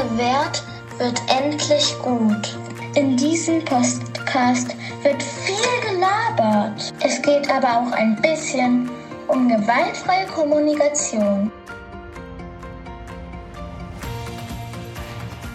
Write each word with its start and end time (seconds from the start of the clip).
Lange 0.00 0.18
währt, 0.18 0.62
wird 0.98 1.20
endlich 1.28 1.94
gut. 2.02 2.58
In 2.94 3.16
diesem 3.16 3.62
Podcast 3.64 4.74
wird 5.02 5.22
viel 5.22 5.92
gelabert. 5.92 6.92
Es 7.04 7.20
geht 7.20 7.50
aber 7.50 7.68
auch 7.68 7.92
ein 7.92 8.16
bisschen 8.22 8.88
um 9.28 9.48
gewaltfreie 9.48 10.26
Kommunikation. 10.26 11.52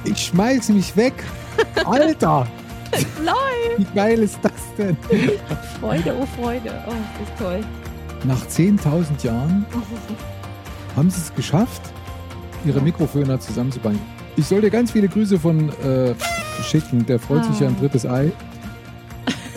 Ich 0.03 0.27
schmeiß 0.27 0.69
mich 0.69 0.95
weg. 0.95 1.23
Alter! 1.85 2.47
Läuft! 3.23 3.77
Wie 3.77 3.95
geil 3.95 4.19
ist 4.19 4.39
das 4.43 4.51
denn? 4.77 4.97
Freude, 5.79 6.15
oh 6.19 6.25
Freude. 6.39 6.83
Oh, 6.87 6.91
das 6.91 7.29
ist 7.29 7.39
toll. 7.39 7.61
Nach 8.25 8.45
10.000 8.45 9.25
Jahren 9.25 9.65
haben 10.95 11.09
sie 11.09 11.21
es 11.21 11.33
geschafft, 11.33 11.81
ihre 12.63 12.81
Mikrofone 12.81 13.39
zusammenzubauen. 13.39 14.14
Ich 14.37 14.45
soll 14.45 14.61
dir 14.61 14.69
ganz 14.69 14.91
viele 14.91 15.07
Grüße 15.07 15.39
von 15.39 15.69
äh, 15.83 16.13
schicken. 16.63 17.05
Der 17.05 17.19
freut 17.19 17.45
sich 17.45 17.59
ja 17.59 17.67
ein 17.67 17.75
Ah. 17.77 17.81
drittes 17.81 18.05
Ei. 18.05 18.31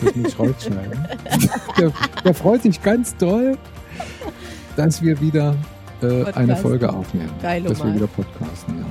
Das 0.01 0.15
muss 0.15 0.27
ich 0.27 0.39
rausschneiden. 0.39 1.07
der, 1.77 1.91
der 2.23 2.33
freut 2.33 2.61
sich 2.63 2.81
ganz 2.81 3.15
doll, 3.17 3.57
dass 4.77 5.01
wir 5.01 5.19
wieder 5.19 5.55
äh, 6.01 6.23
eine. 6.31 6.55
Folge 6.55 6.91
aufnehmen. 6.91 7.29
Geil, 7.41 7.63
dass 7.63 7.83
wir 7.83 7.93
wieder 7.93 8.07
podcasten, 8.07 8.79
ja. 8.79 8.85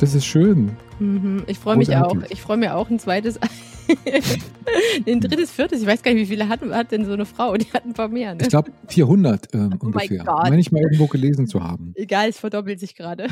Das 0.00 0.14
ist 0.14 0.26
schön. 0.26 0.76
Mhm. 0.98 1.44
Ich 1.46 1.58
freue 1.58 1.76
mich 1.76 1.94
auch. 1.96 2.16
Ich 2.28 2.42
freue 2.42 2.56
mir 2.56 2.74
auch 2.76 2.90
ein 2.90 2.98
zweites. 2.98 3.38
ein 5.06 5.20
drittes, 5.20 5.50
viertes. 5.52 5.80
Ich 5.80 5.86
weiß 5.86 6.02
gar 6.02 6.12
nicht, 6.12 6.22
wie 6.22 6.26
viele 6.26 6.48
hat, 6.48 6.60
hat 6.62 6.90
denn 6.92 7.04
so 7.04 7.12
eine 7.12 7.24
Frau? 7.24 7.56
Die 7.56 7.72
hat 7.72 7.84
ein 7.84 7.94
paar 7.94 8.08
mehr. 8.08 8.34
Ne? 8.34 8.42
Ich 8.42 8.48
glaube 8.48 8.72
400 8.88 9.54
ähm, 9.54 9.60
Oh 9.60 9.68
mein 9.68 9.78
ungefähr. 9.80 10.24
Meine 10.24 10.58
ich 10.60 10.72
mal 10.72 10.82
irgendwo 10.82 11.06
gelesen 11.06 11.46
zu 11.46 11.62
haben. 11.62 11.92
Egal, 11.94 12.28
es 12.28 12.38
verdoppelt 12.38 12.80
sich 12.80 12.94
gerade. 12.96 13.28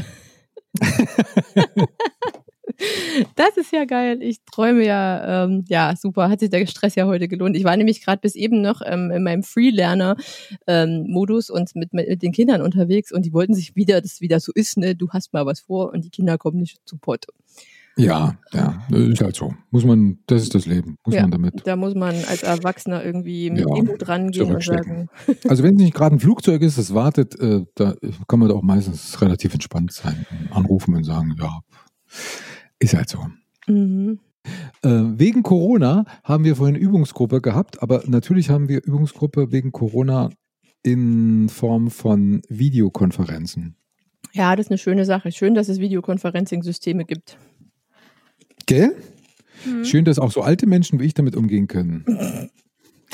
Das 3.35 3.57
ist 3.57 3.73
ja 3.73 3.87
geil. 3.87 4.23
Ich 4.23 4.45
träume 4.45 4.85
ja, 4.85 5.45
ähm, 5.45 5.65
ja, 5.69 5.97
super. 5.97 6.29
Hat 6.29 6.41
sich 6.41 6.51
der 6.51 6.67
Stress 6.67 6.95
ja 6.95 7.07
heute 7.07 7.29
gelohnt. 7.29 7.57
Ich 7.57 7.65
war 7.65 7.75
nämlich 7.77 8.05
gerade 8.05 8.21
bis 8.21 8.35
eben 8.35 8.61
noch 8.61 8.83
ähm, 8.85 9.11
in 9.11 9.23
meinem 9.23 9.43
Freelerner-Modus 9.43 11.49
und 11.51 11.75
mit, 11.75 11.95
mit 11.95 12.23
den 12.23 12.33
Kindern 12.33 12.61
unterwegs 12.61 13.13
und 13.13 13.25
die 13.25 13.33
wollten 13.33 13.55
sich 13.55 13.75
wieder, 13.77 14.03
das 14.03 14.21
wieder 14.21 14.41
so 14.41 14.53
ist, 14.55 14.77
ne, 14.77 14.95
du 14.95 15.09
hast 15.11 15.33
mal 15.33 15.47
was 15.47 15.61
vor 15.61 15.91
und 15.93 16.05
die 16.05 16.11
Kinder 16.11 16.37
kommen 16.37 16.59
nicht 16.59 16.81
zu 16.85 16.99
Pott. 16.99 17.25
Ja, 17.99 18.37
ja, 18.53 18.83
ist 18.91 19.23
halt 19.23 19.37
so. 19.37 19.55
Muss 19.71 19.85
man, 19.87 20.19
das 20.27 20.43
ist 20.43 20.55
das 20.55 20.67
Leben. 20.67 20.97
Muss 21.07 21.15
Ja. 21.15 21.23
man 21.23 21.31
damit. 21.31 21.67
Da 21.67 21.77
muss 21.77 21.95
man 21.95 22.15
als 22.29 22.43
Erwachsener 22.43 23.03
irgendwie 23.03 23.51
mit 23.51 23.61
Ja, 23.61 23.75
Demut 23.75 24.07
rangehen 24.07 24.43
und 24.55 24.63
zurückstecken. 24.63 25.09
sagen, 25.27 25.39
Also 25.49 25.63
wenn 25.63 25.77
es 25.77 25.81
nicht 25.83 25.95
gerade 25.95 26.15
ein 26.17 26.21
Flugzeug 26.21 26.61
ist, 26.61 26.77
das 26.77 26.93
wartet, 26.93 27.41
äh, 27.41 27.65
da 27.75 27.95
kann 28.29 28.39
man 28.41 28.49
doch 28.51 28.61
meistens 28.63 29.21
relativ 29.23 29.55
entspannt 29.55 29.93
sein. 29.93 30.27
Anrufen 30.51 30.95
und 30.95 31.05
sagen, 31.05 31.35
ja, 31.41 31.61
ist 32.79 32.95
halt 32.95 33.09
so. 33.09 33.19
mhm. 33.67 34.21
Äh, 34.83 34.89
wegen 35.19 35.43
Corona 35.43 36.05
haben 36.23 36.45
wir 36.45 36.55
vorhin 36.55 36.77
Übungsgruppe 36.77 37.41
gehabt, 37.41 37.83
aber 37.83 38.03
natürlich 38.07 38.49
haben 38.51 38.69
wir 38.69 38.85
Übungsgruppe 38.85 39.51
wegen 39.51 39.73
Corona 39.73 40.31
in 40.85 41.49
Form 41.49 41.91
von 41.91 42.43
Videokonferenzen. 42.49 43.75
ja, 44.35 44.55
das 44.55 44.67
ist 44.67 44.71
eine 44.71 44.79
schöne 44.79 45.05
Sache. 45.05 45.33
Schön, 45.33 45.55
dass 45.55 45.69
es 45.69 45.81
Videoconferencing-Systeme 45.81 47.05
gibt. 47.05 47.39
Gell? 48.67 48.95
Mhm. 49.65 49.85
Schön, 49.85 50.05
dass 50.05 50.19
auch 50.19 50.33
so 50.33 50.43
alte 50.43 50.67
Menschen 50.67 51.01
wie 51.01 51.05
ich 51.05 51.15
damit 51.15 51.37
umgehen 51.37 51.67
können. 51.69 52.05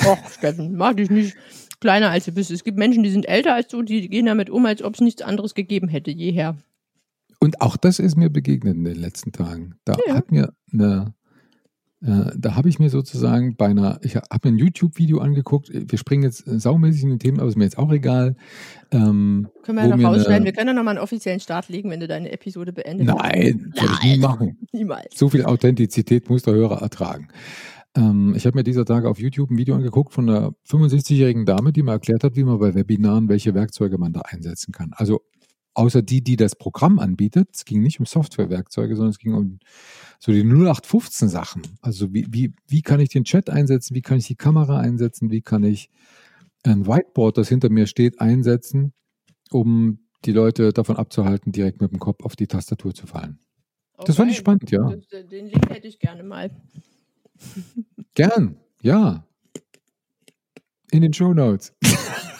Och, 0.05 0.17
Steffen, 0.31 0.75
mach 0.75 0.93
dich 0.93 1.09
nicht 1.09 1.35
kleiner 1.79 2.09
als 2.09 2.25
du 2.25 2.31
bist. 2.31 2.51
Es 2.51 2.63
gibt 2.63 2.77
Menschen, 2.77 3.03
die 3.03 3.09
sind 3.11 3.27
älter 3.27 3.53
als 3.53 3.67
du, 3.67 3.81
die 3.83 4.09
gehen 4.09 4.25
damit 4.25 4.49
um, 4.49 4.65
als 4.65 4.81
ob 4.83 4.95
es 4.95 5.01
nichts 5.01 5.21
anderes 5.21 5.53
gegeben 5.53 5.87
hätte, 5.87 6.11
jeher. 6.11 6.57
Und 7.39 7.61
auch 7.61 7.77
das 7.77 7.99
ist 7.99 8.15
mir 8.15 8.29
begegnet 8.29 8.75
in 8.75 8.83
den 8.85 8.95
letzten 8.95 9.31
Tagen. 9.31 9.75
Da 9.85 9.95
Ja. 10.07 10.15
hat 10.15 10.31
mir 10.31 10.53
eine, 10.71 11.13
da 12.05 12.55
habe 12.55 12.67
ich 12.67 12.79
mir 12.79 12.89
sozusagen 12.89 13.55
bei 13.55 13.67
einer, 13.67 13.97
ich 14.03 14.15
habe 14.17 14.27
mir 14.43 14.55
ein 14.55 14.57
YouTube-Video 14.57 15.19
angeguckt. 15.19 15.69
Wir 15.73 15.97
springen 15.97 16.23
jetzt 16.23 16.45
äh, 16.47 16.59
saumäßig 16.59 17.03
in 17.03 17.09
den 17.11 17.19
Themen, 17.19 17.39
aber 17.39 17.47
ist 17.47 17.55
mir 17.55 17.63
jetzt 17.63 17.77
auch 17.77 17.91
egal. 17.93 18.35
Ähm, 18.91 19.47
Können 19.63 19.77
wir 19.77 19.87
ja 19.87 19.95
noch 19.95 20.03
rausschneiden. 20.09 20.33
eine- 20.33 20.45
Wir 20.45 20.51
können 20.53 20.67
ja 20.67 20.73
noch 20.73 20.83
mal 20.83 20.91
einen 20.91 20.99
offiziellen 20.99 21.39
Start 21.39 21.69
legen, 21.69 21.89
wenn 21.89 21.99
du 22.01 22.07
deine 22.07 22.31
Episode 22.31 22.73
beendet 22.73 23.09
hast. 23.09 23.17
Nein, 23.17 23.73
soll 23.75 23.89
ich 23.93 24.03
nie 24.03 24.17
machen. 24.17 24.57
Niemals. 24.73 25.17
So 25.17 25.29
viel 25.29 25.45
Authentizität 25.45 26.29
muss 26.29 26.43
der 26.43 26.53
Hörer 26.55 26.81
ertragen. 26.81 27.29
Ähm, 27.95 28.33
ich 28.35 28.45
habe 28.45 28.57
mir 28.57 28.63
dieser 28.63 28.85
Tage 28.85 29.07
auf 29.07 29.19
YouTube 29.19 29.51
ein 29.51 29.57
Video 29.57 29.75
angeguckt 29.75 30.13
von 30.13 30.27
einer 30.29 30.53
65-jährigen 30.67 31.45
Dame, 31.45 31.71
die 31.71 31.83
mir 31.83 31.91
erklärt 31.91 32.23
hat, 32.23 32.35
wie 32.35 32.43
man 32.43 32.59
bei 32.59 32.73
Webinaren, 32.75 33.29
welche 33.29 33.53
Werkzeuge 33.53 33.97
man 33.97 34.11
da 34.13 34.21
einsetzen 34.21 34.71
kann. 34.71 34.91
Also 34.95 35.21
außer 35.73 36.01
die, 36.01 36.23
die 36.23 36.35
das 36.35 36.55
Programm 36.55 36.99
anbietet, 36.99 37.49
es 37.53 37.65
ging 37.65 37.81
nicht 37.81 37.99
um 37.99 38.05
Softwarewerkzeuge, 38.05 38.95
sondern 38.95 39.11
es 39.11 39.17
ging 39.17 39.33
um 39.33 39.59
so 40.19 40.31
die 40.31 40.43
0815 40.43 41.29
Sachen. 41.29 41.63
Also 41.81 42.13
wie, 42.13 42.27
wie, 42.29 42.53
wie 42.67 42.81
kann 42.81 42.99
ich 42.99 43.09
den 43.09 43.23
Chat 43.23 43.49
einsetzen, 43.49 43.95
wie 43.95 44.01
kann 44.01 44.17
ich 44.17 44.27
die 44.27 44.35
Kamera 44.35 44.79
einsetzen, 44.79 45.31
wie 45.31 45.41
kann 45.41 45.63
ich 45.63 45.89
ein 46.63 46.87
Whiteboard, 46.87 47.37
das 47.37 47.49
hinter 47.49 47.69
mir 47.69 47.87
steht, 47.87 48.21
einsetzen, 48.21 48.93
um 49.51 49.99
die 50.25 50.31
Leute 50.31 50.71
davon 50.71 50.95
abzuhalten, 50.95 51.51
direkt 51.51 51.81
mit 51.81 51.91
dem 51.91 51.99
Kopf 51.99 52.23
auf 52.23 52.35
die 52.35 52.47
Tastatur 52.47 52.93
zu 52.93 53.07
fallen. 53.07 53.39
Das 54.05 54.15
fand 54.15 54.31
ich 54.31 54.37
Okay. 54.37 54.41
spannend, 54.41 54.71
ja. 54.71 54.91
Äh, 54.91 55.25
den 55.25 55.47
Link 55.47 55.69
hätte 55.69 55.87
ich 55.87 55.99
gerne 55.99 56.23
mal. 56.23 56.49
Gern, 58.15 58.57
ja. 58.81 59.25
In 60.91 61.01
den 61.01 61.13
Show 61.13 61.33
Notes. 61.33 61.73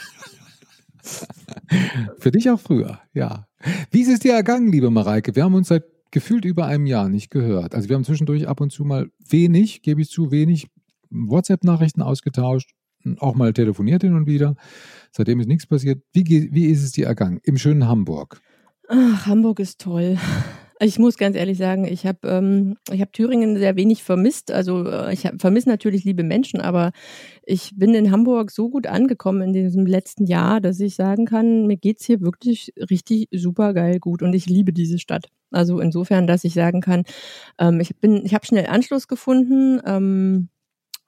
Für 2.20 2.32
dich 2.32 2.50
auch 2.50 2.60
früher, 2.60 3.00
ja. 3.14 3.48
Wie 3.92 4.02
ist 4.02 4.10
es 4.10 4.20
dir 4.20 4.34
ergangen, 4.34 4.72
liebe 4.72 4.90
Mareike? 4.90 5.36
Wir 5.36 5.44
haben 5.44 5.56
uns 5.56 5.68
seit 5.68 5.84
gefühlt 6.12 6.46
über 6.46 6.66
einem 6.66 6.86
Jahr 6.86 7.10
nicht 7.10 7.32
gehört. 7.32 7.76
Also 7.76 7.90
wir 7.90 7.96
haben 7.96 8.04
zwischendurch 8.04 8.48
ab 8.48 8.62
und 8.62 8.72
zu 8.72 8.86
mal 8.86 9.10
wenig, 9.28 9.82
gebe 9.82 10.02
ich 10.02 10.10
zu, 10.10 10.32
wenig 10.32 10.68
WhatsApp-Nachrichten 11.10 12.02
ausgetauscht, 12.02 12.72
auch 13.18 13.36
mal 13.36 13.54
telefoniert 13.54 14.04
hin 14.04 14.16
und 14.16 14.28
wieder. 14.28 14.56
Seitdem 15.12 15.40
ist 15.40 15.48
nichts 15.48 15.68
passiert. 15.68 16.04
Wie, 16.14 16.50
wie 16.52 16.66
ist 16.68 16.84
es 16.84 16.92
dir 16.92 17.08
ergangen? 17.08 17.40
Im 17.44 17.58
schönen 17.58 17.88
Hamburg. 17.88 18.40
Ach, 18.88 19.26
Hamburg 19.26 19.60
ist 19.60 19.82
toll. 19.82 20.18
Ich 20.84 21.00
muss 21.00 21.18
ganz 21.18 21.38
ehrlich 21.38 21.58
sagen, 21.58 21.86
ich 21.86 22.06
habe 22.06 22.28
ähm, 22.28 22.76
ich 22.92 23.00
hab 23.00 23.14
Thüringen 23.14 23.58
sehr 23.58 23.78
wenig 23.78 24.04
vermisst. 24.04 24.52
Also 24.52 24.86
äh, 24.86 25.14
ich 25.14 25.30
vermisse 25.38 25.70
natürlich 25.70 26.04
liebe 26.04 26.24
Menschen, 26.24 26.60
aber 26.60 26.92
ich 27.46 27.72
bin 27.76 27.94
in 27.94 28.12
Hamburg 28.12 28.52
so 28.52 28.70
gut 28.70 28.86
angekommen 28.88 29.42
in 29.42 29.54
diesem 29.54 29.86
letzten 29.86 30.26
Jahr, 30.26 30.60
dass 30.60 30.82
ich 30.82 30.96
sagen 30.96 31.26
kann, 31.26 31.68
mir 31.68 31.78
geht's 31.78 32.06
hier 32.06 32.22
wirklich 32.22 32.74
richtig 32.90 33.30
super 33.32 33.74
geil 33.74 34.00
gut 34.00 34.22
und 34.22 34.34
ich 34.34 34.48
liebe 34.48 34.74
diese 34.74 35.00
Stadt. 35.00 35.28
Also 35.52 35.80
insofern, 35.80 36.28
dass 36.28 36.44
ich 36.44 36.54
sagen 36.54 36.82
kann, 36.82 37.04
ähm, 37.60 37.80
ich 37.80 37.96
bin, 37.98 38.26
ich 38.26 38.34
habe 38.34 38.46
schnell 38.46 38.66
Anschluss 38.68 39.08
gefunden. 39.08 39.80
Ähm, 39.86 40.50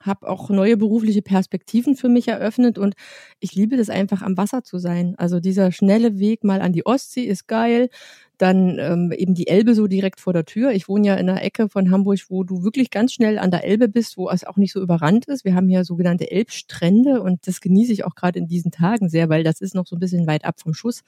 habe 0.05 0.27
auch 0.27 0.49
neue 0.49 0.77
berufliche 0.77 1.21
Perspektiven 1.21 1.95
für 1.95 2.09
mich 2.09 2.27
eröffnet 2.27 2.77
und 2.77 2.95
ich 3.39 3.55
liebe 3.55 3.77
das 3.77 3.89
einfach 3.89 4.21
am 4.21 4.37
Wasser 4.37 4.63
zu 4.63 4.77
sein. 4.77 5.15
Also 5.17 5.39
dieser 5.39 5.71
schnelle 5.71 6.19
Weg 6.19 6.43
mal 6.43 6.61
an 6.61 6.73
die 6.73 6.85
Ostsee 6.85 7.23
ist 7.23 7.47
geil. 7.47 7.89
Dann 8.37 8.77
ähm, 8.79 9.13
eben 9.15 9.33
die 9.33 9.47
Elbe 9.47 9.75
so 9.75 9.87
direkt 9.87 10.19
vor 10.19 10.33
der 10.33 10.43
Tür. 10.43 10.71
Ich 10.71 10.89
wohne 10.89 11.07
ja 11.07 11.15
in 11.15 11.29
einer 11.29 11.41
Ecke 11.41 11.69
von 11.69 11.89
Hamburg, 11.89 12.19
wo 12.27 12.43
du 12.43 12.63
wirklich 12.63 12.89
ganz 12.89 13.13
schnell 13.13 13.39
an 13.39 13.49
der 13.49 13.63
Elbe 13.63 13.87
bist, 13.87 14.17
wo 14.17 14.29
es 14.29 14.43
auch 14.43 14.57
nicht 14.57 14.73
so 14.73 14.81
überrannt 14.81 15.25
ist. 15.27 15.45
Wir 15.45 15.55
haben 15.55 15.69
hier 15.69 15.85
sogenannte 15.85 16.29
Elbstrände 16.29 17.21
und 17.21 17.47
das 17.47 17.61
genieße 17.61 17.93
ich 17.93 18.03
auch 18.03 18.15
gerade 18.15 18.39
in 18.39 18.47
diesen 18.47 18.71
Tagen 18.71 19.07
sehr, 19.07 19.29
weil 19.29 19.43
das 19.43 19.61
ist 19.61 19.73
noch 19.73 19.87
so 19.87 19.95
ein 19.95 19.99
bisschen 19.99 20.27
weit 20.27 20.43
ab 20.43 20.59
vom 20.59 20.73
Schuss. 20.73 21.03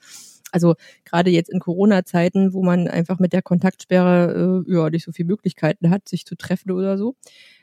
Also 0.52 0.74
gerade 1.04 1.30
jetzt 1.30 1.50
in 1.50 1.60
Corona-Zeiten, 1.60 2.54
wo 2.54 2.62
man 2.62 2.88
einfach 2.88 3.18
mit 3.18 3.32
der 3.32 3.42
Kontaktsperre 3.42 4.64
äh, 4.66 4.72
ja 4.72 4.88
nicht 4.88 5.04
so 5.04 5.12
viele 5.12 5.28
Möglichkeiten 5.28 5.90
hat, 5.90 6.08
sich 6.08 6.24
zu 6.24 6.36
treffen 6.36 6.70
oder 6.70 6.96
so, 6.96 7.14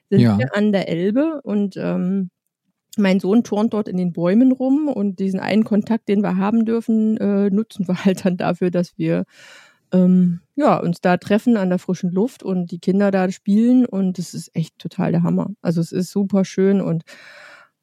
sind 0.09 0.21
Ja. 0.21 0.37
wir 0.37 0.55
an 0.55 0.71
der 0.71 0.89
Elbe 0.89 1.41
und 1.43 1.77
ähm, 1.77 2.29
mein 2.97 3.19
Sohn 3.19 3.43
turnt 3.43 3.73
dort 3.73 3.87
in 3.89 3.97
den 3.97 4.13
Bäumen 4.13 4.51
rum 4.53 4.87
und 4.87 5.19
diesen 5.19 5.39
einen 5.41 5.63
Kontakt, 5.65 6.07
den 6.09 6.21
wir 6.23 6.37
haben 6.37 6.65
dürfen, 6.65 7.17
äh, 7.17 7.49
nutzen 7.49 7.87
wir 7.87 7.95
halt 8.05 8.25
dann 8.25 8.37
dafür, 8.37 8.71
dass 8.71 8.97
wir 8.97 9.25
ähm, 9.93 10.41
ja, 10.55 10.77
uns 10.79 11.01
da 11.01 11.17
treffen 11.17 11.57
an 11.57 11.69
der 11.69 11.79
frischen 11.79 12.11
Luft 12.11 12.43
und 12.43 12.71
die 12.71 12.79
Kinder 12.79 13.11
da 13.11 13.31
spielen 13.31 13.85
und 13.85 14.19
es 14.19 14.33
ist 14.33 14.55
echt 14.55 14.79
total 14.79 15.11
der 15.11 15.23
Hammer. 15.23 15.51
Also 15.61 15.81
es 15.81 15.91
ist 15.91 16.11
super 16.11 16.45
schön 16.45 16.81
und 16.81 17.03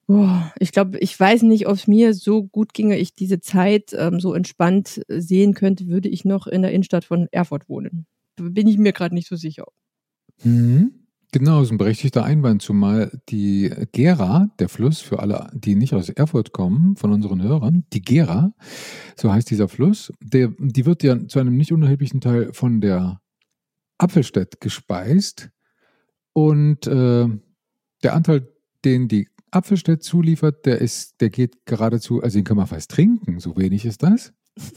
boah, 0.07 0.53
ich 0.59 0.73
glaube, 0.73 0.99
ich 0.99 1.19
weiß 1.19 1.43
nicht, 1.43 1.69
ob 1.69 1.75
es 1.75 1.87
mir 1.87 2.15
so 2.15 2.45
gut 2.45 2.75
ginge, 2.75 2.99
ich 2.99 3.15
diese 3.15 3.41
Zeit 3.41 3.95
ähm, 3.99 4.21
so 4.21 4.35
entspannt 4.35 5.03
sehen 5.09 5.55
könnte, 5.55 5.87
würde 5.89 6.09
ich 6.09 6.25
noch 6.25 6.47
in 6.47 6.63
der 6.63 6.73
Innenstadt 6.73 7.05
von 7.05 7.29
Erfurt 7.33 7.69
wohnen. 7.69 8.07
Bin 8.37 8.67
ich 8.69 8.79
mir 8.79 8.93
gerade 8.93 9.15
nicht 9.15 9.29
so 9.29 9.37
sicher. 9.37 9.67
Mhm. 10.45 11.02
Genau, 11.35 11.63
ist 11.63 11.71
ein 11.71 11.79
berechtigter 11.79 12.25
Einwand, 12.25 12.61
zumal 12.61 13.11
die 13.31 13.73
Gera, 13.93 14.51
der 14.59 14.69
Fluss 14.69 15.01
für 15.01 15.21
alle, 15.21 15.49
die 15.55 15.77
nicht 15.77 15.95
aus 15.95 16.11
Erfurt 16.11 16.53
kommen, 16.53 16.95
von 16.97 17.11
unseren 17.11 17.43
Hörern, 17.43 17.87
die 17.95 18.03
Gera, 18.03 18.53
so 19.17 19.33
heißt 19.33 19.51
dieser 19.51 19.67
Fluss, 19.69 20.13
der, 20.21 20.53
die 20.59 20.85
wird 20.85 21.03
ja 21.03 21.27
zu 21.27 21.39
einem 21.39 21.57
nicht 21.57 21.73
unerheblichen 21.73 22.21
Teil 22.21 22.53
von 22.53 22.83
der 22.83 23.23
Apfelstedt 23.97 24.61
gespeist 24.61 25.49
und 26.35 26.87
äh, 26.87 27.29
der 28.03 28.15
Anteil, 28.15 28.47
den 28.85 29.09
die 29.09 29.29
Apfelstedt 29.51 30.03
zuliefert, 30.03 30.67
der 30.67 30.83
ist, 30.83 31.23
der 31.23 31.31
geht 31.31 31.65
geradezu, 31.65 32.23
also 32.23 32.37
den 32.37 32.45
kann 32.45 32.59
man 32.59 32.67
fast 32.67 32.91
trinken, 32.91 33.41
so 33.41 33.57
wenig 33.57 33.87
ist 33.87 34.03
das. 34.03 34.35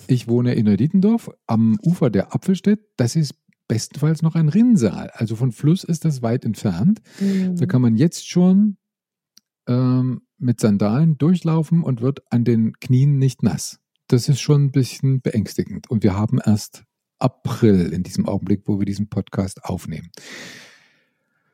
Ich 0.07 0.29
wohne 0.29 0.53
in 0.53 0.67
Neudietendorf 0.67 1.29
am 1.47 1.77
Ufer 1.83 2.09
der 2.09 2.33
Apfelstedt, 2.33 2.79
das 2.95 3.17
ist 3.17 3.35
bestenfalls 3.67 4.21
noch 4.21 4.35
ein 4.35 4.49
Rinnsal. 4.49 5.09
Also 5.13 5.35
von 5.35 5.51
Fluss 5.51 5.83
ist 5.83 6.05
das 6.05 6.21
weit 6.21 6.45
entfernt. 6.45 7.01
Mhm. 7.19 7.55
Da 7.55 7.65
kann 7.65 7.81
man 7.81 7.95
jetzt 7.95 8.27
schon 8.27 8.77
ähm, 9.67 10.21
mit 10.37 10.59
Sandalen 10.59 11.17
durchlaufen 11.17 11.83
und 11.83 12.01
wird 12.01 12.21
an 12.29 12.43
den 12.43 12.73
Knien 12.79 13.17
nicht 13.17 13.43
nass. 13.43 13.79
Das 14.07 14.29
ist 14.29 14.39
schon 14.39 14.65
ein 14.65 14.71
bisschen 14.71 15.21
beängstigend. 15.21 15.89
Und 15.89 16.03
wir 16.03 16.15
haben 16.15 16.39
erst 16.43 16.83
April 17.17 17.91
in 17.91 18.03
diesem 18.03 18.27
Augenblick, 18.27 18.63
wo 18.65 18.79
wir 18.79 18.85
diesen 18.85 19.09
Podcast 19.09 19.63
aufnehmen. 19.63 20.11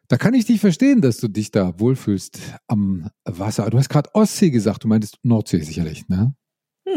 Da 0.08 0.18
kann 0.18 0.34
ich 0.34 0.46
dich 0.46 0.60
verstehen, 0.60 1.00
dass 1.00 1.18
du 1.18 1.30
dich 1.30 1.52
da 1.52 1.80
wohlfühlst 1.80 2.38
am 2.68 3.10
Wasser. 3.24 3.70
Du 3.70 3.78
hast 3.78 3.88
gerade 3.88 4.14
Ostsee 4.14 4.50
gesagt, 4.50 4.84
du 4.84 4.90
meintest 4.90 5.20
Nordsee 5.24 5.62
sicherlich, 5.62 6.10
ne? 6.10 6.36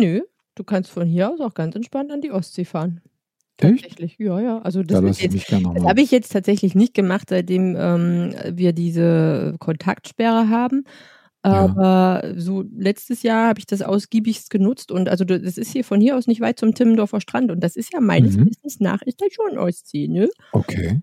Nö, 0.01 0.23
du 0.57 0.65
kannst 0.65 0.91
von 0.91 1.07
hier 1.07 1.31
aus 1.31 1.41
auch 1.41 1.55
ganz 1.55 1.77
entspannt 1.77 2.11
an 2.11 2.23
die 2.23 2.33
Ostsee 2.33 2.65
fahren. 2.65 3.01
Tatsächlich, 3.57 4.17
ja, 4.19 4.41
ja. 4.41 4.59
Also 4.63 4.83
das, 4.83 5.01
da 5.01 5.07
das 5.07 5.21
habe 5.21 6.01
ich 6.01 6.11
jetzt 6.11 6.33
tatsächlich 6.33 6.75
nicht 6.75 6.93
gemacht, 6.93 7.29
seitdem 7.31 7.77
ähm, 7.79 8.35
wir 8.53 8.73
diese 8.73 9.55
Kontaktsperre 9.61 10.49
haben. 10.49 10.85
Aber 11.43 12.23
ja. 12.25 12.41
so 12.41 12.65
letztes 12.75 13.23
Jahr 13.23 13.49
habe 13.49 13.59
ich 13.59 13.67
das 13.67 13.83
ausgiebigst 13.83 14.49
genutzt 14.49 14.91
und 14.91 15.11
also 15.11 15.25
das 15.25 15.59
ist 15.59 15.73
hier 15.73 15.85
von 15.85 16.01
hier 16.01 16.17
aus 16.17 16.27
nicht 16.27 16.41
weit 16.41 16.59
zum 16.59 16.75
Timmendorfer 16.75 17.21
Strand 17.21 17.51
und 17.51 17.61
das 17.61 17.77
ist 17.77 17.93
ja 17.93 18.01
meines 18.01 18.39
mhm. 18.39 18.47
Wissens 18.47 18.81
nach 18.81 19.03
ist 19.03 19.21
das 19.21 19.29
schon 19.31 19.59
Ostsee, 19.59 20.09
ne? 20.09 20.31
Okay. 20.53 21.03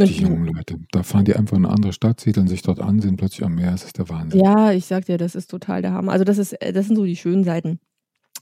Die 0.00 0.22
jungen 0.22 0.46
Leute, 0.46 0.78
da 0.90 1.02
fahren 1.02 1.26
die 1.26 1.36
einfach 1.36 1.58
in 1.58 1.66
eine 1.66 1.74
andere 1.74 1.92
Stadt, 1.92 2.20
siedeln 2.20 2.48
sich 2.48 2.62
dort 2.62 2.80
an, 2.80 3.00
sind 3.00 3.18
plötzlich 3.18 3.44
am 3.44 3.54
Meer, 3.54 3.72
das 3.72 3.84
ist 3.84 3.98
der 3.98 4.08
Wahnsinn. 4.08 4.40
Ja, 4.40 4.72
ich 4.72 4.86
sag 4.86 5.04
dir, 5.04 5.18
das 5.18 5.34
ist 5.34 5.50
total 5.50 5.82
der 5.82 5.92
Hammer. 5.92 6.12
Also 6.12 6.24
das 6.24 6.38
ist, 6.38 6.56
das 6.58 6.86
sind 6.86 6.96
so 6.96 7.04
die 7.04 7.16
schönen 7.16 7.44
Seiten. 7.44 7.78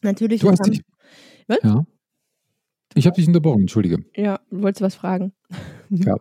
Natürlich. 0.02 0.40
Du 0.40 0.50
hast 0.50 0.64
dich, 0.64 0.80
was? 1.48 1.58
Ja. 1.62 1.84
Ich 2.94 3.06
habe 3.06 3.16
dich 3.16 3.26
unterbrochen, 3.26 3.62
entschuldige. 3.62 4.04
Ja, 4.14 4.40
du 4.50 4.62
wolltest 4.62 4.82
was 4.82 4.94
fragen. 4.94 5.32
Ja. 5.92 6.14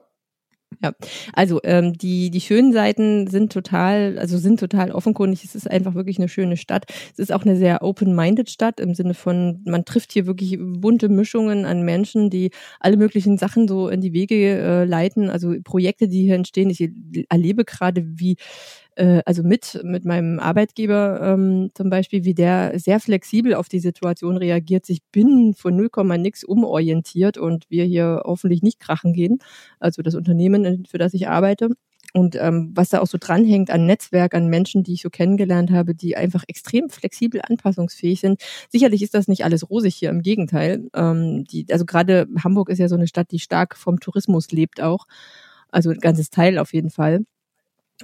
Ja, 0.81 0.93
also 1.33 1.59
ähm, 1.63 1.93
die, 1.93 2.29
die 2.31 2.39
schönen 2.39 2.71
Seiten 2.71 3.27
sind 3.27 3.51
total, 3.51 4.17
also 4.17 4.37
sind 4.37 4.59
total 4.59 4.91
offenkundig. 4.91 5.43
Es 5.43 5.53
ist 5.53 5.69
einfach 5.69 5.93
wirklich 5.93 6.19
eine 6.19 6.29
schöne 6.29 6.55
Stadt. 6.55 6.85
Es 7.11 7.19
ist 7.19 7.33
auch 7.33 7.43
eine 7.43 7.57
sehr 7.57 7.83
open-minded 7.83 8.49
Stadt 8.49 8.79
im 8.79 8.93
Sinne 8.95 9.13
von, 9.13 9.61
man 9.65 9.83
trifft 9.83 10.13
hier 10.13 10.25
wirklich 10.25 10.57
bunte 10.59 11.09
Mischungen 11.09 11.65
an 11.65 11.83
Menschen, 11.83 12.29
die 12.29 12.51
alle 12.79 12.95
möglichen 12.97 13.37
Sachen 13.37 13.67
so 13.67 13.89
in 13.89 13.99
die 13.99 14.13
Wege 14.13 14.35
äh, 14.35 14.85
leiten. 14.85 15.29
Also 15.29 15.55
Projekte, 15.63 16.07
die 16.07 16.21
hier 16.21 16.35
entstehen. 16.35 16.69
Ich 16.69 16.89
erlebe 17.29 17.65
gerade, 17.65 18.05
wie 18.05 18.37
äh, 18.99 19.21
also 19.25 19.43
mit, 19.43 19.79
mit 19.83 20.05
meinem 20.05 20.39
Arbeitgeber 20.39 21.21
ähm, 21.21 21.71
zum 21.73 21.89
Beispiel, 21.89 22.25
wie 22.25 22.33
der 22.33 22.77
sehr 22.77 22.99
flexibel 22.99 23.53
auf 23.55 23.69
die 23.69 23.79
Situation 23.79 24.37
reagiert, 24.37 24.85
sich 24.85 24.99
binnen 25.11 25.53
von 25.53 25.75
0, 25.75 25.89
nix 26.17 26.43
umorientiert 26.43 27.37
und 27.37 27.65
wir 27.69 27.85
hier 27.85 28.23
hoffentlich 28.25 28.61
nicht 28.61 28.79
krachen 28.79 29.13
gehen. 29.13 29.39
Also 29.79 30.01
das 30.01 30.15
Unternehmen, 30.15 30.85
für 30.85 30.97
das 30.97 31.13
ich 31.13 31.29
arbeite. 31.29 31.69
Und 32.13 32.35
ähm, 32.35 32.71
was 32.73 32.89
da 32.89 32.99
auch 33.01 33.07
so 33.07 33.17
dranhängt 33.19 33.69
an 33.69 33.85
Netzwerk, 33.85 34.33
an 34.33 34.47
Menschen, 34.47 34.83
die 34.83 34.93
ich 34.93 35.01
so 35.03 35.09
kennengelernt 35.09 35.71
habe, 35.71 35.93
die 35.95 36.17
einfach 36.17 36.43
extrem 36.47 36.89
flexibel 36.89 37.39
anpassungsfähig 37.41 38.19
sind. 38.19 38.41
Sicherlich 38.69 39.03
ist 39.03 39.13
das 39.13 39.27
nicht 39.27 39.43
alles 39.45 39.69
rosig 39.69 39.95
hier, 39.95 40.09
im 40.09 40.23
Gegenteil. 40.23 40.89
Ähm, 40.95 41.45
die, 41.45 41.67
also 41.71 41.85
gerade 41.85 42.27
Hamburg 42.43 42.69
ist 42.69 42.79
ja 42.79 42.87
so 42.89 42.95
eine 42.95 43.07
Stadt, 43.07 43.31
die 43.31 43.39
stark 43.39 43.77
vom 43.77 43.99
Tourismus 43.99 44.51
lebt 44.51 44.81
auch. 44.81 45.05
Also 45.69 45.91
ein 45.91 45.99
ganzes 45.99 46.31
Teil 46.31 46.57
auf 46.57 46.73
jeden 46.73 46.89
Fall. 46.89 47.21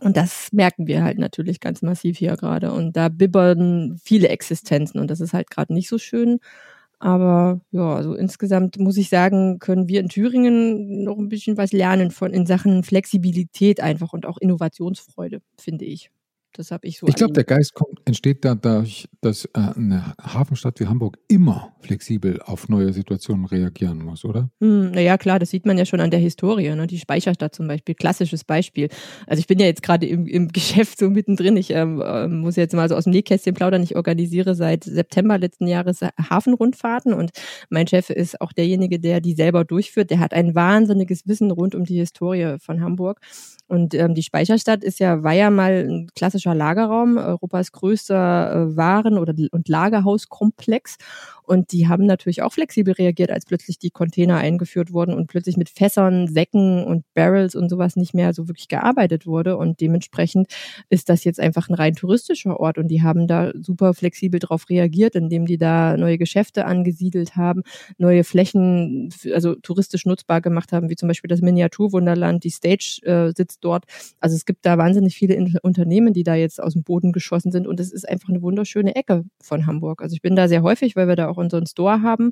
Und 0.01 0.17
das 0.17 0.51
merken 0.51 0.87
wir 0.87 1.03
halt 1.03 1.19
natürlich 1.19 1.59
ganz 1.61 1.81
massiv 1.81 2.17
hier 2.17 2.35
gerade. 2.35 2.71
Und 2.73 2.97
da 2.97 3.09
bibbern 3.09 3.97
viele 4.03 4.27
Existenzen 4.29 4.99
und 4.99 5.09
das 5.09 5.21
ist 5.21 5.33
halt 5.33 5.49
gerade 5.49 5.73
nicht 5.73 5.87
so 5.89 5.97
schön. 5.97 6.39
Aber 6.99 7.61
ja, 7.71 7.95
also 7.95 8.15
insgesamt 8.15 8.77
muss 8.79 8.97
ich 8.97 9.09
sagen, 9.09 9.59
können 9.59 9.87
wir 9.89 9.99
in 10.01 10.09
Thüringen 10.09 11.03
noch 11.03 11.17
ein 11.17 11.29
bisschen 11.29 11.57
was 11.57 11.73
lernen 11.73 12.11
von 12.11 12.33
in 12.33 12.45
Sachen 12.45 12.83
Flexibilität 12.83 13.81
einfach 13.81 14.13
und 14.13 14.25
auch 14.25 14.37
Innovationsfreude, 14.37 15.41
finde 15.59 15.85
ich. 15.85 16.09
Das 16.57 16.71
habe 16.71 16.87
ich 16.87 16.99
so. 16.99 17.07
Ich 17.07 17.15
glaube, 17.15 17.33
der 17.33 17.43
Geist 17.43 17.73
kommt, 17.73 17.99
entsteht 18.05 18.45
dadurch, 18.45 19.09
dass 19.19 19.43
äh, 19.45 19.49
eine 19.75 20.13
Hafenstadt 20.21 20.79
wie 20.79 20.87
Hamburg 20.87 21.17
immer 21.27 21.75
flexibel 21.81 22.41
auf 22.41 22.69
neue 22.69 22.93
Situationen 22.93 23.45
reagieren 23.45 24.01
muss, 24.03 24.23
oder? 24.23 24.49
Hm, 24.61 24.91
naja, 24.91 25.17
klar, 25.17 25.37
das 25.37 25.49
sieht 25.49 25.65
man 25.65 25.77
ja 25.77 25.85
schon 25.85 25.99
an 25.99 26.11
der 26.11 26.19
Historie. 26.21 26.73
Ne? 26.73 26.87
Die 26.87 26.97
Speicherstadt 26.97 27.53
zum 27.53 27.67
Beispiel, 27.67 27.93
klassisches 27.93 28.45
Beispiel. 28.45 28.87
Also 29.27 29.41
ich 29.41 29.47
bin 29.47 29.59
ja 29.59 29.65
jetzt 29.65 29.83
gerade 29.83 30.05
im, 30.05 30.27
im 30.27 30.47
Geschäft 30.53 30.97
so 30.97 31.09
mittendrin. 31.09 31.57
Ich 31.57 31.71
ähm, 31.71 32.01
äh, 32.01 32.27
muss 32.29 32.55
jetzt 32.55 32.73
mal 32.73 32.87
so 32.87 32.95
aus 32.95 33.03
dem 33.03 33.11
Nähkästchen 33.11 33.53
plaudern. 33.53 33.83
Ich 33.83 33.97
organisiere 33.97 34.55
seit 34.55 34.85
September 34.85 35.37
letzten 35.37 35.67
Jahres 35.67 35.99
Hafenrundfahrten 36.01 37.13
und 37.13 37.31
mein 37.69 37.87
Chef 37.87 38.09
ist 38.09 38.39
auch 38.39 38.53
derjenige, 38.53 38.99
der 38.99 39.19
die 39.19 39.33
selber 39.33 39.65
durchführt. 39.65 40.09
Der 40.09 40.19
hat 40.19 40.33
ein 40.33 40.55
wahnsinniges 40.55 41.27
Wissen 41.27 41.51
rund 41.51 41.75
um 41.75 41.83
die 41.83 41.97
Historie 41.97 42.55
von 42.59 42.81
Hamburg. 42.81 43.19
Und 43.67 43.95
ähm, 43.95 44.13
die 44.13 44.23
Speicherstadt 44.23 44.83
ist 44.83 44.99
ja, 44.99 45.23
war 45.23 45.33
ja 45.33 45.49
mal 45.49 45.87
ein 45.89 46.09
klassischer 46.15 46.53
Lagerraum, 46.53 47.17
Europas 47.17 47.71
größter 47.71 48.53
äh, 48.53 48.77
Waren- 48.77 49.17
oder 49.17 49.33
und 49.51 49.67
Lagerhauskomplex. 49.67 50.97
Und 51.45 51.71
die 51.71 51.87
haben 51.87 52.05
natürlich 52.05 52.41
auch 52.41 52.53
flexibel 52.53 52.93
reagiert, 52.93 53.31
als 53.31 53.45
plötzlich 53.45 53.79
die 53.79 53.91
Container 53.91 54.37
eingeführt 54.37 54.91
wurden 54.91 55.13
und 55.13 55.27
plötzlich 55.27 55.57
mit 55.57 55.69
Fässern, 55.69 56.27
Säcken 56.27 56.83
und 56.83 57.03
Barrels 57.13 57.55
und 57.55 57.69
sowas 57.69 57.95
nicht 57.95 58.13
mehr 58.13 58.33
so 58.33 58.47
wirklich 58.47 58.67
gearbeitet 58.67 59.25
wurde. 59.25 59.57
Und 59.57 59.81
dementsprechend 59.81 60.47
ist 60.89 61.09
das 61.09 61.23
jetzt 61.23 61.39
einfach 61.39 61.69
ein 61.69 61.75
rein 61.75 61.95
touristischer 61.95 62.59
Ort. 62.59 62.77
Und 62.77 62.87
die 62.87 63.03
haben 63.03 63.27
da 63.27 63.51
super 63.59 63.93
flexibel 63.93 64.39
darauf 64.39 64.69
reagiert, 64.69 65.15
indem 65.15 65.45
die 65.45 65.57
da 65.57 65.97
neue 65.97 66.17
Geschäfte 66.17 66.65
angesiedelt 66.65 67.35
haben, 67.35 67.63
neue 67.97 68.23
Flächen, 68.23 69.09
also 69.33 69.55
touristisch 69.55 70.05
nutzbar 70.05 70.41
gemacht 70.41 70.71
haben, 70.71 70.89
wie 70.89 70.95
zum 70.95 71.07
Beispiel 71.07 71.29
das 71.29 71.41
Miniaturwunderland, 71.41 72.43
die 72.43 72.49
Stage 72.49 72.99
äh, 73.03 73.31
sitzt 73.35 73.59
dort. 73.63 73.85
Also 74.19 74.35
es 74.35 74.45
gibt 74.45 74.65
da 74.65 74.77
wahnsinnig 74.77 75.15
viele 75.15 75.35
Unternehmen, 75.61 76.13
die 76.13 76.23
da 76.23 76.35
jetzt 76.35 76.61
aus 76.61 76.73
dem 76.73 76.83
Boden 76.83 77.11
geschossen 77.11 77.51
sind. 77.51 77.67
Und 77.67 77.79
es 77.79 77.91
ist 77.91 78.07
einfach 78.07 78.29
eine 78.29 78.41
wunderschöne 78.41 78.95
Ecke 78.95 79.25
von 79.41 79.65
Hamburg. 79.65 80.01
Also 80.01 80.13
ich 80.15 80.21
bin 80.21 80.35
da 80.35 80.47
sehr 80.47 80.63
häufig, 80.63 80.95
weil 80.95 81.07
wir 81.07 81.15
da 81.15 81.27
auch 81.27 81.34
unseren 81.37 81.65
Store 81.65 82.01
haben. 82.01 82.31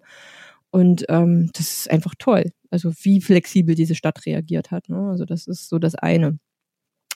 Und 0.72 1.06
ähm, 1.10 1.52
das 1.54 1.72
ist 1.72 1.92
einfach 1.92 2.16
toll. 2.18 2.52
Also 2.72 2.92
wie 3.02 3.22
flexibel 3.22 3.76
diese 3.76 3.96
Stadt 3.96 4.26
reagiert 4.26 4.72
hat. 4.72 4.90
Ne? 4.90 5.10
Also 5.10 5.26
das 5.26 5.48
ist 5.48 5.70
so 5.70 5.78
das 5.78 5.96
eine. 5.96 6.40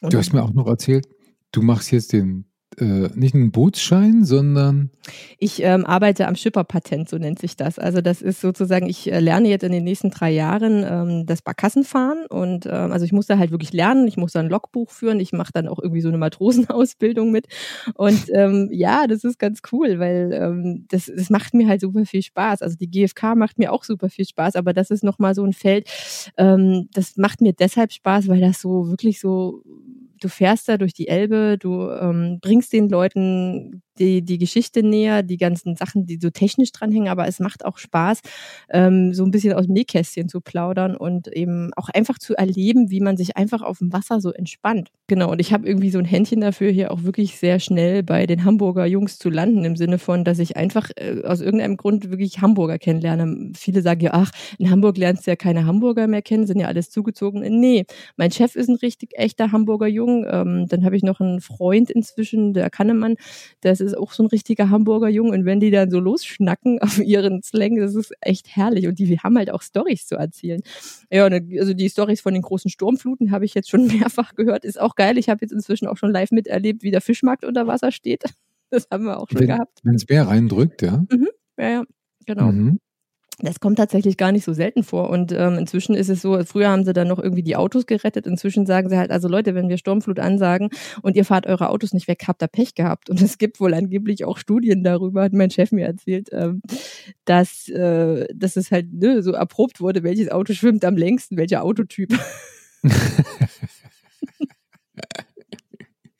Und 0.02 0.14
du 0.14 0.18
hast 0.18 0.34
mir 0.34 0.44
auch 0.44 0.54
noch 0.54 0.68
erzählt, 0.68 1.08
du 1.52 1.62
machst 1.64 1.92
jetzt 1.92 2.14
den 2.14 2.46
äh, 2.80 3.10
nicht 3.16 3.34
einen 3.34 3.52
Bootsschein, 3.52 4.24
sondern. 4.24 4.92
Ich 5.40 5.64
ähm, 5.64 5.86
arbeite 5.86 6.28
am 6.28 6.36
Schipperpatent, 6.36 7.10
so 7.10 7.18
nennt 7.18 7.40
sich 7.40 7.56
das. 7.56 7.80
Also 7.80 8.02
das 8.02 8.22
ist 8.22 8.40
sozusagen, 8.40 8.88
ich 8.88 9.12
äh, 9.12 9.20
lerne 9.20 9.50
jetzt 9.50 9.64
in 9.64 9.72
den 9.72 9.84
nächsten 9.84 10.12
drei 10.12 10.32
Jahren 10.32 10.86
ähm, 10.88 11.26
das 11.26 11.42
Barkassenfahren 11.42 12.28
und 12.28 12.68
ähm, 12.68 12.92
also 12.92 13.04
ich 13.04 13.12
muss 13.12 13.26
da 13.26 13.40
halt 13.40 13.50
wirklich 13.50 13.74
lernen, 13.74 14.08
ich 14.08 14.18
muss 14.18 14.34
da 14.34 14.42
ein 14.42 14.50
Logbuch 14.50 14.92
führen, 14.92 15.20
ich 15.20 15.34
mache 15.34 15.52
dann 15.54 15.68
auch 15.68 15.80
irgendwie 15.80 16.02
so 16.02 16.10
eine 16.10 16.20
Matrosenausbildung 16.20 17.32
mit 17.32 17.48
und 17.96 18.26
ähm, 18.34 18.70
ja, 18.72 19.08
das 19.08 19.24
ist 19.24 19.40
ganz 19.40 19.62
cool, 19.72 19.98
weil 19.98 20.32
ähm, 20.34 20.86
das, 20.90 21.12
das 21.14 21.32
macht 21.32 21.56
mir 21.56 21.68
halt 21.68 21.82
super 21.82 22.06
viel 22.06 22.22
Spaß. 22.22 22.62
Also 22.62 22.78
die 22.78 22.92
GfK 22.92 23.36
macht 23.36 23.58
mir 23.58 23.74
auch 23.74 23.84
super 23.84 24.10
viel 24.10 24.26
Spaß, 24.26 24.56
aber 24.56 24.74
das 24.74 24.92
ist 24.92 25.04
nochmal 25.04 25.34
so 25.34 25.44
ein 25.44 25.54
Feld, 25.54 25.90
ähm, 26.38 26.90
das 26.94 27.18
macht 27.18 27.42
mir 27.42 27.54
deshalb 27.54 27.92
Spaß, 27.92 28.28
weil 28.28 28.42
das 28.42 28.62
so 28.62 28.90
wirklich 28.90 29.20
so 29.20 29.64
du 30.20 30.30
fährst 30.30 30.70
da 30.70 30.78
durch 30.78 30.94
die 30.94 31.08
Elbe, 31.08 31.58
du 31.60 31.90
ähm, 31.90 32.40
bringst 32.42 32.74
den 32.74 32.90
Leuten 32.90 33.82
die, 34.00 34.24
die 34.24 34.38
Geschichte 34.38 34.84
näher, 34.84 35.24
die 35.24 35.38
ganzen 35.38 35.76
Sachen, 35.76 36.06
die 36.06 36.20
so 36.22 36.30
technisch 36.30 36.72
dranhängen, 36.72 37.10
aber 37.10 37.28
es 37.28 37.40
macht 37.40 37.66
auch 37.66 37.78
Spaß, 37.78 38.22
ähm, 38.70 39.14
so 39.14 39.24
ein 39.24 39.32
bisschen 39.32 39.54
aus 39.54 39.66
dem 39.66 39.74
Nähkästchen 39.74 40.30
zu 40.30 40.42
plaudern 40.42 40.96
und 40.96 41.28
eben 41.28 41.72
auch 41.76 41.90
einfach 41.90 42.18
zu 42.20 42.36
erleben, 42.36 42.90
wie 42.90 43.00
man 43.00 43.18
sich 43.18 43.38
einfach 43.38 43.62
auf 43.62 43.80
dem 43.80 43.94
Wasser 43.94 44.22
so 44.22 44.32
entspannt. 44.32 44.90
Genau, 45.08 45.32
und 45.32 45.40
ich 45.40 45.54
habe 45.54 45.68
irgendwie 45.68 45.90
so 45.90 46.00
ein 46.00 46.06
Händchen 46.06 46.42
dafür, 46.42 46.72
hier 46.72 46.92
auch 46.92 47.04
wirklich 47.04 47.38
sehr 47.38 47.60
schnell 47.60 48.04
bei 48.04 48.26
den 48.26 48.44
Hamburger 48.44 48.86
Jungs 48.86 49.18
zu 49.18 49.30
landen, 49.30 49.64
im 49.64 49.76
Sinne 49.76 49.98
von, 49.98 50.24
dass 50.24 50.40
ich 50.40 50.58
einfach 50.58 50.90
äh, 50.96 51.22
aus 51.24 51.42
irgendeinem 51.42 51.78
Grund 51.78 52.10
wirklich 52.10 52.42
Hamburger 52.42 52.78
kennenlerne. 52.78 53.52
Viele 53.56 53.82
sagen 53.82 54.02
ja, 54.02 54.12
ach, 54.14 54.32
in 54.58 54.70
Hamburg 54.70 54.98
lernst 54.98 55.26
du 55.26 55.32
ja 55.32 55.36
keine 55.36 55.66
Hamburger 55.66 56.08
mehr 56.08 56.22
kennen, 56.22 56.46
sind 56.46 56.60
ja 56.60 56.68
alles 56.68 56.90
zugezogen. 56.90 57.42
Nee, 57.60 57.86
mein 58.16 58.32
Chef 58.32 58.56
ist 58.56 58.70
ein 58.70 58.76
richtig 58.76 59.18
echter 59.18 59.52
Hamburger 59.52 59.88
Jung. 60.08 60.26
Ähm, 60.30 60.68
dann 60.68 60.84
habe 60.84 60.96
ich 60.96 61.04
noch 61.04 61.20
einen 61.20 61.42
Freund 61.42 61.90
inzwischen, 61.92 62.54
der 62.54 62.70
Kannemann, 62.70 63.16
das 63.62 63.82
ist 63.82 63.88
ist 63.88 63.98
auch 63.98 64.12
so 64.12 64.24
ein 64.24 64.28
richtiger 64.28 64.70
Hamburger 64.70 65.10
Jung 65.10 65.30
und 65.30 65.46
wenn 65.46 65.60
die 65.60 65.72
dann 65.72 65.90
so 65.90 66.00
losschnacken 66.00 66.80
auf 66.82 67.00
ihren 67.00 67.42
Slang, 67.42 67.78
das 67.78 67.96
ist 67.96 68.14
echt 68.22 68.56
herrlich 68.56 68.88
und 68.88 69.00
die 69.00 69.20
haben 69.20 69.38
halt 69.38 69.52
auch 69.52 69.62
Stories 69.62 70.06
zu 70.06 70.16
erzählen. 70.16 70.62
Ja, 71.12 71.26
also 71.26 71.74
die 71.74 71.90
Stories 71.90 72.22
von 72.22 72.34
den 72.34 72.44
großen 72.44 72.70
Sturmfluten 72.70 73.32
habe 73.32 73.46
ich 73.46 73.54
jetzt 73.54 73.70
schon 73.70 73.88
mehrfach 74.00 74.36
gehört, 74.36 74.66
ist 74.66 74.80
auch 74.80 74.96
geil. 74.96 75.18
Ich 75.18 75.30
habe 75.30 75.40
jetzt 75.42 75.52
inzwischen 75.52 75.88
auch 75.88 75.98
schon 75.98 76.12
live 76.12 76.32
miterlebt, 76.32 76.84
wie 76.84 76.92
der 76.92 77.02
Fischmarkt 77.02 77.46
unter 77.46 77.68
Wasser 77.68 77.92
steht. 77.92 78.24
Das 78.70 78.86
haben 78.92 79.06
wir 79.06 79.18
auch 79.18 79.30
schon 79.30 79.40
wenn, 79.40 79.48
gehabt. 79.48 79.80
Wenn 79.84 79.96
es 79.96 80.06
Bär 80.06 80.28
reindrückt, 80.28 80.82
ja. 80.82 81.06
Mhm. 81.10 81.30
Ja, 81.58 81.70
ja, 81.70 81.84
genau. 82.26 82.52
Mhm. 82.52 82.80
Das 83.40 83.60
kommt 83.60 83.78
tatsächlich 83.78 84.18
gar 84.18 84.32
nicht 84.32 84.44
so 84.44 84.54
selten 84.54 84.82
vor. 84.82 85.12
Und 85.12 85.32
ähm, 85.32 85.60
inzwischen 85.60 85.94
ist 85.94 86.10
es 86.10 86.24
so, 86.24 86.44
früher 86.44 86.70
haben 86.70 86.84
sie 86.86 86.94
dann 86.94 87.08
noch 87.08 87.20
irgendwie 87.20 87.44
die 87.44 87.56
Autos 87.56 87.86
gerettet. 87.86 88.26
Inzwischen 88.26 88.66
sagen 88.66 88.90
sie 88.90 88.98
halt, 88.98 89.12
also 89.12 89.28
Leute, 89.28 89.54
wenn 89.54 89.70
wir 89.70 89.78
Sturmflut 89.78 90.20
ansagen 90.20 90.70
und 91.04 91.16
ihr 91.16 91.24
fahrt 91.24 91.46
eure 91.46 91.70
Autos 91.70 91.94
nicht 91.94 92.08
weg, 92.08 92.24
habt 92.28 92.42
ihr 92.42 92.48
Pech 92.48 92.74
gehabt. 92.74 93.12
Und 93.12 93.22
es 93.22 93.38
gibt 93.38 93.60
wohl 93.60 93.76
angeblich 93.76 94.26
auch 94.26 94.40
Studien 94.40 94.84
darüber, 94.84 95.22
hat 95.22 95.34
mein 95.34 95.52
Chef 95.52 95.72
mir 95.72 95.86
erzählt, 95.86 96.30
ähm, 96.32 96.64
dass, 97.26 97.70
äh, 97.70 98.26
dass 98.34 98.56
es 98.56 98.72
halt 98.72 98.92
ne, 98.92 99.22
so 99.22 99.34
erprobt 99.34 99.82
wurde, 99.82 100.02
welches 100.02 100.32
Auto 100.32 100.54
schwimmt 100.54 100.84
am 100.84 100.98
längsten, 100.98 101.38
welcher 101.38 101.64
Autotyp. 101.64 102.18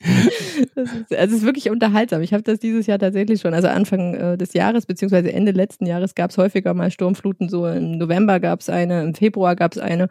Ist, 0.74 1.14
also 1.14 1.34
es 1.34 1.40
ist 1.40 1.42
wirklich 1.42 1.70
unterhaltsam. 1.70 2.22
Ich 2.22 2.32
habe 2.32 2.42
das 2.42 2.58
dieses 2.58 2.86
Jahr 2.86 2.98
tatsächlich 2.98 3.40
schon, 3.40 3.54
also 3.54 3.68
Anfang 3.68 4.14
äh, 4.14 4.36
des 4.38 4.52
Jahres 4.54 4.86
beziehungsweise 4.86 5.32
Ende 5.32 5.52
letzten 5.52 5.86
Jahres 5.86 6.14
gab 6.14 6.30
es 6.30 6.38
häufiger 6.38 6.74
mal 6.74 6.90
Sturmfluten. 6.90 7.48
So 7.48 7.66
im 7.66 7.98
November 7.98 8.40
gab 8.40 8.60
es 8.60 8.68
eine, 8.68 9.02
im 9.02 9.14
Februar 9.14 9.56
gab 9.56 9.72
es 9.72 9.78
eine, 9.78 10.08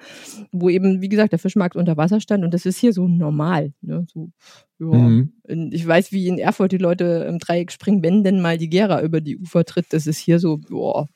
wo 0.52 0.70
eben, 0.70 1.02
wie 1.02 1.10
gesagt, 1.10 1.32
der 1.32 1.40
Fischmarkt 1.40 1.76
unter 1.76 1.98
Wasser 1.98 2.20
stand 2.20 2.44
und 2.44 2.54
das 2.54 2.66
ist 2.66 2.78
hier 2.78 2.94
so 2.94 3.08
normal. 3.08 3.74
Ne? 3.82 4.06
So, 4.14 4.32
ja. 4.80 4.88
Mhm. 4.88 5.34
Ich 5.72 5.88
weiß, 5.88 6.12
wie 6.12 6.28
in 6.28 6.38
Erfurt 6.38 6.72
die 6.72 6.78
Leute 6.78 7.26
im 7.28 7.40
Dreieck 7.40 7.72
springen, 7.72 8.04
wenn 8.04 8.24
denn 8.24 8.42
mal 8.42 8.58
die 8.58 8.70
Gera 8.70 9.02
über 9.02 9.22
die 9.22 9.38
Ufer 9.38 9.66
tritt. 9.66 9.88
Das 9.92 10.06
ist 10.06 10.20
hier 10.20 10.40
so, 10.40 10.58
boah, 10.58 11.08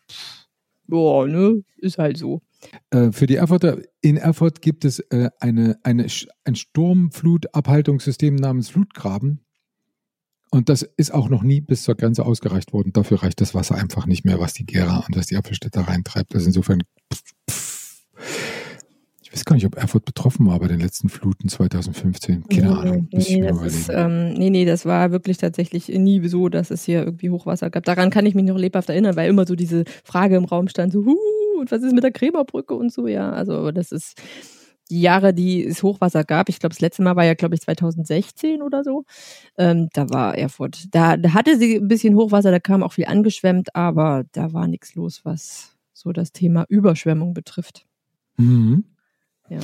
boah, 0.87 1.27
ne, 1.27 1.63
ist 1.77 1.97
halt 1.97 2.17
so. 2.17 2.41
Äh, 2.89 3.11
für 3.11 3.27
die 3.27 3.35
Erfurter, 3.35 3.79
in 4.01 4.17
Erfurt 4.17 4.61
gibt 4.61 4.85
es 4.85 4.99
äh, 4.99 5.29
eine, 5.39 5.79
eine, 5.83 6.07
ein 6.43 6.55
Sturmflutabhaltungssystem 6.55 8.35
namens 8.35 8.69
Flutgraben. 8.69 9.41
Und 10.51 10.67
das 10.67 10.81
ist 10.81 11.13
auch 11.13 11.29
noch 11.29 11.43
nie 11.43 11.61
bis 11.61 11.83
zur 11.83 11.95
Grenze 11.95 12.25
ausgereicht 12.25 12.73
worden. 12.73 12.91
Dafür 12.91 13.23
reicht 13.23 13.39
das 13.39 13.55
Wasser 13.55 13.75
einfach 13.75 14.05
nicht 14.05 14.25
mehr, 14.25 14.39
was 14.39 14.53
die 14.53 14.65
Gera 14.65 14.97
und 15.07 15.15
was 15.15 15.27
die 15.27 15.37
Apfelstädter 15.37 15.81
reintreibt. 15.81 16.35
Also 16.35 16.47
insofern 16.47 16.81
pff, 17.13 17.23
pff, 17.49 18.01
ich 19.31 19.37
weiß 19.37 19.45
gar 19.45 19.55
nicht, 19.55 19.65
ob 19.65 19.77
Erfurt 19.77 20.03
betroffen 20.03 20.45
war 20.47 20.59
bei 20.59 20.67
den 20.67 20.81
letzten 20.81 21.07
Fluten 21.07 21.47
2015. 21.47 22.49
Keine 22.49 22.67
nee, 22.67 22.73
Ahnung. 22.73 23.07
Nee, 23.13 23.41
das 23.41 23.61
ist, 23.61 23.89
ähm, 23.89 24.33
nee, 24.33 24.49
nee, 24.49 24.65
das 24.65 24.85
war 24.85 25.11
wirklich 25.11 25.37
tatsächlich 25.37 25.87
nie 25.87 26.27
so, 26.27 26.49
dass 26.49 26.69
es 26.69 26.83
hier 26.83 27.05
irgendwie 27.05 27.29
Hochwasser 27.29 27.69
gab. 27.69 27.85
Daran 27.85 28.09
kann 28.09 28.25
ich 28.25 28.35
mich 28.35 28.43
noch 28.43 28.57
lebhaft 28.57 28.89
erinnern, 28.89 29.15
weil 29.15 29.29
immer 29.29 29.47
so 29.47 29.55
diese 29.55 29.85
Frage 30.03 30.35
im 30.35 30.43
Raum 30.43 30.67
stand, 30.67 30.91
so, 30.91 31.05
huh, 31.05 31.15
und 31.61 31.71
was 31.71 31.83
ist 31.83 31.93
mit 31.93 32.03
der 32.03 32.11
Krämerbrücke 32.11 32.75
und 32.75 32.91
so, 32.91 33.07
ja. 33.07 33.31
Also 33.31 33.71
das 33.71 33.91
ist 33.91 34.21
die 34.89 35.01
Jahre, 35.01 35.33
die 35.33 35.65
es 35.65 35.81
Hochwasser 35.83 36.23
gab. 36.25 36.49
Ich 36.49 36.59
glaube, 36.59 36.73
das 36.73 36.81
letzte 36.81 37.01
Mal 37.01 37.15
war 37.15 37.23
ja, 37.23 37.33
glaube 37.33 37.55
ich, 37.55 37.61
2016 37.61 38.61
oder 38.61 38.83
so. 38.83 39.05
Ähm, 39.57 39.87
da 39.93 40.09
war 40.09 40.37
Erfurt. 40.37 40.93
Da, 40.93 41.15
da 41.15 41.33
hatte 41.33 41.57
sie 41.57 41.77
ein 41.77 41.87
bisschen 41.87 42.15
Hochwasser, 42.15 42.51
da 42.51 42.59
kam 42.59 42.83
auch 42.83 42.93
viel 42.93 43.05
angeschwemmt, 43.05 43.73
aber 43.75 44.25
da 44.33 44.51
war 44.51 44.67
nichts 44.67 44.95
los, 44.95 45.21
was 45.23 45.77
so 45.93 46.11
das 46.11 46.33
Thema 46.33 46.65
Überschwemmung 46.67 47.33
betrifft. 47.33 47.85
Mhm. 48.37 48.83
Ja. 49.49 49.59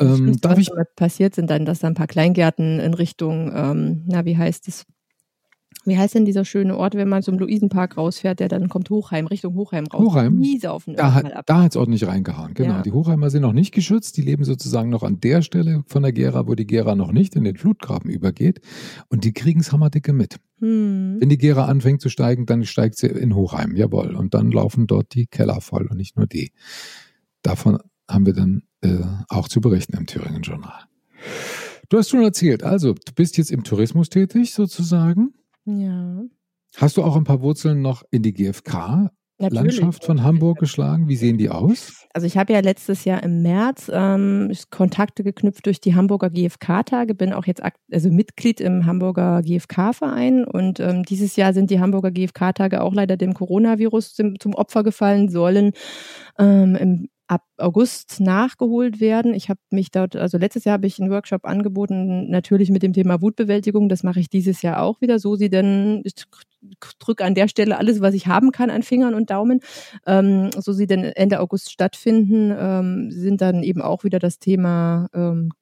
Ähm, 0.00 0.40
darf 0.40 0.52
was 0.52 0.60
ich 0.60 0.70
passiert 0.96 1.34
sind 1.34 1.50
dann, 1.50 1.64
dass 1.64 1.80
da 1.80 1.88
ein 1.88 1.94
paar 1.94 2.06
Kleingärten 2.06 2.78
in 2.78 2.94
Richtung, 2.94 3.52
ähm, 3.54 4.04
na, 4.06 4.24
wie 4.24 4.36
heißt 4.36 4.68
es? 4.68 4.86
Wie 5.86 5.96
heißt 5.96 6.14
denn 6.14 6.26
dieser 6.26 6.44
schöne 6.44 6.76
Ort, 6.76 6.94
wenn 6.94 7.08
man 7.08 7.22
zum 7.22 7.38
Luisenpark 7.38 7.96
rausfährt, 7.96 8.40
der 8.40 8.48
dann 8.48 8.68
kommt 8.68 8.90
Hochheim, 8.90 9.26
Richtung 9.26 9.54
Hochheim 9.54 9.86
raus? 9.86 10.00
Hochheim? 10.00 10.38
Da, 10.94 11.14
hat, 11.14 11.32
da 11.46 11.62
hat 11.62 11.72
es 11.72 11.76
ordentlich 11.76 12.06
reingehauen, 12.06 12.52
genau. 12.52 12.74
Ja. 12.74 12.82
Die 12.82 12.92
Hochheimer 12.92 13.30
sind 13.30 13.42
noch 13.42 13.54
nicht 13.54 13.72
geschützt, 13.72 14.18
die 14.18 14.22
leben 14.22 14.44
sozusagen 14.44 14.90
noch 14.90 15.02
an 15.02 15.20
der 15.20 15.40
Stelle 15.40 15.82
von 15.86 16.02
der 16.02 16.12
Gera, 16.12 16.46
wo 16.46 16.54
die 16.54 16.66
Gera 16.66 16.94
noch 16.94 17.12
nicht 17.12 17.34
in 17.34 17.44
den 17.44 17.56
Flutgraben 17.56 18.10
übergeht. 18.10 18.60
Und 19.08 19.24
die 19.24 19.32
kriegen 19.32 19.60
es 19.60 19.72
hammerdicke 19.72 20.12
mit. 20.12 20.36
Hm. 20.58 21.16
Wenn 21.18 21.30
die 21.30 21.38
Gera 21.38 21.64
anfängt 21.64 22.02
zu 22.02 22.10
steigen, 22.10 22.44
dann 22.44 22.64
steigt 22.64 22.96
sie 22.96 23.06
in 23.06 23.34
Hochheim, 23.34 23.74
jawohl. 23.74 24.14
Und 24.14 24.34
dann 24.34 24.50
laufen 24.50 24.86
dort 24.86 25.14
die 25.14 25.26
Keller 25.26 25.62
voll 25.62 25.86
und 25.86 25.96
nicht 25.96 26.16
nur 26.16 26.26
die. 26.26 26.52
Davon 27.42 27.78
haben 28.06 28.26
wir 28.26 28.34
dann 28.34 28.64
äh, 28.82 28.98
auch 29.28 29.48
zu 29.48 29.62
berichten 29.62 29.96
im 29.96 30.06
Thüringen 30.06 30.42
Journal. 30.42 30.84
Du 31.88 31.96
hast 31.96 32.10
schon 32.10 32.22
erzählt, 32.22 32.62
also 32.62 32.92
du 32.92 33.12
bist 33.14 33.38
jetzt 33.38 33.50
im 33.50 33.64
Tourismus 33.64 34.10
tätig 34.10 34.52
sozusagen. 34.52 35.32
Ja. 35.64 36.22
Hast 36.76 36.96
du 36.96 37.02
auch 37.02 37.16
ein 37.16 37.24
paar 37.24 37.42
Wurzeln 37.42 37.82
noch 37.82 38.02
in 38.10 38.22
die 38.22 38.32
GfK 38.32 39.10
Landschaft 39.48 40.04
von 40.04 40.22
Hamburg 40.22 40.58
geschlagen? 40.58 41.08
Wie 41.08 41.16
sehen 41.16 41.38
die 41.38 41.48
aus? 41.48 42.06
Also 42.12 42.26
ich 42.26 42.36
habe 42.36 42.52
ja 42.52 42.60
letztes 42.60 43.04
Jahr 43.04 43.22
im 43.22 43.42
März 43.42 43.90
ähm, 43.92 44.52
Kontakte 44.70 45.24
geknüpft 45.24 45.64
durch 45.66 45.80
die 45.80 45.94
Hamburger 45.94 46.30
GfK-Tage, 46.30 47.14
bin 47.14 47.32
auch 47.32 47.46
jetzt 47.46 47.62
also 47.90 48.10
Mitglied 48.10 48.60
im 48.60 48.84
Hamburger 48.84 49.42
GfK-Verein 49.42 50.44
und 50.44 50.80
ähm, 50.80 51.04
dieses 51.04 51.36
Jahr 51.36 51.54
sind 51.54 51.70
die 51.70 51.80
Hamburger 51.80 52.10
GfK-Tage 52.10 52.82
auch 52.82 52.92
leider 52.92 53.16
dem 53.16 53.32
Coronavirus 53.32 54.14
zum, 54.14 54.38
zum 54.38 54.54
Opfer 54.54 54.82
gefallen, 54.82 55.30
sollen 55.30 55.72
ähm, 56.38 56.76
im 56.76 57.08
ab 57.30 57.44
August 57.58 58.18
nachgeholt 58.18 59.00
werden. 59.00 59.34
Ich 59.34 59.48
habe 59.48 59.60
mich 59.70 59.92
dort, 59.92 60.16
also 60.16 60.36
letztes 60.36 60.64
Jahr 60.64 60.74
habe 60.74 60.88
ich 60.88 61.00
einen 61.00 61.12
Workshop 61.12 61.44
angeboten, 61.44 62.28
natürlich 62.28 62.70
mit 62.70 62.82
dem 62.82 62.92
Thema 62.92 63.22
Wutbewältigung. 63.22 63.88
Das 63.88 64.02
mache 64.02 64.18
ich 64.18 64.28
dieses 64.28 64.62
Jahr 64.62 64.82
auch 64.82 65.00
wieder. 65.00 65.20
So 65.20 65.36
sie 65.36 65.48
denn, 65.48 66.02
ich 66.04 66.14
drücke 66.98 67.24
an 67.24 67.36
der 67.36 67.46
Stelle 67.46 67.78
alles, 67.78 68.00
was 68.00 68.14
ich 68.14 68.26
haben 68.26 68.50
kann 68.50 68.68
an 68.68 68.82
Fingern 68.82 69.14
und 69.14 69.30
Daumen. 69.30 69.60
Ähm, 70.06 70.50
so 70.58 70.72
sie 70.72 70.88
denn 70.88 71.04
Ende 71.04 71.38
August 71.38 71.70
stattfinden, 71.70 72.52
ähm, 72.58 73.12
sind 73.12 73.40
dann 73.40 73.62
eben 73.62 73.80
auch 73.80 74.02
wieder 74.02 74.18
das 74.18 74.40
Thema 74.40 75.06
ähm, 75.14 75.52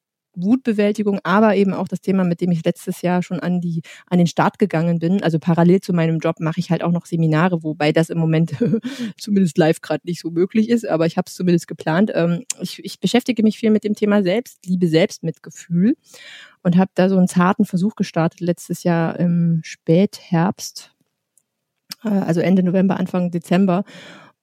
Wutbewältigung, 0.42 1.20
aber 1.22 1.56
eben 1.56 1.72
auch 1.72 1.88
das 1.88 2.00
Thema, 2.00 2.24
mit 2.24 2.40
dem 2.40 2.50
ich 2.50 2.64
letztes 2.64 3.02
Jahr 3.02 3.22
schon 3.22 3.40
an 3.40 3.60
die 3.60 3.82
an 4.06 4.18
den 4.18 4.26
Start 4.26 4.58
gegangen 4.58 4.98
bin. 4.98 5.22
Also 5.22 5.38
parallel 5.38 5.80
zu 5.80 5.92
meinem 5.92 6.18
Job 6.18 6.40
mache 6.40 6.60
ich 6.60 6.70
halt 6.70 6.82
auch 6.82 6.92
noch 6.92 7.06
Seminare, 7.06 7.62
wobei 7.62 7.92
das 7.92 8.10
im 8.10 8.18
Moment 8.18 8.52
zumindest 9.18 9.58
live 9.58 9.80
gerade 9.80 10.02
nicht 10.04 10.20
so 10.20 10.30
möglich 10.30 10.68
ist, 10.68 10.86
aber 10.86 11.06
ich 11.06 11.16
habe 11.16 11.26
es 11.26 11.34
zumindest 11.34 11.68
geplant. 11.68 12.10
Ähm, 12.14 12.44
ich, 12.60 12.84
ich 12.84 13.00
beschäftige 13.00 13.42
mich 13.42 13.58
viel 13.58 13.70
mit 13.70 13.84
dem 13.84 13.94
Thema 13.94 14.22
Selbstliebe, 14.22 14.88
Selbstmitgefühl 14.88 15.96
und 16.62 16.76
habe 16.76 16.90
da 16.94 17.08
so 17.08 17.16
einen 17.16 17.28
zarten 17.28 17.64
Versuch 17.64 17.94
gestartet 17.94 18.40
letztes 18.40 18.82
Jahr 18.82 19.18
im 19.18 19.60
Spätherbst, 19.62 20.92
äh, 22.04 22.08
also 22.08 22.40
Ende 22.40 22.62
November, 22.62 22.98
Anfang 22.98 23.30
Dezember 23.30 23.84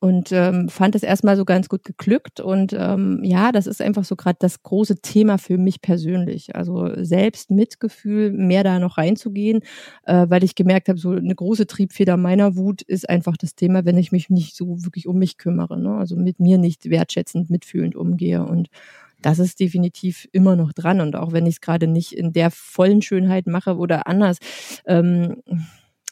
und 0.06 0.32
ähm, 0.32 0.70
fand 0.70 0.94
es 0.94 1.02
erstmal 1.02 1.36
so 1.36 1.46
ganz 1.46 1.68
gut 1.68 1.84
geglückt. 1.84 2.40
Und 2.40 2.76
ähm, 2.78 3.22
ja, 3.24 3.52
das 3.52 3.66
ist 3.66 3.82
einfach 3.82 4.04
so 4.04 4.16
gerade 4.16 4.38
das 4.40 4.62
große 4.62 5.02
Thema 5.02 5.40
für 5.40 5.58
mich 5.58 5.82
persönlich. 5.82 6.56
Also 6.56 6.92
selbst 7.04 7.50
Mitgefühl, 7.50 8.32
mehr 8.32 8.64
da 8.64 8.78
noch 8.78 9.00
reinzugehen, 9.00 9.62
äh, 10.04 10.28
weil 10.30 10.44
ich 10.44 10.54
gemerkt 10.54 10.90
habe, 10.90 11.00
so 11.00 11.10
eine 11.10 11.34
große 11.34 11.66
Triebfeder 11.66 12.18
meiner 12.18 12.56
Wut 12.56 12.84
ist 12.84 13.10
einfach 13.10 13.36
das 13.36 13.56
Thema, 13.56 13.84
wenn 13.86 13.98
ich 13.98 14.12
mich 14.12 14.30
nicht 14.30 14.56
so 14.56 14.84
wirklich 14.84 15.08
um 15.08 15.18
mich 15.18 15.40
kümmere. 15.40 15.76
Ne? 15.80 15.96
Also 15.96 16.16
mit 16.16 16.40
mir 16.40 16.60
nicht 16.60 16.88
wertschätzend, 16.88 17.50
mitfühlend 17.50 17.96
umgehe. 17.96 18.46
Und 18.46 18.68
das 19.24 19.40
ist 19.40 19.60
definitiv 19.60 20.28
immer 20.32 20.56
noch 20.56 20.72
dran. 20.72 21.02
Und 21.02 21.16
auch 21.16 21.32
wenn 21.32 21.48
ich 21.48 21.56
es 21.56 21.62
gerade 21.62 21.88
nicht 21.88 22.12
in 22.12 22.32
der 22.32 22.52
vollen 22.52 23.02
Schönheit 23.02 23.48
mache 23.48 23.76
oder 23.76 24.06
anders. 24.06 24.38
Ähm, 24.86 25.38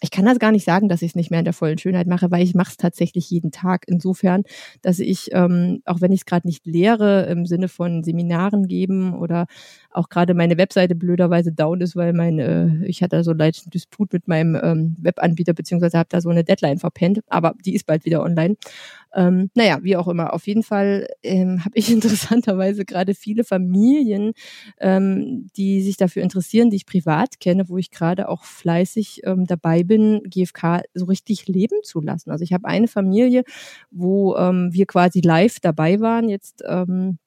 ich 0.03 0.11
kann 0.11 0.25
das 0.25 0.37
gar 0.37 0.51
nicht 0.51 0.65
sagen, 0.65 0.89
dass 0.89 1.01
ich 1.01 1.11
es 1.11 1.15
nicht 1.15 1.31
mehr 1.31 1.39
in 1.39 1.45
der 1.45 1.53
vollen 1.53 1.77
Schönheit 1.77 2.07
mache, 2.07 2.29
weil 2.29 2.43
ich 2.43 2.53
mache 2.53 2.71
es 2.71 2.77
tatsächlich 2.77 3.29
jeden 3.29 3.51
Tag. 3.51 3.85
Insofern, 3.87 4.43
dass 4.81 4.99
ich, 4.99 5.29
ähm, 5.31 5.81
auch 5.85 6.01
wenn 6.01 6.11
ich 6.11 6.21
es 6.21 6.25
gerade 6.25 6.45
nicht 6.45 6.65
lehre, 6.65 7.25
im 7.27 7.45
Sinne 7.45 7.69
von 7.69 8.03
Seminaren 8.03 8.67
geben 8.67 9.13
oder 9.17 9.45
auch 9.91 10.09
gerade 10.09 10.33
meine 10.33 10.57
Webseite 10.57 10.93
blöderweise 10.95 11.53
down 11.53 11.79
ist, 11.79 11.95
weil 11.95 12.11
mein, 12.11 12.37
äh, 12.39 12.85
ich 12.85 13.01
hatte 13.01 13.23
so 13.23 13.31
einen 13.31 13.51
Disput 13.73 14.11
mit 14.11 14.27
meinem 14.27 14.59
ähm, 14.61 14.97
Webanbieter, 14.99 15.53
beziehungsweise 15.53 15.97
habe 15.97 16.09
da 16.09 16.19
so 16.19 16.29
eine 16.29 16.43
Deadline 16.43 16.79
verpennt, 16.79 17.21
aber 17.27 17.53
die 17.65 17.73
ist 17.73 17.85
bald 17.85 18.03
wieder 18.03 18.23
online. 18.23 18.57
Ähm, 19.15 19.49
naja, 19.53 19.79
wie 19.83 19.95
auch 19.95 20.07
immer. 20.07 20.33
Auf 20.33 20.47
jeden 20.47 20.63
Fall 20.63 21.07
ähm, 21.23 21.59
habe 21.65 21.77
ich 21.77 21.91
interessanterweise 21.91 22.85
gerade 22.85 23.13
viele 23.13 23.43
Familien, 23.43 24.33
ähm, 24.79 25.47
die 25.55 25.81
sich 25.81 25.97
dafür 25.97 26.23
interessieren, 26.23 26.69
die 26.69 26.77
ich 26.77 26.85
privat 26.85 27.39
kenne, 27.39 27.69
wo 27.69 27.77
ich 27.77 27.91
gerade 27.91 28.29
auch 28.29 28.43
fleißig 28.43 29.21
ähm, 29.25 29.45
dabei 29.45 29.83
bin, 29.83 30.21
GFK 30.25 30.81
so 30.93 31.05
richtig 31.05 31.47
leben 31.47 31.77
zu 31.83 32.01
lassen. 32.01 32.31
Also 32.31 32.43
ich 32.43 32.53
habe 32.53 32.67
eine 32.67 32.87
Familie, 32.87 33.43
wo 33.91 34.35
ähm, 34.35 34.69
wir 34.71 34.85
quasi 34.85 35.21
live 35.21 35.59
dabei 35.59 35.99
waren, 35.99 36.29
jetzt 36.29 36.63
ähm, 36.67 37.17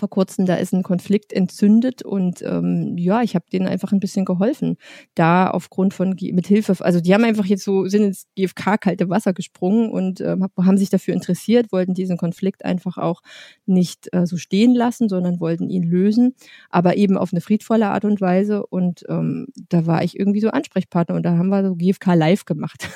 vor 0.00 0.10
kurzem, 0.10 0.46
da 0.46 0.56
ist 0.56 0.72
ein 0.72 0.82
Konflikt 0.82 1.32
entzündet 1.32 2.02
und 2.02 2.42
ähm, 2.42 2.96
ja, 2.98 3.22
ich 3.22 3.34
habe 3.34 3.44
denen 3.52 3.68
einfach 3.68 3.92
ein 3.92 4.00
bisschen 4.00 4.24
geholfen. 4.24 4.76
Da 5.14 5.48
aufgrund 5.48 5.94
von 5.94 6.16
mit 6.18 6.46
Hilfe, 6.46 6.74
also 6.84 7.00
die 7.00 7.14
haben 7.14 7.24
einfach 7.24 7.44
jetzt 7.44 7.62
so 7.62 7.86
sind 7.86 8.04
ins 8.04 8.26
GFK 8.34 8.80
kalte 8.80 9.08
Wasser 9.08 9.32
gesprungen 9.32 9.90
und 9.90 10.20
ähm, 10.20 10.46
haben 10.56 10.78
sich 10.78 10.90
dafür 10.90 11.14
interessiert, 11.14 11.70
wollten 11.70 11.94
diesen 11.94 12.16
Konflikt 12.16 12.64
einfach 12.64 12.98
auch 12.98 13.20
nicht 13.66 14.08
äh, 14.12 14.26
so 14.26 14.36
stehen 14.36 14.74
lassen, 14.74 15.08
sondern 15.08 15.38
wollten 15.38 15.70
ihn 15.70 15.84
lösen, 15.84 16.34
aber 16.70 16.96
eben 16.96 17.16
auf 17.16 17.32
eine 17.32 17.40
friedvolle 17.40 17.90
Art 17.90 18.04
und 18.04 18.20
Weise. 18.20 18.66
Und 18.66 19.04
ähm, 19.08 19.46
da 19.68 19.86
war 19.86 20.02
ich 20.02 20.18
irgendwie 20.18 20.40
so 20.40 20.48
Ansprechpartner 20.48 21.14
und 21.14 21.22
da 21.22 21.36
haben 21.36 21.50
wir 21.50 21.64
so 21.64 21.76
GFK 21.76 22.14
live 22.14 22.44
gemacht. 22.44 22.88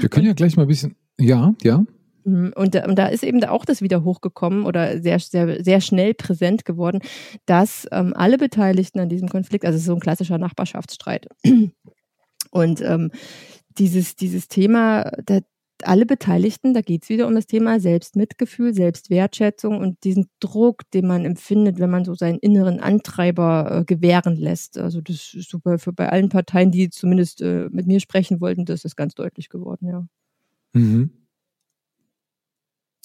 Wir 0.00 0.08
können 0.08 0.26
ja 0.26 0.32
gleich 0.34 0.56
mal 0.56 0.62
ein 0.62 0.68
bisschen, 0.68 0.94
ja, 1.18 1.54
ja. 1.62 1.84
Mhm. 2.26 2.52
Und, 2.56 2.74
und 2.74 2.98
da 2.98 3.06
ist 3.06 3.22
eben 3.22 3.42
auch 3.44 3.64
das 3.64 3.80
wieder 3.80 4.02
hochgekommen 4.02 4.66
oder 4.66 5.00
sehr, 5.00 5.18
sehr, 5.20 5.62
sehr 5.62 5.80
schnell 5.80 6.12
präsent 6.12 6.64
geworden, 6.64 7.00
dass 7.46 7.86
ähm, 7.92 8.12
alle 8.16 8.36
Beteiligten 8.36 8.98
an 8.98 9.08
diesem 9.08 9.28
Konflikt, 9.28 9.64
also 9.64 9.78
so 9.78 9.94
ein 9.94 10.00
klassischer 10.00 10.38
Nachbarschaftsstreit. 10.38 11.28
Und 12.50 12.80
ähm, 12.82 13.10
dieses, 13.78 14.16
dieses 14.16 14.48
Thema, 14.48 15.10
da, 15.24 15.40
alle 15.82 16.06
Beteiligten, 16.06 16.74
da 16.74 16.80
geht 16.80 17.02
es 17.02 17.10
wieder 17.10 17.26
um 17.26 17.34
das 17.34 17.46
Thema 17.46 17.78
Selbstmitgefühl, 17.78 18.72
Selbstwertschätzung 18.74 19.78
und 19.78 20.02
diesen 20.04 20.28
Druck, 20.40 20.90
den 20.92 21.06
man 21.06 21.24
empfindet, 21.24 21.78
wenn 21.78 21.90
man 21.90 22.04
so 22.04 22.14
seinen 22.14 22.38
inneren 22.38 22.80
Antreiber 22.80 23.80
äh, 23.80 23.84
gewähren 23.84 24.36
lässt. 24.36 24.78
Also 24.78 25.00
das 25.00 25.34
ist 25.34 25.50
super 25.50 25.78
für 25.78 25.92
bei 25.92 26.08
allen 26.08 26.30
Parteien, 26.30 26.70
die 26.70 26.88
zumindest 26.88 27.42
äh, 27.42 27.68
mit 27.70 27.86
mir 27.86 28.00
sprechen 28.00 28.40
wollten, 28.40 28.64
das 28.64 28.84
ist 28.84 28.96
ganz 28.96 29.14
deutlich 29.14 29.48
geworden, 29.48 29.86
ja. 29.86 30.06
Mhm. 30.72 31.10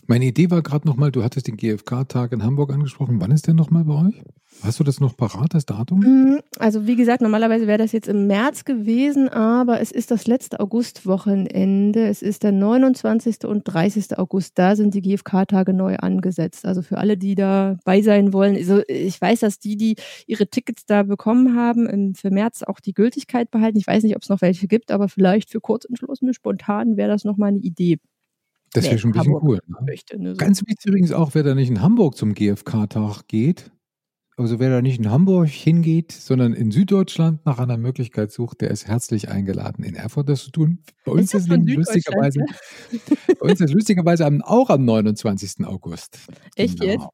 Meine 0.07 0.25
Idee 0.25 0.51
war 0.51 0.61
gerade 0.61 0.87
nochmal, 0.87 1.11
du 1.11 1.23
hattest 1.23 1.47
den 1.47 1.57
GfK-Tag 1.57 2.31
in 2.31 2.43
Hamburg 2.43 2.71
angesprochen. 2.73 3.21
Wann 3.21 3.31
ist 3.31 3.47
der 3.47 3.53
nochmal 3.53 3.85
bei 3.85 3.93
euch? 3.93 4.21
Hast 4.63 4.79
du 4.79 4.83
das 4.83 4.99
noch 4.99 5.15
parat, 5.15 5.53
das 5.53 5.65
Datum? 5.65 5.99
Mm, 5.99 6.39
also 6.59 6.85
wie 6.85 6.95
gesagt, 6.95 7.21
normalerweise 7.21 7.65
wäre 7.65 7.77
das 7.77 7.93
jetzt 7.93 8.07
im 8.07 8.27
März 8.27 8.65
gewesen, 8.65 9.29
aber 9.29 9.79
es 9.79 9.91
ist 9.91 10.11
das 10.11 10.27
letzte 10.27 10.59
Augustwochenende. 10.59 12.07
Es 12.07 12.21
ist 12.21 12.43
der 12.43 12.51
29. 12.51 13.45
und 13.45 13.63
30. 13.63 14.19
August. 14.19 14.59
Da 14.59 14.75
sind 14.75 14.93
die 14.93 15.01
GfK-Tage 15.01 15.73
neu 15.73 15.95
angesetzt. 15.95 16.65
Also 16.65 16.81
für 16.81 16.97
alle, 16.97 17.17
die 17.17 17.35
dabei 17.35 18.01
sein 18.01 18.33
wollen. 18.33 18.55
Also 18.55 18.81
ich 18.87 19.19
weiß, 19.19 19.39
dass 19.39 19.59
die, 19.59 19.77
die 19.77 19.95
ihre 20.27 20.47
Tickets 20.47 20.85
da 20.85 21.03
bekommen 21.03 21.55
haben, 21.55 22.13
für 22.15 22.29
März 22.29 22.63
auch 22.63 22.79
die 22.79 22.93
Gültigkeit 22.93 23.49
behalten. 23.49 23.77
Ich 23.77 23.87
weiß 23.87 24.03
nicht, 24.03 24.15
ob 24.15 24.21
es 24.21 24.29
noch 24.29 24.41
welche 24.41 24.67
gibt, 24.67 24.91
aber 24.91 25.07
vielleicht 25.07 25.49
für 25.49 25.61
kurzentschlossene, 25.61 26.33
spontan 26.33 26.97
wäre 26.97 27.09
das 27.09 27.23
nochmal 27.23 27.49
eine 27.49 27.59
Idee. 27.59 27.97
Das 28.73 28.85
wäre 28.85 28.97
schon 28.97 29.11
ein 29.11 29.13
bisschen 29.13 29.39
cool. 29.41 29.59
Ne? 29.67 29.77
Möchte, 29.85 30.21
ne, 30.21 30.31
so. 30.31 30.37
Ganz 30.37 30.61
wichtig 30.61 30.85
übrigens 30.85 31.11
auch, 31.11 31.33
wer 31.33 31.43
da 31.43 31.55
nicht 31.55 31.69
in 31.69 31.81
Hamburg 31.81 32.15
zum 32.15 32.33
GfK-Tag 32.33 33.27
geht, 33.27 33.71
also 34.37 34.59
wer 34.59 34.69
da 34.69 34.81
nicht 34.81 34.97
in 34.97 35.11
Hamburg 35.11 35.49
hingeht, 35.49 36.11
sondern 36.11 36.53
in 36.53 36.71
Süddeutschland 36.71 37.45
nach 37.45 37.59
einer 37.59 37.77
Möglichkeit 37.77 38.31
sucht, 38.31 38.61
der 38.61 38.71
ist 38.71 38.87
herzlich 38.87 39.29
eingeladen, 39.29 39.83
in 39.83 39.95
Erfurt 39.95 40.29
das 40.29 40.43
zu 40.45 40.51
tun. 40.51 40.79
Bei 41.05 41.11
uns 41.11 41.33
ist, 41.33 41.49
ist 41.49 41.69
lustigerweise, 41.69 42.39
bei 43.39 43.49
uns 43.49 43.61
ist 43.61 43.73
lustigerweise 43.73 44.27
auch 44.43 44.69
am 44.69 44.85
29. 44.85 45.65
August. 45.65 46.19
Echt 46.55 46.79
genau. 46.79 46.91
jetzt? 46.91 47.07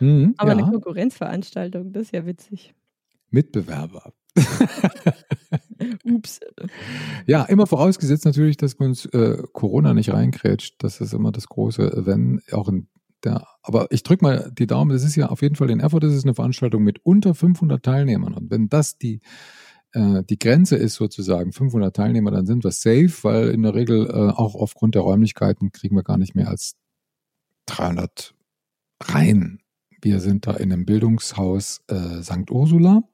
Mhm, 0.00 0.34
Aber 0.38 0.52
ja. 0.52 0.58
eine 0.58 0.70
Konkurrenzveranstaltung, 0.70 1.92
das 1.92 2.04
ist 2.04 2.12
ja 2.12 2.26
witzig. 2.26 2.74
Mitbewerber. 3.30 4.12
Ups. 6.04 6.40
Ja, 7.26 7.44
immer 7.44 7.66
vorausgesetzt 7.66 8.24
natürlich, 8.24 8.56
dass 8.56 8.74
uns 8.74 9.06
äh, 9.06 9.42
Corona 9.52 9.94
nicht 9.94 10.12
reinkrätscht. 10.12 10.76
Das 10.78 11.00
ist 11.00 11.14
immer 11.14 11.32
das 11.32 11.48
große 11.48 12.02
Wenn, 12.06 12.40
auch 12.52 12.68
in 12.68 12.88
der, 13.24 13.46
aber 13.62 13.90
ich 13.90 14.02
drücke 14.02 14.24
mal 14.24 14.52
die 14.52 14.66
Daumen, 14.66 14.90
das 14.90 15.04
ist 15.04 15.16
ja 15.16 15.28
auf 15.28 15.42
jeden 15.42 15.56
Fall 15.56 15.70
in 15.70 15.80
Erfurt, 15.80 16.04
das 16.04 16.14
ist 16.14 16.24
eine 16.24 16.34
Veranstaltung 16.34 16.82
mit 16.82 17.04
unter 17.04 17.34
500 17.34 17.82
Teilnehmern. 17.82 18.34
Und 18.34 18.50
wenn 18.50 18.68
das 18.68 18.98
die, 18.98 19.20
äh, 19.92 20.22
die 20.24 20.38
Grenze 20.38 20.76
ist 20.76 20.94
sozusagen, 20.94 21.52
500 21.52 21.94
Teilnehmer, 21.94 22.30
dann 22.30 22.46
sind 22.46 22.64
wir 22.64 22.72
safe, 22.72 23.12
weil 23.22 23.48
in 23.50 23.62
der 23.62 23.74
Regel 23.74 24.06
äh, 24.06 24.12
auch 24.12 24.54
aufgrund 24.54 24.94
der 24.94 25.02
Räumlichkeiten 25.02 25.72
kriegen 25.72 25.96
wir 25.96 26.02
gar 26.02 26.18
nicht 26.18 26.34
mehr 26.34 26.48
als 26.48 26.76
300 27.66 28.34
rein. 29.02 29.60
Wir 30.04 30.20
sind 30.20 30.46
da 30.46 30.52
in 30.52 30.70
einem 30.70 30.84
Bildungshaus 30.84 31.80
äh, 31.88 32.22
St. 32.22 32.50
Ursula. 32.50 33.04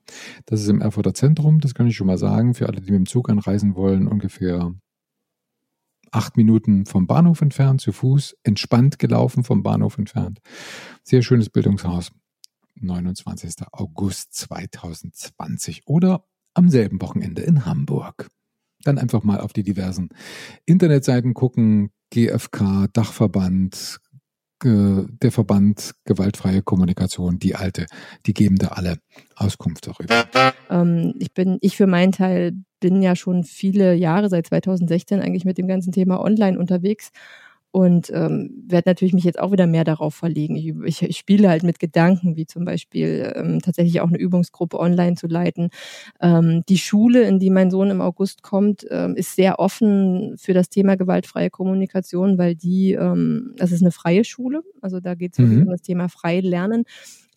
Das 0.47 0.61
ist 0.61 0.69
im 0.69 0.81
Erfurter 0.81 1.15
Zentrum, 1.15 1.61
das 1.61 1.73
kann 1.73 1.87
ich 1.87 1.95
schon 1.95 2.09
mal 2.09 2.19
sagen. 2.19 2.53
Für 2.53 2.67
alle, 2.67 2.81
die 2.81 2.91
mit 2.91 2.99
dem 2.99 3.07
Zug 3.07 3.31
anreisen 3.31 3.77
wollen, 3.77 4.09
ungefähr 4.09 4.75
acht 6.11 6.37
Minuten 6.37 6.87
vom 6.87 7.07
Bahnhof 7.07 7.43
entfernt, 7.43 7.81
zu 7.81 7.93
Fuß, 7.93 8.39
entspannt 8.43 8.99
gelaufen 8.99 9.45
vom 9.45 9.63
Bahnhof 9.63 9.99
entfernt. 9.99 10.41
Sehr 11.05 11.23
schönes 11.23 11.49
Bildungshaus. 11.49 12.11
29. 12.75 13.69
August 13.71 14.35
2020 14.35 15.83
oder 15.87 16.25
am 16.55 16.71
selben 16.71 17.01
Wochenende 17.01 17.43
in 17.43 17.67
Hamburg. 17.67 18.29
Dann 18.83 18.99
einfach 18.99 19.23
mal 19.23 19.39
auf 19.39 19.53
die 19.53 19.63
diversen 19.63 20.09
Internetseiten 20.67 21.35
gucken, 21.35 21.93
GFK, 22.11 22.89
Dachverband, 22.93 24.01
der 24.63 25.33
Verband 25.33 25.95
Gewaltfreie 26.05 26.63
Kommunikation, 26.63 27.39
die 27.39 27.55
alte, 27.55 27.87
die 28.27 28.35
geben 28.35 28.57
da 28.57 28.69
alle 28.69 28.99
Auskunft 29.37 29.87
darüber. 29.87 30.27
Ähm, 30.69 31.15
ich 31.19 31.33
bin, 31.33 31.59
ich 31.61 31.77
für 31.77 31.87
meinen 31.87 32.13
Teil 32.13 32.53
bin 32.79 33.03
ja 33.03 33.17
schon 33.17 33.45
viele 33.45 33.95
Jahre, 33.95 34.29
seit 34.29 34.47
2016 34.47 35.21
eigentlich 35.21 35.45
mit 35.45 35.59
dem 35.59 35.69
ganzen 35.69 35.93
Thema 35.93 36.21
online 36.21 36.59
unterwegs 36.59 37.11
und 37.73 38.11
ähm, 38.11 38.65
werde 38.67 38.89
natürlich 38.89 39.15
mich 39.15 39.25
jetzt 39.25 39.39
auch 39.39 39.53
wieder 39.53 39.67
mehr 39.67 39.85
darauf 39.85 40.15
verlegen. 40.15 40.57
Ich, 40.57 40.75
ich, 40.85 41.03
ich 41.03 41.17
spiele 41.17 41.49
halt 41.49 41.63
mit 41.63 41.79
Gedanken, 41.79 42.37
wie 42.37 42.47
zum 42.47 42.65
Beispiel 42.65 43.33
ähm, 43.37 43.61
tatsächlich 43.61 44.01
auch 44.01 44.09
eine 44.09 44.19
Übungsgruppe 44.19 44.79
online 44.79 45.17
zu 45.17 45.27
leiten. 45.29 45.71
Ähm, 46.21 46.63
die 46.69 46.79
Schule, 46.79 47.23
in 47.23 47.39
die 47.39 47.51
mein 47.51 47.71
Sohn 47.71 47.91
im 47.91 48.01
August 48.01 48.43
kommt, 48.43 48.87
ähm, 48.91 49.15
ist 49.15 49.37
sehr 49.37 49.59
offen 49.61 50.37
für 50.37 50.53
das 50.53 50.69
Thema 50.69 50.97
gewaltfreie 50.97 51.51
Kommunikation, 51.51 52.39
weil 52.39 52.57
die, 52.57 52.93
ähm, 52.93 53.55
das 53.57 53.71
ist 53.73 53.83
eine 53.83 53.93
freie 53.93 54.25
Schule, 54.25 54.63
also 54.81 55.01
da 55.01 55.15
geht 55.15 55.35
es 55.35 55.39
mhm. 55.39 55.63
um 55.63 55.69
das 55.71 55.83
Thema 55.83 56.09
frei 56.09 56.41
lernen. 56.41 56.85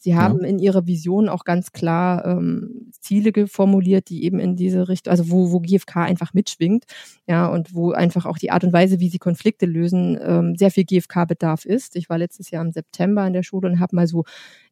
Sie 0.04 0.18
haben 0.18 0.42
ja. 0.42 0.50
in 0.50 0.60
ihrer 0.60 0.86
Vision 0.86 1.30
auch 1.30 1.46
ganz 1.46 1.72
klar 1.72 2.26
ähm, 2.26 2.92
Ziele 3.00 3.48
formuliert, 3.48 4.10
die 4.10 4.26
eben 4.26 4.38
in 4.38 4.58
diese 4.58 4.90
Richtung, 4.90 5.12
also 5.12 5.32
wo, 5.32 5.54
wo 5.54 5.62
GFK 5.62 5.96
einfach 6.02 6.34
mitschwingt, 6.34 6.84
ja, 7.26 7.48
und 7.48 7.74
wo 7.74 7.94
einfach 7.94 8.26
auch 8.26 8.38
die 8.38 8.52
Art 8.52 8.66
und 8.66 8.74
Weise, 8.74 9.00
wie 9.00 9.08
sie 9.08 9.18
Konflikte 9.18 9.66
lösen, 9.66 10.20
ähm, 10.22 10.56
sehr 10.58 10.72
viel 10.72 10.84
GFK-Bedarf 10.84 11.64
ist. 11.64 11.96
Ich 11.96 12.10
war 12.10 12.18
letztes 12.18 12.52
Jahr 12.52 12.66
im 12.66 12.74
September 12.74 13.26
in 13.26 13.32
der 13.32 13.44
Schule 13.44 13.70
und 13.70 13.80
habe 13.80 13.96
mal 13.96 14.06
so 14.06 14.26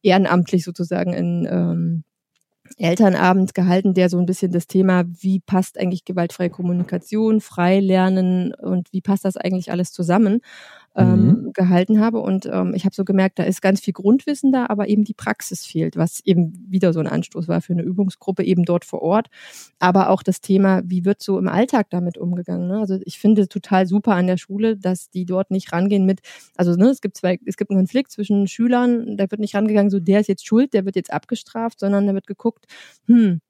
ehrenamtlich 0.04 0.66
sozusagen 0.66 1.14
in 1.14 1.48
ähm, 1.50 2.04
Elternabend 2.78 3.54
gehalten, 3.54 3.94
der 3.94 4.10
so 4.10 4.20
ein 4.20 4.26
bisschen 4.26 4.52
das 4.52 4.68
Thema, 4.68 5.06
wie 5.08 5.40
passt 5.40 5.80
eigentlich 5.80 6.04
gewaltfreie 6.04 6.50
Kommunikation, 6.50 7.40
frei 7.40 7.80
lernen 7.80 8.54
und 8.54 8.92
wie 8.92 9.02
passt 9.02 9.24
das 9.24 9.38
eigentlich 9.38 9.72
alles 9.72 9.94
zusammen 9.94 10.42
ähm, 10.96 11.26
mhm. 11.26 11.54
gehalten 11.54 12.00
habe. 12.00 12.20
Und 12.20 12.46
ähm, 12.46 12.74
ich 12.76 12.86
habe 12.86 12.96
so 12.96 13.06
gemerkt, 13.06 13.40
da 13.40 13.44
ist 13.44 13.62
ganz 13.62 13.80
viel 13.80 13.94
Grundwissen 13.94 14.52
da, 14.52 14.66
aber 14.68 14.88
eben 14.88 15.04
die 15.04 15.14
Praxis 15.14 15.66
fehlt, 15.66 15.96
was 15.96 16.22
eben 16.26 16.66
wieder 16.68 16.94
so 16.94 17.00
ein 17.00 17.08
Anstoß 17.08 17.48
war 17.48 17.62
für 17.62 17.74
eine 17.74 17.84
Übungsgruppe 17.84 18.44
eben 18.44 18.64
dort 18.64 18.86
vor 18.86 19.02
Ort. 19.02 19.30
Aber 19.80 20.10
auch 20.10 20.24
das 20.24 20.42
Thema, 20.42 20.82
wie 20.86 21.06
wird 21.06 21.22
so 21.22 21.40
im 21.40 21.48
Alltag 21.48 21.90
damit 21.90 22.18
umgegangen? 22.18 22.68
Ne? 22.68 22.80
Also 22.80 23.00
ich 23.06 23.20
finde 23.20 23.48
total 23.48 23.88
super 23.88 24.16
an 24.16 24.28
der 24.28 24.38
Schule, 24.38 24.78
dass 24.78 25.10
die 25.10 25.26
dort 25.26 25.52
nicht 25.52 25.72
rangehen 25.72 26.06
mit, 26.06 26.22
also 26.56 26.76
ne, 26.76 26.90
es 26.90 27.02
gibt 27.02 27.18
zwei, 27.18 27.40
es 27.46 27.58
gibt 27.58 27.72
einen 27.72 27.80
Konflikt 27.80 28.12
zwischen 28.12 28.48
Schülern, 28.48 29.18
da 29.18 29.30
wird 29.30 29.40
nicht 29.40 29.56
rangegangen, 29.56 29.90
so 29.90 30.00
der 30.00 30.20
ist 30.20 30.28
jetzt 30.28 30.46
schuld, 30.46 30.74
der 30.74 30.86
wird 30.86 30.96
jetzt 30.96 31.14
abgestraft, 31.14 31.80
sondern 31.80 32.08
da 32.08 32.14
wird 32.14 32.28
geguckt, 32.28 32.66
hm, 33.08 33.42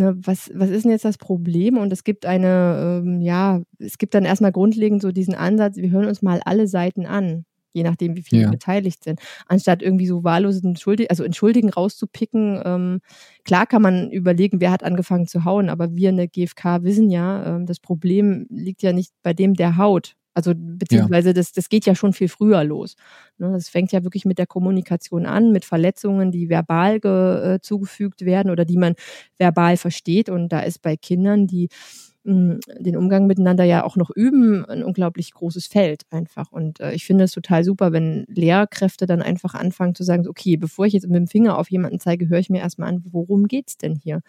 ne, 0.00 0.16
was, 0.24 0.50
was 0.54 0.70
ist 0.70 0.84
denn 0.84 0.90
jetzt 0.90 1.04
das 1.04 1.18
Problem? 1.18 1.78
Und 1.78 1.92
es 1.92 2.04
gibt 2.04 2.26
eine, 2.26 3.02
ähm, 3.04 3.20
ja, 3.20 3.62
es 3.78 3.98
gibt 3.98 4.14
dann 4.14 4.24
erstmal 4.24 4.52
grundlegend 4.52 5.02
so 5.02 5.12
diesen 5.12 5.34
Ansatz, 5.34 5.76
wir 5.76 5.90
hören 5.90 6.06
uns 6.06 6.22
mal 6.22 6.40
alle 6.44 6.66
Seiten 6.66 7.06
an, 7.06 7.44
je 7.72 7.82
nachdem, 7.82 8.16
wie 8.16 8.22
viele 8.22 8.42
ja. 8.42 8.50
beteiligt 8.50 9.04
sind. 9.04 9.20
Anstatt 9.46 9.82
irgendwie 9.82 10.06
so 10.06 10.24
wahllos 10.24 10.62
entschuldigen, 10.62 11.10
also 11.10 11.24
entschuldigen 11.24 11.70
rauszupicken, 11.70 12.60
ähm, 12.64 13.00
klar 13.44 13.66
kann 13.66 13.82
man 13.82 14.10
überlegen, 14.10 14.60
wer 14.60 14.72
hat 14.72 14.82
angefangen 14.82 15.26
zu 15.26 15.44
hauen, 15.44 15.68
aber 15.68 15.94
wir 15.94 16.10
in 16.10 16.16
der 16.16 16.28
GfK 16.28 16.82
wissen 16.82 17.10
ja, 17.10 17.56
ähm, 17.56 17.66
das 17.66 17.80
Problem 17.80 18.46
liegt 18.50 18.82
ja 18.82 18.92
nicht 18.92 19.12
bei 19.22 19.34
dem, 19.34 19.54
der 19.54 19.76
haut, 19.76 20.16
also 20.34 20.52
beziehungsweise 20.56 21.30
ja. 21.30 21.32
das, 21.34 21.52
das 21.52 21.68
geht 21.68 21.86
ja 21.86 21.94
schon 21.94 22.12
viel 22.12 22.28
früher 22.28 22.62
los. 22.64 22.96
Ne? 23.38 23.52
Das 23.52 23.68
fängt 23.68 23.92
ja 23.92 24.04
wirklich 24.04 24.24
mit 24.24 24.38
der 24.38 24.46
Kommunikation 24.46 25.26
an, 25.26 25.52
mit 25.52 25.64
Verletzungen, 25.64 26.30
die 26.30 26.48
verbal 26.48 27.00
ge, 27.00 27.54
äh, 27.54 27.60
zugefügt 27.60 28.24
werden 28.24 28.50
oder 28.50 28.64
die 28.64 28.78
man 28.78 28.94
verbal 29.38 29.76
versteht. 29.76 30.28
Und 30.28 30.50
da 30.50 30.60
ist 30.60 30.82
bei 30.82 30.96
Kindern, 30.96 31.46
die 31.46 31.68
mh, 32.24 32.32
hm, 32.32 32.60
den 32.78 32.96
Umgang 32.96 33.26
miteinander 33.26 33.64
ja 33.64 33.84
auch 33.84 33.96
noch 33.96 34.10
üben, 34.10 34.64
ein 34.66 34.84
unglaublich 34.84 35.32
großes 35.32 35.66
Feld 35.66 36.02
einfach. 36.10 36.52
Und 36.52 36.80
äh, 36.80 36.92
ich 36.92 37.04
finde 37.04 37.24
es 37.24 37.32
total 37.32 37.64
super, 37.64 37.92
wenn 37.92 38.24
Lehrkräfte 38.28 39.06
dann 39.06 39.22
einfach 39.22 39.54
anfangen 39.54 39.94
zu 39.94 40.04
sagen, 40.04 40.28
okay, 40.28 40.56
bevor 40.56 40.86
ich 40.86 40.92
jetzt 40.92 41.08
mit 41.08 41.16
dem 41.16 41.26
Finger 41.26 41.58
auf 41.58 41.70
jemanden 41.70 41.98
zeige, 41.98 42.28
höre 42.28 42.38
ich 42.38 42.50
mir 42.50 42.60
erstmal 42.60 42.88
an, 42.88 43.04
worum 43.10 43.48
geht's 43.48 43.76
denn 43.78 43.96
hier? 43.96 44.22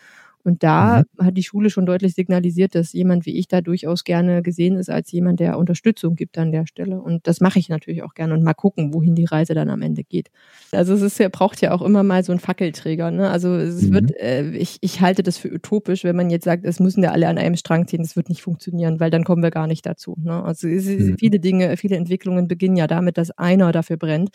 Und 0.44 0.64
da 0.64 1.04
mhm. 1.18 1.26
hat 1.26 1.38
die 1.38 1.44
Schule 1.44 1.70
schon 1.70 1.86
deutlich 1.86 2.14
signalisiert, 2.14 2.76
dass 2.76 2.94
jemand 2.94 3.26
wie 3.26 3.38
ich 3.38 3.48
da 3.48 3.62
durchaus 3.62 4.04
gerne 4.04 4.42
gesehen 4.42 4.76
ist 4.76 4.90
als 4.90 5.12
jemand, 5.12 5.40
der 5.40 5.58
Unterstützung 5.58 6.16
gibt 6.16 6.38
an 6.38 6.52
der 6.52 6.66
Stelle. 6.66 7.02
Und 7.02 7.28
das 7.28 7.42
mache 7.42 7.60
ich 7.60 7.70
natürlich 7.70 8.04
auch 8.04 8.14
gerne 8.14 8.34
und 8.34 8.44
mal 8.44 8.54
gucken, 8.54 8.94
wohin 8.94 9.16
die 9.16 9.26
Reise 9.26 9.54
dann 9.54 9.70
am 9.70 9.82
Ende 9.82 10.04
geht. 10.04 10.30
Also 10.72 10.94
es 10.94 11.02
ist 11.02 11.20
ja, 11.20 11.30
braucht 11.30 11.62
ja 11.62 11.72
auch 11.72 11.82
immer 11.82 12.04
mal 12.04 12.24
so 12.24 12.32
einen 12.32 12.40
Fackelträger. 12.40 13.12
Ne? 13.12 13.30
Also 13.30 13.56
es 13.56 13.84
mhm. 13.84 13.94
wird, 13.94 14.18
äh, 14.18 14.50
ich, 14.52 14.78
ich 14.82 15.02
halte 15.02 15.24
das 15.24 15.38
für 15.38 15.52
utopisch, 15.54 16.04
wenn 16.04 16.16
man 16.16 16.30
jetzt 16.30 16.46
sagt, 16.46 16.66
es 16.66 16.80
müssen 16.80 17.04
ja 17.04 17.12
alle 17.12 17.28
an 17.28 17.38
einem 17.38 17.56
Strang 17.56 17.88
ziehen. 17.88 18.02
Das 18.02 18.16
wird 18.16 18.30
nicht 18.30 18.42
funktionieren, 18.42 19.00
weil 19.00 19.12
dann 19.12 19.24
kommen 19.24 19.44
wir 19.44 19.52
gar 19.52 19.68
nicht 19.68 19.86
dazu. 19.86 20.16
Ne? 20.22 20.44
Also 20.44 20.68
es, 20.68 20.86
mhm. 20.86 21.18
viele 21.18 21.40
Dinge, 21.40 21.78
viele 21.78 21.98
Entwicklungen 21.98 22.48
beginnen 22.48 22.78
ja 22.78 22.88
damit, 22.88 23.18
dass 23.18 23.32
einer 23.32 23.72
dafür 23.72 23.98
brennt. 23.98 24.30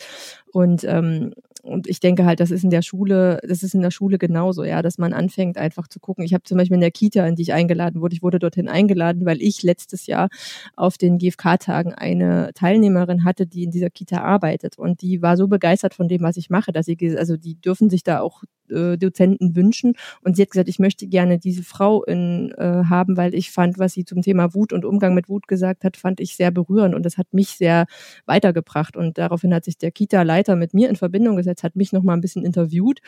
Und 0.51 0.83
ähm, 0.85 1.33
und 1.67 1.87
ich 1.87 1.99
denke 1.99 2.25
halt, 2.25 2.39
das 2.39 2.49
ist 2.49 2.63
in 2.63 2.69
der 2.69 2.81
Schule, 2.81 3.41
das 3.47 3.61
ist 3.61 3.75
in 3.75 3.81
der 3.81 3.91
Schule 3.91 4.17
genauso, 4.17 4.63
ja, 4.63 4.81
dass 4.81 4.97
man 4.97 5.11
anfängt 5.11 5.57
einfach 5.57 5.87
zu 5.87 5.96
gucken. 5.99 6.23
Ich 6.23 6.33
habe 6.33 6.43
zum 6.43 6.57
Beispiel 6.57 6.75
in 6.75 6.81
der 6.81 6.91
Kita, 6.91 7.25
in 7.25 7.35
die 7.35 7.43
ich 7.43 7.53
eingeladen 7.53 8.01
wurde, 8.01 8.15
ich 8.15 8.23
wurde 8.23 8.39
dorthin 8.39 8.67
eingeladen, 8.67 9.25
weil 9.25 9.41
ich 9.41 9.63
letztes 9.63 10.07
Jahr 10.07 10.29
auf 10.75 10.97
den 10.97 11.17
GfK-Tagen 11.17 11.93
eine 11.93 12.51
Teilnehmerin 12.53 13.23
hatte, 13.23 13.47
die 13.47 13.63
in 13.63 13.71
dieser 13.71 13.89
Kita 13.89 14.21
arbeitet 14.21 14.77
und 14.77 15.01
die 15.01 15.21
war 15.21 15.37
so 15.37 15.47
begeistert 15.47 15.93
von 15.93 16.07
dem, 16.07 16.21
was 16.21 16.37
ich 16.37 16.49
mache, 16.49 16.71
dass 16.71 16.85
sie, 16.85 16.97
also 17.17 17.37
die 17.37 17.59
dürfen 17.59 17.89
sich 17.89 18.03
da 18.03 18.21
auch 18.21 18.43
äh, 18.69 18.97
Dozenten 18.97 19.55
wünschen. 19.55 19.93
Und 20.23 20.35
sie 20.35 20.41
hat 20.41 20.51
gesagt, 20.51 20.69
ich 20.69 20.79
möchte 20.79 21.07
gerne 21.07 21.39
diese 21.39 21.63
Frau 21.63 22.03
in, 22.03 22.51
äh, 22.57 22.83
haben, 22.89 23.17
weil 23.17 23.33
ich 23.33 23.51
fand, 23.51 23.79
was 23.79 23.93
sie 23.93 24.05
zum 24.05 24.21
Thema 24.21 24.53
Wut 24.53 24.73
und 24.73 24.85
Umgang 24.85 25.13
mit 25.13 25.29
Wut 25.29 25.47
gesagt 25.47 25.83
hat, 25.83 25.97
fand 25.97 26.19
ich 26.19 26.35
sehr 26.35 26.51
berührend 26.51 26.95
und 26.95 27.05
das 27.05 27.17
hat 27.17 27.33
mich 27.33 27.49
sehr 27.49 27.85
weitergebracht. 28.25 28.97
Und 28.97 29.17
daraufhin 29.17 29.53
hat 29.53 29.65
sich 29.65 29.77
der 29.77 29.91
Kita-Leiter 29.91 30.55
mit 30.55 30.73
mir 30.73 30.89
in 30.89 30.95
Verbindung 30.95 31.35
gesetzt, 31.35 31.63
hat 31.63 31.75
mich 31.75 31.91
nochmal 31.93 32.17
ein 32.17 32.21
bisschen 32.21 32.45
interviewt 32.45 32.99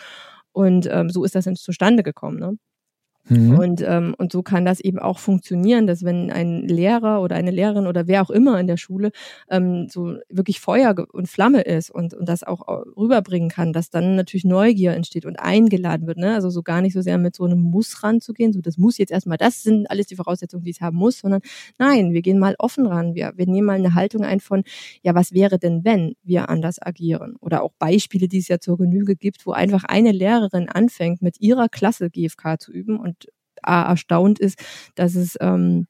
und 0.52 0.88
ähm, 0.92 1.10
so 1.10 1.24
ist 1.24 1.36
das 1.36 1.46
zustande 1.56 2.04
gekommen. 2.04 2.40
Ne? 2.40 2.58
Mhm. 3.30 3.60
Und, 3.60 3.84
ähm, 3.86 4.16
und 4.18 4.32
so 4.32 4.44
kann 4.44 4.66
das 4.66 4.80
eben 4.80 5.00
auch 5.00 5.20
funktionieren, 5.20 5.88
dass 5.88 6.04
wenn 6.04 6.32
ein 6.32 6.68
Lehrer 6.68 7.22
oder 7.22 7.36
eine 7.36 7.52
Lehrerin 7.52 7.88
oder 7.88 8.08
wer 8.08 8.22
auch 8.22 8.30
immer 8.30 8.60
in 8.60 8.68
der 8.68 8.78
Schule 8.78 9.12
ähm, 9.50 9.88
so 9.90 10.16
wirklich 10.30 10.60
Feuer 10.60 10.96
und 11.14 11.28
Flamme 11.28 11.62
ist 11.62 11.92
und, 11.92 12.14
und 12.14 12.28
das 12.28 12.44
auch 12.44 12.68
rüberbringen 12.98 13.50
kann, 13.50 13.74
dass 13.74 13.90
dann 13.90 14.16
natürlich 14.16 14.46
Neugier 14.46 14.94
entsteht 14.94 15.26
und 15.26 15.38
eingeladen 15.38 16.08
wird. 16.08 16.18
Ne? 16.18 16.34
Also 16.34 16.50
so 16.50 16.64
gar 16.64 16.82
nicht 16.82 16.94
so 16.94 17.02
sehr 17.02 17.18
mit 17.18 17.36
so 17.36 17.46
einem 17.46 17.60
Muss 17.60 18.04
ranzugehen, 18.04 18.54
so 18.54 18.62
das 18.62 18.78
muss 18.78 18.98
jetzt 18.98 19.12
erstmal, 19.12 19.38
das 19.38 19.64
sind 19.64 19.90
alles 19.90 20.08
die 20.08 20.16
Voraussetzungen, 20.16 20.64
die 20.64 20.72
es 20.72 20.82
haben 20.82 20.98
muss, 20.98 21.20
sondern 21.20 21.42
nein, 21.78 22.14
wir 22.14 22.22
gehen 22.22 22.40
mal 22.40 22.56
offen 22.58 22.86
ran. 22.86 23.16
Wir, 23.16 23.34
wir 23.36 23.46
nehmen 23.46 23.68
mal 23.68 23.74
eine 23.74 23.94
Haltung 23.94 24.24
ein 24.24 24.40
von, 24.40 24.64
ja, 25.04 25.16
was 25.16 25.34
wäre 25.34 25.60
denn, 25.60 25.84
wenn 25.84 26.16
wir 26.24 26.50
anders 26.50 26.82
agieren? 26.82 27.36
Oder 27.40 27.64
auch 27.64 27.74
Beispiele, 27.78 28.28
die 28.28 28.40
es 28.40 28.48
ja 28.48 28.60
zur 28.60 28.78
Genüge 28.78 29.16
gibt, 29.16 29.46
wo 29.46 29.52
einfach 29.52 29.84
eine 29.84 30.12
Lehrerin 30.12 30.70
anfängt, 30.70 31.22
mit 31.22 31.40
ihrer 31.40 31.70
Klasse 31.70 32.10
GFK 32.10 32.60
zu 32.60 32.72
üben 32.72 33.00
und 33.00 33.19
erstaunt 33.64 34.40
ist, 34.40 34.60
dass 34.96 35.16
es 35.16 35.38
ähm, 35.40 35.88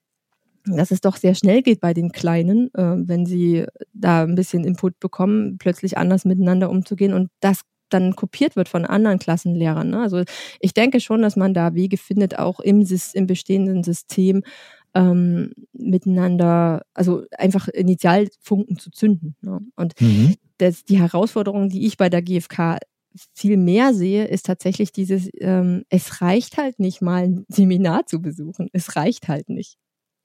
dass 0.65 0.91
es 0.91 1.01
doch 1.01 1.17
sehr 1.17 1.35
schnell 1.35 1.61
geht 1.61 1.79
bei 1.79 1.93
den 1.93 2.11
Kleinen, 2.11 2.73
äh, 2.73 2.95
wenn 2.95 3.25
sie 3.25 3.65
da 3.93 4.23
ein 4.23 4.35
bisschen 4.35 4.63
Input 4.63 4.99
bekommen, 4.99 5.57
plötzlich 5.57 5.97
anders 5.97 6.25
miteinander 6.25 6.69
umzugehen 6.69 7.13
und 7.13 7.29
das 7.39 7.61
dann 7.89 8.15
kopiert 8.15 8.55
wird 8.55 8.69
von 8.69 8.85
anderen 8.85 9.17
Klassenlehrern. 9.19 9.89
Ne? 9.89 10.01
Also 10.01 10.23
ich 10.59 10.73
denke 10.73 10.99
schon, 10.99 11.21
dass 11.23 11.35
man 11.35 11.53
da 11.53 11.73
Wege 11.73 11.97
findet, 11.97 12.37
auch 12.37 12.59
im, 12.59 12.85
im 13.13 13.27
bestehenden 13.27 13.83
System 13.83 14.43
ähm, 14.93 15.53
miteinander, 15.73 16.83
also 16.93 17.23
einfach 17.37 17.67
Initialfunken 17.67 18.77
zu 18.77 18.91
zünden. 18.91 19.35
Ne? 19.41 19.59
Und 19.75 19.99
mhm. 19.99 20.35
das, 20.59 20.85
die 20.85 20.99
Herausforderung, 20.99 21.69
die 21.69 21.87
ich 21.87 21.97
bei 21.97 22.09
der 22.09 22.21
GfK 22.21 22.77
viel 23.35 23.57
mehr 23.57 23.93
sehe, 23.93 24.25
ist 24.25 24.45
tatsächlich 24.45 24.91
dieses, 24.91 25.29
ähm, 25.39 25.83
es 25.89 26.21
reicht 26.21 26.57
halt 26.57 26.79
nicht 26.79 27.01
mal 27.01 27.23
ein 27.23 27.45
Seminar 27.49 28.05
zu 28.05 28.21
besuchen. 28.21 28.69
Es 28.73 28.95
reicht 28.95 29.27
halt 29.27 29.49
nicht. 29.49 29.75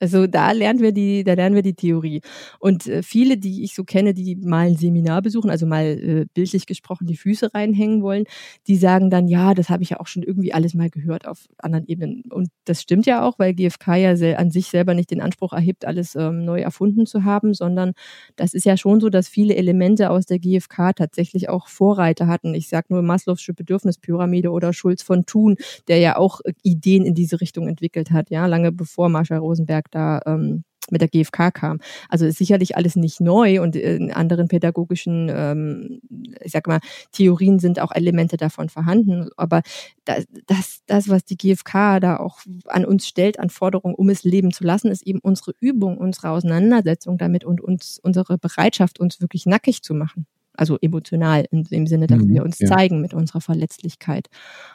Also 0.04 0.26
da 0.26 0.52
lernen 0.52 0.80
wir 0.80 0.92
die, 0.92 1.24
da 1.24 1.32
lernen 1.32 1.54
wir 1.54 1.62
die 1.62 1.72
Theorie. 1.72 2.20
Und 2.58 2.86
äh, 2.86 3.02
viele, 3.02 3.38
die 3.38 3.64
ich 3.64 3.74
so 3.74 3.84
kenne, 3.84 4.12
die 4.12 4.36
mal 4.36 4.66
ein 4.66 4.76
Seminar 4.76 5.22
besuchen, 5.22 5.48
also 5.48 5.64
mal 5.64 5.84
äh, 5.86 6.26
bildlich 6.34 6.66
gesprochen 6.66 7.06
die 7.06 7.16
Füße 7.16 7.54
reinhängen 7.54 8.02
wollen, 8.02 8.24
die 8.66 8.76
sagen 8.76 9.08
dann, 9.08 9.28
ja, 9.28 9.54
das 9.54 9.70
habe 9.70 9.82
ich 9.82 9.88
ja 9.90 10.00
auch 10.00 10.06
schon 10.06 10.22
irgendwie 10.22 10.52
alles 10.52 10.74
mal 10.74 10.90
gehört 10.90 11.26
auf 11.26 11.46
anderen 11.56 11.86
Ebenen. 11.86 12.22
Und 12.30 12.50
das 12.66 12.82
stimmt 12.82 13.06
ja 13.06 13.26
auch, 13.26 13.38
weil 13.38 13.54
GfK 13.54 13.96
ja 13.96 14.36
an 14.36 14.50
sich 14.50 14.66
selber 14.66 14.92
nicht 14.92 15.10
den 15.10 15.22
Anspruch 15.22 15.54
erhebt, 15.54 15.86
alles 15.86 16.14
ähm, 16.16 16.44
neu 16.44 16.60
erfunden 16.60 17.06
zu 17.06 17.24
haben, 17.24 17.54
sondern 17.54 17.94
das 18.36 18.52
ist 18.52 18.66
ja 18.66 18.76
schon 18.76 19.00
so, 19.00 19.08
dass 19.08 19.26
viele 19.26 19.56
Elemente 19.56 20.10
aus 20.10 20.26
der 20.26 20.38
GfK 20.38 20.92
tatsächlich 20.94 21.48
auch 21.48 21.68
Vorreiter 21.68 22.26
hatten. 22.26 22.52
Ich 22.52 22.68
sage 22.68 22.88
nur 22.90 23.00
Maslow'sche 23.00 23.54
Bedürfnispyramide 23.54 24.50
oder 24.50 24.74
Schulz 24.74 25.02
von 25.02 25.24
Thun, 25.24 25.56
der 25.88 25.96
ja 25.96 26.16
auch 26.16 26.40
äh, 26.44 26.52
Ideen 26.62 27.06
in 27.06 27.14
diese 27.14 27.40
Richtung 27.40 27.68
entwickelt 27.68 28.10
hat, 28.10 28.28
ja, 28.28 28.44
lange 28.44 28.70
bevor 28.70 29.08
Marshall 29.08 29.38
Rosenberg 29.38 29.90
da 29.94 30.20
ähm, 30.26 30.64
mit 30.90 31.00
der 31.00 31.08
GfK 31.08 31.50
kam. 31.50 31.80
Also 32.08 32.26
ist 32.26 32.38
sicherlich 32.38 32.76
alles 32.76 32.96
nicht 32.96 33.20
neu 33.20 33.62
und 33.62 33.76
in 33.76 34.12
anderen 34.12 34.48
pädagogischen, 34.48 35.30
ähm, 35.34 36.00
ich 36.42 36.52
sag 36.52 36.66
mal, 36.66 36.80
Theorien 37.12 37.58
sind 37.58 37.80
auch 37.80 37.92
Elemente 37.92 38.36
davon 38.36 38.68
vorhanden. 38.68 39.28
Aber 39.36 39.62
das, 40.04 40.26
das, 40.46 40.80
das, 40.86 41.08
was 41.08 41.24
die 41.24 41.36
GfK 41.36 42.00
da 42.00 42.16
auch 42.18 42.40
an 42.66 42.84
uns 42.84 43.06
stellt, 43.06 43.38
an 43.38 43.50
Forderungen, 43.50 43.94
um 43.94 44.10
es 44.10 44.24
leben 44.24 44.52
zu 44.52 44.64
lassen, 44.64 44.90
ist 44.90 45.06
eben 45.06 45.20
unsere 45.20 45.54
Übung, 45.60 45.98
unsere 45.98 46.30
Auseinandersetzung 46.30 47.18
damit 47.18 47.44
und 47.44 47.60
uns, 47.60 47.98
unsere 48.02 48.38
Bereitschaft, 48.38 49.00
uns 49.00 49.20
wirklich 49.20 49.46
nackig 49.46 49.82
zu 49.82 49.94
machen. 49.94 50.26
Also 50.56 50.78
emotional, 50.80 51.46
in 51.50 51.64
dem 51.64 51.86
Sinne, 51.86 52.06
dass 52.06 52.20
mhm, 52.20 52.34
wir 52.34 52.44
uns 52.44 52.58
ja. 52.60 52.68
zeigen 52.68 53.00
mit 53.00 53.12
unserer 53.12 53.40
Verletzlichkeit. 53.40 54.28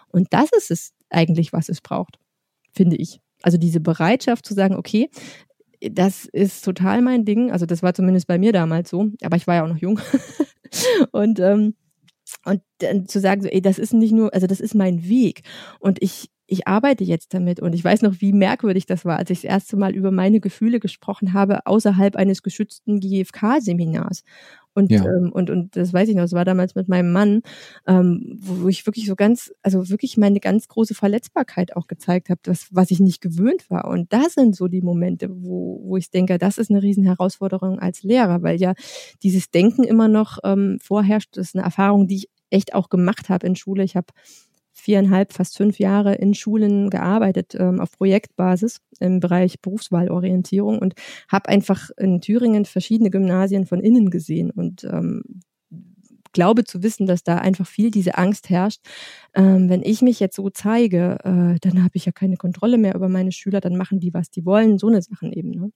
Und 0.07 0.27
das 0.31 0.49
ist 0.51 0.71
es 0.71 0.93
eigentlich, 1.09 1.53
was 1.53 1.69
es 1.69 1.79
braucht, 1.79 2.19
finde 2.73 2.97
ich. 2.97 3.21
Also 3.41 3.57
diese 3.57 3.79
Bereitschaft 3.79 4.45
zu 4.45 4.53
sagen, 4.53 4.75
okay, 4.75 5.09
das 5.81 6.25
ist 6.25 6.65
total 6.65 7.01
mein 7.01 7.25
Ding. 7.25 7.51
Also 7.51 7.65
das 7.65 7.83
war 7.83 7.93
zumindest 7.93 8.27
bei 8.27 8.37
mir 8.37 8.51
damals 8.51 8.89
so, 8.89 9.07
aber 9.23 9.37
ich 9.37 9.47
war 9.47 9.55
ja 9.55 9.63
auch 9.63 9.69
noch 9.69 9.77
jung. 9.77 9.99
und 11.11 11.39
ähm, 11.39 11.75
und 12.45 12.61
dann 12.77 13.07
zu 13.07 13.19
sagen, 13.19 13.41
so, 13.41 13.47
ey, 13.47 13.61
das 13.61 13.79
ist 13.79 13.93
nicht 13.93 14.11
nur, 14.13 14.33
also 14.35 14.45
das 14.45 14.59
ist 14.59 14.75
mein 14.75 15.07
Weg 15.07 15.41
und 15.79 16.01
ich 16.01 16.29
ich 16.51 16.67
arbeite 16.67 17.03
jetzt 17.03 17.33
damit 17.33 17.59
und 17.59 17.73
ich 17.75 17.83
weiß 17.83 18.01
noch, 18.01 18.21
wie 18.21 18.33
merkwürdig 18.33 18.87
das 18.87 19.05
war, 19.05 19.17
als 19.17 19.29
ich 19.29 19.41
das 19.41 19.51
erste 19.51 19.77
Mal 19.77 19.95
über 19.95 20.09
meine 20.09 20.39
Gefühle 20.39 20.79
gesprochen 20.79 21.33
habe 21.33 21.65
außerhalb 21.67 22.15
eines 22.15 22.41
geschützten 22.41 22.99
GFK-Seminars. 22.99 24.23
Und, 24.73 24.91
ja. 24.91 25.03
ähm, 25.03 25.31
und, 25.33 25.49
und 25.49 25.75
das 25.75 25.93
weiß 25.93 26.09
ich 26.09 26.15
noch, 26.15 26.23
das 26.23 26.33
war 26.33 26.45
damals 26.45 26.75
mit 26.75 26.87
meinem 26.87 27.11
Mann, 27.11 27.41
ähm, 27.87 28.37
wo, 28.39 28.63
wo 28.63 28.67
ich 28.69 28.85
wirklich 28.85 29.05
so 29.07 29.15
ganz, 29.15 29.51
also 29.61 29.89
wirklich 29.89 30.17
meine 30.17 30.39
ganz 30.39 30.67
große 30.67 30.95
Verletzbarkeit 30.95 31.75
auch 31.75 31.87
gezeigt 31.87 32.29
habe, 32.29 32.39
das, 32.43 32.67
was 32.71 32.91
ich 32.91 32.99
nicht 32.99 33.21
gewöhnt 33.21 33.69
war. 33.69 33.85
Und 33.85 34.13
das 34.13 34.33
sind 34.33 34.55
so 34.55 34.67
die 34.67 34.81
Momente, 34.81 35.29
wo, 35.29 35.81
wo 35.83 35.97
ich 35.97 36.11
denke, 36.11 36.37
das 36.37 36.57
ist 36.57 36.69
eine 36.69 36.81
riesen 36.81 37.03
Herausforderung 37.03 37.79
als 37.79 38.03
Lehrer, 38.03 38.43
weil 38.43 38.59
ja 38.59 38.73
dieses 39.23 39.51
Denken 39.51 39.83
immer 39.83 40.07
noch 40.07 40.37
ähm, 40.43 40.77
vorherrscht. 40.81 41.35
Das 41.37 41.49
ist 41.49 41.55
eine 41.55 41.65
Erfahrung, 41.65 42.07
die 42.07 42.15
ich 42.15 42.29
echt 42.49 42.73
auch 42.73 42.89
gemacht 42.89 43.29
habe 43.29 43.47
in 43.47 43.55
Schule. 43.55 43.83
Ich 43.83 43.95
habe 43.95 44.07
viereinhalb, 44.71 45.33
fast 45.33 45.57
fünf 45.57 45.79
Jahre 45.79 46.15
in 46.15 46.33
Schulen 46.33 46.89
gearbeitet 46.89 47.55
ähm, 47.55 47.79
auf 47.79 47.91
Projektbasis 47.91 48.81
im 48.99 49.19
Bereich 49.19 49.61
Berufswahlorientierung 49.61 50.79
und 50.79 50.93
habe 51.27 51.49
einfach 51.49 51.89
in 51.97 52.21
Thüringen 52.21 52.65
verschiedene 52.65 53.09
Gymnasien 53.09 53.65
von 53.65 53.79
innen 53.79 54.09
gesehen 54.09 54.51
und 54.51 54.83
ähm, 54.83 55.23
glaube 56.31 56.63
zu 56.63 56.83
wissen, 56.83 57.07
dass 57.07 57.23
da 57.23 57.37
einfach 57.37 57.67
viel 57.67 57.91
diese 57.91 58.17
Angst 58.17 58.49
herrscht. 58.49 58.81
Ähm, 59.33 59.69
wenn 59.69 59.81
ich 59.81 60.01
mich 60.01 60.19
jetzt 60.19 60.35
so 60.35 60.49
zeige, 60.49 61.17
äh, 61.23 61.59
dann 61.59 61.83
habe 61.83 61.91
ich 61.93 62.05
ja 62.05 62.11
keine 62.11 62.37
Kontrolle 62.37 62.77
mehr 62.77 62.95
über 62.95 63.09
meine 63.09 63.31
Schüler, 63.31 63.61
dann 63.61 63.75
machen 63.75 63.99
die, 63.99 64.13
was 64.13 64.29
die 64.29 64.45
wollen, 64.45 64.77
so 64.77 64.87
eine 64.87 65.01
Sachen 65.01 65.33
eben. 65.33 65.51
Ne? 65.51 65.71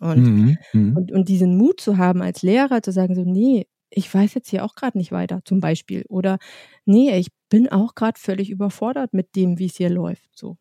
Und, 0.00 0.22
mhm, 0.22 0.56
mhm. 0.72 0.96
und, 0.96 1.12
und 1.12 1.28
diesen 1.28 1.56
Mut 1.56 1.80
zu 1.80 1.98
haben 1.98 2.22
als 2.22 2.42
Lehrer, 2.42 2.82
zu 2.82 2.92
sagen, 2.92 3.14
so, 3.14 3.22
nee, 3.24 3.66
ich 3.90 4.12
weiß 4.12 4.34
jetzt 4.34 4.50
hier 4.50 4.64
auch 4.64 4.74
gerade 4.74 4.98
nicht 4.98 5.12
weiter, 5.12 5.40
zum 5.44 5.60
Beispiel. 5.60 6.04
Oder 6.08 6.38
nee, 6.84 7.16
ich 7.16 7.28
bin 7.48 7.68
auch 7.68 7.94
gerade 7.94 8.18
völlig 8.18 8.50
überfordert 8.50 9.14
mit 9.14 9.36
dem, 9.36 9.58
wie 9.58 9.66
es 9.66 9.76
hier 9.76 9.90
läuft. 9.90 10.36
So. 10.36 10.56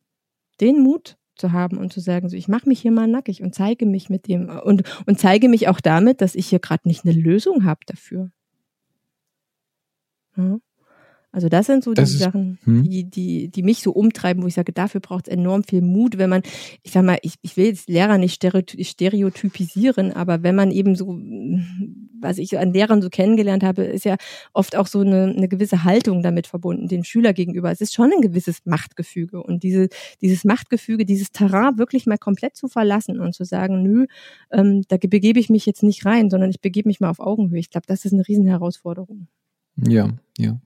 Den 0.62 0.84
Mut 0.84 1.18
zu 1.36 1.52
haben 1.52 1.78
und 1.78 1.92
zu 1.92 2.00
sagen, 2.00 2.30
so 2.30 2.36
ich 2.36 2.48
mache 2.48 2.68
mich 2.68 2.82
hier 2.82 2.92
mal 2.92 3.08
nackig 3.08 3.42
und 3.42 3.56
zeige 3.56 3.86
mich 3.86 4.10
mit 4.10 4.28
dem 4.28 4.50
und, 4.50 4.84
und 5.06 5.20
zeige 5.20 5.50
mich 5.50 5.68
auch 5.68 5.82
damit, 5.82 6.22
dass 6.22 6.36
ich 6.36 6.48
hier 6.48 6.60
gerade 6.60 6.88
nicht 6.88 7.06
eine 7.06 7.14
Lösung 7.14 7.66
habe 7.66 7.82
dafür. 7.86 8.32
Ja. 10.38 10.58
Also 11.34 11.50
das 11.50 11.66
sind 11.66 11.84
so 11.84 11.96
das 11.96 12.12
die 12.12 12.16
ist, 12.18 12.22
Sachen, 12.22 12.60
hm. 12.64 12.84
die, 12.84 13.06
die, 13.06 13.50
die 13.50 13.64
mich 13.64 13.82
so 13.82 13.92
umtreiben, 13.92 14.44
wo 14.44 14.48
ich 14.48 14.54
sage, 14.54 14.72
dafür 14.72 15.02
braucht 15.02 15.28
es 15.28 15.34
enorm 15.34 15.64
viel 15.64 15.82
Mut, 15.82 16.20
wenn 16.20 16.30
man, 16.30 16.44
ich 16.84 16.92
sag 16.92 17.04
mal, 17.04 17.18
ich, 17.24 17.34
ich 17.42 17.58
will 17.58 17.66
jetzt 17.66 17.90
Lehrer 17.90 18.20
nicht 18.20 18.36
stereotypisieren, 18.36 20.14
aber 20.14 20.44
wenn 20.44 20.54
man 20.56 20.70
eben 20.70 20.96
so, 20.96 21.18
was 22.22 22.38
ich 22.38 22.60
an 22.60 22.72
Lehrern 22.72 23.02
so 23.02 23.10
kennengelernt 23.10 23.64
habe, 23.64 23.84
ist 23.84 24.06
ja 24.06 24.16
oft 24.54 24.76
auch 24.76 24.86
so 24.86 25.00
eine, 25.00 25.34
eine 25.36 25.48
gewisse 25.48 25.84
Haltung 25.84 26.22
damit 26.22 26.46
verbunden, 26.46 26.88
dem 26.88 27.04
Schüler 27.04 27.34
gegenüber. 27.34 27.72
Es 27.72 27.82
ist 27.82 27.96
schon 27.96 28.12
ein 28.14 28.22
gewisses 28.22 28.60
Machtgefüge 28.66 29.42
und 29.42 29.64
diese, 29.64 29.90
dieses 30.22 30.44
Machtgefüge, 30.46 31.04
dieses 31.04 31.32
Terrain 31.32 31.80
wirklich 31.80 32.06
mal 32.06 32.20
komplett 32.20 32.56
zu 32.56 32.68
verlassen 32.68 33.20
und 33.20 33.34
zu 33.34 33.44
sagen, 33.44 33.82
nö, 33.82 34.06
ähm, 34.52 34.84
da 34.88 34.98
begebe 34.98 35.40
ich 35.40 35.50
mich 35.50 35.66
jetzt 35.66 35.82
nicht 35.82 36.06
rein, 36.06 36.30
sondern 36.30 36.52
ich 36.52 36.62
begebe 36.62 36.88
mich 36.88 37.00
mal 37.00 37.10
auf 37.10 37.20
Augenhöhe. 37.20 37.60
Ich 37.60 37.72
glaube, 37.72 37.88
das 37.88 38.06
ist 38.06 38.14
eine 38.14 38.28
Riesenherausforderung. 38.28 39.26
Ja, 39.76 40.10
ja. 40.38 40.60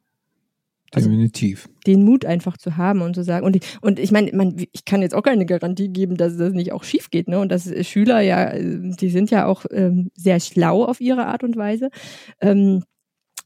Also 0.93 1.09
Definitiv. 1.09 1.69
Den 1.85 2.03
Mut 2.03 2.25
einfach 2.25 2.57
zu 2.57 2.77
haben 2.77 3.01
und 3.01 3.13
zu 3.13 3.23
sagen. 3.23 3.45
Und, 3.45 3.59
und 3.81 3.99
ich 3.99 4.11
meine, 4.11 4.31
man, 4.33 4.55
ich 4.71 4.85
kann 4.85 5.01
jetzt 5.01 5.13
auch 5.13 5.23
keine 5.23 5.45
Garantie 5.45 5.89
geben, 5.89 6.15
dass 6.15 6.37
das 6.37 6.53
nicht 6.53 6.71
auch 6.71 6.83
schief 6.83 7.09
geht. 7.09 7.27
Ne? 7.27 7.39
Und 7.39 7.51
dass 7.51 7.69
Schüler 7.85 8.21
ja, 8.21 8.53
die 8.57 9.09
sind 9.09 9.29
ja 9.29 9.47
auch 9.47 9.65
ähm, 9.71 10.11
sehr 10.15 10.39
schlau 10.39 10.85
auf 10.85 11.01
ihre 11.01 11.25
Art 11.25 11.43
und 11.43 11.57
Weise. 11.57 11.89
Ähm, 12.39 12.83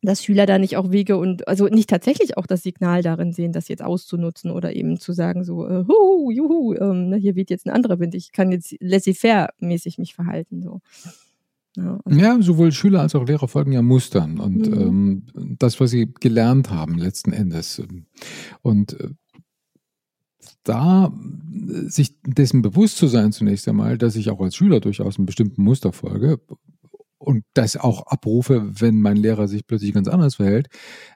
dass 0.04 0.24
Schüler 0.24 0.46
da 0.46 0.58
nicht 0.58 0.78
auch 0.78 0.92
Wege 0.92 1.18
und 1.18 1.48
also 1.48 1.68
nicht 1.68 1.90
tatsächlich 1.90 2.38
auch 2.38 2.48
das 2.48 2.64
Signal 2.64 3.04
darin 3.04 3.34
sehen, 3.34 3.52
das 3.52 3.68
jetzt 3.68 3.84
auszunutzen 3.84 4.50
oder 4.50 4.76
eben 4.76 5.00
zu 5.00 5.14
sagen 5.14 5.44
so, 5.44 5.68
äh, 5.68 5.86
huhu, 5.88 6.32
juhu, 6.32 6.74
ähm, 6.74 7.10
ne, 7.10 7.18
hier 7.18 7.36
weht 7.36 7.52
jetzt 7.52 7.68
ein 7.68 7.72
anderer 7.72 8.00
Wind, 8.00 8.16
ich 8.16 8.32
kann 8.32 8.52
jetzt 8.52 8.76
laissez-faire 8.80 9.50
mäßig 9.60 10.00
mich 10.00 10.16
verhalten. 10.16 10.64
So. 10.64 10.82
Ja, 11.78 12.00
also 12.04 12.20
ja, 12.20 12.42
sowohl 12.42 12.72
Schüler 12.72 13.02
als 13.02 13.16
auch 13.16 13.26
Lehrer 13.26 13.48
folgen 13.48 13.72
ja 13.72 13.82
Mustern 13.82 14.40
und 14.40 14.70
mhm. 14.70 14.82
ähm, 15.34 15.58
das, 15.58 15.80
was 15.80 15.92
sie 15.92 16.14
gelernt 16.20 16.70
haben 16.70 16.98
letzten 16.98 17.32
Endes. 17.32 17.82
Und 18.62 19.00
äh, 19.00 19.10
da 20.64 21.14
sich 21.88 22.20
dessen 22.24 22.62
bewusst 22.62 22.98
zu 22.98 23.08
sein 23.08 23.32
zunächst 23.32 23.68
einmal, 23.68 23.98
dass 23.98 24.16
ich 24.16 24.30
auch 24.30 24.42
als 24.42 24.56
Schüler 24.56 24.80
durchaus 24.80 25.18
einem 25.18 25.26
bestimmten 25.26 25.64
Muster 25.64 25.92
folge 25.94 26.40
und 27.22 27.46
das 27.54 27.78
auch 27.78 28.08
abrufe, 28.08 28.70
wenn 28.80 29.00
mein 29.00 29.18
Lehrer 29.18 29.48
sich 29.48 29.66
plötzlich 29.66 29.94
ganz 29.94 30.08
anders 30.08 30.36
verhält. 30.36 30.68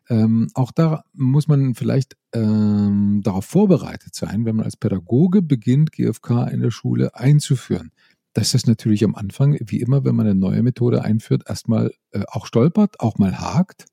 Ähm, 0.10 0.48
auch 0.54 0.72
da 0.72 1.04
muss 1.14 1.48
man 1.48 1.74
vielleicht 1.74 2.16
ähm, 2.34 3.22
darauf 3.24 3.46
vorbereitet 3.46 4.14
sein, 4.14 4.46
wenn 4.46 4.56
man 4.56 4.66
als 4.66 4.78
Pädagoge 4.78 5.42
beginnt, 5.42 5.92
GFK 5.92 6.48
in 6.52 6.62
der 6.62 6.72
Schule 6.72 7.16
einzuführen. 7.16 7.92
Dass 8.36 8.52
das 8.52 8.68
natürlich 8.68 9.06
am 9.06 9.16
Anfang, 9.16 9.58
wie 9.66 9.80
immer, 9.80 10.04
wenn 10.04 10.14
man 10.14 10.28
eine 10.28 10.36
neue 10.36 10.62
Methode 10.62 11.04
einführt, 11.04 11.44
erstmal 11.48 11.92
äh, 12.12 12.24
auch 12.28 12.46
stolpert, 12.46 13.00
auch 13.00 13.18
mal 13.18 13.40
hakt 13.40 13.86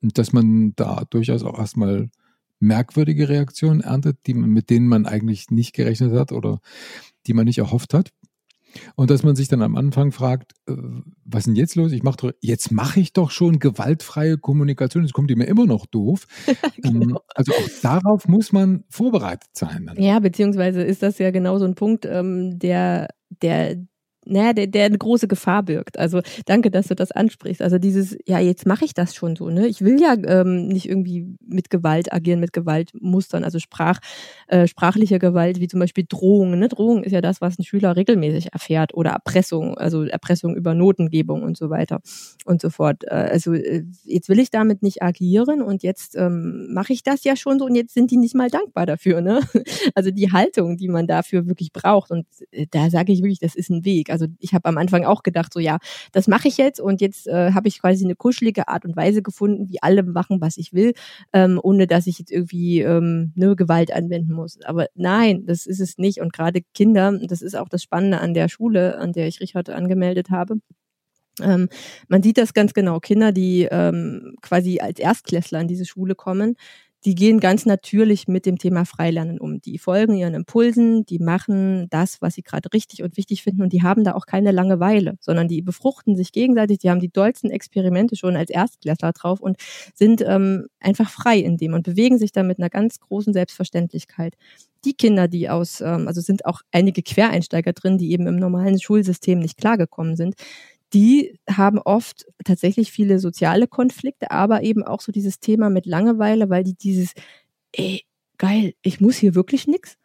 und 0.00 0.16
dass 0.16 0.32
man 0.32 0.74
da 0.76 1.02
durchaus 1.10 1.42
auch 1.42 1.58
erstmal 1.58 2.08
merkwürdige 2.60 3.28
Reaktionen 3.28 3.80
erntet, 3.80 4.18
die 4.26 4.34
mit 4.34 4.70
denen 4.70 4.86
man 4.86 5.06
eigentlich 5.06 5.50
nicht 5.50 5.74
gerechnet 5.74 6.12
hat 6.12 6.30
oder 6.30 6.60
die 7.26 7.34
man 7.34 7.46
nicht 7.46 7.58
erhofft 7.58 7.92
hat. 7.92 8.12
Und 8.94 9.10
dass 9.10 9.22
man 9.22 9.36
sich 9.36 9.48
dann 9.48 9.62
am 9.62 9.76
Anfang 9.76 10.12
fragt, 10.12 10.52
äh, 10.68 10.74
was 11.24 11.40
ist 11.40 11.46
denn 11.46 11.56
jetzt 11.56 11.76
los? 11.76 11.92
Ich 11.92 12.02
mach 12.02 12.16
doch, 12.16 12.32
jetzt 12.40 12.72
mache 12.72 13.00
ich 13.00 13.12
doch 13.12 13.30
schon 13.30 13.58
gewaltfreie 13.58 14.38
Kommunikation. 14.38 15.02
Das 15.02 15.12
kommt 15.12 15.34
mir 15.34 15.46
immer 15.46 15.66
noch 15.66 15.86
doof. 15.86 16.26
Ähm, 16.82 17.00
genau. 17.00 17.20
Also 17.34 17.52
auch 17.52 17.68
darauf 17.82 18.26
muss 18.26 18.52
man 18.52 18.84
vorbereitet 18.88 19.50
sein. 19.52 19.86
Dann. 19.86 20.00
Ja, 20.02 20.18
beziehungsweise 20.18 20.82
ist 20.82 21.02
das 21.02 21.18
ja 21.18 21.30
genau 21.30 21.58
so 21.58 21.66
ein 21.66 21.74
Punkt, 21.74 22.06
ähm, 22.06 22.58
der, 22.58 23.08
der 23.42 23.76
naja, 24.26 24.52
der, 24.52 24.66
der 24.66 24.84
eine 24.84 24.98
große 24.98 25.28
Gefahr 25.28 25.62
birgt. 25.62 25.98
Also 25.98 26.20
danke, 26.44 26.70
dass 26.70 26.88
du 26.88 26.94
das 26.94 27.10
ansprichst. 27.10 27.62
Also 27.62 27.78
dieses, 27.78 28.16
ja, 28.26 28.38
jetzt 28.38 28.66
mache 28.66 28.84
ich 28.84 28.92
das 28.92 29.14
schon 29.14 29.34
so, 29.34 29.48
ne? 29.48 29.66
Ich 29.66 29.80
will 29.80 30.00
ja 30.00 30.14
ähm, 30.14 30.68
nicht 30.68 30.88
irgendwie 30.88 31.36
mit 31.46 31.70
Gewalt 31.70 32.12
agieren, 32.12 32.38
mit 32.38 32.52
Gewaltmustern, 32.52 33.44
also 33.44 33.58
Sprach, 33.58 33.98
äh, 34.46 34.66
sprachliche 34.66 35.18
Gewalt, 35.18 35.58
wie 35.60 35.68
zum 35.68 35.80
Beispiel 35.80 36.04
Drohungen. 36.06 36.60
Ne? 36.60 36.68
Drohung 36.68 37.02
ist 37.02 37.12
ja 37.12 37.22
das, 37.22 37.40
was 37.40 37.58
ein 37.58 37.64
Schüler 37.64 37.96
regelmäßig 37.96 38.52
erfährt 38.52 38.94
oder 38.94 39.10
Erpressung, 39.10 39.78
also 39.78 40.04
Erpressung 40.04 40.54
über 40.54 40.74
Notengebung 40.74 41.42
und 41.42 41.56
so 41.56 41.70
weiter 41.70 42.00
und 42.44 42.60
so 42.60 42.68
fort. 42.68 43.04
Äh, 43.04 43.14
also 43.14 43.54
äh, 43.54 43.84
jetzt 44.04 44.28
will 44.28 44.38
ich 44.38 44.50
damit 44.50 44.82
nicht 44.82 45.02
agieren 45.02 45.62
und 45.62 45.82
jetzt 45.82 46.14
ähm, 46.16 46.68
mache 46.72 46.92
ich 46.92 47.02
das 47.02 47.24
ja 47.24 47.36
schon 47.36 47.58
so 47.58 47.64
und 47.64 47.74
jetzt 47.74 47.94
sind 47.94 48.10
die 48.10 48.18
nicht 48.18 48.34
mal 48.34 48.50
dankbar 48.50 48.84
dafür, 48.86 49.20
ne? 49.20 49.40
Also 49.94 50.10
die 50.10 50.30
Haltung, 50.30 50.76
die 50.76 50.88
man 50.88 51.06
dafür 51.06 51.46
wirklich 51.46 51.72
braucht 51.72 52.10
und 52.10 52.26
äh, 52.50 52.66
da 52.70 52.90
sage 52.90 53.12
ich 53.12 53.22
wirklich, 53.22 53.38
das 53.40 53.54
ist 53.54 53.70
ein 53.70 53.84
Weg. 53.84 54.09
Also 54.10 54.26
ich 54.38 54.54
habe 54.54 54.68
am 54.68 54.78
Anfang 54.78 55.04
auch 55.04 55.22
gedacht, 55.22 55.52
so 55.52 55.60
ja, 55.60 55.78
das 56.12 56.28
mache 56.28 56.48
ich 56.48 56.56
jetzt 56.56 56.80
und 56.80 57.00
jetzt 57.00 57.26
äh, 57.26 57.52
habe 57.52 57.68
ich 57.68 57.80
quasi 57.80 58.04
eine 58.04 58.16
kuschelige 58.16 58.68
Art 58.68 58.84
und 58.84 58.96
Weise 58.96 59.22
gefunden, 59.22 59.68
wie 59.68 59.82
alle 59.82 60.02
machen, 60.02 60.40
was 60.40 60.56
ich 60.56 60.72
will, 60.72 60.92
ähm, 61.32 61.60
ohne 61.62 61.86
dass 61.86 62.06
ich 62.06 62.18
jetzt 62.18 62.30
irgendwie 62.30 62.80
ähm, 62.80 63.32
ne, 63.34 63.56
Gewalt 63.56 63.92
anwenden 63.92 64.32
muss. 64.32 64.60
Aber 64.62 64.86
nein, 64.94 65.44
das 65.46 65.66
ist 65.66 65.80
es 65.80 65.98
nicht. 65.98 66.20
Und 66.20 66.32
gerade 66.32 66.60
Kinder, 66.74 67.18
das 67.22 67.42
ist 67.42 67.56
auch 67.56 67.68
das 67.68 67.82
Spannende 67.82 68.20
an 68.20 68.34
der 68.34 68.48
Schule, 68.48 68.98
an 68.98 69.12
der 69.12 69.26
ich 69.26 69.40
Richard 69.40 69.70
angemeldet 69.70 70.30
habe. 70.30 70.56
Ähm, 71.40 71.68
man 72.08 72.22
sieht 72.22 72.38
das 72.38 72.54
ganz 72.54 72.74
genau. 72.74 73.00
Kinder, 73.00 73.32
die 73.32 73.66
ähm, 73.70 74.36
quasi 74.42 74.80
als 74.80 74.98
Erstklässler 74.98 75.60
in 75.60 75.68
diese 75.68 75.86
Schule 75.86 76.14
kommen, 76.14 76.56
die 77.04 77.14
gehen 77.14 77.40
ganz 77.40 77.64
natürlich 77.64 78.28
mit 78.28 78.44
dem 78.44 78.58
Thema 78.58 78.84
Freilernen 78.84 79.40
um. 79.40 79.60
Die 79.60 79.78
folgen 79.78 80.14
ihren 80.14 80.34
Impulsen, 80.34 81.06
die 81.06 81.18
machen 81.18 81.88
das, 81.88 82.20
was 82.20 82.34
sie 82.34 82.42
gerade 82.42 82.72
richtig 82.74 83.02
und 83.02 83.16
wichtig 83.16 83.42
finden 83.42 83.62
und 83.62 83.72
die 83.72 83.82
haben 83.82 84.04
da 84.04 84.14
auch 84.14 84.26
keine 84.26 84.52
Langeweile, 84.52 85.16
sondern 85.20 85.48
die 85.48 85.62
befruchten 85.62 86.16
sich 86.16 86.32
gegenseitig, 86.32 86.78
die 86.78 86.90
haben 86.90 87.00
die 87.00 87.10
dollsten 87.10 87.50
Experimente 87.50 88.16
schon 88.16 88.36
als 88.36 88.50
Erstklässler 88.50 89.12
drauf 89.12 89.40
und 89.40 89.56
sind 89.94 90.22
ähm, 90.26 90.66
einfach 90.78 91.08
frei 91.08 91.38
in 91.38 91.56
dem 91.56 91.72
und 91.74 91.84
bewegen 91.84 92.18
sich 92.18 92.32
da 92.32 92.42
mit 92.42 92.58
einer 92.58 92.70
ganz 92.70 93.00
großen 93.00 93.32
Selbstverständlichkeit. 93.32 94.34
Die 94.84 94.94
Kinder, 94.94 95.28
die 95.28 95.48
aus, 95.48 95.80
ähm, 95.80 96.06
also 96.06 96.20
sind 96.20 96.46
auch 96.46 96.60
einige 96.70 97.02
Quereinsteiger 97.02 97.72
drin, 97.72 97.98
die 97.98 98.12
eben 98.12 98.26
im 98.26 98.36
normalen 98.36 98.80
Schulsystem 98.80 99.38
nicht 99.38 99.58
klargekommen 99.58 100.16
sind, 100.16 100.34
die 100.92 101.38
haben 101.48 101.78
oft 101.78 102.26
tatsächlich 102.44 102.90
viele 102.92 103.18
soziale 103.18 103.68
Konflikte, 103.68 104.30
aber 104.30 104.62
eben 104.62 104.82
auch 104.82 105.00
so 105.00 105.12
dieses 105.12 105.40
Thema 105.40 105.70
mit 105.70 105.86
Langeweile, 105.86 106.50
weil 106.50 106.64
die 106.64 106.74
dieses, 106.74 107.12
ey, 107.72 108.04
geil, 108.38 108.74
ich 108.82 109.00
muss 109.00 109.16
hier 109.16 109.34
wirklich 109.34 109.66
nix 109.66 109.96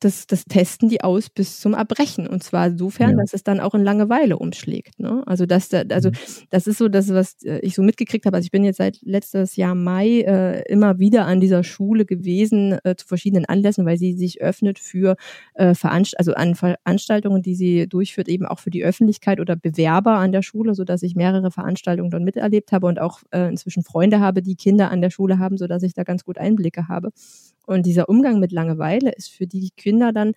das, 0.00 0.26
das 0.26 0.44
testen 0.44 0.88
die 0.88 1.02
aus 1.02 1.30
bis 1.30 1.60
zum 1.60 1.74
Erbrechen. 1.74 2.26
Und 2.26 2.42
zwar 2.42 2.66
insofern, 2.66 3.10
ja. 3.10 3.16
dass 3.16 3.34
es 3.34 3.44
dann 3.44 3.60
auch 3.60 3.74
in 3.74 3.84
Langeweile 3.84 4.38
umschlägt. 4.38 4.98
Ne? 4.98 5.22
Also, 5.26 5.46
das, 5.46 5.72
also 5.72 6.10
mhm. 6.10 6.14
das 6.50 6.66
ist 6.66 6.78
so 6.78 6.88
das, 6.88 7.10
was 7.10 7.42
äh, 7.44 7.60
ich 7.60 7.74
so 7.74 7.82
mitgekriegt 7.82 8.26
habe. 8.26 8.36
Also 8.36 8.46
ich 8.46 8.50
bin 8.50 8.64
jetzt 8.64 8.78
seit 8.78 8.98
letztes 9.02 9.56
Jahr 9.56 9.74
Mai 9.74 10.20
äh, 10.20 10.62
immer 10.70 10.98
wieder 10.98 11.26
an 11.26 11.40
dieser 11.40 11.62
Schule 11.62 12.06
gewesen, 12.06 12.78
äh, 12.84 12.96
zu 12.96 13.06
verschiedenen 13.06 13.44
Anlässen, 13.44 13.86
weil 13.86 13.98
sie 13.98 14.14
sich 14.14 14.40
öffnet 14.40 14.78
für 14.78 15.16
äh, 15.54 15.74
Veranst 15.74 16.18
also 16.18 16.34
an 16.34 16.54
Veranstaltungen, 16.54 17.42
die 17.42 17.54
sie 17.54 17.86
durchführt, 17.86 18.28
eben 18.28 18.46
auch 18.46 18.58
für 18.58 18.70
die 18.70 18.84
Öffentlichkeit 18.84 19.40
oder 19.40 19.56
Bewerber 19.56 20.12
an 20.14 20.32
der 20.32 20.42
Schule, 20.42 20.74
so 20.74 20.84
dass 20.84 21.02
ich 21.02 21.14
mehrere 21.14 21.50
Veranstaltungen 21.50 22.10
dort 22.10 22.22
miterlebt 22.22 22.72
habe 22.72 22.86
und 22.86 23.00
auch 23.00 23.20
äh, 23.30 23.48
inzwischen 23.48 23.82
Freunde 23.82 24.20
habe, 24.20 24.42
die 24.42 24.56
Kinder 24.56 24.90
an 24.90 25.02
der 25.02 25.10
Schule 25.10 25.38
haben, 25.38 25.58
so 25.58 25.66
dass 25.66 25.82
ich 25.82 25.94
da 25.94 26.04
ganz 26.04 26.24
gut 26.24 26.38
Einblicke 26.38 26.88
habe. 26.88 27.10
Und 27.70 27.86
dieser 27.86 28.08
Umgang 28.08 28.40
mit 28.40 28.52
Langeweile 28.52 29.12
ist 29.12 29.30
für 29.30 29.46
die 29.46 29.70
Kinder 29.76 30.12
dann 30.12 30.32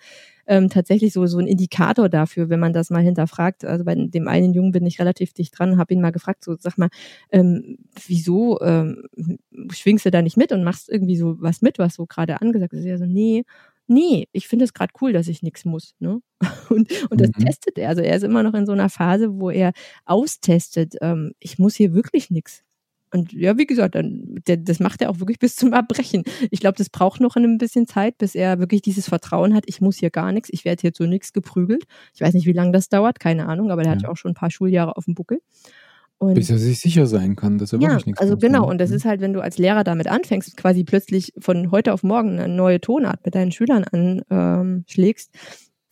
ähm, 0.46 0.70
tatsächlich 0.70 1.14
so, 1.14 1.26
so 1.26 1.40
ein 1.40 1.48
Indikator 1.48 2.10
dafür, 2.10 2.50
wenn 2.50 2.60
man 2.60 2.74
das 2.74 2.90
mal 2.90 3.02
hinterfragt. 3.02 3.66
Also 3.66 3.86
bei 3.86 3.96
dem 3.96 4.28
einen 4.28 4.54
Jungen 4.54 4.72
bin 4.72 4.86
ich 4.86 5.00
relativ 5.00 5.34
dicht 5.34 5.58
dran, 5.58 5.78
habe 5.78 5.94
ihn 5.94 6.02
mal 6.02 6.12
gefragt, 6.12 6.44
so 6.44 6.56
sag 6.60 6.78
mal, 6.78 6.90
ähm, 7.32 7.78
wieso 8.06 8.62
ähm, 8.62 9.04
schwingst 9.72 10.06
du 10.06 10.12
da 10.12 10.22
nicht 10.22 10.38
mit 10.38 10.52
und 10.52 10.64
machst 10.64 10.90
irgendwie 10.90 11.18
so 11.18 11.36
was 11.42 11.62
mit, 11.62 11.80
was 11.80 11.96
so 11.96 12.06
gerade 12.06 12.42
angesagt 12.42 12.74
ist? 12.74 12.86
Er 12.86 12.98
so, 12.98 13.06
nee, 13.06 13.46
nee, 13.88 14.28
ich 14.32 14.48
finde 14.48 14.66
es 14.66 14.74
gerade 14.74 14.94
cool, 15.02 15.14
dass 15.14 15.28
ich 15.28 15.42
nichts 15.42 15.66
muss. 15.66 15.96
Ne? 16.00 16.22
Und, 16.70 16.92
und 17.10 17.22
das 17.22 17.30
mhm. 17.30 17.46
testet 17.46 17.78
er. 17.78 17.90
Also 17.90 18.02
er 18.02 18.16
ist 18.16 18.24
immer 18.24 18.44
noch 18.44 18.54
in 18.54 18.66
so 18.66 18.72
einer 18.72 18.90
Phase, 18.90 19.40
wo 19.40 19.50
er 19.50 19.72
austestet, 20.06 20.96
ähm, 21.02 21.34
ich 21.40 21.58
muss 21.58 21.76
hier 21.76 21.94
wirklich 21.94 22.32
nichts. 22.32 22.64
Und 23.14 23.32
ja, 23.32 23.58
wie 23.58 23.68
gesagt, 23.68 23.96
dann, 23.96 24.40
der, 24.48 24.58
das 24.58 24.80
macht 24.80 25.02
er 25.02 25.12
auch 25.12 25.20
wirklich 25.20 25.38
bis 25.38 25.56
zum 25.56 25.72
Erbrechen. 25.74 26.24
Ich 26.50 26.60
glaube, 26.60 26.78
das 26.78 26.90
braucht 26.90 27.22
noch 27.22 27.36
ein 27.36 27.58
bisschen 27.60 27.86
Zeit, 27.86 28.18
bis 28.18 28.34
er 28.34 28.60
wirklich 28.60 28.82
dieses 28.82 29.08
Vertrauen 29.08 29.54
hat, 29.54 29.66
ich 29.68 29.82
muss 29.82 29.98
hier 29.98 30.10
gar 30.10 30.32
nichts, 30.32 30.50
ich 30.52 30.66
werde 30.66 30.82
hier 30.82 30.94
zu 30.94 31.06
nichts 31.06 31.32
geprügelt. 31.32 31.84
Ich 32.16 32.22
weiß 32.22 32.34
nicht, 32.34 32.48
wie 32.48 32.54
lange 32.54 32.72
das 32.72 32.90
dauert, 32.90 33.20
keine 33.20 33.48
Ahnung, 33.48 33.70
aber 33.70 33.84
der 33.84 33.92
ja. 33.92 33.96
hat 33.96 34.04
ja 34.04 34.10
auch 34.10 34.18
schon 34.18 34.32
ein 34.32 34.36
paar 34.36 34.50
Schuljahre 34.50 34.98
auf 34.98 35.06
dem 35.06 35.14
Buckel. 35.14 35.40
Und 36.18 36.36
Bis 36.36 36.50
er 36.50 36.58
sich 36.58 36.80
sicher 36.80 37.06
sein 37.06 37.36
kann, 37.36 37.58
dass 37.58 37.74
er 37.74 37.80
ja, 37.80 37.90
wirklich 37.90 38.06
nichts 38.08 38.22
also 38.22 38.38
genau. 38.38 38.68
Und 38.68 38.80
das 38.80 38.92
ist 38.92 39.06
halt, 39.06 39.20
wenn 39.22 39.34
du 39.34 39.42
als 39.42 39.58
Lehrer 39.58 39.84
damit 39.84 40.08
anfängst, 40.08 40.56
quasi 40.58 40.84
plötzlich 40.84 41.34
von 41.38 41.70
heute 41.70 41.94
auf 41.94 42.02
morgen 42.02 42.40
eine 42.40 42.54
neue 42.54 42.80
Tonart 42.80 43.26
mit 43.26 43.36
deinen 43.36 43.52
Schülern 43.52 43.84
anschlägst, 44.30 45.32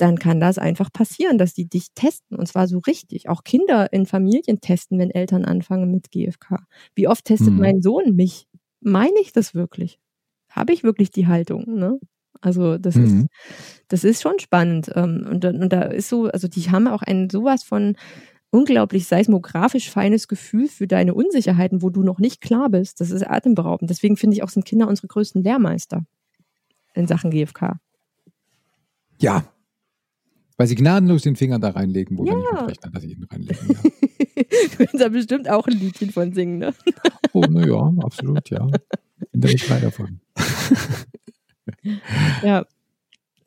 dann 0.02 0.18
kann 0.18 0.40
das 0.40 0.58
einfach 0.58 0.92
passieren, 0.92 1.38
dass 1.38 1.54
die 1.54 1.70
dich 1.70 1.90
testen 1.94 2.38
und 2.38 2.48
zwar 2.48 2.68
so 2.68 2.80
richtig. 2.80 3.30
Auch 3.30 3.44
Kinder 3.44 3.94
in 3.94 4.08
Familien 4.08 4.60
testen, 4.60 4.98
wenn 4.98 5.12
Eltern 5.12 5.46
anfangen 5.46 5.92
mit 5.92 6.10
GFK. 6.10 6.58
Wie 6.96 7.08
oft 7.08 7.26
testet 7.26 7.50
hm. 7.50 7.60
mein 7.60 7.82
Sohn 7.82 8.16
mich? 8.16 8.48
Meine 8.80 9.20
ich 9.22 9.32
das 9.32 9.54
wirklich? 9.54 10.00
Habe 10.50 10.74
ich 10.74 10.84
wirklich 10.84 11.12
die 11.12 11.28
Haltung? 11.28 11.76
Ne? 11.76 12.00
Also 12.42 12.80
das 12.80 12.96
mhm. 12.96 13.04
ist 13.04 13.28
das 13.90 14.04
ist 14.04 14.24
schon 14.24 14.40
spannend 14.40 14.92
ähm, 14.96 15.28
und, 15.30 15.46
und 15.46 15.72
da 15.72 15.84
ist 15.84 16.10
so, 16.10 16.26
also 16.26 16.48
die 16.48 16.72
haben 16.72 16.88
auch 16.88 17.04
ein 17.04 17.30
sowas 17.30 17.64
von 17.64 17.96
unglaublich 18.50 19.08
seismografisch 19.08 19.92
feines 19.92 20.28
Gefühl 20.28 20.68
für 20.68 20.88
deine 20.88 21.14
Unsicherheiten, 21.14 21.84
wo 21.84 21.92
du 21.92 22.02
noch 22.02 22.20
nicht 22.20 22.42
klar 22.42 22.70
bist. 22.70 23.00
Das 23.00 23.12
ist 23.12 23.24
atemberaubend. 23.24 23.90
Deswegen 23.90 24.18
finde 24.18 24.36
ich 24.36 24.44
auch 24.44 24.50
sind 24.50 24.66
Kinder 24.66 24.88
unsere 24.88 25.08
größten 25.08 25.44
Lehrmeister 25.44 26.06
in 26.96 27.08
Sachen 27.08 27.30
GFK. 27.30 27.80
Ja, 29.20 29.46
weil 30.62 30.68
sie 30.68 30.76
gnadenlos 30.76 31.24
den 31.24 31.36
Finger 31.36 31.58
da 31.58 31.72
reinlegen, 31.72 32.20
wo 32.20 32.24
ja. 32.24 32.34
wir 32.34 32.38
nicht 32.38 32.68
rechnen, 32.68 32.94
dass 32.94 33.02
sie 33.02 33.14
ihn 33.14 33.24
reinlegen. 33.24 33.68
Ja. 33.68 33.80
du 34.70 34.78
kannst 34.78 35.02
da 35.02 35.10
bestimmt 35.10 35.50
auch 35.50 35.66
ein 35.66 35.74
Liedchen 35.74 36.12
von 36.12 36.34
singen, 36.34 36.60
ne? 36.60 36.72
oh, 37.34 37.42
naja, 37.50 37.92
absolut, 38.04 38.48
ja. 38.52 38.68
Bin 39.32 39.42
da 39.42 39.48
nicht 39.48 39.64
frei 39.64 39.80
davon. 39.80 40.22
ja, 42.44 42.64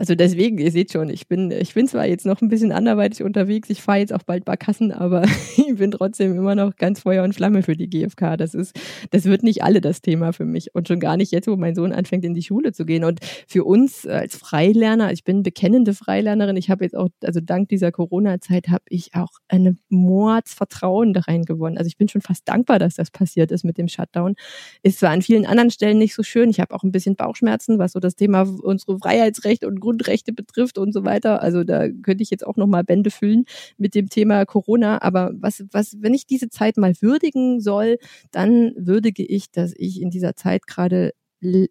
also 0.05 0.17
deswegen, 0.17 0.59
ihr 0.59 0.71
seht 0.71 0.93
schon, 0.93 1.09
ich 1.09 1.29
bin, 1.29 1.51
ich 1.51 1.73
bin 1.73 1.89
zwar 1.89 2.05
jetzt 2.05 2.27
noch 2.27 2.43
ein 2.43 2.49
bisschen 2.49 2.73
anderweitig 2.73 3.23
unterwegs, 3.23 3.71
ich 3.71 3.81
fahre 3.81 4.01
jetzt 4.01 4.13
auch 4.13 4.23
bald 4.23 4.45
Barkassen, 4.45 4.93
aber 4.93 5.23
ich 5.57 5.77
bin 5.77 5.93
trotzdem 5.93 6.37
immer 6.37 6.55
noch 6.55 6.77
ganz 6.77 7.01
Feuer 7.01 7.25
und 7.25 7.35
Flamme 7.35 7.63
für 7.63 7.75
die 7.75 7.89
GfK. 7.89 8.37
Das 8.37 8.53
ist, 8.53 8.79
das 9.13 9.25
wird 9.25 9.43
nicht 9.43 9.63
alle 9.63 9.81
das 9.81 10.03
Thema 10.03 10.35
für 10.35 10.45
mich. 10.45 10.75
Und 10.75 10.89
schon 10.89 11.01
gar 11.01 11.17
nicht 11.17 11.33
jetzt, 11.33 11.49
wo 11.49 11.57
mein 11.57 11.75
Sohn 11.75 11.91
anfängt, 11.91 12.23
in 12.27 12.35
die 12.35 12.43
Schule 12.43 12.73
zu 12.73 12.85
gehen. 12.85 13.03
Und 13.03 13.21
für 13.49 13.65
uns 13.65 14.07
als 14.07 14.37
Freilerner, 14.37 15.11
ich 15.11 15.25
bin 15.25 15.43
bekennende 15.43 15.95
Freilernerin, 15.95 16.59
ich 16.59 16.69
habe 16.69 16.85
jetzt 16.85 16.95
auch, 16.95 17.09
also 17.23 17.41
dank 17.41 17.71
dieser 17.71 17.91
Corona-Zeit 17.91 18.69
habe 18.69 18.85
ich 18.91 19.15
auch 19.15 19.31
eine 19.49 19.75
Mordsvertrauen 19.89 21.15
da 21.15 21.21
rein 21.21 21.47
gewonnen. 21.47 21.79
Also 21.79 21.89
ich 21.89 21.97
bin 21.97 22.09
schon 22.09 22.21
fast 22.21 22.47
dankbar, 22.47 22.79
dass 22.79 22.97
das 22.97 23.11
passiert 23.11 23.51
ist 23.51 23.65
mit 23.65 23.79
dem 23.79 23.89
Shutdown. 23.89 24.35
Ist 24.83 24.99
zwar 24.99 25.13
an 25.13 25.23
vielen 25.23 25.47
anderen 25.47 25.71
Stellen 25.71 25.97
nicht 25.97 26.15
so 26.15 26.23
schön. 26.23 26.51
Ich 26.51 26.61
habe 26.61 26.75
auch 26.75 26.83
ein 26.83 26.93
bisschen 26.93 27.17
Bauchschmerzen, 27.17 27.79
was 27.79 27.93
so 27.93 28.01
das 28.01 28.17
Thema 28.17 28.43
unsere 28.43 28.99
Freiheitsrechte 28.99 29.67
und 29.67 29.81
Grundrechte 29.95 30.33
betrifft 30.33 30.79
und 30.79 30.93
so 30.93 31.05
weiter. 31.05 31.43
Also 31.43 31.65
da 31.65 31.89
könnte 31.89 32.23
ich 32.23 32.31
jetzt 32.31 32.47
auch 32.47 32.57
noch 32.57 32.67
mal 32.67 32.85
Bände 32.85 33.11
füllen 33.11 33.45
mit 33.79 33.95
dem 33.95 34.09
Thema 34.09 34.45
Corona. 34.45 35.01
Aber 35.03 35.33
was, 35.35 35.65
was, 35.73 35.97
wenn 36.01 36.15
ich 36.15 36.27
diese 36.27 36.49
Zeit 36.49 36.77
mal 36.77 36.95
würdigen 37.01 37.61
soll, 37.61 37.99
dann 38.31 38.73
würdige 38.77 39.25
ich, 39.25 39.51
dass 39.51 39.73
ich 39.77 40.01
in 40.01 40.11
dieser 40.11 40.35
Zeit 40.37 40.67
gerade 40.67 41.13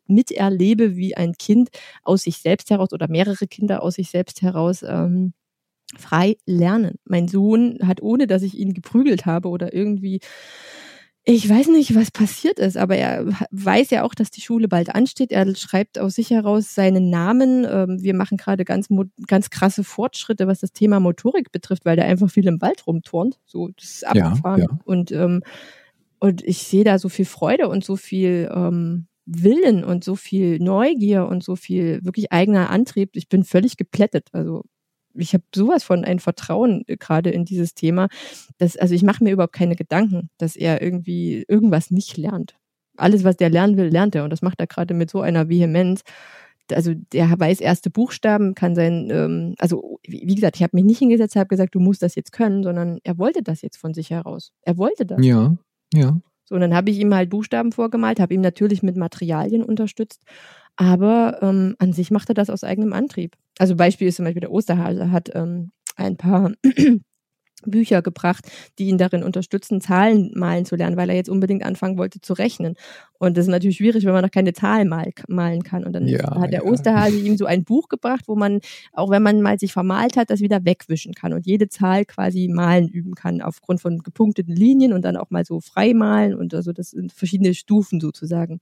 miterlebe, 0.08 0.96
wie 0.96 1.18
ein 1.18 1.34
Kind 1.34 1.70
aus 2.04 2.24
sich 2.24 2.38
selbst 2.38 2.70
heraus 2.70 2.94
oder 2.94 3.08
mehrere 3.10 3.48
Kinder 3.48 3.82
aus 3.82 3.96
sich 3.96 4.10
selbst 4.10 4.42
heraus 4.42 4.84
ähm, 4.88 5.34
frei 5.98 6.38
lernen. 6.46 6.96
Mein 7.06 7.28
Sohn 7.28 7.80
hat, 7.82 8.02
ohne 8.02 8.28
dass 8.28 8.44
ich 8.44 8.56
ihn 8.56 8.74
geprügelt 8.74 9.26
habe 9.26 9.50
oder 9.50 9.74
irgendwie 9.74 10.20
ich 11.26 11.50
weiß 11.50 11.68
nicht, 11.70 11.96
was 11.96 12.12
passiert 12.12 12.60
ist, 12.60 12.76
aber 12.76 12.98
er 12.98 13.26
weiß 13.52 13.92
ja 13.92 14.04
auch, 14.04 14.14
dass 14.14 14.30
die 14.30 14.42
Schule 14.42 14.68
bald 14.68 14.94
ansteht. 14.94 15.32
Er 15.32 15.56
schreibt 15.56 15.98
aus 15.98 16.16
sich 16.16 16.32
heraus 16.32 16.76
seinen 16.76 17.10
Namen. 17.10 17.66
Ähm, 17.70 18.04
wir 18.04 18.14
machen 18.14 18.38
gerade 18.38 18.66
ganz, 18.66 18.90
ganz 19.28 19.50
krasse 19.50 19.86
Fortschritte, 19.86 20.48
was 20.48 20.60
das 20.60 20.74
Thema 20.74 21.00
Motorik 21.00 21.54
betrifft, 21.54 21.86
weil 21.86 21.96
der 21.96 22.06
einfach 22.06 22.30
viel 22.30 22.46
im 22.48 22.62
Wald 22.62 22.86
rumturnt. 22.86 23.40
So, 23.46 23.70
das 23.70 23.86
ist 23.86 24.08
abgefahren. 24.08 24.62
Ja, 24.62 24.68
ja. 24.70 24.80
Und, 24.84 25.12
ähm, 25.14 25.44
und 26.20 26.44
ich 26.44 26.64
sehe 26.64 26.84
da 26.84 27.00
so 27.00 27.08
viel 27.08 27.26
Freude 27.26 27.70
und 27.70 27.86
so 27.86 27.96
viel 27.96 28.52
ähm, 28.54 29.08
Willen 29.26 29.86
und 29.86 30.04
so 30.04 30.18
viel 30.18 30.60
Neugier 30.60 31.28
und 31.28 31.42
so 31.42 31.56
viel 31.56 32.04
wirklich 32.04 32.34
eigener 32.34 32.70
Antrieb. 32.70 33.12
Ich 33.14 33.30
bin 33.30 33.46
völlig 33.46 33.78
geplättet. 33.78 34.28
Also 34.34 34.66
ich 35.16 35.34
habe 35.34 35.44
sowas 35.54 35.84
von 35.84 36.04
ein 36.04 36.20
Vertrauen 36.20 36.84
äh, 36.88 36.98
gerade 36.98 37.30
in 37.30 37.46
dieses 37.46 37.74
Thema, 37.74 38.08
dass, 38.58 38.78
also 38.78 38.94
ich 38.96 39.04
mache 39.04 39.24
mir 39.24 39.32
überhaupt 39.32 39.54
keine 39.54 39.76
Gedanken, 39.76 40.30
dass 40.38 40.56
er 40.56 40.82
irgendwie 40.82 41.46
irgendwas 41.48 41.92
nicht 41.92 42.18
lernt. 42.18 42.56
Alles, 42.98 43.24
was 43.24 43.38
der 43.38 43.50
lernen 43.50 43.78
will, 43.78 43.88
lernt 43.88 44.16
er. 44.16 44.24
Und 44.24 44.30
das 44.30 44.42
macht 44.42 44.60
er 44.60 44.68
gerade 44.68 44.94
mit 44.94 45.10
so 45.10 45.22
einer 45.22 45.50
Vehemenz. 45.50 46.02
Also 46.72 46.94
der 46.94 47.28
weiß 47.38 47.60
erste 47.60 47.90
Buchstaben, 47.90 48.56
kann 48.56 48.76
sein, 48.76 49.10
ähm, 49.12 49.56
also 49.58 50.00
wie 50.08 50.36
gesagt, 50.36 50.56
ich 50.56 50.64
habe 50.64 50.76
mich 50.76 50.86
nicht 50.86 51.00
hingesetzt, 51.00 51.36
habe 51.36 51.48
gesagt, 51.48 51.76
du 51.76 51.80
musst 51.80 52.02
das 52.02 52.16
jetzt 52.16 52.32
können, 52.32 52.64
sondern 52.64 53.00
er 53.04 53.18
wollte 53.18 53.44
das 53.44 53.62
jetzt 53.62 53.78
von 53.78 53.94
sich 53.94 54.12
heraus. 54.12 54.54
Er 54.62 54.78
wollte 54.78 55.06
das. 55.06 55.26
Ja, 55.26 55.56
ja. 55.94 56.18
So, 56.46 56.56
und 56.56 56.62
dann 56.62 56.76
habe 56.76 56.90
ich 56.90 57.00
ihm 57.00 57.14
halt 57.14 57.30
Buchstaben 57.30 57.72
vorgemalt, 57.72 58.20
habe 58.20 58.34
ihm 58.34 58.42
natürlich 58.42 58.84
mit 58.84 58.98
Materialien 58.98 59.64
unterstützt, 59.64 60.24
aber 60.76 61.40
ähm, 61.42 61.76
an 61.80 61.94
sich 61.94 62.12
macht 62.12 62.30
er 62.30 62.36
das 62.36 62.50
aus 62.50 62.64
eigenem 62.64 62.94
Antrieb. 62.94 63.36
Also 63.58 63.76
Beispiel 63.76 64.08
ist 64.08 64.16
zum 64.16 64.26
Beispiel 64.26 64.42
der 64.42 64.52
Osterhase 64.52 65.12
hat 65.12 65.30
ähm, 65.36 65.72
ein 65.96 66.18
paar 66.18 66.52
Bücher 67.66 68.02
gebracht, 68.02 68.50
die 68.78 68.88
ihn 68.88 68.98
darin 68.98 69.24
unterstützen, 69.24 69.82
Zahlen 69.82 70.32
malen 70.36 70.66
zu 70.66 70.76
lernen, 70.76 70.98
weil 70.98 71.10
er 71.10 71.16
jetzt 71.16 71.30
unbedingt 71.30 71.64
anfangen 71.64 71.98
wollte 71.98 72.20
zu 72.22 72.34
rechnen. 72.34 72.76
Und 73.20 73.38
das 73.38 73.46
ist 73.46 73.52
natürlich 73.52 73.78
schwierig, 73.78 74.06
wenn 74.06 74.14
man 74.14 74.24
noch 74.24 74.32
keine 74.32 74.54
Zahl 74.54 74.86
mal, 74.86 75.12
malen 75.28 75.64
kann. 75.64 75.86
Und 75.86 75.94
dann 75.94 76.08
ja, 76.08 76.42
hat 76.42 76.52
der 76.52 76.64
ja. 76.64 76.70
Osterhase 76.70 77.18
ihm 77.18 77.38
so 77.38 77.46
ein 77.46 77.64
Buch 77.64 77.88
gebracht, 77.88 78.24
wo 78.28 78.36
man, 78.36 78.60
auch 78.92 79.10
wenn 79.10 79.24
man 79.24 79.42
mal 79.42 79.58
sich 79.60 79.72
vermalt 79.72 80.18
hat, 80.18 80.30
das 80.30 80.42
wieder 80.42 80.66
wegwischen 80.66 81.14
kann 81.14 81.34
und 81.34 81.46
jede 81.46 81.70
Zahl 81.70 82.06
quasi 82.06 82.50
malen 82.50 82.88
üben 82.88 83.16
kann, 83.16 83.42
aufgrund 83.42 83.82
von 83.82 84.00
gepunkteten 84.00 84.56
Linien 84.56 84.94
und 84.94 85.04
dann 85.06 85.16
auch 85.16 85.30
mal 85.30 85.46
so 85.46 85.62
frei 85.62 85.94
malen 85.94 86.36
und 86.36 86.54
also 86.54 86.74
das 86.74 86.92
sind 86.92 87.14
verschiedene 87.14 87.54
Stufen 87.54 88.00
sozusagen. 88.00 88.60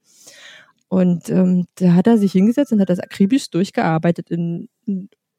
Und 0.92 1.30
ähm, 1.30 1.68
da 1.76 1.94
hat 1.94 2.06
er 2.08 2.18
sich 2.18 2.34
hingesetzt 2.34 2.74
und 2.74 2.82
hat 2.82 2.90
das 2.90 3.00
akribisch 3.00 3.50
durchgearbeitet 3.50 4.30
in, 4.30 4.68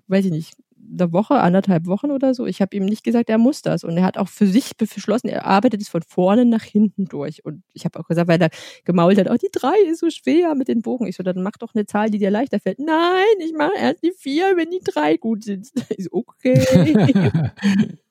weiß 0.06 0.24
ich 0.24 0.30
nicht, 0.30 0.54
einer 0.98 1.12
Woche, 1.12 1.34
anderthalb 1.40 1.84
Wochen 1.86 2.10
oder 2.10 2.32
so. 2.32 2.46
Ich 2.46 2.62
habe 2.62 2.74
ihm 2.74 2.86
nicht 2.86 3.04
gesagt, 3.04 3.28
er 3.28 3.36
muss 3.36 3.60
das. 3.60 3.84
Und 3.84 3.98
er 3.98 4.02
hat 4.02 4.16
auch 4.16 4.30
für 4.30 4.46
sich 4.46 4.78
beschlossen, 4.78 5.28
er 5.28 5.44
arbeitet 5.44 5.82
es 5.82 5.90
von 5.90 6.00
vorne 6.00 6.46
nach 6.46 6.62
hinten 6.62 7.04
durch. 7.04 7.44
Und 7.44 7.64
ich 7.74 7.84
habe 7.84 8.00
auch 8.00 8.08
gesagt, 8.08 8.28
weil 8.28 8.40
er 8.40 8.48
gemault 8.86 9.18
hat, 9.18 9.28
oh, 9.28 9.36
die 9.36 9.50
drei 9.52 9.76
ist 9.90 10.00
so 10.00 10.08
schwer 10.08 10.54
mit 10.54 10.68
den 10.68 10.80
Bogen. 10.80 11.06
Ich 11.06 11.16
so, 11.16 11.22
dann 11.22 11.42
mach 11.42 11.58
doch 11.58 11.74
eine 11.74 11.84
Zahl, 11.84 12.08
die 12.08 12.18
dir 12.18 12.30
leichter 12.30 12.58
fällt. 12.58 12.78
Nein, 12.78 13.22
ich 13.44 13.52
mache 13.52 13.76
erst 13.76 14.02
die 14.02 14.12
vier, 14.16 14.56
wenn 14.56 14.70
die 14.70 14.80
drei 14.82 15.18
gut 15.18 15.44
sind. 15.44 15.70
Ich 15.98 16.04
so, 16.04 16.10
okay. 16.12 16.64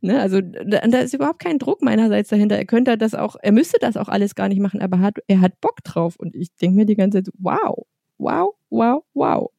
Ne, 0.00 0.20
also 0.20 0.40
da, 0.40 0.80
da, 0.80 0.98
ist 0.98 1.14
überhaupt 1.14 1.38
kein 1.38 1.58
Druck 1.58 1.82
meinerseits 1.82 2.28
dahinter. 2.28 2.56
Er 2.56 2.66
könnte 2.66 2.98
das 2.98 3.14
auch, 3.14 3.36
er 3.40 3.52
müsste 3.52 3.78
das 3.80 3.96
auch 3.96 4.08
alles 4.08 4.34
gar 4.34 4.48
nicht 4.48 4.60
machen, 4.60 4.82
aber 4.82 5.00
hat, 5.00 5.18
er 5.28 5.40
hat 5.40 5.60
Bock 5.60 5.82
drauf. 5.84 6.16
Und 6.16 6.34
ich 6.34 6.54
denke 6.56 6.76
mir 6.76 6.86
die 6.86 6.96
ganze 6.96 7.22
Zeit, 7.22 7.32
wow, 7.38 7.86
wow, 8.18 8.54
wow, 8.70 9.04
wow. 9.14 9.50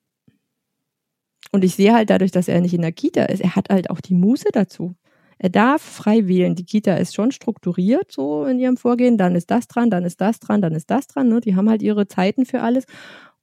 Und 1.52 1.63
ich 1.63 1.76
sehe 1.76 1.93
halt 1.93 2.10
dadurch, 2.10 2.32
dass 2.32 2.47
er 2.47 2.62
nicht 2.62 2.73
in 2.73 2.82
der 2.82 2.91
Kita 2.91 3.23
ist, 3.23 3.41
er 3.41 3.56
hat 3.56 3.69
halt 3.69 3.89
auch 3.89 4.02
die 4.02 4.13
Muße 4.13 4.50
dazu. 4.52 4.95
Er 5.39 5.50
darf 5.50 5.82
frei 5.82 6.28
wählen. 6.28 6.56
Die 6.56 6.65
Kita 6.65 6.95
ist 6.95 7.15
schon 7.15 7.32
strukturiert 7.32 8.12
so 8.12 8.45
in 8.45 8.60
ihrem 8.60 8.78
Vorgehen. 8.78 9.17
Dann 9.17 9.36
ist 9.36 9.52
das 9.52 9.67
dran, 9.67 9.89
dann 9.89 10.04
ist 10.04 10.19
das 10.19 10.39
dran, 10.39 10.62
dann 10.62 10.73
ist 10.73 10.89
das 10.89 11.08
dran. 11.08 11.30
Ne? 11.30 11.39
Die 11.39 11.56
haben 11.56 11.69
halt 11.69 11.82
ihre 11.82 12.08
Zeiten 12.08 12.45
für 12.45 12.62
alles. 12.62 12.86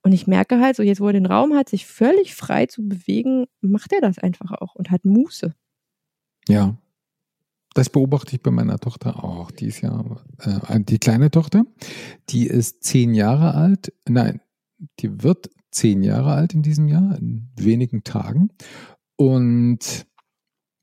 Und 0.03 0.13
ich 0.13 0.27
merke 0.27 0.61
halt, 0.61 0.77
so 0.77 0.83
jetzt, 0.83 1.01
wo 1.01 1.07
er 1.07 1.13
den 1.15 1.27
Raum 1.27 1.55
hat, 1.55 1.69
sich 1.69 1.87
völlig 1.87 2.35
frei 2.35 2.67
zu 2.67 2.87
bewegen, 2.87 3.47
macht 3.61 3.93
er 3.93 4.01
das 4.01 4.19
einfach 4.19 4.53
auch 4.53 4.75
und 4.75 4.91
hat 4.91 5.05
Muße. 5.05 5.55
Ja. 6.49 6.77
Das 7.75 7.91
beobachte 7.91 8.37
ich 8.37 8.43
bei 8.43 8.53
meiner 8.53 8.79
Tochter 8.79 9.25
auch. 9.25 9.51
Die 9.51 9.67
ist 9.67 9.81
ja 9.81 10.05
äh, 10.39 10.81
die 10.81 10.99
kleine 10.99 11.31
Tochter, 11.31 11.67
die 12.29 12.47
ist 12.47 12.85
zehn 12.85 13.15
Jahre 13.15 13.55
alt. 13.55 13.93
Nein, 14.09 14.41
die 15.01 15.25
wird 15.25 15.51
zehn 15.73 16.03
Jahre 16.03 16.33
alt 16.33 16.55
in 16.55 16.63
diesem 16.63 16.87
Jahr, 16.87 17.19
in 17.19 17.51
wenigen 17.57 18.05
Tagen. 18.05 18.51
Und 19.17 20.07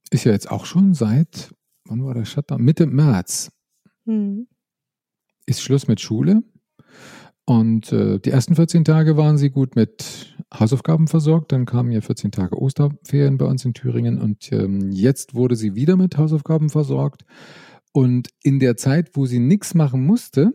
ist 0.09 0.25
ja 0.25 0.33
jetzt 0.33 0.51
auch 0.51 0.65
schon 0.65 0.93
seit, 0.93 1.55
wann 1.85 2.03
war 2.03 2.13
der 2.13 2.25
Shutdown? 2.25 2.61
Mitte 2.61 2.85
März. 2.85 3.51
Mhm. 4.05 4.47
Ist 5.45 5.61
Schluss 5.61 5.87
mit 5.87 6.01
Schule. 6.01 6.43
Und 7.45 7.91
äh, 7.91 8.19
die 8.19 8.29
ersten 8.29 8.55
14 8.55 8.85
Tage 8.85 9.17
waren 9.17 9.37
sie 9.37 9.49
gut 9.49 9.75
mit 9.75 10.35
Hausaufgaben 10.53 11.07
versorgt. 11.07 11.51
Dann 11.51 11.65
kamen 11.65 11.91
ja 11.91 12.01
14 12.01 12.31
Tage 12.31 12.57
Osterferien 12.59 13.37
bei 13.37 13.45
uns 13.45 13.65
in 13.65 13.73
Thüringen 13.73 14.19
und 14.21 14.51
ähm, 14.51 14.91
jetzt 14.91 15.33
wurde 15.33 15.55
sie 15.55 15.75
wieder 15.75 15.97
mit 15.97 16.17
Hausaufgaben 16.17 16.69
versorgt. 16.69 17.23
Und 17.93 18.29
in 18.43 18.59
der 18.59 18.77
Zeit, 18.77 19.11
wo 19.15 19.25
sie 19.25 19.39
nichts 19.39 19.73
machen 19.73 20.05
musste, 20.05 20.53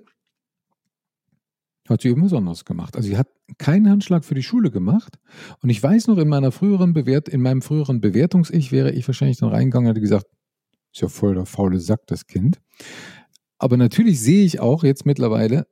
hat 1.88 2.02
sie 2.02 2.08
irgendwas 2.08 2.32
anderes 2.32 2.64
gemacht. 2.64 2.96
Also 2.96 3.08
sie 3.08 3.16
hat 3.16 3.28
keinen 3.58 3.88
Handschlag 3.88 4.24
für 4.24 4.34
die 4.34 4.42
Schule 4.42 4.70
gemacht. 4.70 5.18
Und 5.62 5.70
ich 5.70 5.82
weiß 5.82 6.08
noch, 6.08 6.18
in 6.18 6.28
meiner 6.28 6.50
früheren 6.50 6.92
Bewert, 6.92 7.28
in 7.28 7.42
meinem 7.42 7.62
früheren 7.62 8.00
Bewertungs-Ich 8.00 8.72
wäre 8.72 8.92
ich 8.92 9.06
wahrscheinlich 9.06 9.38
dann 9.38 9.50
reingegangen 9.50 9.86
und 9.86 9.90
hätte 9.90 10.00
gesagt, 10.00 10.26
ist 10.92 11.02
ja 11.02 11.08
voll 11.08 11.34
der 11.34 11.46
faule 11.46 11.78
Sack, 11.78 12.06
das 12.06 12.26
Kind. 12.26 12.60
Aber 13.58 13.76
natürlich 13.76 14.20
sehe 14.20 14.44
ich 14.44 14.60
auch 14.60 14.82
jetzt 14.82 15.06
mittlerweile, 15.06 15.66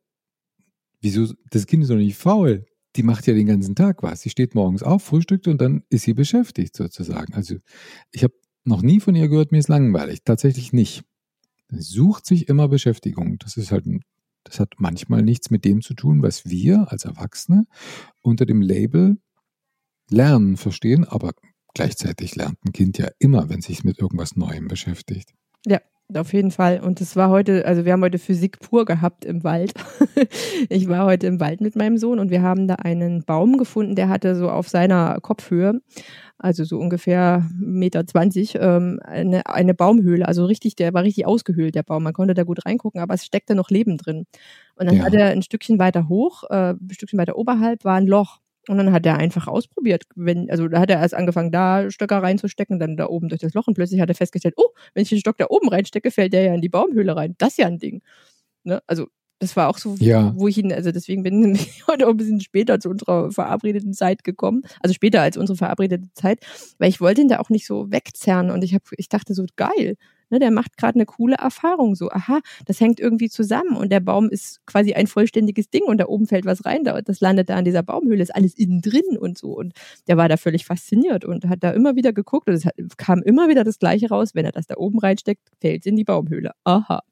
wieso, 1.04 1.32
das 1.50 1.66
Kind 1.66 1.84
ist 1.84 1.90
doch 1.90 1.96
nicht 1.96 2.16
faul 2.16 2.66
die 2.96 3.02
macht 3.02 3.26
ja 3.26 3.34
den 3.34 3.46
ganzen 3.46 3.74
Tag 3.74 4.02
was. 4.02 4.20
Sie 4.20 4.30
steht 4.30 4.54
morgens 4.54 4.82
auf, 4.82 5.02
frühstückt 5.02 5.48
und 5.48 5.60
dann 5.60 5.82
ist 5.88 6.02
sie 6.02 6.14
beschäftigt 6.14 6.76
sozusagen. 6.76 7.34
Also 7.34 7.56
ich 8.12 8.22
habe 8.22 8.34
noch 8.64 8.82
nie 8.82 9.00
von 9.00 9.14
ihr 9.14 9.28
gehört, 9.28 9.52
mir 9.52 9.58
ist 9.58 9.68
langweilig. 9.68 10.20
Tatsächlich 10.24 10.72
nicht. 10.72 11.04
Sie 11.68 11.82
sucht 11.82 12.26
sich 12.26 12.48
immer 12.48 12.68
Beschäftigung. 12.68 13.38
Das 13.38 13.56
ist 13.56 13.72
halt, 13.72 13.84
das 14.44 14.60
hat 14.60 14.74
manchmal 14.78 15.22
nichts 15.22 15.50
mit 15.50 15.64
dem 15.64 15.82
zu 15.82 15.94
tun, 15.94 16.22
was 16.22 16.46
wir 16.46 16.90
als 16.92 17.04
Erwachsene 17.04 17.66
unter 18.22 18.46
dem 18.46 18.62
Label 18.62 19.18
Lernen 20.10 20.58
verstehen, 20.58 21.04
aber 21.04 21.32
gleichzeitig 21.72 22.36
lernt 22.36 22.58
ein 22.64 22.72
Kind 22.72 22.98
ja 22.98 23.08
immer, 23.18 23.48
wenn 23.48 23.62
sich 23.62 23.84
mit 23.84 23.98
irgendwas 23.98 24.36
Neuem 24.36 24.68
beschäftigt. 24.68 25.32
Ja, 25.66 25.80
auf 26.14 26.32
jeden 26.32 26.50
Fall. 26.50 26.80
Und 26.80 27.00
es 27.00 27.16
war 27.16 27.30
heute, 27.30 27.64
also 27.66 27.84
wir 27.84 27.92
haben 27.92 28.02
heute 28.02 28.18
Physik 28.18 28.60
pur 28.60 28.84
gehabt 28.84 29.24
im 29.24 29.42
Wald. 29.42 29.72
ich 30.68 30.88
war 30.88 31.06
heute 31.06 31.26
im 31.26 31.40
Wald 31.40 31.60
mit 31.60 31.76
meinem 31.76 31.96
Sohn 31.96 32.18
und 32.18 32.30
wir 32.30 32.42
haben 32.42 32.68
da 32.68 32.74
einen 32.74 33.24
Baum 33.24 33.56
gefunden, 33.56 33.94
der 33.94 34.08
hatte 34.10 34.36
so 34.36 34.50
auf 34.50 34.68
seiner 34.68 35.18
Kopfhöhe, 35.22 35.80
also 36.38 36.64
so 36.64 36.78
ungefähr 36.78 37.48
1,20 37.58 37.62
Meter, 37.64 38.76
ähm, 38.76 39.00
eine, 39.02 39.46
eine 39.46 39.74
Baumhöhle. 39.74 40.28
Also 40.28 40.44
richtig, 40.44 40.76
der 40.76 40.92
war 40.92 41.04
richtig 41.04 41.26
ausgehöhlt, 41.26 41.74
der 41.74 41.82
Baum. 41.82 42.02
Man 42.02 42.12
konnte 42.12 42.34
da 42.34 42.42
gut 42.42 42.66
reingucken, 42.66 43.00
aber 43.00 43.14
es 43.14 43.24
steckte 43.24 43.54
noch 43.54 43.70
Leben 43.70 43.96
drin. 43.96 44.26
Und 44.76 44.86
dann 44.86 44.98
ja. 44.98 45.04
hat 45.04 45.14
er 45.14 45.28
ein 45.28 45.42
Stückchen 45.42 45.78
weiter 45.78 46.08
hoch, 46.08 46.44
äh, 46.50 46.74
ein 46.74 46.90
Stückchen 46.92 47.18
weiter 47.18 47.36
oberhalb 47.36 47.84
war 47.84 47.96
ein 47.96 48.06
Loch. 48.06 48.40
Und 48.68 48.78
dann 48.78 48.92
hat 48.92 49.06
er 49.06 49.18
einfach 49.18 49.46
ausprobiert. 49.46 50.04
Wenn, 50.14 50.50
also 50.50 50.68
da 50.68 50.80
hat 50.80 50.90
er 50.90 51.00
erst 51.00 51.14
angefangen, 51.14 51.52
da 51.52 51.90
Stöcker 51.90 52.22
reinzustecken, 52.22 52.78
dann 52.78 52.96
da 52.96 53.06
oben 53.06 53.28
durch 53.28 53.40
das 53.40 53.54
Loch 53.54 53.66
und 53.66 53.74
plötzlich 53.74 54.00
hat 54.00 54.08
er 54.08 54.14
festgestellt, 54.14 54.54
oh, 54.56 54.68
wenn 54.94 55.02
ich 55.02 55.08
den 55.08 55.18
Stock 55.18 55.36
da 55.36 55.46
oben 55.48 55.68
reinstecke, 55.68 56.10
fällt 56.10 56.32
der 56.32 56.42
ja 56.42 56.54
in 56.54 56.60
die 56.60 56.68
Baumhöhle 56.68 57.16
rein. 57.16 57.34
Das 57.38 57.50
ist 57.50 57.58
ja 57.58 57.66
ein 57.66 57.78
Ding. 57.78 58.02
Ne? 58.64 58.82
Also 58.86 59.06
das 59.38 59.56
war 59.56 59.68
auch 59.68 59.78
so, 59.78 59.96
ja. 59.98 60.32
wo 60.36 60.48
ich 60.48 60.58
ihn, 60.58 60.72
also 60.72 60.90
deswegen 60.90 61.22
bin 61.22 61.54
ich 61.54 61.86
heute 61.86 62.06
auch 62.06 62.10
ein 62.10 62.16
bisschen 62.16 62.40
später 62.40 62.80
zu 62.80 62.88
unserer 62.88 63.30
verabredeten 63.30 63.92
Zeit 63.92 64.24
gekommen. 64.24 64.62
Also 64.80 64.94
später 64.94 65.20
als 65.20 65.36
unsere 65.36 65.56
verabredete 65.56 66.08
Zeit, 66.14 66.40
weil 66.78 66.88
ich 66.88 67.00
wollte 67.00 67.20
ihn 67.20 67.28
da 67.28 67.38
auch 67.40 67.50
nicht 67.50 67.66
so 67.66 67.90
wegzerren 67.90 68.50
und 68.50 68.64
ich 68.64 68.74
habe, 68.74 68.84
ich 68.96 69.08
dachte 69.08 69.34
so, 69.34 69.44
geil, 69.56 69.96
Ne, 70.30 70.38
der 70.38 70.50
macht 70.50 70.76
gerade 70.76 70.96
eine 70.96 71.06
coole 71.06 71.36
Erfahrung. 71.36 71.94
So, 71.94 72.10
aha, 72.10 72.40
das 72.66 72.80
hängt 72.80 73.00
irgendwie 73.00 73.28
zusammen 73.28 73.76
und 73.76 73.90
der 73.90 74.00
Baum 74.00 74.30
ist 74.30 74.64
quasi 74.66 74.94
ein 74.94 75.06
vollständiges 75.06 75.70
Ding 75.70 75.84
und 75.84 75.98
da 75.98 76.06
oben 76.06 76.26
fällt 76.26 76.44
was 76.44 76.64
rein, 76.64 76.84
das 76.84 77.20
landet 77.20 77.50
da 77.50 77.56
an 77.56 77.64
dieser 77.64 77.82
Baumhöhle, 77.82 78.22
ist 78.22 78.34
alles 78.34 78.54
innen 78.54 78.80
drin 78.80 79.18
und 79.18 79.38
so. 79.38 79.56
Und 79.56 79.74
der 80.06 80.16
war 80.16 80.28
da 80.28 80.36
völlig 80.36 80.64
fasziniert 80.64 81.24
und 81.24 81.46
hat 81.46 81.62
da 81.62 81.70
immer 81.70 81.96
wieder 81.96 82.12
geguckt 82.12 82.48
und 82.48 82.54
es 82.54 82.96
kam 82.96 83.22
immer 83.22 83.48
wieder 83.48 83.64
das 83.64 83.78
Gleiche 83.78 84.08
raus, 84.08 84.34
wenn 84.34 84.44
er 84.44 84.52
das 84.52 84.66
da 84.66 84.76
oben 84.76 84.98
reinsteckt, 84.98 85.42
fällt 85.60 85.80
es 85.82 85.86
in 85.86 85.96
die 85.96 86.04
Baumhöhle. 86.04 86.52
Aha. 86.64 87.02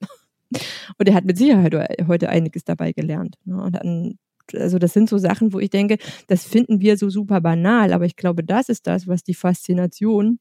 Und 0.98 1.08
er 1.08 1.14
hat 1.14 1.24
mit 1.24 1.38
Sicherheit 1.38 1.74
heute 2.06 2.28
einiges 2.28 2.64
dabei 2.64 2.92
gelernt. 2.92 3.36
Ne? 3.44 3.62
Und 3.62 3.74
dann 3.74 4.18
also 4.54 4.78
das 4.78 4.92
sind 4.92 5.08
so 5.08 5.18
Sachen, 5.18 5.52
wo 5.52 5.60
ich 5.60 5.70
denke, 5.70 5.98
das 6.26 6.44
finden 6.44 6.80
wir 6.80 6.96
so 6.96 7.08
super 7.08 7.40
banal, 7.40 7.92
aber 7.92 8.04
ich 8.04 8.16
glaube, 8.16 8.44
das 8.44 8.68
ist 8.68 8.86
das, 8.86 9.06
was 9.06 9.22
die 9.22 9.34
Faszination 9.34 10.40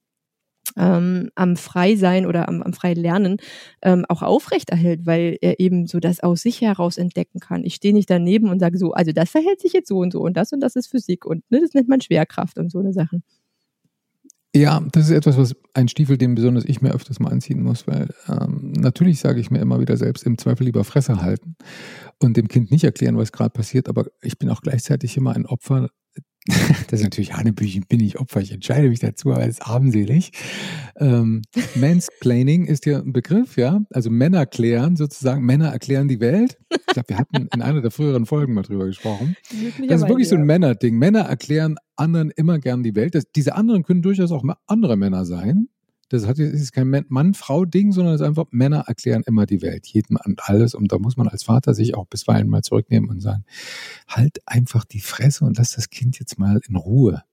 ähm, 0.77 1.29
am 1.35 1.55
Freisein 1.55 2.25
oder 2.25 2.47
am, 2.47 2.61
am 2.61 2.73
Freilernen 2.73 3.37
ähm, 3.81 4.05
auch 4.07 4.21
aufrechterhält, 4.21 5.05
weil 5.05 5.37
er 5.41 5.59
eben 5.59 5.87
so 5.87 5.99
das 5.99 6.21
aus 6.21 6.41
sich 6.41 6.61
heraus 6.61 6.97
entdecken 6.97 7.39
kann. 7.39 7.63
Ich 7.63 7.75
stehe 7.75 7.93
nicht 7.93 8.09
daneben 8.09 8.49
und 8.49 8.59
sage 8.59 8.77
so, 8.77 8.93
also 8.93 9.11
das 9.11 9.29
verhält 9.29 9.59
sich 9.61 9.73
jetzt 9.73 9.87
so 9.87 9.99
und 9.99 10.11
so 10.13 10.21
und 10.21 10.35
das 10.37 10.51
und 10.53 10.59
das 10.61 10.75
ist 10.75 10.87
Physik 10.87 11.25
und 11.25 11.43
ne, 11.49 11.61
das 11.61 11.73
nennt 11.73 11.89
man 11.89 12.01
Schwerkraft 12.01 12.57
und 12.57 12.71
so 12.71 12.79
eine 12.79 12.93
Sachen. 12.93 13.23
Ja, 14.53 14.85
das 14.91 15.05
ist 15.05 15.11
etwas, 15.11 15.37
was 15.37 15.55
ein 15.73 15.87
Stiefel, 15.87 16.17
den 16.17 16.35
besonders 16.35 16.65
ich 16.65 16.81
mir 16.81 16.93
öfters 16.93 17.21
mal 17.21 17.31
anziehen 17.31 17.63
muss, 17.63 17.87
weil 17.87 18.13
ähm, 18.27 18.73
natürlich 18.73 19.19
sage 19.21 19.39
ich 19.39 19.49
mir 19.49 19.59
immer 19.59 19.79
wieder 19.79 19.95
selbst, 19.95 20.25
im 20.25 20.37
Zweifel 20.37 20.65
lieber 20.65 20.83
Fresse 20.83 21.21
halten 21.21 21.55
und 22.19 22.35
dem 22.35 22.49
Kind 22.49 22.69
nicht 22.69 22.83
erklären, 22.83 23.17
was 23.17 23.31
gerade 23.31 23.51
passiert, 23.51 23.87
aber 23.87 24.07
ich 24.21 24.37
bin 24.37 24.49
auch 24.49 24.61
gleichzeitig 24.61 25.15
immer 25.15 25.33
ein 25.33 25.45
Opfer 25.45 25.89
das 26.45 26.99
ist 26.99 27.03
natürlich 27.03 27.33
Hanebüchen, 27.33 27.85
bin 27.87 27.99
ich 27.99 28.19
Opfer, 28.19 28.41
ich 28.41 28.51
entscheide 28.51 28.89
mich 28.89 28.99
dazu, 28.99 29.31
aber 29.31 29.43
es 29.43 29.59
ist 29.59 29.67
armselig. 29.67 30.31
Ähm, 30.99 31.43
Mansplaining 31.75 32.65
ist 32.65 32.85
ja 32.87 32.99
ein 32.99 33.13
Begriff, 33.13 33.57
ja. 33.57 33.81
Also 33.91 34.09
Männer 34.09 34.47
klären 34.47 34.95
sozusagen, 34.95 35.45
Männer 35.45 35.69
erklären 35.69 36.07
die 36.07 36.19
Welt. 36.19 36.57
Ich 36.71 36.93
glaube, 36.93 37.09
wir 37.09 37.17
hatten 37.19 37.47
in 37.53 37.61
einer 37.61 37.81
der 37.81 37.91
früheren 37.91 38.25
Folgen 38.25 38.53
mal 38.55 38.63
drüber 38.63 38.85
gesprochen. 38.85 39.35
Das 39.87 40.01
ist 40.01 40.07
wirklich 40.07 40.29
so 40.29 40.35
ein 40.35 40.45
Männerding. 40.45 40.97
Männer 40.97 41.21
erklären 41.21 41.75
anderen 41.95 42.31
immer 42.31 42.57
gern 42.57 42.81
die 42.81 42.95
Welt. 42.95 43.13
Das, 43.13 43.25
diese 43.35 43.55
anderen 43.55 43.83
können 43.83 44.01
durchaus 44.01 44.31
auch 44.31 44.43
andere 44.65 44.97
Männer 44.97 45.25
sein. 45.25 45.67
Das 46.11 46.27
hat, 46.27 46.39
ist 46.39 46.73
kein 46.73 47.05
Mann-Frau-Ding, 47.07 47.93
sondern 47.93 48.15
es 48.15 48.19
ist 48.19 48.27
einfach, 48.27 48.47
Männer 48.51 48.83
erklären 48.85 49.23
immer 49.25 49.45
die 49.45 49.61
Welt, 49.61 49.87
jedem 49.87 50.17
und 50.25 50.43
alles. 50.43 50.75
Und 50.75 50.91
da 50.91 50.99
muss 50.99 51.15
man 51.15 51.29
als 51.29 51.43
Vater 51.43 51.73
sich 51.73 51.95
auch 51.95 52.05
bisweilen 52.05 52.49
mal 52.49 52.63
zurücknehmen 52.63 53.09
und 53.09 53.21
sagen, 53.21 53.45
halt 54.09 54.41
einfach 54.45 54.83
die 54.83 54.99
Fresse 54.99 55.45
und 55.45 55.57
lass 55.57 55.71
das 55.71 55.89
Kind 55.89 56.19
jetzt 56.19 56.37
mal 56.37 56.59
in 56.67 56.75
Ruhe. 56.75 57.23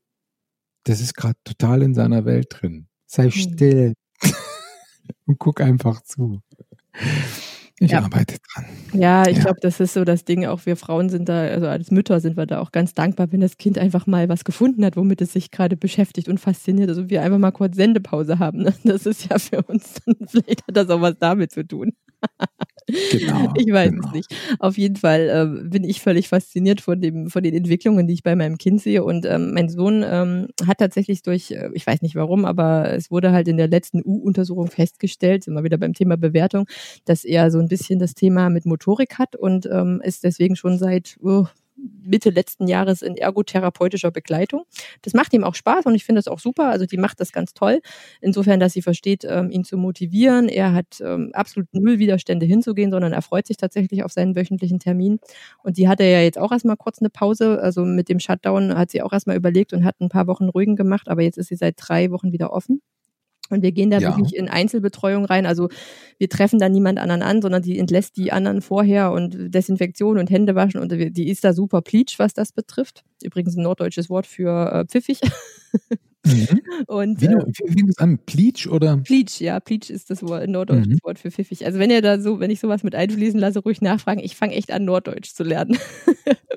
Das 0.84 1.00
ist 1.00 1.14
gerade 1.14 1.34
total 1.42 1.82
in 1.82 1.92
seiner 1.92 2.24
Welt 2.24 2.46
drin. 2.50 2.86
Sei 3.04 3.24
hm. 3.24 3.32
still 3.32 3.94
und 5.26 5.40
guck 5.40 5.60
einfach 5.60 6.00
zu. 6.02 6.40
Ich 7.80 7.92
ja. 7.92 8.02
arbeite 8.02 8.36
dran. 8.52 8.64
Ja, 8.92 9.26
ich 9.28 9.36
ja. 9.36 9.44
glaube, 9.44 9.60
das 9.60 9.78
ist 9.78 9.94
so 9.94 10.04
das 10.04 10.24
Ding. 10.24 10.46
Auch 10.46 10.66
wir 10.66 10.76
Frauen 10.76 11.08
sind 11.10 11.28
da, 11.28 11.42
also 11.42 11.68
als 11.68 11.90
Mütter 11.90 12.18
sind 12.20 12.36
wir 12.36 12.46
da 12.46 12.60
auch 12.60 12.72
ganz 12.72 12.92
dankbar, 12.92 13.30
wenn 13.30 13.40
das 13.40 13.56
Kind 13.56 13.78
einfach 13.78 14.06
mal 14.06 14.28
was 14.28 14.44
gefunden 14.44 14.84
hat, 14.84 14.96
womit 14.96 15.20
es 15.20 15.32
sich 15.32 15.50
gerade 15.50 15.76
beschäftigt 15.76 16.28
und 16.28 16.38
fasziniert. 16.38 16.88
Also 16.88 17.08
wir 17.08 17.22
einfach 17.22 17.38
mal 17.38 17.52
kurz 17.52 17.76
Sendepause 17.76 18.38
haben. 18.38 18.62
Ne? 18.62 18.74
Das 18.84 19.06
ist 19.06 19.30
ja 19.30 19.38
für 19.38 19.62
uns, 19.62 20.00
vielleicht 20.26 20.66
hat 20.66 20.76
das 20.76 20.90
auch 20.90 21.00
was 21.00 21.18
damit 21.18 21.52
zu 21.52 21.66
tun. 21.66 21.92
Genau, 23.10 23.52
ich 23.56 23.72
weiß 23.72 23.90
genau. 23.90 24.08
es 24.08 24.14
nicht. 24.14 24.34
Auf 24.58 24.78
jeden 24.78 24.96
Fall 24.96 25.28
äh, 25.28 25.68
bin 25.68 25.84
ich 25.84 26.00
völlig 26.00 26.28
fasziniert 26.28 26.80
von, 26.80 27.00
dem, 27.00 27.28
von 27.28 27.42
den 27.42 27.54
Entwicklungen, 27.54 28.06
die 28.06 28.14
ich 28.14 28.22
bei 28.22 28.34
meinem 28.34 28.58
Kind 28.58 28.80
sehe. 28.80 29.04
Und 29.04 29.26
ähm, 29.26 29.52
mein 29.52 29.68
Sohn 29.68 30.04
ähm, 30.06 30.48
hat 30.66 30.78
tatsächlich 30.78 31.22
durch, 31.22 31.50
äh, 31.50 31.70
ich 31.74 31.86
weiß 31.86 32.02
nicht 32.02 32.14
warum, 32.14 32.44
aber 32.44 32.92
es 32.92 33.10
wurde 33.10 33.32
halt 33.32 33.48
in 33.48 33.56
der 33.56 33.68
letzten 33.68 34.02
U-Untersuchung 34.04 34.68
festgestellt, 34.68 35.46
immer 35.46 35.64
wieder 35.64 35.78
beim 35.78 35.94
Thema 35.94 36.16
Bewertung, 36.16 36.66
dass 37.04 37.24
er 37.24 37.50
so 37.50 37.58
ein 37.58 37.68
bisschen 37.68 37.98
das 37.98 38.14
Thema 38.14 38.50
mit 38.50 38.64
Motorik 38.64 39.18
hat 39.18 39.36
und 39.36 39.66
ähm, 39.66 40.00
ist 40.02 40.24
deswegen 40.24 40.56
schon 40.56 40.78
seit 40.78 41.16
oh, 41.22 41.46
Mitte 42.02 42.30
letzten 42.30 42.66
Jahres 42.66 43.02
in 43.02 43.16
ergotherapeutischer 43.16 44.10
Begleitung. 44.10 44.64
Das 45.02 45.14
macht 45.14 45.32
ihm 45.32 45.44
auch 45.44 45.54
Spaß 45.54 45.86
und 45.86 45.94
ich 45.94 46.04
finde 46.04 46.18
das 46.18 46.28
auch 46.28 46.38
super. 46.38 46.68
Also 46.68 46.86
die 46.86 46.96
macht 46.96 47.20
das 47.20 47.32
ganz 47.32 47.54
toll. 47.54 47.80
Insofern, 48.20 48.60
dass 48.60 48.72
sie 48.72 48.82
versteht, 48.82 49.24
ähm, 49.24 49.50
ihn 49.50 49.64
zu 49.64 49.76
motivieren. 49.76 50.48
Er 50.48 50.72
hat 50.72 51.00
ähm, 51.00 51.30
absolut 51.34 51.68
null 51.72 51.98
Widerstände 51.98 52.46
hinzugehen, 52.46 52.90
sondern 52.90 53.12
er 53.12 53.22
freut 53.22 53.46
sich 53.46 53.56
tatsächlich 53.56 54.02
auf 54.02 54.12
seinen 54.12 54.34
wöchentlichen 54.36 54.78
Termin. 54.78 55.18
Und 55.62 55.76
die 55.78 55.88
hatte 55.88 56.04
ja 56.04 56.20
jetzt 56.20 56.38
auch 56.38 56.52
erstmal 56.52 56.76
kurz 56.76 57.00
eine 57.00 57.10
Pause. 57.10 57.60
Also 57.60 57.84
mit 57.84 58.08
dem 58.08 58.20
Shutdown 58.20 58.76
hat 58.76 58.90
sie 58.90 59.02
auch 59.02 59.12
erstmal 59.12 59.36
überlegt 59.36 59.72
und 59.72 59.84
hat 59.84 60.00
ein 60.00 60.08
paar 60.08 60.26
Wochen 60.26 60.48
ruhigen 60.48 60.76
gemacht, 60.76 61.08
aber 61.08 61.22
jetzt 61.22 61.38
ist 61.38 61.48
sie 61.48 61.56
seit 61.56 61.76
drei 61.78 62.10
Wochen 62.10 62.32
wieder 62.32 62.52
offen. 62.52 62.80
Und 63.50 63.62
wir 63.62 63.72
gehen 63.72 63.90
da 63.90 63.98
ja. 63.98 64.16
wirklich 64.16 64.34
in 64.36 64.48
Einzelbetreuung 64.48 65.24
rein. 65.24 65.46
Also 65.46 65.68
wir 66.18 66.28
treffen 66.28 66.58
da 66.58 66.68
niemand 66.68 66.98
anderen 66.98 67.22
an, 67.22 67.42
sondern 67.42 67.62
die 67.62 67.78
entlässt 67.78 68.16
die 68.16 68.32
anderen 68.32 68.60
vorher 68.60 69.12
und 69.12 69.54
Desinfektion 69.54 70.18
und 70.18 70.30
Hände 70.30 70.54
waschen. 70.54 70.80
Und 70.80 70.92
die 70.92 71.28
ist 71.28 71.44
da 71.44 71.52
super 71.52 71.82
pleatsch, 71.82 72.18
was 72.18 72.34
das 72.34 72.52
betrifft. 72.52 73.04
Übrigens 73.22 73.56
ein 73.56 73.62
norddeutsches 73.62 74.10
Wort 74.10 74.26
für 74.26 74.72
äh, 74.72 74.84
pfiffig. 74.84 75.20
Mhm. 76.24 76.60
Und, 76.86 77.20
wie, 77.20 77.26
äh, 77.26 77.30
wie 77.30 77.72
fing 77.72 77.86
das 77.86 77.98
an? 77.98 78.18
Pleach 78.26 78.68
oder? 78.68 78.98
Pleach, 78.98 79.40
ja, 79.40 79.60
Pleach 79.60 79.90
ist 79.90 80.10
das 80.10 80.22
Wort, 80.22 80.48
norddeutsches 80.48 80.94
mhm. 80.94 80.98
Wort 81.02 81.18
für 81.18 81.30
pfiffig. 81.30 81.64
Also 81.64 81.78
wenn 81.78 81.90
ihr 81.90 82.02
da 82.02 82.20
so, 82.20 82.40
wenn 82.40 82.50
ich 82.50 82.60
sowas 82.60 82.82
mit 82.82 82.94
einfließen 82.94 83.38
lasse, 83.38 83.60
ruhig 83.60 83.80
nachfragen. 83.80 84.20
Ich 84.20 84.36
fange 84.36 84.54
echt 84.54 84.72
an, 84.72 84.84
Norddeutsch 84.84 85.32
zu 85.34 85.44
lernen. 85.44 85.78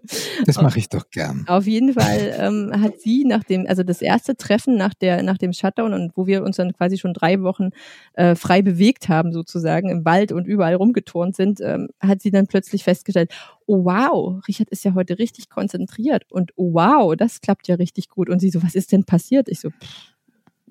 das 0.45 0.61
mache 0.61 0.79
ich 0.79 0.89
doch 0.89 1.09
gern. 1.09 1.45
Auf 1.47 1.67
jeden 1.67 1.93
Fall 1.93 2.35
ähm, 2.37 2.81
hat 2.81 2.99
sie 2.99 3.23
nach 3.25 3.43
dem, 3.43 3.65
also 3.67 3.83
das 3.83 4.01
erste 4.01 4.35
Treffen 4.35 4.75
nach 4.75 4.93
der, 4.93 5.23
nach 5.23 5.37
dem 5.37 5.53
Shutdown 5.53 5.93
und 5.93 6.11
wo 6.15 6.27
wir 6.27 6.43
uns 6.43 6.57
dann 6.57 6.73
quasi 6.73 6.97
schon 6.97 7.13
drei 7.13 7.41
Wochen 7.41 7.69
äh, 8.13 8.35
frei 8.35 8.61
bewegt 8.61 9.09
haben, 9.09 9.31
sozusagen 9.31 9.89
im 9.89 10.05
Wald 10.05 10.31
und 10.31 10.47
überall 10.47 10.75
rumgeturnt 10.75 11.35
sind, 11.35 11.61
ähm, 11.61 11.89
hat 11.99 12.21
sie 12.21 12.31
dann 12.31 12.47
plötzlich 12.47 12.83
festgestellt, 12.83 13.31
oh 13.65 13.85
wow, 13.85 14.41
Richard 14.47 14.69
ist 14.69 14.83
ja 14.83 14.93
heute 14.93 15.19
richtig 15.19 15.49
konzentriert 15.49 16.25
und 16.29 16.51
oh 16.55 16.73
wow, 16.73 17.15
das 17.15 17.41
klappt 17.41 17.67
ja 17.67 17.75
richtig 17.75 18.09
gut. 18.09 18.29
Und 18.29 18.39
sie 18.39 18.49
so, 18.49 18.61
was 18.63 18.75
ist 18.75 18.91
denn 18.91 19.05
passiert? 19.05 19.47
Ich 19.47 19.59
so, 19.59 19.69
pff, 19.69 20.10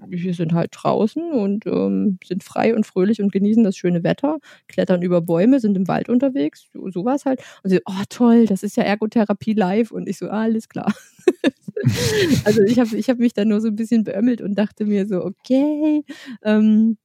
wir 0.06 0.34
sind 0.34 0.52
halt 0.52 0.70
draußen 0.72 1.32
und 1.32 1.66
ähm, 1.66 2.18
sind 2.24 2.44
frei 2.44 2.74
und 2.74 2.86
fröhlich 2.86 3.22
und 3.22 3.32
genießen 3.32 3.64
das 3.64 3.76
schöne 3.76 4.02
Wetter, 4.02 4.38
klettern 4.68 5.02
über 5.02 5.20
Bäume, 5.20 5.60
sind 5.60 5.76
im 5.76 5.88
Wald 5.88 6.08
unterwegs, 6.08 6.68
so, 6.72 6.90
so 6.90 7.04
war 7.04 7.14
es 7.14 7.24
halt. 7.24 7.40
Und 7.62 7.70
sie, 7.70 7.80
oh 7.86 8.02
toll, 8.08 8.46
das 8.46 8.62
ist 8.62 8.76
ja 8.76 8.84
Ergotherapie 8.84 9.54
live. 9.54 9.90
Und 9.90 10.08
ich 10.08 10.18
so, 10.18 10.28
ah, 10.28 10.42
alles 10.42 10.68
klar. 10.68 10.92
also 12.44 12.62
ich 12.62 12.78
habe 12.78 12.96
ich 12.96 13.08
hab 13.08 13.18
mich 13.18 13.34
da 13.34 13.44
nur 13.44 13.60
so 13.60 13.68
ein 13.68 13.76
bisschen 13.76 14.04
beömmelt 14.04 14.40
und 14.40 14.54
dachte 14.56 14.84
mir 14.86 15.06
so, 15.06 15.24
okay, 15.24 16.04
ähm, 16.42 16.98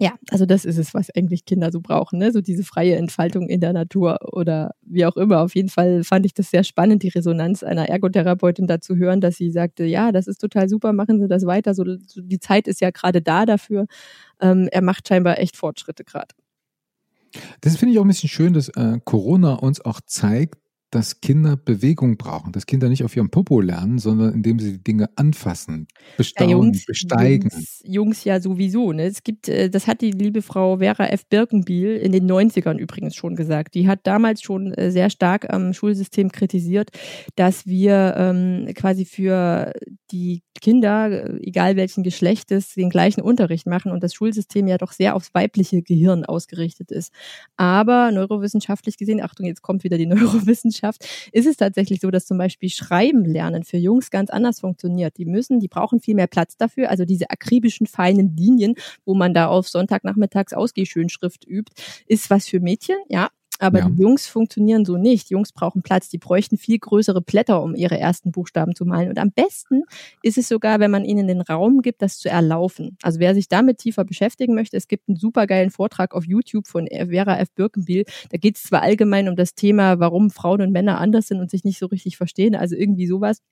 ja, 0.00 0.14
also 0.30 0.46
das 0.46 0.64
ist 0.64 0.78
es, 0.78 0.94
was 0.94 1.10
eigentlich 1.14 1.44
Kinder 1.44 1.70
so 1.70 1.82
brauchen, 1.82 2.18
ne? 2.18 2.32
So 2.32 2.40
diese 2.40 2.64
freie 2.64 2.96
Entfaltung 2.96 3.50
in 3.50 3.60
der 3.60 3.74
Natur 3.74 4.18
oder 4.32 4.74
wie 4.80 5.04
auch 5.04 5.16
immer. 5.16 5.40
Auf 5.42 5.54
jeden 5.54 5.68
Fall 5.68 6.04
fand 6.04 6.24
ich 6.24 6.32
das 6.32 6.50
sehr 6.50 6.64
spannend, 6.64 7.02
die 7.02 7.08
Resonanz 7.08 7.62
einer 7.62 7.86
Ergotherapeutin 7.86 8.66
dazu 8.66 8.96
hören, 8.96 9.20
dass 9.20 9.36
sie 9.36 9.50
sagte, 9.50 9.84
ja, 9.84 10.10
das 10.10 10.26
ist 10.26 10.38
total 10.38 10.70
super, 10.70 10.94
machen 10.94 11.20
Sie 11.20 11.28
das 11.28 11.44
weiter. 11.44 11.74
So, 11.74 11.84
so 12.06 12.22
die 12.22 12.40
Zeit 12.40 12.66
ist 12.66 12.80
ja 12.80 12.90
gerade 12.90 13.20
da 13.20 13.44
dafür. 13.44 13.86
Ähm, 14.40 14.68
er 14.72 14.80
macht 14.80 15.06
scheinbar 15.06 15.38
echt 15.38 15.58
Fortschritte 15.58 16.04
gerade. 16.04 16.34
Das 17.60 17.76
finde 17.76 17.92
ich 17.92 17.98
auch 17.98 18.04
ein 18.04 18.08
bisschen 18.08 18.30
schön, 18.30 18.54
dass 18.54 18.70
äh, 18.70 18.98
Corona 19.04 19.54
uns 19.54 19.82
auch 19.82 20.00
zeigt, 20.00 20.58
dass 20.90 21.20
Kinder 21.20 21.56
Bewegung 21.56 22.16
brauchen, 22.16 22.52
dass 22.52 22.66
Kinder 22.66 22.88
nicht 22.88 23.04
auf 23.04 23.14
ihrem 23.16 23.30
Popo 23.30 23.60
lernen, 23.60 23.98
sondern 23.98 24.34
indem 24.34 24.58
sie 24.58 24.72
die 24.72 24.82
Dinge 24.82 25.08
anfassen, 25.16 25.86
bestaunen, 26.16 26.50
ja, 26.50 26.56
Jungs, 26.56 26.84
besteigen. 26.86 27.50
Jungs, 27.50 27.82
Jungs, 27.84 28.24
ja 28.24 28.40
sowieso. 28.40 28.92
Ne? 28.92 29.04
Es 29.04 29.22
gibt, 29.22 29.48
äh, 29.48 29.70
das 29.70 29.86
hat 29.86 30.00
die 30.00 30.10
liebe 30.10 30.42
Frau 30.42 30.78
Vera 30.78 31.06
F. 31.06 31.26
Birkenbiel 31.26 31.96
in 31.96 32.12
den 32.12 32.30
90ern 32.30 32.76
übrigens 32.76 33.14
schon 33.14 33.36
gesagt. 33.36 33.74
Die 33.74 33.88
hat 33.88 34.00
damals 34.04 34.42
schon 34.42 34.72
äh, 34.74 34.90
sehr 34.90 35.10
stark 35.10 35.52
am 35.52 35.72
Schulsystem 35.72 36.32
kritisiert, 36.32 36.90
dass 37.36 37.66
wir 37.66 38.14
ähm, 38.16 38.68
quasi 38.74 39.04
für 39.04 39.72
die 40.10 40.42
Kinder, 40.60 41.40
egal 41.40 41.76
welchen 41.76 42.02
Geschlechtes, 42.02 42.74
den 42.74 42.90
gleichen 42.90 43.22
Unterricht 43.22 43.66
machen 43.66 43.92
und 43.92 44.02
das 44.02 44.12
Schulsystem 44.12 44.66
ja 44.66 44.76
doch 44.76 44.92
sehr 44.92 45.16
aufs 45.16 45.32
weibliche 45.32 45.82
Gehirn 45.82 46.24
ausgerichtet 46.24 46.90
ist. 46.90 47.12
Aber 47.56 48.12
neurowissenschaftlich 48.12 48.98
gesehen, 48.98 49.22
Achtung, 49.22 49.46
jetzt 49.46 49.62
kommt 49.62 49.84
wieder 49.84 49.96
die 49.96 50.06
Neurowissenschaft, 50.10 50.79
ist 51.32 51.46
es 51.46 51.56
tatsächlich 51.56 52.00
so, 52.00 52.10
dass 52.10 52.26
zum 52.26 52.38
Beispiel 52.38 52.68
Schreiben 52.70 53.24
lernen 53.24 53.64
für 53.64 53.76
Jungs 53.76 54.10
ganz 54.10 54.30
anders 54.30 54.60
funktioniert. 54.60 55.16
Die 55.18 55.24
müssen, 55.26 55.60
die 55.60 55.68
brauchen 55.68 56.00
viel 56.00 56.14
mehr 56.14 56.26
Platz 56.26 56.56
dafür. 56.56 56.90
Also 56.90 57.04
diese 57.04 57.30
akribischen, 57.30 57.86
feinen 57.86 58.36
Linien, 58.36 58.74
wo 59.04 59.14
man 59.14 59.34
da 59.34 59.46
auf 59.48 59.68
Sonntagnachmittags 59.68 60.52
Ausgehschönschrift 60.52 61.46
übt, 61.46 61.72
ist 62.06 62.30
was 62.30 62.46
für 62.48 62.60
Mädchen, 62.60 62.96
ja. 63.08 63.30
Aber 63.60 63.80
ja. 63.80 63.88
die 63.88 64.02
Jungs 64.02 64.26
funktionieren 64.26 64.84
so 64.84 64.96
nicht. 64.96 65.30
Jungs 65.30 65.52
brauchen 65.52 65.82
Platz. 65.82 66.08
Die 66.08 66.18
bräuchten 66.18 66.56
viel 66.56 66.78
größere 66.78 67.20
Blätter, 67.20 67.62
um 67.62 67.74
ihre 67.74 67.98
ersten 67.98 68.32
Buchstaben 68.32 68.74
zu 68.74 68.86
malen. 68.86 69.10
Und 69.10 69.18
am 69.18 69.30
besten 69.30 69.82
ist 70.22 70.38
es 70.38 70.48
sogar, 70.48 70.80
wenn 70.80 70.90
man 70.90 71.04
ihnen 71.04 71.28
den 71.28 71.42
Raum 71.42 71.82
gibt, 71.82 72.00
das 72.00 72.18
zu 72.18 72.30
erlaufen. 72.30 72.96
Also 73.02 73.20
wer 73.20 73.34
sich 73.34 73.48
damit 73.48 73.78
tiefer 73.78 74.04
beschäftigen 74.04 74.54
möchte, 74.54 74.76
es 74.76 74.88
gibt 74.88 75.08
einen 75.08 75.16
supergeilen 75.16 75.70
Vortrag 75.70 76.14
auf 76.14 76.26
YouTube 76.26 76.66
von 76.66 76.88
Vera 76.88 77.38
F. 77.38 77.52
Birkenbiel. 77.52 78.04
Da 78.30 78.38
geht 78.38 78.56
es 78.56 78.62
zwar 78.64 78.82
allgemein 78.82 79.28
um 79.28 79.36
das 79.36 79.54
Thema, 79.54 80.00
warum 80.00 80.30
Frauen 80.30 80.62
und 80.62 80.72
Männer 80.72 80.98
anders 80.98 81.28
sind 81.28 81.40
und 81.40 81.50
sich 81.50 81.64
nicht 81.64 81.78
so 81.78 81.86
richtig 81.86 82.16
verstehen, 82.16 82.54
also 82.54 82.74
irgendwie 82.74 83.06
sowas. 83.06 83.42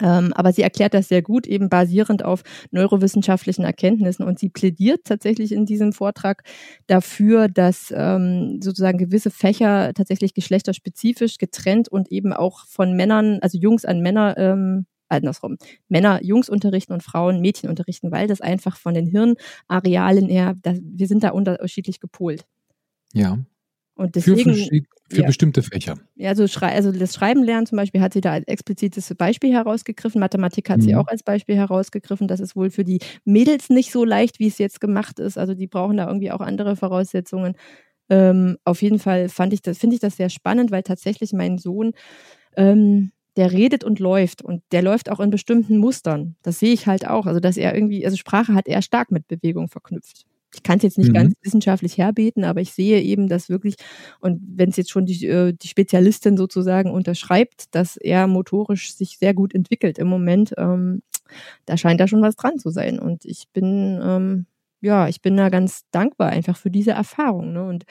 Ähm, 0.00 0.32
aber 0.34 0.52
sie 0.52 0.62
erklärt 0.62 0.94
das 0.94 1.08
sehr 1.08 1.22
gut, 1.22 1.46
eben 1.46 1.68
basierend 1.68 2.24
auf 2.24 2.42
neurowissenschaftlichen 2.70 3.64
Erkenntnissen. 3.64 4.24
Und 4.24 4.38
sie 4.38 4.48
plädiert 4.48 5.04
tatsächlich 5.04 5.52
in 5.52 5.66
diesem 5.66 5.92
Vortrag 5.92 6.42
dafür, 6.86 7.48
dass 7.48 7.92
ähm, 7.96 8.60
sozusagen 8.62 8.98
gewisse 8.98 9.30
Fächer 9.30 9.92
tatsächlich 9.94 10.34
geschlechterspezifisch 10.34 11.38
getrennt 11.38 11.88
und 11.88 12.10
eben 12.12 12.32
auch 12.32 12.66
von 12.66 12.94
Männern, 12.94 13.38
also 13.40 13.58
Jungs 13.58 13.84
an 13.84 14.00
Männer, 14.00 14.36
ähm, 14.36 14.86
andersrum, 15.08 15.56
Männer 15.88 16.22
Jungs 16.22 16.48
unterrichten 16.48 16.92
und 16.92 17.02
Frauen 17.02 17.40
Mädchen 17.40 17.70
unterrichten, 17.70 18.10
weil 18.10 18.26
das 18.26 18.40
einfach 18.40 18.76
von 18.76 18.94
den 18.94 19.06
Hirnarealen 19.06 20.28
her, 20.28 20.54
das, 20.62 20.78
wir 20.82 21.06
sind 21.06 21.22
da 21.22 21.30
unterschiedlich 21.30 22.00
gepolt. 22.00 22.44
Ja. 23.12 23.38
Und 23.96 24.14
deswegen, 24.14 24.54
für, 24.54 24.82
für 25.08 25.20
ja. 25.22 25.26
bestimmte 25.26 25.62
Fächer. 25.62 25.96
Ja, 26.16 26.28
also, 26.28 26.44
also 26.60 26.92
das 26.92 27.14
Schreiben 27.14 27.42
lernen 27.42 27.64
zum 27.64 27.76
Beispiel 27.76 28.02
hat 28.02 28.12
sie 28.12 28.20
da 28.20 28.32
als 28.32 28.46
explizites 28.46 29.12
Beispiel 29.16 29.52
herausgegriffen. 29.52 30.20
Mathematik 30.20 30.68
hat 30.68 30.78
mhm. 30.78 30.82
sie 30.82 30.96
auch 30.96 31.06
als 31.06 31.22
Beispiel 31.22 31.56
herausgegriffen. 31.56 32.28
Das 32.28 32.40
ist 32.40 32.54
wohl 32.56 32.68
für 32.68 32.84
die 32.84 32.98
Mädels 33.24 33.70
nicht 33.70 33.90
so 33.90 34.04
leicht, 34.04 34.38
wie 34.38 34.48
es 34.48 34.58
jetzt 34.58 34.82
gemacht 34.82 35.18
ist. 35.18 35.38
Also 35.38 35.54
die 35.54 35.66
brauchen 35.66 35.96
da 35.96 36.06
irgendwie 36.06 36.30
auch 36.30 36.40
andere 36.40 36.76
Voraussetzungen. 36.76 37.56
Ähm, 38.10 38.58
auf 38.64 38.82
jeden 38.82 38.98
Fall 38.98 39.30
fand 39.30 39.54
ich 39.54 39.62
das, 39.62 39.78
finde 39.78 39.94
ich 39.94 40.00
das 40.00 40.16
sehr 40.18 40.28
spannend, 40.28 40.70
weil 40.70 40.82
tatsächlich 40.82 41.32
mein 41.32 41.56
Sohn 41.56 41.92
ähm, 42.56 43.12
der 43.36 43.52
redet 43.52 43.82
und 43.82 43.98
läuft 43.98 44.42
und 44.42 44.62
der 44.72 44.82
läuft 44.82 45.10
auch 45.10 45.20
in 45.20 45.30
bestimmten 45.30 45.78
Mustern. 45.78 46.36
Das 46.42 46.58
sehe 46.58 46.72
ich 46.72 46.86
halt 46.86 47.06
auch. 47.06 47.24
Also, 47.26 47.40
dass 47.40 47.56
er 47.56 47.74
irgendwie, 47.74 48.04
also 48.04 48.16
Sprache 48.16 48.54
hat 48.54 48.68
er 48.68 48.82
stark 48.82 49.10
mit 49.10 49.26
Bewegung 49.26 49.68
verknüpft. 49.68 50.26
Ich 50.56 50.62
kann 50.62 50.78
es 50.78 50.84
jetzt 50.84 50.98
nicht 50.98 51.10
mhm. 51.10 51.14
ganz 51.14 51.34
wissenschaftlich 51.42 51.98
herbeten, 51.98 52.42
aber 52.44 52.62
ich 52.62 52.72
sehe 52.72 53.02
eben, 53.02 53.28
dass 53.28 53.50
wirklich, 53.50 53.76
und 54.20 54.40
wenn 54.42 54.70
es 54.70 54.76
jetzt 54.76 54.90
schon 54.90 55.04
die, 55.04 55.26
äh, 55.26 55.52
die 55.52 55.68
Spezialistin 55.68 56.38
sozusagen 56.38 56.90
unterschreibt, 56.90 57.74
dass 57.74 57.98
er 57.98 58.26
motorisch 58.26 58.94
sich 58.94 59.18
sehr 59.18 59.34
gut 59.34 59.54
entwickelt 59.54 59.98
im 59.98 60.08
Moment, 60.08 60.54
ähm, 60.56 61.02
da 61.66 61.76
scheint 61.76 62.00
da 62.00 62.08
schon 62.08 62.22
was 62.22 62.36
dran 62.36 62.58
zu 62.58 62.70
sein. 62.70 62.98
Und 62.98 63.26
ich 63.26 63.48
bin, 63.52 64.00
ähm, 64.02 64.46
ja, 64.80 65.08
ich 65.08 65.20
bin 65.20 65.36
da 65.36 65.50
ganz 65.50 65.82
dankbar 65.90 66.30
einfach 66.30 66.56
für 66.56 66.70
diese 66.70 66.92
Erfahrung 66.92 67.52
ne? 67.52 67.64
und 67.64 67.84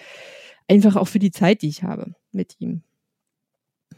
einfach 0.68 0.96
auch 0.96 1.08
für 1.08 1.20
die 1.20 1.32
Zeit, 1.32 1.62
die 1.62 1.70
ich 1.70 1.84
habe 1.84 2.16
mit 2.32 2.56
ihm. 2.60 2.82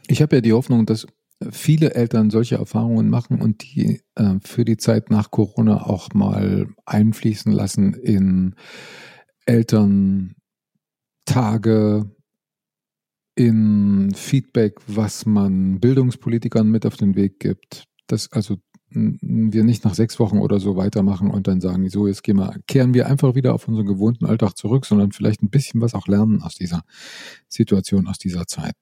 Ich 0.08 0.20
habe 0.20 0.36
ja 0.36 0.42
die 0.42 0.52
Hoffnung, 0.52 0.84
dass 0.84 1.06
viele 1.50 1.94
Eltern 1.94 2.30
solche 2.30 2.56
Erfahrungen 2.56 3.08
machen 3.10 3.40
und 3.40 3.62
die 3.62 4.02
äh, 4.16 4.34
für 4.42 4.64
die 4.64 4.76
Zeit 4.76 5.10
nach 5.10 5.30
Corona 5.30 5.86
auch 5.86 6.12
mal 6.12 6.68
einfließen 6.84 7.52
lassen 7.52 7.94
in 7.94 8.54
Elterntage, 9.46 10.34
in 13.36 14.12
Feedback, 14.14 14.80
was 14.88 15.26
man 15.26 15.78
Bildungspolitikern 15.80 16.68
mit 16.68 16.84
auf 16.84 16.96
den 16.96 17.14
Weg 17.14 17.38
gibt. 17.38 17.84
Dass 18.08 18.32
also 18.32 18.56
wir 18.90 19.64
nicht 19.64 19.84
nach 19.84 19.94
sechs 19.94 20.18
Wochen 20.18 20.38
oder 20.38 20.60
so 20.60 20.76
weitermachen 20.76 21.30
und 21.30 21.46
dann 21.46 21.60
sagen, 21.60 21.88
so 21.90 22.06
jetzt 22.06 22.22
gehen 22.22 22.38
wir, 22.38 22.56
kehren 22.66 22.94
wir 22.94 23.06
einfach 23.06 23.34
wieder 23.34 23.54
auf 23.54 23.68
unseren 23.68 23.86
gewohnten 23.86 24.24
Alltag 24.24 24.56
zurück, 24.56 24.86
sondern 24.86 25.12
vielleicht 25.12 25.42
ein 25.42 25.50
bisschen 25.50 25.80
was 25.82 25.94
auch 25.94 26.08
lernen 26.08 26.42
aus 26.42 26.54
dieser 26.54 26.82
Situation, 27.48 28.06
aus 28.06 28.18
dieser 28.18 28.46
Zeit. 28.46 28.74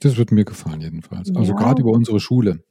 Das 0.00 0.16
wird 0.16 0.32
mir 0.32 0.44
gefallen 0.44 0.80
jedenfalls. 0.80 1.34
Also 1.34 1.52
ja. 1.52 1.58
Gerade 1.58 1.82
über 1.82 1.92
unsere 1.92 2.20
Schule, 2.20 2.64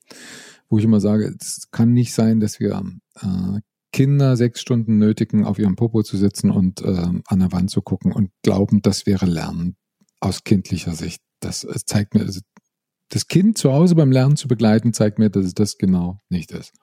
wo 0.67 0.77
ich 0.77 0.84
immer 0.84 0.99
sage, 0.99 1.36
es 1.39 1.69
kann 1.71 1.93
nicht 1.93 2.13
sein, 2.13 2.39
dass 2.39 2.59
wir 2.59 2.82
äh, 3.21 3.59
Kinder 3.91 4.38
sechs 4.38 4.61
Stunden 4.61 4.97
nötigen, 4.97 5.45
auf 5.45 5.57
ihrem 5.57 5.75
Popo 5.75 6.03
zu 6.03 6.17
sitzen 6.17 6.51
und 6.51 6.82
äh, 6.82 7.07
an 7.25 7.39
der 7.39 7.51
Wand 7.51 7.71
zu 7.71 7.82
gucken 7.82 8.11
und 8.11 8.32
glauben, 8.43 8.82
das 8.82 9.05
wäre 9.05 9.25
Lernen 9.25 9.77
aus 10.19 10.43
kindlicher 10.43 10.93
Sicht. 10.93 11.21
Das, 11.39 11.61
das 11.61 11.86
zeigt 11.86 12.13
mir, 12.13 12.21
also 12.21 12.41
das 13.09 13.27
Kind 13.27 13.57
zu 13.57 13.71
Hause 13.71 13.95
beim 13.95 14.11
Lernen 14.11 14.36
zu 14.36 14.47
begleiten, 14.47 14.93
zeigt 14.93 15.17
mir, 15.17 15.30
dass 15.30 15.45
es 15.45 15.53
das 15.53 15.77
genau 15.77 16.19
nicht 16.30 16.51
ist. 16.51 16.73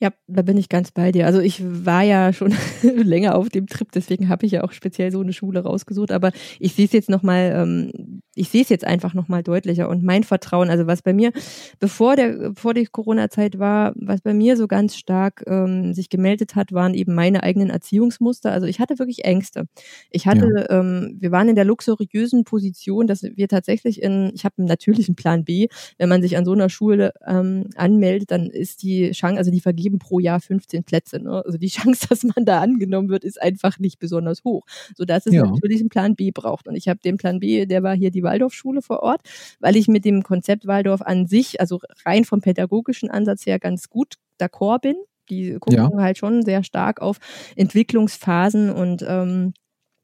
Ja, 0.00 0.10
da 0.26 0.42
bin 0.42 0.56
ich 0.56 0.68
ganz 0.68 0.90
bei 0.90 1.12
dir. 1.12 1.26
Also 1.26 1.40
ich 1.40 1.62
war 1.64 2.02
ja 2.02 2.32
schon 2.32 2.54
länger 2.82 3.36
auf 3.36 3.48
dem 3.48 3.66
Trip, 3.66 3.90
deswegen 3.92 4.28
habe 4.28 4.44
ich 4.44 4.52
ja 4.52 4.64
auch 4.64 4.72
speziell 4.72 5.12
so 5.12 5.20
eine 5.20 5.32
Schule 5.32 5.60
rausgesucht. 5.60 6.10
Aber 6.10 6.32
ich 6.58 6.74
sehe 6.74 6.86
es 6.86 6.92
jetzt 6.92 7.08
nochmal, 7.08 7.52
ähm, 7.54 8.20
ich 8.34 8.48
sehe 8.48 8.62
es 8.62 8.68
jetzt 8.68 8.84
einfach 8.84 9.14
nochmal 9.14 9.42
deutlicher. 9.42 9.88
Und 9.88 10.02
mein 10.02 10.24
Vertrauen, 10.24 10.70
also 10.70 10.86
was 10.86 11.02
bei 11.02 11.12
mir, 11.12 11.32
bevor 11.78 12.16
der, 12.16 12.52
vor 12.54 12.74
der 12.74 12.86
Corona-Zeit 12.86 13.58
war, 13.58 13.92
was 13.96 14.20
bei 14.20 14.34
mir 14.34 14.56
so 14.56 14.66
ganz 14.66 14.96
stark 14.96 15.44
ähm, 15.46 15.94
sich 15.94 16.08
gemeldet 16.08 16.54
hat, 16.54 16.72
waren 16.72 16.94
eben 16.94 17.14
meine 17.14 17.42
eigenen 17.42 17.70
Erziehungsmuster. 17.70 18.50
Also 18.52 18.66
ich 18.66 18.80
hatte 18.80 18.98
wirklich 18.98 19.24
Ängste. 19.24 19.66
Ich 20.10 20.26
hatte, 20.26 20.66
ja. 20.68 20.80
ähm, 20.80 21.16
wir 21.20 21.30
waren 21.30 21.48
in 21.48 21.54
der 21.54 21.64
luxuriösen 21.64 22.44
Position, 22.44 23.06
dass 23.06 23.22
wir 23.22 23.48
tatsächlich 23.48 24.02
in, 24.02 24.32
ich 24.34 24.44
habe 24.44 24.54
natürlich 24.64 25.08
einen 25.08 25.16
Plan 25.16 25.44
B, 25.44 25.68
wenn 25.98 26.08
man 26.08 26.22
sich 26.22 26.36
an 26.36 26.44
so 26.44 26.52
einer 26.52 26.68
Schule 26.68 27.12
ähm, 27.26 27.68
anmeldet, 27.76 28.30
dann 28.30 28.50
ist 28.50 28.82
die 28.82 29.12
Chance, 29.12 29.38
also 29.38 29.50
die 29.50 29.60
vergeben 29.60 29.98
pro 29.98 30.18
Jahr 30.18 30.40
15 30.40 30.84
Plätze. 30.84 31.20
Ne? 31.20 31.42
Also 31.44 31.58
die 31.58 31.68
Chance, 31.74 32.06
dass 32.08 32.24
man 32.24 32.44
da 32.44 32.60
angenommen 32.60 33.08
wird, 33.08 33.24
ist 33.24 33.40
einfach 33.40 33.78
nicht 33.78 33.98
besonders 33.98 34.42
hoch, 34.44 34.66
sodass 34.96 35.26
es 35.26 35.34
ja. 35.34 35.44
natürlich 35.44 35.80
einen 35.80 35.88
Plan 35.88 36.16
B 36.16 36.32
braucht. 36.32 36.66
Und 36.66 36.74
ich 36.74 36.88
habe 36.88 37.00
den 37.04 37.16
Plan 37.16 37.38
B, 37.38 37.66
der 37.66 37.82
war 37.82 37.94
hier 37.94 38.10
die 38.10 38.23
Waldorfschule 38.24 38.82
vor 38.82 39.02
Ort, 39.02 39.20
weil 39.60 39.76
ich 39.76 39.88
mit 39.88 40.04
dem 40.04 40.22
Konzept 40.22 40.66
Waldorf 40.66 41.02
an 41.02 41.26
sich, 41.26 41.60
also 41.60 41.80
rein 42.04 42.24
vom 42.24 42.40
pädagogischen 42.40 43.10
Ansatz 43.10 43.46
her 43.46 43.58
ganz 43.58 43.88
gut 43.88 44.14
d'accord 44.40 44.80
bin. 44.80 44.96
Die 45.30 45.54
gucken 45.54 45.76
ja. 45.76 45.90
halt 45.96 46.18
schon 46.18 46.42
sehr 46.42 46.64
stark 46.64 47.00
auf 47.00 47.18
Entwicklungsphasen 47.56 48.70
und 48.70 49.04
ähm, 49.06 49.54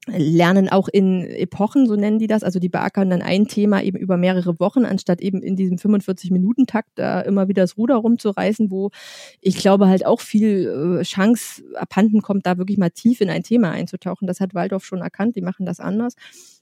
lernen 0.06 0.68
auch 0.68 0.88
in 0.88 1.26
Epochen, 1.26 1.86
so 1.86 1.94
nennen 1.94 2.18
die 2.18 2.26
das. 2.26 2.42
Also 2.42 2.58
die 2.58 2.68
beackern 2.68 3.10
dann 3.10 3.22
ein 3.22 3.46
Thema 3.46 3.82
eben 3.82 3.98
über 3.98 4.16
mehrere 4.16 4.58
Wochen, 4.58 4.84
anstatt 4.84 5.20
eben 5.20 5.42
in 5.42 5.56
diesem 5.56 5.76
45-Minuten-Takt 5.76 6.90
da 6.94 7.20
immer 7.20 7.48
wieder 7.48 7.62
das 7.62 7.76
Ruder 7.76 7.96
rumzureißen, 7.96 8.70
wo 8.70 8.90
ich 9.40 9.56
glaube 9.56 9.88
halt 9.88 10.06
auch 10.06 10.20
viel 10.20 11.00
äh, 11.00 11.02
Chance 11.02 11.62
abhanden 11.74 12.22
kommt, 12.22 12.46
da 12.46 12.56
wirklich 12.56 12.78
mal 12.78 12.90
tief 12.90 13.20
in 13.20 13.28
ein 13.28 13.42
Thema 13.42 13.70
einzutauchen. 13.72 14.26
Das 14.26 14.40
hat 14.40 14.54
Waldorf 14.54 14.84
schon 14.84 15.00
erkannt, 15.00 15.36
die 15.36 15.42
machen 15.42 15.66
das 15.66 15.80
anders. 15.80 16.14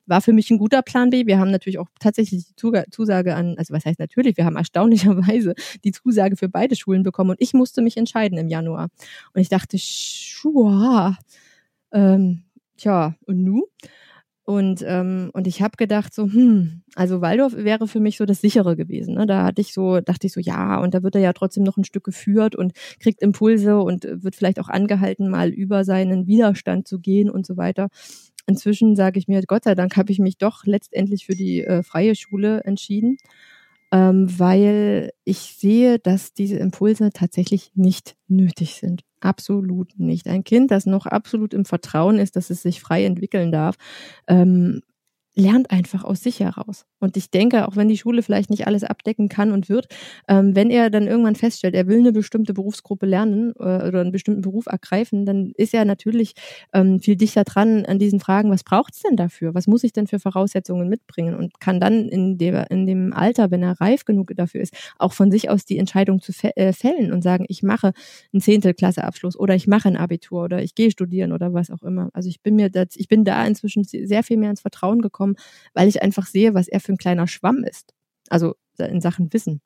War 0.07 0.21
für 0.21 0.33
mich 0.33 0.51
ein 0.51 0.59
guter 0.59 0.83
Plan 0.83 1.11
B. 1.11 1.27
Wir 1.27 1.39
haben 1.39 1.51
natürlich 1.51 1.79
auch 1.79 1.89
tatsächlich 2.01 2.47
die 2.47 2.57
Zusage 2.91 3.35
an, 3.37 3.55
also 3.57 3.73
was 3.73 3.85
heißt 3.85 4.01
natürlich, 4.01 4.37
wir 4.37 4.47
haben 4.47 4.57
erstaunlicherweise 4.57 5.55
die 5.85 5.93
Zusage 5.93 6.37
für 6.37 6.49
beide 6.49 6.75
Schulen 6.75 7.05
bekommen 7.05 7.31
und 7.31 7.41
ich 7.41 7.55
musste 7.55 7.83
mich 7.83 7.97
entscheiden 7.97 8.37
im 8.37 8.49
Januar. 8.49 8.89
Und 9.33 9.41
ich 9.41 9.49
dachte, 9.49 9.79
schua, 9.79 11.17
ähm, 11.93 12.43
tja, 12.79 13.17
und 13.27 13.43
nu? 13.45 13.65
Und, 14.49 14.83
ähm, 14.87 15.31
und 15.35 15.47
ich 15.47 15.61
habe 15.61 15.77
gedacht, 15.77 16.15
so, 16.15 16.25
hm, 16.25 16.81
also 16.95 17.21
Waldorf 17.21 17.55
wäre 17.55 17.87
für 17.87 18.01
mich 18.01 18.17
so 18.17 18.25
das 18.25 18.41
sichere 18.41 18.77
gewesen. 18.77 19.17
Ne? 19.17 19.27
Da 19.27 19.45
hatte 19.45 19.61
ich 19.61 19.75
so, 19.75 20.01
dachte 20.01 20.27
ich 20.27 20.33
so, 20.33 20.41
ja, 20.41 20.81
und 20.81 20.95
da 20.95 21.03
wird 21.03 21.17
er 21.17 21.21
ja 21.21 21.35
trotzdem 21.35 21.65
noch 21.65 21.77
ein 21.77 21.85
Stück 21.85 22.05
geführt 22.05 22.57
und 22.57 22.73
kriegt 22.99 23.21
Impulse 23.21 23.77
und 23.79 24.05
wird 24.05 24.35
vielleicht 24.37 24.59
auch 24.59 24.71
angehalten, 24.71 25.29
mal 25.29 25.51
über 25.51 25.85
seinen 25.85 26.27
Widerstand 26.27 26.89
zu 26.89 26.99
gehen 26.99 27.29
und 27.29 27.45
so 27.45 27.59
weiter. 27.59 27.89
Inzwischen 28.47 28.97
sage 28.97 29.19
ich 29.19 29.29
mir, 29.29 29.43
Gott 29.43 29.65
sei 29.65 29.75
Dank 29.75 29.99
habe 29.99 30.11
ich 30.13 30.19
mich 30.19 30.39
doch 30.39 30.65
letztendlich 30.65 31.27
für 31.27 31.35
die 31.35 31.63
äh, 31.63 31.83
freie 31.83 32.15
Schule 32.15 32.63
entschieden, 32.65 33.19
ähm, 33.93 34.29
weil 34.39 35.11
ich 35.25 35.57
sehe, 35.59 35.99
dass 35.99 36.35
diese 36.35 36.57
Impulse 36.57 37.11
tatsächlich 37.13 37.73
nicht 37.75 38.17
nötig 38.29 38.75
sind. 38.75 39.03
Absolut 39.21 39.99
nicht. 39.99 40.29
Ein 40.29 40.45
Kind, 40.45 40.71
das 40.71 40.87
noch 40.87 41.07
absolut 41.07 41.55
im 41.55 41.65
Vertrauen 41.65 42.19
ist, 42.19 42.37
dass 42.37 42.51
es 42.51 42.63
sich 42.63 42.81
frei 42.81 43.05
entwickeln 43.05 43.51
darf, 43.51 43.77
ähm, 44.29 44.83
lernt 45.39 45.71
einfach 45.71 46.03
aus 46.05 46.21
sich 46.21 46.41
heraus. 46.41 46.85
Und 46.99 47.17
ich 47.17 47.31
denke, 47.31 47.69
auch 47.69 47.77
wenn 47.77 47.89
die 47.89 47.97
Schule 47.97 48.23
vielleicht 48.23 48.51
nicht 48.51 48.67
alles 48.67 48.83
abdecken 48.83 49.29
kann 49.29 49.53
und 49.53 49.69
wird, 49.69 49.87
ähm, 50.27 50.57
wenn 50.57 50.69
er 50.71 50.91
dann 50.91 51.07
irgendwann 51.07 51.37
feststellt, 51.37 51.75
er 51.75 51.87
will 51.87 51.99
eine 52.01 52.13
bestimmte 52.13 52.53
Berufsgruppe 52.53 53.07
lernen 53.07 53.53
äh, 53.59 53.87
oder 53.87 54.01
einen 54.01 54.11
bestimmten 54.11 54.41
Beruf 54.43 54.67
ergreifen, 54.67 55.25
dann 55.27 55.53
ist 55.57 55.75
er 55.75 55.85
natürlich 55.85 56.35
ähm, 56.73 56.99
viel 56.99 57.15
dichter 57.17 57.45
dran 57.45 57.87
an 57.87 58.01
diesen 58.01 58.19
Fragen, 58.19 58.51
was 58.51 58.65
braucht 58.65 58.95
es 58.95 59.03
denn 59.03 59.17
dafür? 59.17 59.55
Was 59.55 59.69
muss 59.69 59.85
ich 59.85 59.93
denn 59.93 60.09
für 60.09 60.19
Voraussetzungen 60.19 60.89
mitbringen? 60.89 61.37
Und 61.37 61.61
kann 61.61 61.79
dann 61.79 62.09
in, 62.09 62.37
der, 62.37 62.71
in 62.73 62.87
dem 62.87 63.13
Alter, 63.13 63.53
wenn 63.53 63.63
er 63.63 63.81
reif 63.81 64.05
genug 64.05 64.33
dafür 64.35 64.61
ist, 64.61 64.75
auch 64.99 65.13
von 65.13 65.31
sich 65.31 65.51
aus 65.51 65.65
die 65.65 65.79
Entscheidung 65.79 66.21
zu 66.21 66.33
äh, 66.57 66.73
fällen 66.73 67.13
und 67.13 67.23
sagen, 67.23 67.45
ich 67.49 67.63
mache 67.63 67.93
einen 68.33 68.41
Zehntelklasseabschluss 68.41 69.39
oder 69.39 69.55
ich 69.55 69.69
mache 69.69 69.89
ein 69.89 69.97
Abitur 69.97 70.43
oder 70.45 70.63
ich 70.63 70.75
gehe 70.75 70.91
studieren 70.91 71.33
oder 71.33 71.55
was 71.55 71.71
auch 71.71 71.83
immer. 71.83 72.11
Also 72.13 72.29
ich 72.29 72.43
bin 72.43 72.57
mir 72.57 72.71
da, 72.71 72.85
ich 72.93 73.07
bin 73.07 73.25
da 73.25 73.47
inzwischen 73.47 73.85
sehr 73.85 74.25
viel 74.25 74.37
mehr 74.37 74.51
ins 74.51 74.63
Vertrauen 74.63 75.01
gekommen 75.01 75.28
bekommen, 75.29 75.37
weil 75.75 75.89
ich 75.89 76.03
einfach 76.03 76.27
sehe, 76.27 76.55
was 76.55 76.69
er 76.69 76.81
für 76.81 76.93
ein 76.93 76.99
kleiner 76.99 77.27
Schwamm 77.27 77.65
ist. 77.65 77.95
Also 78.29 78.55
in 78.79 79.01
Sachen 79.01 79.33
Wissen. 79.33 79.61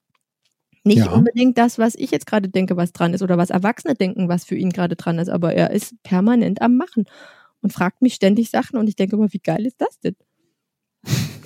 Nicht 0.84 0.98
ja. 0.98 1.12
unbedingt 1.12 1.58
das, 1.58 1.78
was 1.78 1.94
ich 1.94 2.10
jetzt 2.10 2.26
gerade 2.26 2.48
denke, 2.48 2.76
was 2.76 2.92
dran 2.92 3.14
ist 3.14 3.22
oder 3.22 3.38
was 3.38 3.50
Erwachsene 3.50 3.94
denken, 3.94 4.28
was 4.28 4.44
für 4.44 4.56
ihn 4.56 4.70
gerade 4.70 4.96
dran 4.96 5.18
ist, 5.18 5.28
aber 5.28 5.54
er 5.54 5.70
ist 5.70 6.02
permanent 6.02 6.60
am 6.60 6.76
Machen 6.76 7.04
und 7.60 7.72
fragt 7.72 8.02
mich 8.02 8.14
ständig 8.14 8.50
Sachen 8.50 8.78
und 8.78 8.88
ich 8.88 8.96
denke 8.96 9.14
immer, 9.14 9.32
wie 9.32 9.38
geil 9.38 9.64
ist 9.64 9.80
das 9.80 10.00
denn? 10.00 10.16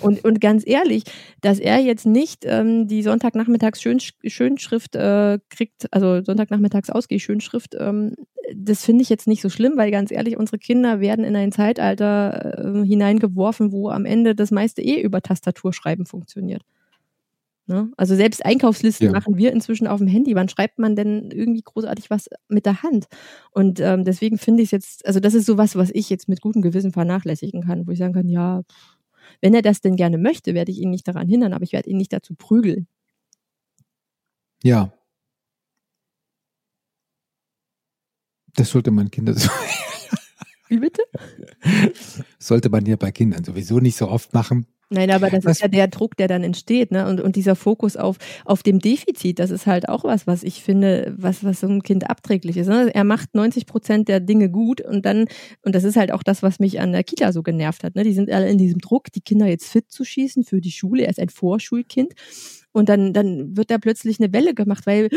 Und, 0.01 0.24
und 0.24 0.40
ganz 0.40 0.62
ehrlich, 0.66 1.05
dass 1.40 1.59
er 1.59 1.78
jetzt 1.78 2.07
nicht 2.07 2.44
ähm, 2.44 2.88
die 2.88 3.03
Sonntagnachmittags 3.03 3.80
Schön, 3.80 3.99
Schönschrift 4.01 4.97
äh, 4.97 5.38
kriegt, 5.51 5.92
also 5.92 6.22
Sonntagnachmittags 6.22 6.90
Ausgeh 6.90 7.18
Schönschrift, 7.18 7.76
ähm, 7.78 8.14
das 8.55 8.84
finde 8.84 9.03
ich 9.03 9.09
jetzt 9.09 9.26
nicht 9.26 9.42
so 9.42 9.49
schlimm, 9.49 9.76
weil 9.76 9.90
ganz 9.90 10.11
ehrlich, 10.11 10.36
unsere 10.36 10.59
Kinder 10.59 11.01
werden 11.01 11.24
in 11.24 11.34
ein 11.36 11.53
Zeitalter 11.53 12.59
äh, 12.59 12.86
hineingeworfen, 12.86 13.72
wo 13.72 13.88
am 13.90 14.05
Ende 14.05 14.34
das 14.34 14.51
meiste 14.51 14.82
eh 14.82 15.01
über 15.01 15.20
Tastaturschreiben 15.20 16.07
funktioniert. 16.07 16.62
Ne? 17.68 17.90
Also 17.97 18.14
selbst 18.14 18.47
Einkaufslisten 18.47 19.09
ja. 19.09 19.12
machen 19.12 19.36
wir 19.36 19.53
inzwischen 19.53 19.88
auf 19.88 19.99
dem 19.99 20.07
Handy. 20.07 20.36
Wann 20.36 20.49
schreibt 20.49 20.78
man 20.78 20.94
denn 20.94 21.32
irgendwie 21.32 21.62
großartig 21.62 22.11
was 22.11 22.28
mit 22.49 22.64
der 22.64 22.84
Hand? 22.84 23.07
Und 23.51 23.80
ähm, 23.80 24.05
deswegen 24.05 24.38
finde 24.38 24.62
ich 24.62 24.68
es 24.68 24.72
jetzt, 24.72 25.07
also 25.07 25.18
das 25.18 25.34
ist 25.34 25.47
sowas, 25.47 25.74
was 25.74 25.90
ich 25.92 26.09
jetzt 26.09 26.28
mit 26.28 26.40
gutem 26.40 26.62
Gewissen 26.62 26.92
vernachlässigen 26.92 27.62
kann, 27.62 27.86
wo 27.86 27.90
ich 27.90 27.99
sagen 27.99 28.14
kann, 28.14 28.28
ja, 28.28 28.62
pff, 28.62 28.95
wenn 29.41 29.55
er 29.55 29.62
das 29.62 29.81
denn 29.81 29.97
gerne 29.97 30.18
möchte, 30.18 30.55
werde 30.55 30.72
ich 30.72 30.79
ihn 30.79 30.91
nicht 30.91 31.07
daran 31.09 31.29
hindern, 31.29 31.53
aber 31.53 31.64
ich 31.64 31.72
werde 31.72 31.91
ihn 31.91 31.97
nicht 31.97 32.12
dazu 32.12 32.35
prügeln. 32.35 32.87
Ja. 34.62 34.93
Das 38.55 38.70
sollte 38.70 38.91
man 38.91 39.11
Kinder 39.11 39.35
so. 39.35 39.51
Wie 40.68 40.79
bitte? 40.79 41.03
Sollte 42.39 42.70
man 42.70 42.85
ja 42.87 42.97
bei 42.97 43.12
Kindern 43.12 43.45
sowieso 43.45 43.79
nicht 43.79 43.97
so 43.97 44.09
oft 44.09 44.35
machen. 44.35 44.66
Nein, 44.89 45.11
aber 45.11 45.30
das 45.30 45.45
was, 45.45 45.57
ist 45.57 45.62
ja 45.62 45.68
der 45.68 45.89
Druck, 45.89 46.16
der 46.16 46.28
dann 46.28 46.45
entsteht, 46.45 46.93
ne? 46.93 47.09
Und, 47.09 47.20
und 47.20 47.34
dieser 47.34 47.57
Fokus 47.57 47.97
auf, 47.97 48.18
auf 48.45 48.62
dem 48.62 48.78
Defizit, 48.78 49.41
das 49.41 49.51
ist 49.51 49.66
halt 49.66 49.89
auch 49.89 50.05
was, 50.05 50.28
was 50.28 50.45
ich 50.45 50.62
finde, 50.62 51.12
was, 51.18 51.43
was 51.43 51.61
so 51.61 51.66
ein 51.66 51.82
Kind 51.82 52.09
abträglich 52.09 52.57
ist. 52.57 52.68
Ne? 52.68 52.95
Er 52.95 53.03
macht 53.03 53.34
90 53.34 53.66
Prozent 53.66 54.09
der 54.09 54.20
Dinge 54.20 54.49
gut 54.49 54.80
und 54.80 55.05
dann, 55.05 55.26
und 55.62 55.74
das 55.74 55.82
ist 55.82 55.97
halt 55.97 56.12
auch 56.12 56.22
das, 56.22 56.45
was 56.45 56.61
mich 56.61 56.78
an 56.78 56.93
der 56.93 57.03
Kita 57.03 57.32
so 57.32 57.43
genervt 57.43 57.82
hat. 57.82 57.97
Ne? 57.97 58.05
Die 58.05 58.12
sind 58.12 58.30
alle 58.30 58.49
in 58.49 58.59
diesem 58.59 58.78
Druck, 58.78 59.11
die 59.11 59.22
Kinder 59.22 59.47
jetzt 59.47 59.66
fit 59.66 59.91
zu 59.91 60.05
schießen 60.05 60.45
für 60.45 60.61
die 60.61 60.70
Schule. 60.70 61.03
Er 61.03 61.11
ist 61.11 61.18
ein 61.18 61.30
Vorschulkind. 61.30 62.12
Und 62.77 62.91
dann, 62.91 63.14
dann 63.14 63.57
wird 63.57 63.70
da 63.70 63.79
plötzlich 63.79 64.20
eine 64.20 64.35
Welle 64.35 64.53
gemacht, 64.53 64.87
weil 64.87 65.09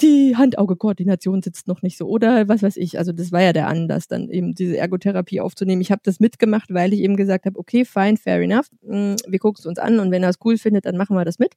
die 0.00 0.36
Hand-Auge-Koordination 0.36 1.42
sitzt 1.42 1.66
noch 1.66 1.82
nicht 1.82 1.98
so 1.98 2.06
oder 2.06 2.46
was 2.46 2.62
weiß 2.62 2.76
ich. 2.76 2.96
Also 2.96 3.10
das 3.10 3.32
war 3.32 3.42
ja 3.42 3.52
der 3.52 3.66
Anlass, 3.66 4.06
dann 4.06 4.30
eben 4.30 4.54
diese 4.54 4.76
Ergotherapie 4.76 5.40
aufzunehmen. 5.40 5.82
Ich 5.82 5.90
habe 5.90 6.02
das 6.04 6.20
mitgemacht, 6.20 6.72
weil 6.72 6.92
ich 6.92 7.00
eben 7.00 7.16
gesagt 7.16 7.44
habe, 7.44 7.58
okay, 7.58 7.84
fine, 7.84 8.16
fair 8.16 8.40
enough. 8.40 8.70
Mm, 8.82 9.16
wir 9.26 9.40
gucken 9.40 9.58
es 9.58 9.66
uns 9.66 9.80
an 9.80 9.98
und 9.98 10.12
wenn 10.12 10.22
er 10.22 10.28
es 10.28 10.38
cool 10.44 10.58
findet, 10.58 10.86
dann 10.86 10.96
machen 10.96 11.16
wir 11.16 11.24
das 11.24 11.40
mit. 11.40 11.54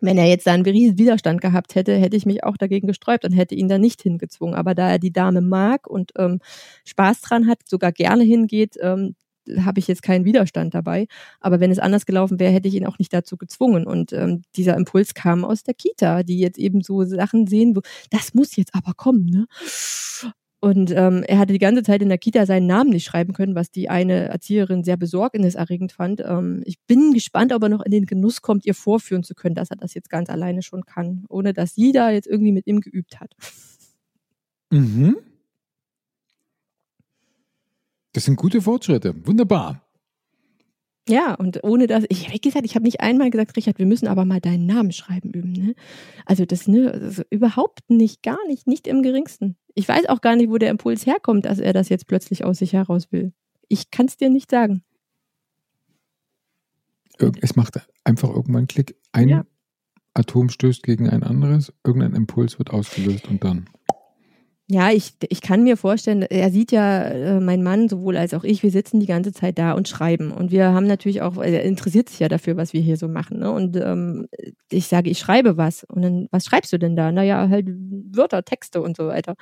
Wenn 0.00 0.18
er 0.18 0.26
jetzt 0.26 0.48
da 0.48 0.52
einen 0.52 0.64
riesen 0.64 0.98
Widerstand 0.98 1.40
gehabt 1.40 1.76
hätte, 1.76 1.94
hätte 1.94 2.16
ich 2.16 2.26
mich 2.26 2.42
auch 2.42 2.56
dagegen 2.56 2.88
gesträubt 2.88 3.24
und 3.24 3.30
hätte 3.30 3.54
ihn 3.54 3.68
da 3.68 3.78
nicht 3.78 4.02
hingezwungen. 4.02 4.56
Aber 4.56 4.74
da 4.74 4.90
er 4.90 4.98
die 4.98 5.12
Dame 5.12 5.42
mag 5.42 5.86
und 5.86 6.10
ähm, 6.18 6.40
Spaß 6.84 7.20
dran 7.20 7.46
hat, 7.46 7.60
sogar 7.68 7.92
gerne 7.92 8.24
hingeht, 8.24 8.74
ähm, 8.82 9.14
habe 9.58 9.78
ich 9.80 9.88
jetzt 9.88 10.02
keinen 10.02 10.24
Widerstand 10.24 10.74
dabei. 10.74 11.06
Aber 11.40 11.60
wenn 11.60 11.70
es 11.70 11.78
anders 11.78 12.06
gelaufen 12.06 12.38
wäre, 12.38 12.52
hätte 12.52 12.68
ich 12.68 12.74
ihn 12.74 12.86
auch 12.86 12.98
nicht 12.98 13.12
dazu 13.12 13.36
gezwungen. 13.36 13.86
Und 13.86 14.12
ähm, 14.12 14.42
dieser 14.56 14.76
Impuls 14.76 15.14
kam 15.14 15.44
aus 15.44 15.62
der 15.62 15.74
Kita, 15.74 16.22
die 16.22 16.38
jetzt 16.38 16.58
eben 16.58 16.82
so 16.82 17.04
Sachen 17.04 17.46
sehen, 17.46 17.76
wo 17.76 17.80
das 18.10 18.34
muss 18.34 18.56
jetzt 18.56 18.74
aber 18.74 18.92
kommen, 18.94 19.26
ne? 19.26 19.46
Und 20.62 20.90
ähm, 20.94 21.24
er 21.26 21.38
hatte 21.38 21.54
die 21.54 21.58
ganze 21.58 21.82
Zeit 21.82 22.02
in 22.02 22.10
der 22.10 22.18
Kita 22.18 22.44
seinen 22.44 22.66
Namen 22.66 22.90
nicht 22.90 23.06
schreiben 23.06 23.32
können, 23.32 23.54
was 23.54 23.70
die 23.70 23.88
eine 23.88 24.28
Erzieherin 24.28 24.84
sehr 24.84 24.98
besorgniserregend 24.98 25.92
fand. 25.92 26.20
Ähm, 26.20 26.62
ich 26.66 26.78
bin 26.86 27.14
gespannt, 27.14 27.54
ob 27.54 27.62
er 27.62 27.70
noch 27.70 27.80
in 27.80 27.90
den 27.90 28.04
Genuss 28.04 28.42
kommt, 28.42 28.66
ihr 28.66 28.74
vorführen 28.74 29.22
zu 29.22 29.34
können, 29.34 29.54
dass 29.54 29.70
er 29.70 29.78
das 29.78 29.94
jetzt 29.94 30.10
ganz 30.10 30.28
alleine 30.28 30.60
schon 30.60 30.84
kann, 30.84 31.24
ohne 31.30 31.54
dass 31.54 31.74
sie 31.74 31.92
da 31.92 32.10
jetzt 32.10 32.26
irgendwie 32.26 32.52
mit 32.52 32.66
ihm 32.66 32.80
geübt 32.80 33.20
hat. 33.20 33.34
Mhm. 34.70 35.16
Das 38.12 38.24
sind 38.24 38.36
gute 38.36 38.60
Fortschritte. 38.60 39.14
Wunderbar. 39.26 39.86
Ja, 41.08 41.34
und 41.34 41.64
ohne 41.64 41.86
dass, 41.86 42.04
ich 42.08 42.32
wie 42.32 42.40
gesagt, 42.40 42.64
ich 42.64 42.74
habe 42.74 42.84
nicht 42.84 43.00
einmal 43.00 43.30
gesagt, 43.30 43.56
Richard, 43.56 43.78
wir 43.78 43.86
müssen 43.86 44.06
aber 44.06 44.24
mal 44.24 44.40
deinen 44.40 44.66
Namen 44.66 44.92
schreiben 44.92 45.30
üben. 45.32 45.52
Ne? 45.52 45.74
Also 46.24 46.44
das 46.44 46.68
ne, 46.68 46.92
also 46.92 47.22
überhaupt 47.30 47.88
nicht, 47.88 48.22
gar 48.22 48.38
nicht, 48.46 48.66
nicht 48.66 48.86
im 48.86 49.02
geringsten. 49.02 49.56
Ich 49.74 49.88
weiß 49.88 50.08
auch 50.08 50.20
gar 50.20 50.36
nicht, 50.36 50.50
wo 50.50 50.58
der 50.58 50.70
Impuls 50.70 51.06
herkommt, 51.06 51.46
dass 51.46 51.58
er 51.58 51.72
das 51.72 51.88
jetzt 51.88 52.06
plötzlich 52.06 52.44
aus 52.44 52.58
sich 52.58 52.74
heraus 52.74 53.10
will. 53.10 53.32
Ich 53.68 53.90
kann 53.90 54.06
es 54.06 54.16
dir 54.16 54.30
nicht 54.30 54.50
sagen. 54.50 54.84
Es 57.40 57.56
macht 57.56 57.80
einfach 58.04 58.30
irgendwann 58.30 58.66
Klick. 58.66 58.96
Ein 59.12 59.28
ja. 59.28 59.44
Atom 60.14 60.48
stößt 60.48 60.82
gegen 60.82 61.08
ein 61.08 61.22
anderes, 61.22 61.72
irgendein 61.84 62.14
Impuls 62.14 62.58
wird 62.58 62.70
ausgelöst 62.70 63.28
und 63.28 63.44
dann. 63.44 63.68
Ja, 64.72 64.90
ich, 64.92 65.14
ich 65.28 65.40
kann 65.40 65.64
mir 65.64 65.76
vorstellen, 65.76 66.22
er 66.22 66.48
sieht 66.52 66.70
ja, 66.70 67.02
äh, 67.02 67.40
mein 67.40 67.64
Mann 67.64 67.88
sowohl 67.88 68.16
als 68.16 68.34
auch 68.34 68.44
ich, 68.44 68.62
wir 68.62 68.70
sitzen 68.70 69.00
die 69.00 69.06
ganze 69.06 69.32
Zeit 69.32 69.58
da 69.58 69.72
und 69.72 69.88
schreiben. 69.88 70.30
Und 70.30 70.52
wir 70.52 70.68
haben 70.72 70.86
natürlich 70.86 71.22
auch, 71.22 71.38
er 71.38 71.64
interessiert 71.64 72.08
sich 72.08 72.20
ja 72.20 72.28
dafür, 72.28 72.56
was 72.56 72.72
wir 72.72 72.80
hier 72.80 72.96
so 72.96 73.08
machen. 73.08 73.40
Ne? 73.40 73.50
Und 73.50 73.76
ähm, 73.76 74.28
ich 74.70 74.86
sage, 74.86 75.10
ich 75.10 75.18
schreibe 75.18 75.56
was. 75.56 75.82
Und 75.82 76.02
dann, 76.02 76.28
was 76.30 76.44
schreibst 76.44 76.72
du 76.72 76.78
denn 76.78 76.94
da? 76.94 77.10
Naja, 77.10 77.48
halt 77.48 77.66
Wörter, 78.14 78.44
Texte 78.44 78.80
und 78.80 78.96
so 78.96 79.08
weiter. 79.08 79.34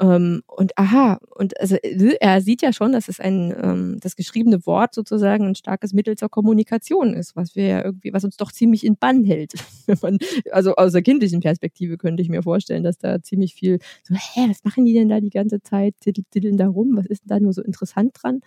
Ähm, 0.00 0.42
und 0.46 0.72
aha, 0.78 1.20
und 1.34 1.60
also 1.60 1.76
er 1.82 2.40
sieht 2.40 2.62
ja 2.62 2.72
schon, 2.72 2.92
dass 2.92 3.08
es 3.08 3.20
ein 3.20 3.54
ähm, 3.62 3.98
das 4.00 4.16
geschriebene 4.16 4.64
Wort 4.64 4.94
sozusagen 4.94 5.46
ein 5.46 5.54
starkes 5.54 5.92
Mittel 5.92 6.16
zur 6.16 6.30
Kommunikation 6.30 7.12
ist, 7.12 7.36
was 7.36 7.54
wir 7.54 7.66
ja 7.66 7.84
irgendwie, 7.84 8.12
was 8.14 8.24
uns 8.24 8.38
doch 8.38 8.50
ziemlich 8.50 8.84
in 8.84 8.96
Bann 8.96 9.24
hält. 9.24 9.52
also 10.52 10.74
aus 10.76 10.92
der 10.92 11.02
kindlichen 11.02 11.40
Perspektive 11.40 11.98
könnte 11.98 12.22
ich 12.22 12.30
mir 12.30 12.42
vorstellen, 12.42 12.82
dass 12.82 12.96
da 12.96 13.22
ziemlich 13.22 13.54
viel 13.54 13.78
so, 14.02 14.14
hä, 14.14 14.46
was 14.48 14.64
machen 14.64 14.86
die 14.86 14.94
denn 14.94 15.10
da 15.10 15.20
die 15.20 15.30
ganze 15.30 15.60
Zeit, 15.60 15.94
titeln 16.00 16.56
da 16.56 16.68
rum, 16.68 16.96
was 16.96 17.06
ist 17.06 17.24
denn 17.24 17.28
da 17.28 17.40
nur 17.40 17.52
so 17.52 17.62
interessant 17.62 18.12
dran? 18.14 18.40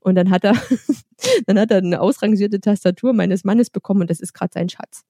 Und 0.00 0.14
dann 0.14 0.30
hat 0.30 0.44
er, 0.44 0.54
dann 1.46 1.58
hat 1.58 1.70
er 1.72 1.78
eine 1.78 2.00
ausrangierte 2.00 2.60
Tastatur 2.60 3.12
meines 3.12 3.42
Mannes 3.44 3.70
bekommen 3.70 4.02
und 4.02 4.10
das 4.10 4.20
ist 4.20 4.34
gerade 4.34 4.52
sein 4.54 4.68
Schatz. 4.68 5.04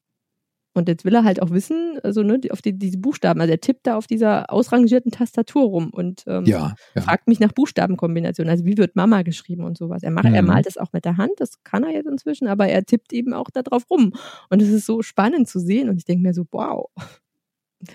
Und 0.74 0.88
jetzt 0.88 1.04
will 1.04 1.14
er 1.14 1.24
halt 1.24 1.42
auch 1.42 1.50
wissen, 1.50 1.98
also 2.02 2.22
ne, 2.22 2.40
auf 2.50 2.62
die, 2.62 2.78
diese 2.78 2.98
Buchstaben. 2.98 3.40
Also 3.40 3.50
er 3.50 3.60
tippt 3.60 3.86
da 3.86 3.96
auf 3.96 4.06
dieser 4.06 4.50
ausrangierten 4.50 5.10
Tastatur 5.10 5.64
rum 5.64 5.90
und 5.90 6.24
ähm, 6.26 6.44
ja, 6.46 6.74
ja. 6.94 7.02
fragt 7.02 7.28
mich 7.28 7.40
nach 7.40 7.52
Buchstabenkombinationen. 7.52 8.50
Also 8.50 8.64
wie 8.64 8.78
wird 8.78 8.96
Mama 8.96 9.22
geschrieben 9.22 9.64
und 9.64 9.76
sowas. 9.76 10.02
Er 10.02 10.10
macht, 10.10 10.28
mhm. 10.28 10.34
er 10.34 10.42
malt 10.42 10.66
es 10.66 10.78
auch 10.78 10.92
mit 10.92 11.04
der 11.04 11.18
Hand, 11.18 11.32
das 11.36 11.62
kann 11.62 11.84
er 11.84 11.90
jetzt 11.90 12.08
inzwischen, 12.08 12.48
aber 12.48 12.68
er 12.68 12.84
tippt 12.84 13.12
eben 13.12 13.34
auch 13.34 13.50
da 13.52 13.62
drauf 13.62 13.84
rum. 13.90 14.14
Und 14.48 14.62
es 14.62 14.70
ist 14.70 14.86
so 14.86 15.02
spannend 15.02 15.46
zu 15.46 15.60
sehen. 15.60 15.90
Und 15.90 15.98
ich 15.98 16.04
denke 16.06 16.22
mir 16.22 16.32
so, 16.32 16.46
wow, 16.50 16.88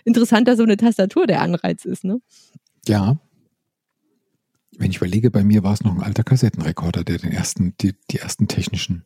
interessant, 0.03 0.47
dass 0.47 0.57
so 0.57 0.63
eine 0.63 0.77
Tastatur 0.77 1.25
der 1.25 1.41
Anreiz 1.41 1.85
ist, 1.85 2.03
ne? 2.03 2.21
Ja. 2.87 3.17
Wenn 4.77 4.91
ich 4.91 4.97
überlege, 4.97 5.31
bei 5.31 5.43
mir 5.43 5.63
war 5.63 5.73
es 5.73 5.83
noch 5.83 5.95
ein 5.95 6.03
alter 6.03 6.23
Kassettenrekorder, 6.23 7.03
der 7.03 7.17
den 7.17 7.31
ersten, 7.31 7.73
die, 7.81 7.95
die 8.11 8.19
ersten 8.19 8.47
technischen 8.47 9.03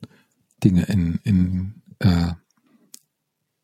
Dinge 0.62 0.84
in, 0.84 1.20
in 1.24 1.82
äh, 2.00 2.34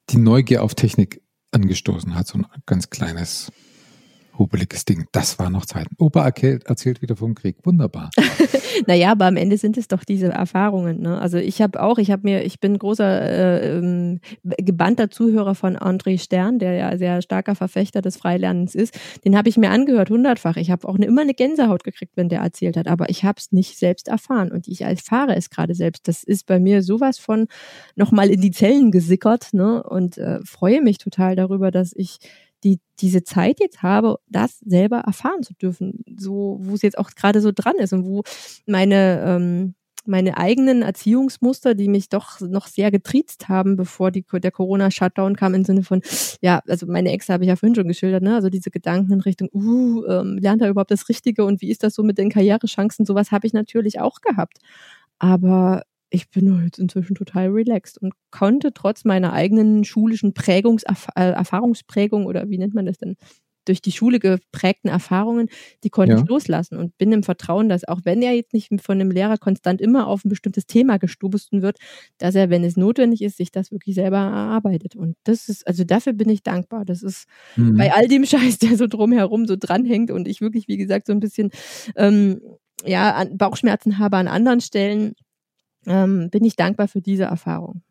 die 0.10 0.18
Neugier 0.18 0.64
auf 0.64 0.76
Technik 0.76 1.22
angestoßen 1.52 2.16
hat, 2.16 2.28
so 2.28 2.38
ein 2.38 2.46
ganz 2.66 2.90
kleines 2.90 3.52
hubeliges 4.38 4.86
Ding. 4.86 5.06
Das 5.12 5.40
war 5.40 5.50
noch 5.50 5.66
Zeiten. 5.66 5.96
Opa 5.98 6.26
erzählt, 6.26 6.66
erzählt 6.66 7.02
wieder 7.02 7.16
vom 7.16 7.36
Krieg. 7.36 7.58
Wunderbar. 7.64 8.10
naja, 8.88 9.12
aber 9.12 9.26
am 9.26 9.38
Ende 9.38 9.58
sind 9.58 9.78
es 9.78 9.88
doch 9.88 10.04
diese 10.04 10.28
Erfahrungen. 10.28 11.02
Ne? 11.02 11.20
Also 11.20 11.38
ich 11.38 11.62
habe 11.62 11.82
auch, 11.82 11.98
ich 11.98 12.12
habe 12.12 12.24
mir, 12.24 12.44
ich 12.46 12.60
bin 12.60 12.78
großer 12.78 13.22
äh, 13.22 13.78
ähm, 13.78 14.20
gebannter 14.44 15.10
Zuhörer 15.10 15.56
von 15.56 15.78
André 15.78 16.20
Stern, 16.20 16.60
der 16.60 16.74
ja 16.74 16.98
sehr 16.98 17.22
starker 17.22 17.56
Verfechter 17.56 18.02
des 18.02 18.18
Freilernens 18.18 18.76
ist. 18.76 18.98
Den 19.26 19.38
habe 19.38 19.50
ich 19.50 19.58
mir 19.58 19.72
angehört 19.72 20.10
hundertfach. 20.10 20.58
Ich 20.58 20.72
habe 20.72 20.88
auch 20.88 20.96
eine, 20.96 21.06
immer 21.06 21.22
eine 21.22 21.34
Gänsehaut 21.34 21.84
gekriegt, 21.84 22.14
wenn 22.16 22.30
der 22.30 22.42
erzählt 22.42 22.78
hat. 22.78 22.88
Aber 22.88 23.10
ich 23.10 23.24
habe 23.24 23.40
es 23.40 23.52
nicht 23.52 23.78
selbst 23.78 24.08
erfahren 24.08 24.52
und 24.52 24.68
ich 24.68 24.82
erfahre 24.82 25.36
es 25.36 25.50
gerade 25.50 25.76
selbst. 25.76 26.08
Das 26.08 26.24
ist 26.24 26.46
bei 26.46 26.60
mir 26.60 26.84
sowas 26.84 27.18
von 27.18 27.48
nochmal 27.96 28.30
in 28.30 28.42
die 28.42 28.52
Zellen 28.52 28.92
gesickert 28.92 29.54
ne? 29.54 29.84
und 29.84 30.18
äh, 30.18 30.40
freue 30.44 30.82
mich 30.82 30.98
total 30.98 31.36
darüber, 31.36 31.72
dass 31.72 31.94
ich 31.96 32.20
die 32.64 32.80
diese 33.00 33.24
Zeit 33.24 33.60
jetzt 33.60 33.84
habe, 33.84 34.18
das 34.28 34.60
selber 34.60 35.00
erfahren 35.00 35.44
zu 35.44 35.54
dürfen, 35.54 36.04
so 36.18 36.58
wo 36.62 36.74
es 36.76 36.82
jetzt 36.82 36.98
auch 36.98 37.12
gerade 37.12 37.42
so 37.42 37.52
dran 37.54 37.76
ist 37.78 37.94
und 37.94 38.06
wo 38.06 38.24
meine 38.66 39.24
ähm, 39.26 39.76
meine 40.08 40.38
eigenen 40.38 40.82
Erziehungsmuster, 40.82 41.76
die 41.76 41.90
mich 41.90 42.10
doch 42.10 42.40
noch 42.40 42.68
sehr 42.68 42.92
getriezt 42.92 43.50
haben, 43.50 43.76
bevor 43.76 44.10
die, 44.10 44.26
der 44.32 44.52
Corona-Shutdown 44.52 45.36
kam, 45.36 45.54
im 45.54 45.66
Sinne 45.66 45.84
von, 45.84 46.02
ja, 46.42 46.62
also 46.68 46.88
meine 46.88 47.12
Ex 47.12 47.30
habe 47.30 47.44
ich 47.44 47.50
ja 47.50 47.56
vorhin 47.56 47.76
schon 47.76 47.88
geschildert, 47.88 48.24
ne? 48.24 48.36
also 48.36 48.50
diese 48.50 48.72
Gedanken 48.72 49.12
in 49.12 49.22
Richtung, 49.22 49.50
uh, 49.54 50.06
ähm, 50.06 50.38
lernt 50.38 50.62
er 50.62 50.70
überhaupt 50.70 50.92
das 50.92 51.10
Richtige 51.10 51.44
und 51.46 51.62
wie 51.62 51.70
ist 51.70 51.84
das 51.84 51.94
so 51.94 52.04
mit 52.04 52.18
den 52.18 52.30
Karrierechancen, 52.30 53.06
sowas 53.06 53.32
habe 53.32 53.48
ich 53.48 53.54
natürlich 53.54 54.00
auch 54.00 54.22
gehabt. 54.22 54.60
Aber 55.20 55.84
ich 56.10 56.30
bin 56.30 56.64
jetzt 56.64 56.80
inzwischen 56.80 57.16
total 57.16 57.50
relaxed 57.50 57.98
und 57.98 58.14
konnte 58.32 58.74
trotz 58.74 59.04
meiner 59.04 59.34
eigenen 59.34 59.84
schulischen 59.84 60.34
Prägungs 60.34 60.84
äh, 60.84 61.32
Erfahrungsprägung 61.32 62.26
oder 62.26 62.50
wie 62.50 62.58
nennt 62.58 62.74
man 62.74 62.86
das 62.86 62.98
denn? 62.98 63.16
durch 63.68 63.82
die 63.82 63.92
Schule 63.92 64.20
geprägten 64.20 64.88
Erfahrungen, 64.88 65.50
die 65.84 65.90
konnte 65.90 66.14
ja. 66.14 66.20
ich 66.20 66.28
loslassen 66.28 66.78
und 66.78 66.98
bin 66.98 67.12
im 67.12 67.24
Vertrauen, 67.24 67.70
dass 67.70 67.88
auch 67.88 68.02
wenn 68.04 68.22
er 68.22 68.34
jetzt 68.34 68.54
nicht 68.54 68.70
von 68.82 69.00
einem 69.00 69.12
Lehrer 69.12 69.38
konstant 69.38 69.82
immer 69.82 70.08
auf 70.08 70.24
ein 70.24 70.30
bestimmtes 70.30 70.66
Thema 70.66 70.98
gestobesten 70.98 71.62
wird, 71.62 71.78
dass 72.18 72.36
er, 72.36 72.50
wenn 72.50 72.64
es 72.64 72.78
notwendig 72.78 73.22
ist, 73.22 73.38
sich 73.38 73.52
das 73.52 73.72
wirklich 73.72 73.96
selber 73.96 74.18
erarbeitet. 74.18 74.96
Und 74.96 75.16
das 75.24 75.50
ist, 75.50 75.68
also 75.68 75.84
dafür 75.84 76.14
bin 76.14 76.30
ich 76.30 76.44
dankbar. 76.44 76.86
Das 76.86 77.04
ist 77.04 77.26
mhm. 77.56 77.78
bei 77.78 77.94
all 77.94 78.08
dem 78.08 78.26
Scheiß, 78.26 78.60
der 78.60 78.78
so 78.78 78.88
drumherum 78.88 79.46
so 79.46 79.56
dranhängt 79.60 80.12
und 80.12 80.28
ich 80.28 80.42
wirklich, 80.42 80.68
wie 80.68 80.78
gesagt, 80.78 81.08
so 81.08 81.14
ein 81.14 81.20
bisschen 81.20 81.52
ähm, 81.96 82.42
ja, 82.86 83.26
Bauchschmerzen 83.34 83.98
habe 83.98 84.18
an 84.18 84.28
anderen 84.28 84.62
Stellen, 84.62 85.14
ähm, 85.86 86.30
bin 86.30 86.44
ich 86.44 86.56
dankbar 86.56 86.88
für 86.88 87.02
diese 87.02 87.24
Erfahrung. 87.24 87.82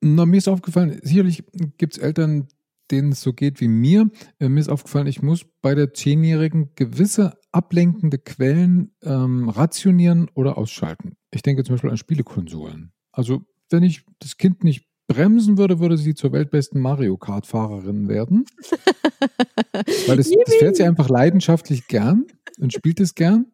Na, 0.00 0.26
mir 0.26 0.36
ist 0.36 0.48
aufgefallen, 0.48 0.98
sicherlich 1.02 1.44
gibt 1.78 1.96
es 1.96 2.02
Eltern, 2.02 2.48
denen 2.90 3.12
es 3.12 3.22
so 3.22 3.32
geht 3.32 3.60
wie 3.60 3.68
mir. 3.68 4.10
Äh, 4.38 4.48
mir 4.48 4.60
ist 4.60 4.68
aufgefallen, 4.68 5.06
ich 5.06 5.22
muss 5.22 5.44
bei 5.62 5.74
der 5.74 5.94
Zehnjährigen 5.94 6.70
gewisse 6.74 7.38
ablenkende 7.52 8.18
Quellen 8.18 8.92
ähm, 9.02 9.48
rationieren 9.48 10.30
oder 10.34 10.58
ausschalten. 10.58 11.16
Ich 11.30 11.42
denke 11.42 11.64
zum 11.64 11.74
Beispiel 11.74 11.90
an 11.90 11.96
Spielekonsolen. 11.96 12.92
Also 13.12 13.42
wenn 13.70 13.82
ich 13.82 14.04
das 14.20 14.36
Kind 14.36 14.62
nicht 14.62 14.86
bremsen 15.08 15.56
würde, 15.56 15.78
würde 15.78 15.96
sie 15.96 16.14
zur 16.14 16.32
weltbesten 16.32 16.80
Mario 16.80 17.16
Kart-Fahrerin 17.16 18.08
werden. 18.08 18.44
Weil 20.06 20.16
das, 20.16 20.30
das 20.30 20.54
fährt 20.56 20.76
sie 20.76 20.84
einfach 20.84 21.08
leidenschaftlich 21.08 21.86
gern 21.86 22.26
und 22.58 22.72
spielt 22.72 23.00
es 23.00 23.14
gern. 23.14 23.46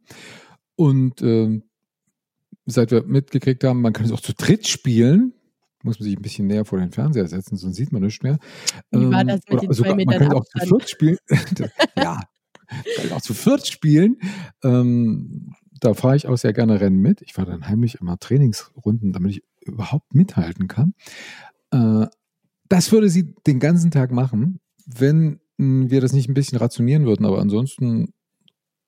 Und 0.76 1.22
äh, 1.22 1.60
seit 2.66 2.90
wir 2.90 3.04
mitgekriegt 3.04 3.64
haben, 3.64 3.80
man 3.80 3.92
kann 3.92 4.06
es 4.06 4.12
auch 4.12 4.20
zu 4.20 4.32
dritt 4.34 4.66
spielen, 4.66 5.34
muss 5.82 5.98
man 5.98 6.04
sich 6.04 6.16
ein 6.16 6.22
bisschen 6.22 6.46
näher 6.46 6.64
vor 6.64 6.78
den 6.78 6.92
Fernseher 6.92 7.26
setzen, 7.26 7.56
sonst 7.56 7.76
sieht 7.76 7.92
man 7.92 8.02
nichts 8.02 8.22
mehr. 8.22 8.38
Wie 8.90 9.10
war 9.10 9.24
das 9.24 9.40
mit 9.48 9.62
ähm, 9.62 9.68
den 9.68 9.72
sogar, 9.72 9.96
Man 9.96 10.06
kann 10.06 10.32
auch 10.32 10.44
zu 10.44 10.58
viert 10.60 10.88
spielen. 10.88 11.18
ja, 11.96 12.20
kann 12.96 13.12
auch 13.12 13.20
zu 13.20 13.34
viert 13.34 13.66
spielen. 13.66 14.18
Ähm, 14.62 15.54
da 15.80 15.94
fahre 15.94 16.16
ich 16.16 16.28
auch 16.28 16.36
sehr 16.36 16.52
gerne 16.52 16.80
Rennen 16.80 17.00
mit. 17.00 17.22
Ich 17.22 17.32
fahre 17.32 17.50
dann 17.50 17.68
heimlich 17.68 17.96
immer 18.00 18.18
Trainingsrunden, 18.18 19.12
damit 19.12 19.32
ich 19.32 19.42
überhaupt 19.60 20.14
mithalten 20.14 20.68
kann. 20.68 20.94
Äh, 21.72 22.06
das 22.68 22.92
würde 22.92 23.08
sie 23.08 23.34
den 23.46 23.58
ganzen 23.58 23.90
Tag 23.90 24.12
machen, 24.12 24.60
wenn 24.86 25.40
wir 25.58 26.00
das 26.00 26.12
nicht 26.12 26.28
ein 26.28 26.34
bisschen 26.34 26.58
rationieren 26.58 27.04
würden. 27.04 27.26
Aber 27.26 27.40
ansonsten 27.40 28.14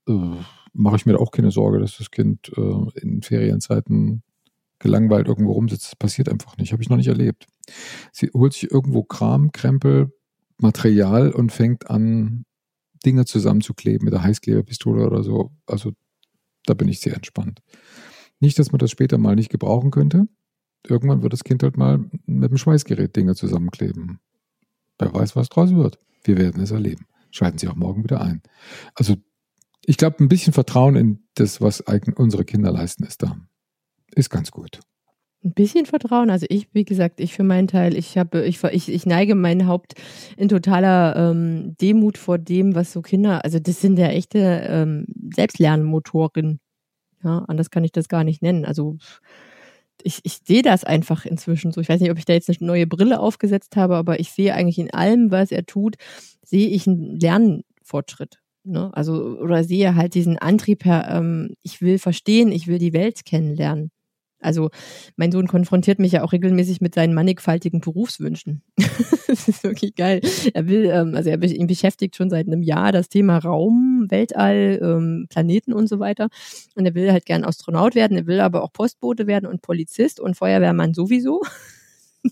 äh, 0.09 0.37
mache 0.75 0.97
ich 0.97 1.07
mir 1.07 1.12
da 1.14 1.18
auch 1.18 1.31
keine 1.31 1.51
Sorge, 1.51 1.79
dass 1.81 1.97
das 1.97 2.11
Kind 2.11 2.53
äh, 2.57 3.01
in 3.01 3.22
Ferienzeiten 3.22 4.22
gelangweilt 4.79 5.29
irgendwo 5.29 5.53
rumsitzt. 5.53 5.87
Das 5.87 5.97
passiert 5.97 6.29
einfach 6.29 6.57
nicht. 6.59 6.72
Habe 6.72 6.83
ich 6.83 6.91
noch 6.91 6.97
nicht 6.97 7.09
erlebt. 7.09 7.47
Sie 8.12 8.29
holt 8.35 8.53
sich 8.53 8.70
irgendwo 8.70 9.03
Kram, 9.03 9.53
Krempel, 9.53 10.12
Material 10.59 11.31
und 11.33 11.53
fängt 11.53 11.89
an, 11.89 12.45
Dinge 13.05 13.25
zusammenzukleben 13.25 14.05
mit 14.05 14.14
der 14.14 14.22
Heißkleberpistole 14.22 15.07
oder 15.07 15.22
so. 15.22 15.53
Also 15.66 15.93
da 16.66 16.75
bin 16.75 16.89
ich 16.89 17.01
sehr 17.01 17.14
entspannt. 17.14 17.61
Nicht, 18.41 18.59
dass 18.59 18.72
man 18.72 18.79
das 18.79 18.91
später 18.91 19.18
mal 19.18 19.37
nicht 19.37 19.51
gebrauchen 19.51 19.91
könnte. 19.91 20.27
Irgendwann 20.87 21.22
wird 21.22 21.33
das 21.33 21.45
Kind 21.45 21.62
halt 21.62 21.77
mal 21.77 21.99
mit 22.27 22.51
dem 22.51 22.59
Schweißgerät 22.59 23.14
Dinge 23.14 23.35
zusammenkleben. 23.35 24.20
Wer 24.99 25.14
weiß, 25.14 25.37
was 25.37 25.49
draus 25.49 25.75
wird. 25.75 25.99
Wir 26.25 26.39
werden 26.39 26.62
es 26.62 26.70
erleben. 26.70 27.07
Schalten 27.31 27.59
Sie 27.59 27.68
auch 27.68 27.77
morgen 27.77 28.05
wieder 28.05 28.20
ein. 28.20 28.43
Also 28.95 29.16
ich 29.87 29.97
glaube, 29.97 30.22
ein 30.22 30.28
bisschen 30.28 30.53
Vertrauen 30.53 30.97
in 30.97 31.24
das, 31.35 31.61
was 31.61 31.82
unsere 32.16 32.45
Kinder 32.45 32.72
leisten, 32.72 33.05
ist 33.05 33.22
da. 33.22 33.37
Ist 34.14 34.30
ganz 34.30 34.51
gut. 34.51 34.80
Ein 35.45 35.53
bisschen 35.53 35.85
Vertrauen. 35.85 36.30
Also 36.30 36.47
ich, 36.49 36.68
wie 36.72 36.85
gesagt, 36.85 37.20
ich 37.20 37.35
für 37.35 37.43
meinen 37.43 37.68
Teil, 37.68 37.97
ich 37.97 38.16
habe, 38.16 38.47
ich, 38.47 38.62
ich, 38.64 38.89
ich 38.89 39.07
neige 39.07 39.35
mein 39.35 39.66
Haupt 39.66 39.95
in 40.37 40.49
totaler 40.49 41.16
ähm, 41.16 41.76
Demut 41.80 42.16
vor 42.16 42.39
dem, 42.39 42.74
was 42.74 42.93
so 42.93 43.03
Kinder, 43.03 43.45
also 43.45 43.59
das 43.59 43.80
sind 43.80 43.99
ja 43.99 44.09
echte 44.09 44.39
ähm, 44.39 45.07
Selbstlernmotoren. 45.35 46.61
Ja, 47.22 47.45
anders 47.49 47.70
kann 47.70 47.85
ich 47.85 47.93
das 47.93 48.09
gar 48.09 48.24
nicht 48.24 48.43
nennen. 48.43 48.64
Also 48.64 48.97
ich, 50.03 50.20
ich 50.24 50.41
sehe 50.45 50.62
das 50.62 50.85
einfach 50.85 51.24
inzwischen 51.24 51.72
so. 51.72 51.80
Ich 51.80 51.89
weiß 51.89 52.01
nicht, 52.01 52.11
ob 52.11 52.18
ich 52.18 52.24
da 52.24 52.32
jetzt 52.32 52.49
eine 52.49 52.59
neue 52.61 52.87
Brille 52.87 53.20
aufgesetzt 53.20 53.76
habe, 53.76 53.97
aber 53.97 54.20
ich 54.20 54.30
sehe 54.30 54.55
eigentlich 54.55 54.78
in 54.78 54.93
allem, 54.93 55.30
was 55.30 55.51
er 55.51 55.66
tut, 55.66 55.97
sehe 56.43 56.68
ich 56.68 56.87
einen 56.87 57.18
Lernfortschritt. 57.18 58.41
Ne? 58.64 58.90
Also, 58.94 59.38
oder 59.38 59.64
sehe 59.64 59.94
halt 59.94 60.14
diesen 60.14 60.38
Antrieb 60.38 60.84
her, 60.84 61.06
ähm, 61.10 61.54
ich 61.62 61.80
will 61.82 61.98
verstehen, 61.98 62.50
ich 62.50 62.66
will 62.66 62.78
die 62.78 62.92
Welt 62.92 63.24
kennenlernen. 63.24 63.90
Also 64.44 64.68
mein 65.16 65.32
Sohn 65.32 65.46
konfrontiert 65.46 65.98
mich 65.98 66.12
ja 66.12 66.22
auch 66.22 66.32
regelmäßig 66.32 66.82
mit 66.82 66.94
seinen 66.94 67.14
mannigfaltigen 67.14 67.80
Berufswünschen. 67.80 68.62
das 69.26 69.48
ist 69.48 69.64
wirklich 69.64 69.94
geil. 69.94 70.20
Er 70.52 70.68
will, 70.68 70.84
ähm, 70.84 71.14
also 71.14 71.30
er 71.30 71.42
ihn 71.42 71.66
beschäftigt 71.66 72.14
schon 72.14 72.28
seit 72.28 72.46
einem 72.46 72.62
Jahr 72.62 72.92
das 72.92 73.08
Thema 73.08 73.38
Raum, 73.38 74.06
Weltall, 74.08 74.78
ähm, 74.82 75.26
Planeten 75.30 75.72
und 75.72 75.88
so 75.88 75.98
weiter. 75.98 76.28
Und 76.74 76.84
er 76.84 76.94
will 76.94 77.10
halt 77.10 77.24
gern 77.24 77.44
Astronaut 77.44 77.94
werden, 77.94 78.18
er 78.18 78.26
will 78.26 78.40
aber 78.40 78.62
auch 78.62 78.72
Postbote 78.72 79.26
werden 79.26 79.46
und 79.46 79.62
Polizist 79.62 80.20
und 80.20 80.36
Feuerwehrmann 80.36 80.94
sowieso. 80.94 81.42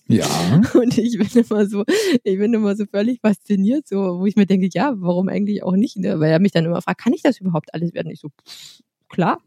Ja. 0.09 0.27
Und 0.75 0.97
ich 0.99 1.19
bin 1.19 1.45
immer 1.45 1.67
so, 1.67 1.85
ich 2.25 2.39
bin 2.39 2.55
immer 2.55 2.77
so 2.77 2.87
völlig 2.87 3.21
fasziniert, 3.21 3.87
so, 3.89 4.21
wo 4.21 4.27
ich 4.27 4.37
mir 4.37 4.47
denke, 4.47 4.69
ja, 4.73 4.95
warum 4.97 5.29
eigentlich 5.29 5.63
auch 5.63 5.77
nicht? 5.77 5.97
Ne? 5.97 6.19
Weil 6.21 6.31
er 6.31 6.39
mich 6.41 6.53
dann 6.53 6.65
immer 6.65 6.83
fragt, 6.83 7.01
kann 7.01 7.13
ich 7.13 7.23
das 7.23 7.41
überhaupt 7.41 7.75
alles 7.75 7.93
werden? 7.95 8.11
Ich 8.11 8.21
so, 8.21 8.29
pff, 8.29 8.81
klar. 9.09 9.39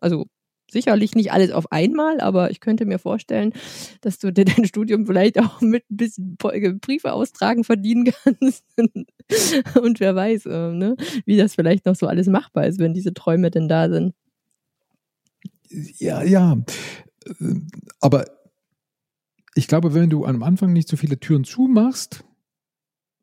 Also 0.00 0.26
sicherlich 0.70 1.14
nicht 1.14 1.32
alles 1.32 1.52
auf 1.52 1.70
einmal, 1.70 2.20
aber 2.20 2.50
ich 2.50 2.60
könnte 2.60 2.86
mir 2.86 2.98
vorstellen, 2.98 3.52
dass 4.00 4.18
du 4.18 4.32
dir 4.32 4.44
dein 4.44 4.64
Studium 4.64 5.06
vielleicht 5.06 5.38
auch 5.38 5.60
mit 5.60 5.84
ein 5.90 5.96
bisschen 5.96 6.36
Briefe 6.36 7.12
austragen 7.12 7.62
verdienen 7.62 8.06
kannst. 8.24 8.64
Und 9.80 10.00
wer 10.00 10.16
weiß, 10.16 10.46
äh, 10.46 10.72
ne, 10.72 10.96
wie 11.26 11.36
das 11.36 11.54
vielleicht 11.54 11.86
noch 11.86 11.94
so 11.94 12.06
alles 12.06 12.26
machbar 12.26 12.66
ist, 12.66 12.80
wenn 12.80 12.94
diese 12.94 13.14
Träume 13.14 13.50
denn 13.50 13.68
da 13.68 13.88
sind. 13.90 14.14
Ja, 15.98 16.22
ja. 16.22 16.58
Aber 18.00 18.24
ich 19.54 19.68
glaube, 19.68 19.94
wenn 19.94 20.10
du 20.10 20.24
am 20.24 20.42
Anfang 20.42 20.72
nicht 20.72 20.88
so 20.88 20.96
viele 20.96 21.18
Türen 21.18 21.44
zumachst, 21.44 22.24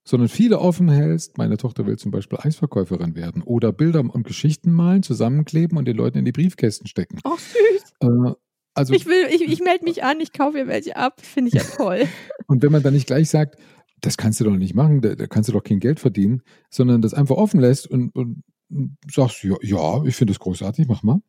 sondern 0.03 0.29
viele 0.29 0.59
offen 0.59 0.89
hältst. 0.89 1.37
Meine 1.37 1.57
Tochter 1.57 1.85
will 1.85 1.97
zum 1.97 2.11
Beispiel 2.11 2.39
Eisverkäuferin 2.41 3.15
werden 3.15 3.43
oder 3.43 3.71
Bilder 3.71 3.99
und 3.99 4.23
Geschichten 4.23 4.71
malen, 4.71 5.03
zusammenkleben 5.03 5.77
und 5.77 5.85
den 5.85 5.95
Leuten 5.95 6.17
in 6.17 6.25
die 6.25 6.31
Briefkästen 6.31 6.87
stecken. 6.87 7.19
Ach 7.23 7.37
süß. 7.37 7.83
Äh, 8.01 8.33
also, 8.73 8.93
ich 8.93 9.05
will, 9.05 9.27
ich, 9.29 9.41
ich 9.41 9.59
melde 9.59 9.83
mich 9.83 10.03
an, 10.03 10.19
ich 10.19 10.31
kaufe 10.31 10.57
ihr 10.57 10.67
welche 10.67 10.95
ab, 10.95 11.21
finde 11.21 11.49
ich 11.49 11.55
ja 11.55 11.63
toll. 11.63 12.07
und 12.47 12.63
wenn 12.63 12.71
man 12.71 12.81
dann 12.81 12.93
nicht 12.93 13.07
gleich 13.07 13.29
sagt, 13.29 13.59
das 14.01 14.17
kannst 14.17 14.39
du 14.39 14.45
doch 14.45 14.55
nicht 14.55 14.73
machen, 14.73 15.01
da, 15.01 15.15
da 15.15 15.27
kannst 15.27 15.49
du 15.49 15.53
doch 15.53 15.63
kein 15.63 15.79
Geld 15.79 15.99
verdienen, 15.99 16.41
sondern 16.69 17.01
das 17.01 17.13
einfach 17.13 17.35
offen 17.35 17.59
lässt 17.59 17.87
und, 17.87 18.15
und, 18.15 18.43
und 18.69 18.97
sagst, 19.11 19.43
ja, 19.43 19.55
ja 19.61 20.03
ich 20.05 20.15
finde 20.15 20.33
das 20.33 20.39
großartig, 20.39 20.87
mach 20.87 21.03
mal. 21.03 21.19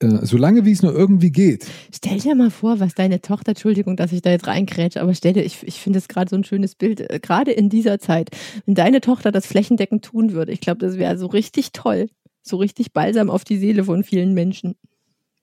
Äh, 0.00 0.24
solange 0.24 0.64
wie 0.64 0.70
es 0.70 0.82
nur 0.82 0.94
irgendwie 0.94 1.32
geht. 1.32 1.66
Stell 1.92 2.18
dir 2.18 2.36
mal 2.36 2.50
vor, 2.50 2.78
was 2.78 2.94
deine 2.94 3.20
Tochter, 3.20 3.50
Entschuldigung, 3.50 3.96
dass 3.96 4.12
ich 4.12 4.22
da 4.22 4.30
jetzt 4.30 4.46
reinkrätsche, 4.46 5.00
aber 5.02 5.12
stell 5.12 5.32
dir, 5.32 5.44
ich, 5.44 5.66
ich 5.66 5.80
finde 5.80 5.98
es 5.98 6.06
gerade 6.06 6.30
so 6.30 6.36
ein 6.36 6.44
schönes 6.44 6.76
Bild, 6.76 7.00
äh, 7.00 7.18
gerade 7.20 7.50
in 7.50 7.68
dieser 7.68 7.98
Zeit, 7.98 8.30
wenn 8.64 8.76
deine 8.76 9.00
Tochter 9.00 9.32
das 9.32 9.46
flächendeckend 9.46 10.04
tun 10.04 10.32
würde, 10.32 10.52
ich 10.52 10.60
glaube, 10.60 10.78
das 10.78 10.98
wäre 10.98 11.18
so 11.18 11.26
richtig 11.26 11.72
toll, 11.72 12.08
so 12.42 12.58
richtig 12.58 12.92
balsam 12.92 13.28
auf 13.28 13.42
die 13.42 13.58
Seele 13.58 13.82
von 13.82 14.04
vielen 14.04 14.34
Menschen. 14.34 14.76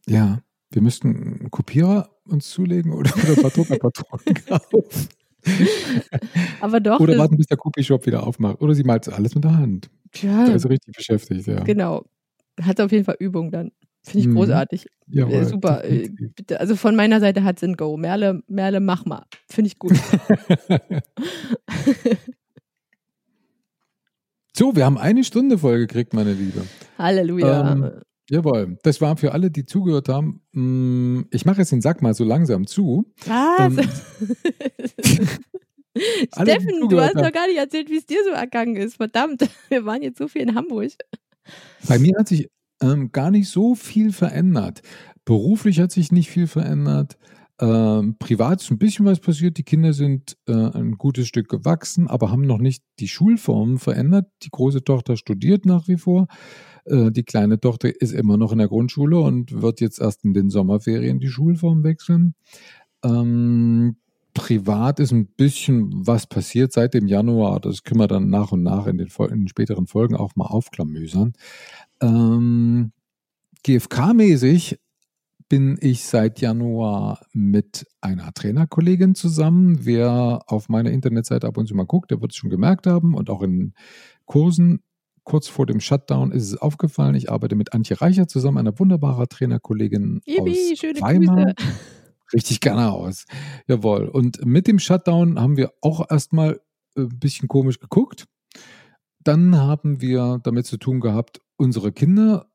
Ja, 0.08 0.39
wir 0.72 0.82
müssten 0.82 1.39
einen 1.39 1.51
Kopierer 1.51 2.10
uns 2.26 2.49
zulegen 2.49 2.93
oder, 2.93 3.12
oder 3.18 3.49
Druckerpatronen 3.49 4.36
kaufen. 4.47 5.08
Aber 6.62 6.80
doch. 6.80 6.99
Oder 6.99 7.18
warten, 7.18 7.38
bis 7.38 7.47
der 7.47 7.58
Copyshop 7.58 8.06
wieder 8.06 8.26
aufmacht. 8.26 8.62
Oder 8.62 8.74
sie 8.74 8.84
malt 8.84 9.08
alles 9.10 9.36
mit 9.36 9.43
der 9.43 9.58
Hand. 9.58 9.89
Ja. 10.16 10.47
Da 10.47 10.53
ist 10.53 10.64
sie 10.64 10.70
richtig 10.70 10.95
beschäftigt, 10.95 11.45
ja. 11.45 11.64
Genau. 11.64 12.06
Hat 12.62 12.80
auf 12.80 12.91
jeden 12.91 13.06
Fall 13.06 13.18
Übung 13.20 13.51
dann. 13.51 13.72
Finde 14.06 14.20
ich 14.20 14.28
mhm. 14.28 14.36
großartig. 14.36 14.86
Äh, 15.12 15.45
super. 15.45 15.84
Äh, 15.84 16.10
bitte, 16.10 16.60
also 16.60 16.76
von 16.76 16.95
meiner 16.95 17.20
Seite 17.20 17.43
hat 17.43 17.58
es 17.58 17.64
ein 17.64 17.76
Go. 17.76 17.97
Merle, 17.97 18.43
Merle, 18.47 18.80
mach 18.80 19.03
mal. 19.06 19.26
Finde 19.49 19.68
ich 19.68 19.80
gut. 19.80 19.93
so, 24.56 24.76
wir 24.76 24.86
haben 24.86 24.99
eine 24.99 25.24
Stunde 25.24 25.58
voll 25.58 25.80
gekriegt, 25.80 26.14
meine 26.14 26.34
Liebe. 26.34 26.64
Halleluja. 26.99 27.72
Ähm, 27.72 27.91
jawohl. 28.30 28.78
Das 28.84 29.01
war 29.01 29.18
für 29.18 29.32
alle, 29.32 29.49
die 29.49 29.66
zugehört 29.66 30.08
haben. 30.08 30.43
Mm, 30.51 31.22
ich 31.32 31.45
mache 31.45 31.62
jetzt 31.62 31.72
den 31.72 31.82
Sack 31.82 32.03
mal 32.03 32.14
so 32.14 32.24
langsam 32.24 32.68
zu. 32.68 33.12
Was? 33.26 33.60
Ähm, 33.60 33.89
Steffen, 36.32 36.89
du 36.89 37.01
hast 37.01 37.16
noch 37.16 37.32
gar 37.32 37.47
nicht 37.47 37.58
erzählt, 37.58 37.89
wie 37.89 37.97
es 37.97 38.06
dir 38.06 38.24
so 38.24 38.30
ergangen 38.30 38.76
ist. 38.76 38.97
Verdammt, 38.97 39.49
wir 39.70 39.84
waren 39.86 40.03
jetzt 40.03 40.20
so 40.20 40.28
viel 40.28 40.43
in 40.43 40.53
Hamburg. 40.53 40.91
Bei 41.88 41.97
mir 41.97 42.14
hat 42.20 42.28
sich 42.28 42.49
ähm, 42.82 43.12
gar 43.12 43.32
nicht 43.32 43.50
so 43.50 43.76
viel 43.76 44.12
verändert. 44.12 44.82
Beruflich 45.26 45.80
hat 45.80 45.92
sich 45.92 46.12
nicht 46.12 46.30
viel 46.30 46.48
verändert. 46.48 47.18
Ähm, 47.60 48.18
privat 48.20 48.62
ist 48.62 48.70
ein 48.70 48.78
bisschen 48.78 49.06
was 49.06 49.20
passiert. 49.20 49.58
Die 49.58 49.64
Kinder 49.64 49.94
sind 49.94 50.38
äh, 50.48 50.54
ein 50.54 50.98
gutes 50.98 51.28
Stück 51.28 51.48
gewachsen, 51.48 52.08
aber 52.08 52.30
haben 52.30 52.46
noch 52.46 52.58
nicht 52.58 52.84
die 53.00 53.08
Schulformen 53.08 53.80
verändert. 53.80 54.28
Die 54.44 54.50
große 54.52 54.84
Tochter 54.84 55.16
studiert 55.16 55.66
nach 55.66 55.88
wie 55.88 55.98
vor. 55.98 56.28
Äh, 56.86 57.12
die 57.12 57.24
kleine 57.24 57.60
Tochter 57.60 57.90
ist 58.02 58.12
immer 58.12 58.38
noch 58.38 58.52
in 58.52 58.58
der 58.58 58.68
Grundschule 58.68 59.20
und 59.20 59.62
wird 59.62 59.80
jetzt 59.80 60.02
erst 60.02 60.26
in 60.26 60.34
den 60.34 60.50
Sommerferien 60.50 61.20
die 61.20 61.30
Schulform 61.30 61.84
wechseln. 61.84 62.36
Ähm, 63.06 63.98
privat 64.34 65.00
ist 65.00 65.14
ein 65.14 65.28
bisschen 65.28 66.06
was 66.06 66.28
passiert 66.28 66.74
seit 66.74 66.94
dem 66.94 67.08
Januar. 67.08 67.62
Das 67.62 67.84
können 67.84 68.02
wir 68.02 68.08
dann 68.08 68.30
nach 68.30 68.52
und 68.52 68.64
nach 68.64 68.86
in 68.86 68.98
den, 68.98 69.08
in 69.08 69.40
den 69.40 69.48
späteren 69.48 69.88
Folgen 69.88 70.16
auch 70.16 70.36
mal 70.36 70.46
aufklamüsern. 70.46 71.34
Ähm, 72.02 72.91
GFK-mäßig 73.64 74.80
bin 75.48 75.78
ich 75.80 76.04
seit 76.04 76.41
Januar 76.41 77.20
mit 77.34 77.86
einer 78.02 78.34
Trainerkollegin 78.34 79.16
zusammen. 79.16 79.86
Wer 79.86 80.41
auf 80.48 80.70
meiner 80.70 80.91
Internetseite 80.91 81.48
ab 81.48 81.58
und 81.58 81.68
zu 81.68 81.76
mal 81.76 81.86
guckt, 81.86 82.12
der 82.12 82.22
wird 82.22 82.32
es 82.32 82.38
schon 82.38 82.50
gemerkt 82.50 82.88
haben 82.88 83.14
und 83.14 83.30
auch 83.30 83.41
in 83.41 83.74
Kursen 84.26 84.82
kurz 85.24 85.48
vor 85.48 85.66
dem 85.66 85.80
Shutdown 85.80 86.32
ist 86.32 86.43
es 86.43 86.58
aufgefallen. 86.58 87.16
Ich 87.16 87.32
arbeite 87.32 87.56
mit 87.56 87.74
Antje 87.74 88.00
Reicher 88.00 88.28
zusammen, 88.28 88.60
einer 88.60 88.78
wunderbaren 88.80 89.28
Trainerkollegin 89.28 90.22
Ibi, 90.26 90.72
aus 90.74 90.80
schöne 90.80 91.02
Weimar. 91.02 91.54
Grüße. 91.54 91.70
Richtig 92.34 92.62
gerne 92.62 92.91
aus. 92.91 93.26
Jawohl. 93.68 94.08
Und 94.08 94.43
mit 94.46 94.68
dem 94.68 94.80
Shutdown 94.80 95.39
haben 95.39 95.58
wir 95.58 95.74
auch 95.82 96.10
erstmal 96.10 96.60
ein 96.96 97.06
äh, 97.06 97.10
bisschen 97.16 97.48
komisch 97.48 97.80
geguckt. 97.80 98.26
Dann 99.24 99.56
haben 99.58 100.02
wir 100.02 100.39
damit 100.43 100.66
zu 100.66 100.78
tun 100.78 101.00
gehabt, 101.00 101.41
unsere 101.58 101.91
Kinder, 101.91 102.47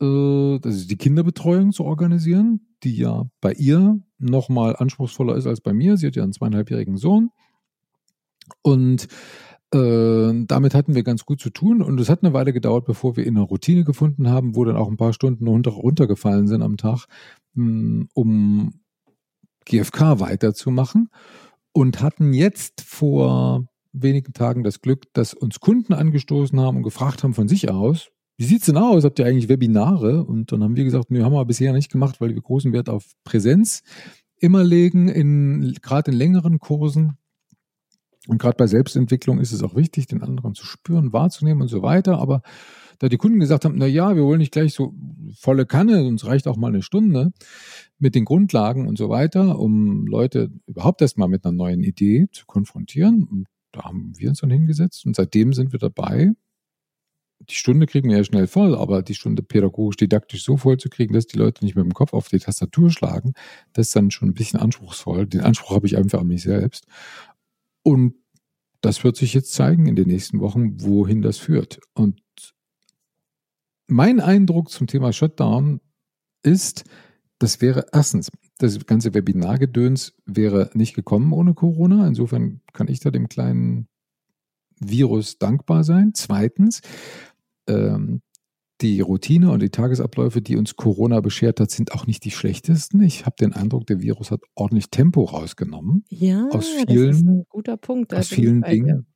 äh, 0.00 0.04
also 0.04 0.88
die 0.88 0.96
Kinderbetreuung 0.96 1.72
zu 1.72 1.84
organisieren, 1.84 2.74
die 2.82 2.96
ja 2.96 3.26
bei 3.40 3.52
ihr 3.52 4.00
nochmal 4.18 4.76
anspruchsvoller 4.76 5.36
ist 5.36 5.46
als 5.46 5.60
bei 5.60 5.72
mir. 5.72 5.96
Sie 5.96 6.06
hat 6.06 6.16
ja 6.16 6.22
einen 6.22 6.32
zweieinhalbjährigen 6.32 6.96
Sohn. 6.96 7.30
Und 8.62 9.08
äh, 9.72 10.44
damit 10.46 10.74
hatten 10.74 10.94
wir 10.94 11.04
ganz 11.04 11.24
gut 11.24 11.40
zu 11.40 11.50
tun 11.50 11.80
und 11.80 12.00
es 12.00 12.08
hat 12.08 12.24
eine 12.24 12.32
Weile 12.32 12.52
gedauert, 12.52 12.86
bevor 12.86 13.16
wir 13.16 13.24
in 13.24 13.36
eine 13.36 13.46
Routine 13.46 13.84
gefunden 13.84 14.28
haben, 14.28 14.56
wo 14.56 14.64
dann 14.64 14.76
auch 14.76 14.88
ein 14.88 14.96
paar 14.96 15.12
Stunden 15.12 15.46
runter, 15.46 15.70
runtergefallen 15.70 16.48
sind 16.48 16.62
am 16.62 16.76
Tag, 16.76 17.06
mh, 17.54 17.64
hm, 17.64 18.08
um 18.14 18.80
GFK 19.66 20.18
weiterzumachen 20.18 21.10
und 21.72 22.02
hatten 22.02 22.32
jetzt 22.32 22.80
vor 22.80 23.68
wenigen 23.92 24.32
Tagen 24.32 24.64
das 24.64 24.80
Glück, 24.80 25.12
dass 25.12 25.34
uns 25.34 25.60
Kunden 25.60 25.92
angestoßen 25.92 26.58
haben 26.58 26.78
und 26.78 26.82
gefragt 26.82 27.22
haben 27.22 27.34
von 27.34 27.46
sich 27.46 27.70
aus, 27.70 28.10
wie 28.40 28.44
sieht's 28.44 28.64
denn 28.64 28.78
aus? 28.78 29.04
Habt 29.04 29.18
ihr 29.18 29.26
eigentlich 29.26 29.50
Webinare? 29.50 30.24
Und 30.24 30.50
dann 30.50 30.64
haben 30.64 30.74
wir 30.74 30.84
gesagt, 30.84 31.10
nee, 31.10 31.20
haben 31.20 31.34
wir 31.34 31.44
bisher 31.44 31.74
nicht 31.74 31.92
gemacht, 31.92 32.22
weil 32.22 32.34
wir 32.34 32.40
großen 32.40 32.72
Wert 32.72 32.88
auf 32.88 33.04
Präsenz 33.22 33.82
immer 34.38 34.64
legen, 34.64 35.08
in, 35.08 35.76
gerade 35.82 36.10
in 36.10 36.16
längeren 36.16 36.58
Kursen. 36.58 37.18
Und 38.28 38.38
gerade 38.38 38.56
bei 38.56 38.66
Selbstentwicklung 38.66 39.40
ist 39.40 39.52
es 39.52 39.62
auch 39.62 39.76
wichtig, 39.76 40.06
den 40.06 40.22
anderen 40.22 40.54
zu 40.54 40.64
spüren, 40.64 41.12
wahrzunehmen 41.12 41.60
und 41.60 41.68
so 41.68 41.82
weiter. 41.82 42.18
Aber 42.18 42.40
da 42.98 43.10
die 43.10 43.18
Kunden 43.18 43.40
gesagt 43.40 43.66
haben, 43.66 43.74
na 43.76 43.84
ja, 43.84 44.16
wir 44.16 44.24
wollen 44.24 44.38
nicht 44.38 44.52
gleich 44.52 44.72
so 44.72 44.94
volle 45.38 45.66
Kanne, 45.66 46.02
uns 46.04 46.24
reicht 46.24 46.48
auch 46.48 46.56
mal 46.56 46.68
eine 46.68 46.80
Stunde 46.80 47.32
mit 47.98 48.14
den 48.14 48.24
Grundlagen 48.24 48.88
und 48.88 48.96
so 48.96 49.10
weiter, 49.10 49.58
um 49.58 50.06
Leute 50.06 50.50
überhaupt 50.64 51.02
erstmal 51.02 51.28
mit 51.28 51.44
einer 51.44 51.52
neuen 51.52 51.82
Idee 51.82 52.28
zu 52.32 52.46
konfrontieren. 52.46 53.22
Und 53.22 53.48
da 53.72 53.82
haben 53.82 54.14
wir 54.16 54.30
uns 54.30 54.40
dann 54.40 54.50
hingesetzt 54.50 55.04
und 55.04 55.14
seitdem 55.14 55.52
sind 55.52 55.72
wir 55.72 55.78
dabei. 55.78 56.32
Die 57.48 57.54
Stunde 57.54 57.86
kriegen 57.86 58.10
wir 58.10 58.18
ja 58.18 58.24
schnell 58.24 58.46
voll, 58.46 58.76
aber 58.76 59.02
die 59.02 59.14
Stunde 59.14 59.42
pädagogisch 59.42 59.96
didaktisch 59.96 60.44
so 60.44 60.56
voll 60.56 60.76
zu 60.76 60.88
kriegen, 60.90 61.14
dass 61.14 61.26
die 61.26 61.38
Leute 61.38 61.64
nicht 61.64 61.74
mit 61.74 61.84
dem 61.84 61.94
Kopf 61.94 62.12
auf 62.12 62.28
die 62.28 62.38
Tastatur 62.38 62.90
schlagen, 62.90 63.32
das 63.72 63.88
ist 63.88 63.96
dann 63.96 64.10
schon 64.10 64.28
ein 64.28 64.34
bisschen 64.34 64.60
anspruchsvoll. 64.60 65.26
Den 65.26 65.40
Anspruch 65.40 65.74
habe 65.74 65.86
ich 65.86 65.96
einfach 65.96 66.20
an 66.20 66.26
mich 66.26 66.42
selbst. 66.42 66.86
Und 67.82 68.14
das 68.82 69.04
wird 69.04 69.16
sich 69.16 69.34
jetzt 69.34 69.52
zeigen 69.52 69.86
in 69.86 69.96
den 69.96 70.08
nächsten 70.08 70.40
Wochen, 70.40 70.82
wohin 70.82 71.22
das 71.22 71.38
führt. 71.38 71.80
Und 71.94 72.20
mein 73.86 74.20
Eindruck 74.20 74.70
zum 74.70 74.86
Thema 74.86 75.12
Shutdown 75.12 75.80
ist, 76.42 76.84
das 77.38 77.60
wäre 77.60 77.86
erstens, 77.92 78.30
das 78.58 78.84
ganze 78.86 79.14
Webinargedöns 79.14 80.14
wäre 80.26 80.70
nicht 80.74 80.94
gekommen 80.94 81.32
ohne 81.32 81.54
Corona. 81.54 82.06
Insofern 82.06 82.60
kann 82.72 82.88
ich 82.88 83.00
da 83.00 83.10
dem 83.10 83.28
kleinen 83.28 83.88
Virus 84.78 85.38
dankbar 85.38 85.84
sein. 85.84 86.12
Zweitens, 86.14 86.80
ähm, 87.68 88.22
die 88.80 89.00
Routine 89.00 89.50
und 89.50 89.60
die 89.60 89.70
Tagesabläufe, 89.70 90.40
die 90.40 90.56
uns 90.56 90.76
Corona 90.76 91.20
beschert 91.20 91.60
hat, 91.60 91.70
sind 91.70 91.92
auch 91.92 92.06
nicht 92.06 92.24
die 92.24 92.30
schlechtesten. 92.30 93.02
Ich 93.02 93.26
habe 93.26 93.36
den 93.38 93.52
Eindruck, 93.52 93.86
der 93.86 94.00
Virus 94.00 94.30
hat 94.30 94.40
ordentlich 94.54 94.90
Tempo 94.90 95.24
rausgenommen. 95.24 96.04
Ja, 96.08 96.48
aus 96.50 96.68
vielen, 96.68 96.86
das 96.86 97.16
ist 97.16 97.26
ein 97.26 97.44
guter 97.48 97.76
Punkt. 97.76 98.14
aus 98.14 98.28
vielen 98.28 98.62
Dingen. 98.62 99.06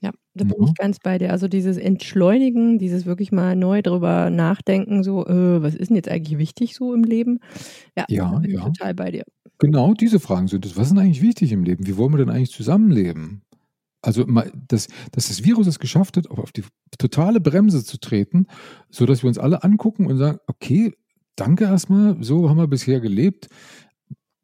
Ja, 0.00 0.12
da 0.34 0.44
bin 0.44 0.54
ja. 0.58 0.66
ich 0.68 0.74
ganz 0.74 0.98
bei 1.00 1.18
dir. 1.18 1.32
Also 1.32 1.48
dieses 1.48 1.76
Entschleunigen, 1.76 2.78
dieses 2.78 3.04
wirklich 3.04 3.32
mal 3.32 3.56
neu 3.56 3.82
drüber 3.82 4.30
nachdenken, 4.30 5.02
so, 5.02 5.26
äh, 5.26 5.60
was 5.62 5.74
ist 5.74 5.88
denn 5.88 5.96
jetzt 5.96 6.08
eigentlich 6.08 6.38
wichtig 6.38 6.76
so 6.76 6.94
im 6.94 7.02
Leben? 7.02 7.40
Ja, 7.96 8.04
ja, 8.08 8.30
da 8.30 8.38
bin 8.38 8.50
ja. 8.50 8.58
ich 8.58 8.64
total 8.64 8.94
bei 8.94 9.10
dir. 9.10 9.24
Genau, 9.58 9.94
diese 9.94 10.20
Fragen 10.20 10.46
sind 10.46 10.64
es. 10.64 10.76
Was 10.76 10.84
ist 10.84 10.90
denn 10.90 11.00
eigentlich 11.00 11.22
wichtig 11.22 11.50
im 11.50 11.64
Leben? 11.64 11.86
Wie 11.86 11.96
wollen 11.96 12.12
wir 12.12 12.18
denn 12.18 12.30
eigentlich 12.30 12.52
zusammenleben? 12.52 13.42
Also, 14.08 14.24
dass, 14.24 14.88
dass 15.12 15.28
das 15.28 15.44
Virus 15.44 15.66
es 15.66 15.78
geschafft 15.78 16.16
hat, 16.16 16.30
auf 16.30 16.50
die 16.50 16.64
totale 16.96 17.40
Bremse 17.40 17.84
zu 17.84 17.98
treten, 17.98 18.46
sodass 18.88 19.22
wir 19.22 19.28
uns 19.28 19.36
alle 19.36 19.62
angucken 19.64 20.06
und 20.06 20.16
sagen, 20.16 20.38
okay, 20.46 20.94
danke 21.36 21.64
erstmal, 21.64 22.16
so 22.24 22.48
haben 22.48 22.56
wir 22.56 22.68
bisher 22.68 23.00
gelebt. 23.00 23.48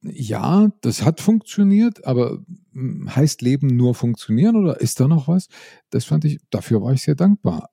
Ja, 0.02 0.70
das 0.82 1.02
hat 1.02 1.22
funktioniert, 1.22 2.04
aber 2.04 2.44
hm, 2.74 3.08
heißt 3.16 3.40
Leben 3.40 3.68
nur 3.68 3.94
funktionieren 3.94 4.56
oder 4.56 4.82
ist 4.82 5.00
da 5.00 5.08
noch 5.08 5.28
was? 5.28 5.48
Das 5.88 6.04
fand 6.04 6.26
ich, 6.26 6.40
dafür 6.50 6.82
war 6.82 6.92
ich 6.92 7.00
sehr 7.00 7.14
dankbar. 7.14 7.70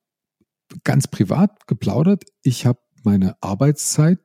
Ganz 0.85 1.09
privat 1.09 1.67
geplaudert, 1.67 2.23
ich 2.41 2.65
habe 2.65 2.79
meine 3.03 3.35
Arbeitszeit 3.41 4.19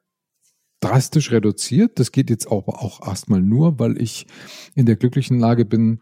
drastisch 0.78 1.32
reduziert. 1.32 1.98
Das 1.98 2.12
geht 2.12 2.30
jetzt 2.30 2.46
auch, 2.46 2.68
auch 2.68 3.04
erstmal 3.04 3.42
nur, 3.42 3.80
weil 3.80 4.00
ich 4.00 4.28
in 4.76 4.86
der 4.86 4.94
glücklichen 4.94 5.40
Lage 5.40 5.64
bin, 5.64 6.00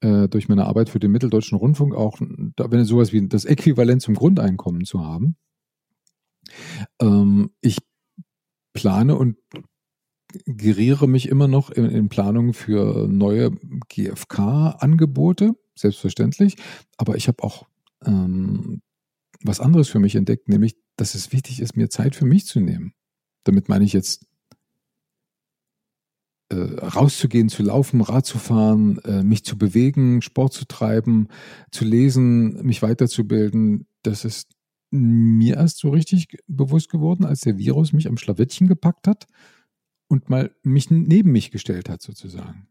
äh, 0.00 0.28
durch 0.28 0.48
meine 0.48 0.66
Arbeit 0.66 0.88
für 0.88 1.00
den 1.00 1.12
Mitteldeutschen 1.12 1.58
Rundfunk 1.58 1.94
auch, 1.94 2.18
wenn 2.20 2.84
sowas 2.84 3.12
wie 3.12 3.26
das 3.28 3.44
Äquivalent 3.44 4.02
zum 4.02 4.14
Grundeinkommen 4.14 4.84
zu 4.84 5.04
haben. 5.04 5.36
Ähm, 7.00 7.50
ich 7.60 7.78
plane 8.72 9.16
und 9.16 9.36
geriere 10.46 11.08
mich 11.08 11.28
immer 11.28 11.48
noch 11.48 11.70
in, 11.70 11.86
in 11.86 12.08
Planungen 12.08 12.54
für 12.54 13.08
neue 13.08 13.50
GFK-Angebote, 13.88 15.54
selbstverständlich. 15.74 16.56
Aber 16.96 17.16
ich 17.16 17.28
habe 17.28 17.42
auch 17.42 17.66
ähm, 18.04 18.82
was 19.42 19.60
anderes 19.60 19.88
für 19.88 19.98
mich 19.98 20.14
entdeckt, 20.14 20.48
nämlich, 20.48 20.76
dass 20.96 21.14
es 21.14 21.32
wichtig 21.32 21.60
ist, 21.60 21.76
mir 21.76 21.90
Zeit 21.90 22.14
für 22.14 22.26
mich 22.26 22.46
zu 22.46 22.60
nehmen. 22.60 22.94
Damit 23.44 23.68
meine 23.68 23.84
ich 23.84 23.92
jetzt 23.92 24.26
rauszugehen, 26.56 27.48
zu 27.48 27.62
laufen, 27.62 28.00
Rad 28.00 28.26
zu 28.26 28.38
fahren, 28.38 28.98
äh, 29.04 29.22
mich 29.22 29.44
zu 29.44 29.56
bewegen, 29.56 30.22
Sport 30.22 30.52
zu 30.52 30.64
treiben, 30.66 31.28
zu 31.70 31.84
lesen, 31.84 32.64
mich 32.64 32.82
weiterzubilden. 32.82 33.86
Das 34.02 34.24
ist 34.24 34.50
mir 34.90 35.56
erst 35.56 35.78
so 35.78 35.90
richtig 35.90 36.38
bewusst 36.48 36.90
geworden, 36.90 37.24
als 37.24 37.40
der 37.40 37.58
Virus 37.58 37.92
mich 37.92 38.08
am 38.08 38.16
Schlawittchen 38.16 38.66
gepackt 38.66 39.06
hat 39.06 39.26
und 40.08 40.28
mal 40.28 40.50
mich 40.64 40.90
neben 40.90 41.30
mich 41.30 41.52
gestellt 41.52 41.88
hat, 41.88 42.02
sozusagen. 42.02 42.66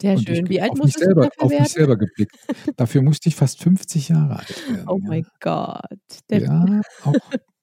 Sehr 0.00 0.16
und 0.16 0.26
schön. 0.26 0.48
Wie 0.48 0.62
alt 0.62 0.70
auf 0.70 0.78
musst 0.78 0.96
mich 0.98 1.04
selber, 1.04 1.28
du 1.28 1.44
Auf 1.44 1.50
werden? 1.50 1.62
mich 1.62 1.72
selber 1.72 1.98
geblickt. 1.98 2.34
Dafür 2.76 3.02
musste 3.02 3.28
ich 3.28 3.36
fast 3.36 3.62
50 3.62 4.08
Jahre 4.08 4.38
alt 4.38 4.68
werden. 4.70 4.88
Oh 4.88 4.98
ja. 4.98 5.08
mein 5.08 5.26
Gott. 5.40 5.84
Der 6.30 6.40
Ja, 6.40 6.80
auch 7.04 7.14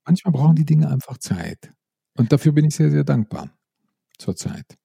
manchmal 0.06 0.34
brauchen 0.34 0.56
die 0.56 0.66
Dinge 0.66 0.88
einfach 0.88 1.18
Zeit. 1.18 1.72
Und 2.16 2.32
dafür 2.32 2.52
bin 2.52 2.66
ich 2.66 2.76
sehr, 2.76 2.92
sehr 2.92 3.04
dankbar 3.04 3.57
zurzeit. 4.18 4.78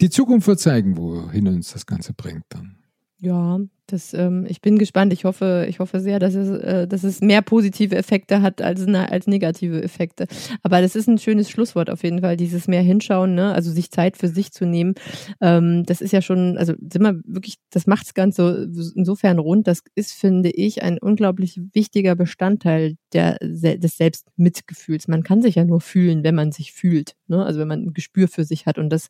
Die 0.00 0.10
Zukunft 0.10 0.46
wird 0.46 0.60
zeigen, 0.60 0.96
wohin 0.96 1.48
uns 1.48 1.72
das 1.72 1.86
Ganze 1.86 2.12
bringt 2.12 2.44
dann. 2.50 2.84
Ja, 3.18 3.58
das, 3.86 4.14
ähm, 4.14 4.46
ich 4.48 4.60
bin 4.60 4.78
gespannt. 4.78 5.12
Ich 5.12 5.24
hoffe, 5.24 5.66
ich 5.68 5.78
hoffe 5.78 6.00
sehr, 6.00 6.18
dass 6.18 6.34
es, 6.34 6.48
äh, 6.48 6.88
dass 6.88 7.04
es 7.04 7.20
mehr 7.20 7.42
positive 7.42 7.96
Effekte 7.96 8.42
hat 8.42 8.60
als, 8.60 8.86
ne, 8.86 9.10
als 9.10 9.26
negative 9.26 9.82
Effekte. 9.82 10.26
Aber 10.62 10.80
das 10.80 10.96
ist 10.96 11.06
ein 11.06 11.18
schönes 11.18 11.48
Schlusswort 11.50 11.88
auf 11.90 12.02
jeden 12.02 12.20
Fall, 12.20 12.36
dieses 12.36 12.66
mehr 12.68 12.82
hinschauen, 12.82 13.34
ne? 13.34 13.52
also 13.52 13.70
sich 13.70 13.90
Zeit 13.90 14.16
für 14.16 14.28
sich 14.28 14.52
zu 14.52 14.66
nehmen. 14.66 14.94
Ähm, 15.40 15.84
das 15.84 16.00
ist 16.00 16.12
ja 16.12 16.20
schon, 16.20 16.58
also 16.58 16.74
sind 16.80 17.02
wir 17.02 17.20
wirklich, 17.24 17.56
das 17.70 17.86
macht 17.86 18.06
es 18.06 18.14
ganz 18.14 18.36
so 18.36 18.48
insofern 18.94 19.38
rund. 19.38 19.66
Das 19.66 19.82
ist, 19.94 20.12
finde 20.12 20.50
ich, 20.50 20.82
ein 20.82 20.98
unglaublich 20.98 21.60
wichtiger 21.72 22.16
Bestandteil 22.16 22.96
der, 23.12 23.38
des 23.40 23.96
Selbstmitgefühls. 23.96 25.08
Man 25.08 25.22
kann 25.22 25.42
sich 25.42 25.54
ja 25.54 25.64
nur 25.64 25.80
fühlen, 25.80 26.24
wenn 26.24 26.34
man 26.34 26.52
sich 26.52 26.72
fühlt. 26.72 27.14
Ne? 27.28 27.44
Also 27.44 27.60
wenn 27.60 27.68
man 27.68 27.82
ein 27.82 27.94
Gespür 27.94 28.28
für 28.28 28.44
sich 28.44 28.66
hat. 28.66 28.78
Und 28.78 28.90
das, 28.90 29.08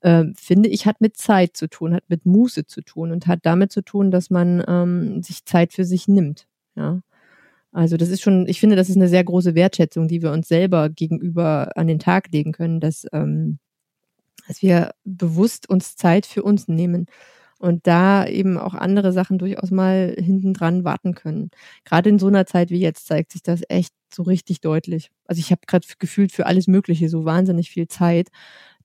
äh, 0.00 0.24
finde 0.36 0.68
ich, 0.68 0.86
hat 0.86 1.00
mit 1.00 1.16
Zeit 1.16 1.56
zu 1.56 1.68
tun, 1.68 1.94
hat 1.94 2.04
mit 2.08 2.26
Muße 2.26 2.66
zu 2.66 2.82
tun 2.82 3.12
und 3.12 3.26
hat 3.26 3.40
damit 3.42 3.72
zu 3.72 3.82
tun, 3.82 4.07
dass 4.10 4.30
man 4.30 4.62
ähm, 4.66 5.22
sich 5.22 5.44
Zeit 5.44 5.72
für 5.72 5.84
sich 5.84 6.08
nimmt. 6.08 6.46
Ja. 6.76 7.00
Also 7.72 7.96
das 7.96 8.08
ist 8.08 8.22
schon, 8.22 8.46
ich 8.48 8.60
finde, 8.60 8.76
das 8.76 8.88
ist 8.88 8.96
eine 8.96 9.08
sehr 9.08 9.24
große 9.24 9.54
Wertschätzung, 9.54 10.08
die 10.08 10.22
wir 10.22 10.32
uns 10.32 10.48
selber 10.48 10.88
gegenüber 10.88 11.76
an 11.76 11.86
den 11.86 11.98
Tag 11.98 12.32
legen 12.32 12.52
können, 12.52 12.80
dass, 12.80 13.06
ähm, 13.12 13.58
dass 14.46 14.62
wir 14.62 14.92
bewusst 15.04 15.68
uns 15.68 15.96
Zeit 15.96 16.26
für 16.26 16.42
uns 16.42 16.68
nehmen 16.68 17.06
und 17.58 17.86
da 17.86 18.26
eben 18.26 18.56
auch 18.56 18.74
andere 18.74 19.12
Sachen 19.12 19.38
durchaus 19.38 19.70
mal 19.70 20.14
hinten 20.18 20.54
dran 20.54 20.84
warten 20.84 21.14
können. 21.14 21.50
Gerade 21.84 22.08
in 22.08 22.18
so 22.18 22.28
einer 22.28 22.46
Zeit 22.46 22.70
wie 22.70 22.80
jetzt 22.80 23.06
zeigt 23.06 23.32
sich 23.32 23.42
das 23.42 23.62
echt 23.68 23.92
so 24.12 24.22
richtig 24.22 24.60
deutlich. 24.60 25.10
Also 25.26 25.40
ich 25.40 25.50
habe 25.50 25.62
gerade 25.66 25.86
gefühlt 25.98 26.32
für 26.32 26.46
alles 26.46 26.68
Mögliche 26.68 27.08
so 27.08 27.24
wahnsinnig 27.24 27.70
viel 27.70 27.88
Zeit 27.88 28.28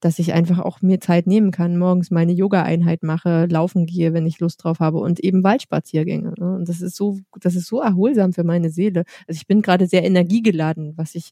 dass 0.03 0.19
ich 0.19 0.33
einfach 0.33 0.59
auch 0.59 0.81
mir 0.81 0.99
Zeit 0.99 1.27
nehmen 1.27 1.51
kann, 1.51 1.77
morgens 1.77 2.11
meine 2.11 2.33
Yoga-Einheit 2.33 3.03
mache, 3.03 3.45
laufen 3.45 3.85
gehe, 3.85 4.13
wenn 4.13 4.25
ich 4.25 4.39
Lust 4.39 4.61
drauf 4.61 4.79
habe 4.81 4.97
und 4.97 5.21
eben 5.21 5.45
Waldspaziergänge. 5.45 6.33
Ne? 6.37 6.55
Und 6.55 6.67
das 6.67 6.81
ist 6.81 6.97
so, 6.97 7.19
das 7.39 7.55
ist 7.55 7.67
so 7.67 7.79
erholsam 7.79 8.33
für 8.33 8.43
meine 8.43 8.69
Seele. 8.69 9.05
Also 9.27 9.37
ich 9.39 9.47
bin 9.47 9.61
gerade 9.61 9.87
sehr 9.87 10.03
energiegeladen, 10.03 10.97
was 10.97 11.15
ich 11.15 11.31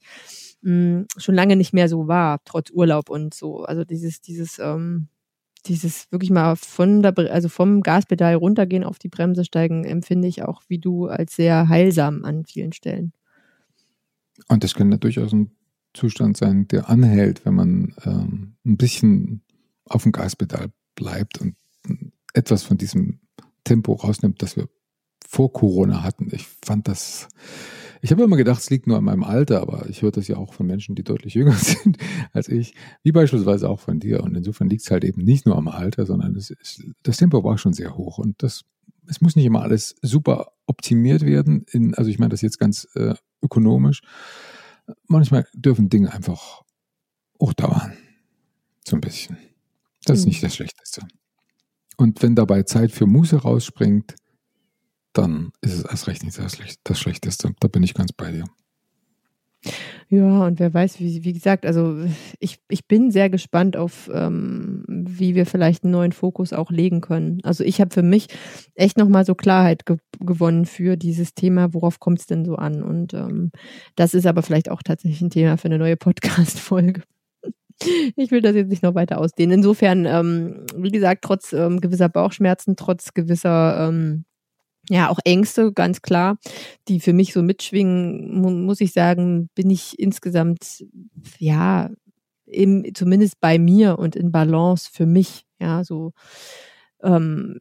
mh, 0.62 1.06
schon 1.18 1.36
lange 1.36 1.58
nicht 1.58 1.74
mehr 1.74 1.90
so 1.90 2.08
war, 2.08 2.40
trotz 2.46 2.72
Urlaub 2.72 3.10
und 3.10 3.34
so. 3.34 3.66
Also 3.66 3.84
dieses, 3.84 4.22
dieses, 4.22 4.58
ähm, 4.58 5.10
dieses 5.66 6.10
wirklich 6.10 6.32
mal 6.32 6.56
von 6.56 7.02
der, 7.02 7.14
also 7.30 7.50
vom 7.50 7.82
Gaspedal 7.82 8.36
runtergehen 8.36 8.86
auf 8.86 9.00
die 9.00 9.10
Bremse 9.10 9.44
steigen, 9.44 9.84
empfinde 9.84 10.30
ich 10.30 10.44
auch 10.44 10.62
wie 10.70 10.80
du 10.80 11.08
als 11.08 11.36
sehr 11.36 11.68
heilsam 11.68 12.24
an 12.24 12.46
vielen 12.46 12.72
Stellen. 12.72 13.12
Und 14.48 14.64
das 14.64 14.76
könnte 14.76 14.98
durchaus 14.98 15.34
ein 15.34 15.52
Zustand 15.94 16.38
sein, 16.38 16.68
der 16.68 16.90
anhält, 16.90 17.46
wenn 17.46 17.56
man 17.56 17.96
ähm, 18.06 18.56
ein 18.66 18.78
bisschen 18.78 19.42
auf 19.86 20.04
dem 20.04 20.12
Gaspedal 20.12 20.72
bleibt 20.96 21.42
und 21.42 21.56
etwas 22.34 22.64
von 22.64 22.78
diesem 22.78 23.20
Tempo 23.64 23.94
rausnimmt, 23.94 24.42
das 24.42 24.56
wir 24.56 24.68
vor 25.28 25.54
Corona 25.54 26.04
hatten. 26.04 26.30
Ich 26.32 26.46
fand 26.66 26.88
das, 26.88 27.28
ich 28.02 28.12
habe 28.12 28.24
immer 28.24 28.38
gedacht, 28.38 28.62
es 28.62 28.70
liegt 28.70 28.88
nur 28.88 28.98
an 28.98 29.04
meinem 29.04 29.24
Alter, 29.24 29.62
aber 29.62 29.90
ich 29.90 30.02
höre 30.02 30.12
das 30.12 30.28
ja 30.28 30.38
auch 30.38 30.54
von 30.54 30.66
Menschen, 30.66 30.96
die 30.96 31.04
deutlich 31.04 31.34
jünger 31.34 31.54
sind 31.58 31.98
als 32.34 32.48
ich, 32.48 32.74
wie 33.04 33.12
beispielsweise 33.12 33.70
auch 33.70 33.80
von 33.80 34.00
dir. 34.00 34.24
Und 34.24 34.36
insofern 34.36 34.70
liegt 34.70 34.84
es 34.84 34.92
halt 34.92 35.04
eben 35.04 35.24
nicht 35.24 35.46
nur 35.46 35.58
am 35.58 35.68
Alter, 35.68 36.06
sondern 36.06 36.36
es 36.36 36.50
ist, 36.50 36.84
das 37.04 37.18
Tempo 37.18 37.44
war 37.44 37.58
schon 37.58 37.74
sehr 37.74 37.96
hoch 37.96 38.18
und 38.18 38.44
das, 38.44 38.64
es 39.08 39.22
muss 39.22 39.36
nicht 39.36 39.46
immer 39.46 39.62
alles 39.62 39.96
super 40.02 40.54
optimiert 40.66 41.26
werden. 41.26 41.66
In, 41.72 41.94
also 41.96 42.10
ich 42.10 42.20
meine 42.20 42.30
das 42.30 42.42
jetzt 42.42 42.60
ganz 42.60 42.88
äh, 42.96 43.16
ökonomisch, 43.42 44.02
manchmal 45.08 45.46
dürfen 45.54 45.90
Dinge 45.90 46.12
einfach 46.14 46.62
auch 47.40 47.54
dauern. 47.54 47.94
So 48.88 48.96
ein 48.96 49.02
bisschen. 49.02 49.38
Das 50.06 50.20
ist 50.20 50.26
Mhm. 50.26 50.30
nicht 50.30 50.44
das 50.44 50.56
Schlechteste. 50.56 51.02
Und 51.98 52.22
wenn 52.24 52.36
dabei 52.36 52.64
Zeit 52.64 52.92
für 52.92 53.06
Muße 53.06 53.38
rausspringt, 53.38 54.16
dann 55.14 55.52
ist 55.62 55.74
es 55.74 55.82
erst 55.86 56.08
recht 56.08 56.24
nicht 56.24 56.38
das, 56.38 56.58
Schlech- 56.58 56.78
das 56.84 57.00
Schlechteste. 57.00 57.54
Da 57.60 57.68
bin 57.68 57.84
ich 57.84 57.94
ganz 57.94 58.12
bei 58.14 58.32
dir. 58.32 58.46
Ja, 60.10 60.46
und 60.46 60.60
wer 60.60 60.74
weiß, 60.74 61.00
wie, 61.00 61.24
wie 61.24 61.34
gesagt, 61.34 61.66
also 61.66 61.98
ich, 62.40 62.60
ich 62.68 62.88
bin 62.88 63.12
sehr 63.12 63.30
gespannt 63.30 63.78
auf, 63.78 64.10
ähm, 64.14 64.84
wie 64.88 65.36
wir 65.36 65.46
vielleicht 65.46 65.84
einen 65.84 65.94
neuen 65.94 66.12
Fokus 66.12 66.52
auch 66.52 66.72
legen 66.72 67.02
können. 67.02 67.40
Also 67.44 67.64
ich 67.64 67.80
habe 67.80 67.94
für 67.94 68.02
mich 68.02 68.28
echt 68.76 68.98
nochmal 68.98 69.26
so 69.26 69.36
Klarheit 69.36 69.86
ge 69.86 69.98
gewonnen 70.20 70.66
für 70.66 70.98
dieses 70.98 71.34
Thema, 71.34 71.74
worauf 71.74 72.00
kommt 72.00 72.20
es 72.20 72.28
denn 72.28 72.46
so 72.46 72.56
an? 72.56 72.84
Und 72.84 73.14
ähm, 73.16 73.52
das 73.96 74.14
ist 74.14 74.28
aber 74.28 74.44
vielleicht 74.44 74.70
auch 74.70 74.84
tatsächlich 74.84 75.22
ein 75.22 75.32
Thema 75.32 75.58
für 75.58 75.66
eine 75.66 75.80
neue 75.80 75.98
Podcast-Folge. 75.98 77.02
Ich 78.16 78.30
will 78.30 78.42
das 78.42 78.56
jetzt 78.56 78.70
nicht 78.70 78.84
noch 78.84 78.94
weiter 78.94 79.18
ausdehnen. 79.18 79.58
Insofern, 79.58 80.06
ähm, 80.06 80.66
wie 80.76 80.92
gesagt, 80.92 81.24
trotz 81.24 81.54
ähm, 81.54 81.82
gewisser 81.82 82.10
Bauchschmerzen, 82.10 82.76
trotz 82.76 83.14
gewisser 83.16 83.88
ähm, 83.88 84.26
ja, 84.90 85.10
auch 85.10 85.20
Ängste, 85.26 85.72
ganz 85.74 86.02
klar, 86.02 86.38
die 86.88 87.00
für 87.00 87.14
mich 87.14 87.34
so 87.34 87.42
mitschwingen, 87.44 88.42
muss 88.66 88.82
ich 88.82 88.94
sagen, 88.94 89.50
bin 89.56 89.70
ich 89.70 90.00
insgesamt, 90.00 90.84
ja, 91.40 91.90
im, 92.46 92.86
zumindest 92.96 93.40
bei 93.40 93.60
mir 93.60 94.00
und 94.00 94.16
in 94.16 94.32
Balance 94.32 94.90
für 94.92 95.06
mich, 95.06 95.46
ja, 95.60 95.84
so, 95.84 96.14
ähm, 97.04 97.60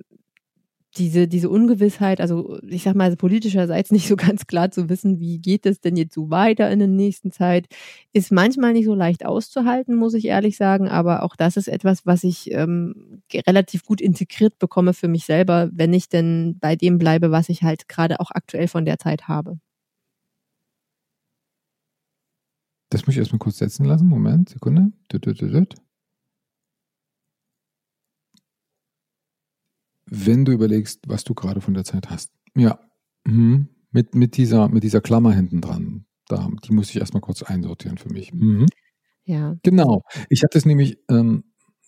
diese, 0.97 1.29
diese 1.29 1.49
Ungewissheit, 1.49 2.21
also 2.21 2.59
ich 2.63 2.83
sag 2.83 2.95
mal, 2.95 3.15
politischerseits 3.17 3.91
nicht 3.93 4.09
so 4.09 4.17
ganz 4.17 4.47
klar 4.47 4.71
zu 4.71 4.89
wissen, 4.89 5.21
wie 5.21 5.39
geht 5.39 5.67
es 5.67 5.81
denn 5.81 5.97
jetzt 5.97 6.15
so 6.15 6.31
weiter 6.31 6.71
in 6.71 6.79
der 6.79 6.89
nächsten 6.89 7.33
Zeit, 7.33 7.67
ist 8.13 8.33
manchmal 8.33 8.73
nicht 8.73 8.87
so 8.87 8.95
leicht 8.95 9.25
auszuhalten, 9.25 9.95
muss 9.95 10.15
ich 10.15 10.27
ehrlich 10.27 10.57
sagen. 10.57 10.89
Aber 10.89 11.23
auch 11.23 11.37
das 11.37 11.57
ist 11.57 11.69
etwas, 11.69 12.07
was 12.07 12.25
ich 12.25 12.51
ähm, 12.53 13.23
relativ 13.47 13.85
gut 13.85 14.01
integriert 14.01 14.59
bekomme 14.59 14.95
für 14.95 15.09
mich 15.09 15.25
selber, 15.25 15.71
wenn 15.73 15.93
ich 15.93 16.09
denn 16.09 16.59
bei 16.61 16.77
dem 16.77 16.99
bleibe, 16.99 17.31
was 17.31 17.49
ich 17.49 17.63
halt 17.63 17.89
gerade 17.89 18.21
auch 18.21 18.31
aktuell 18.33 18.69
von 18.69 18.85
der 18.85 18.99
Zeit 18.99 19.29
habe. 19.29 19.59
Das 22.91 23.07
muss 23.07 23.15
ich 23.15 23.19
erstmal 23.19 23.39
kurz 23.39 23.59
setzen 23.59 23.85
lassen. 23.85 24.09
Moment, 24.09 24.49
Sekunde. 24.49 24.93
Wenn 30.11 30.45
du 30.45 30.53
überlegst, 30.53 31.05
was 31.07 31.25
du 31.25 31.35
gerade 31.35 31.61
von 31.61 31.73
der 31.73 31.85
Zeit 31.85 32.11
hast. 32.11 32.33
Ja, 32.57 32.81
mhm. 33.25 33.69
mit, 33.93 34.15
mit, 34.15 34.37
dieser, 34.37 34.69
mit 34.69 34.83
dieser 34.83 35.01
Klammer 35.01 35.33
hinten 35.33 35.61
dran. 35.61 36.05
Da, 36.27 36.49
die 36.65 36.73
muss 36.73 36.91
ich 36.91 36.97
erstmal 36.97 37.21
kurz 37.21 37.43
einsortieren 37.43 37.97
für 37.97 38.13
mich. 38.13 38.35
Mhm. 38.35 38.67
Ja. 39.25 39.57
Genau. 39.63 40.03
Ich 40.29 40.43
hatte 40.43 40.59
es 40.59 40.67
nämlich, 40.67 40.99
ähm, 41.09 41.45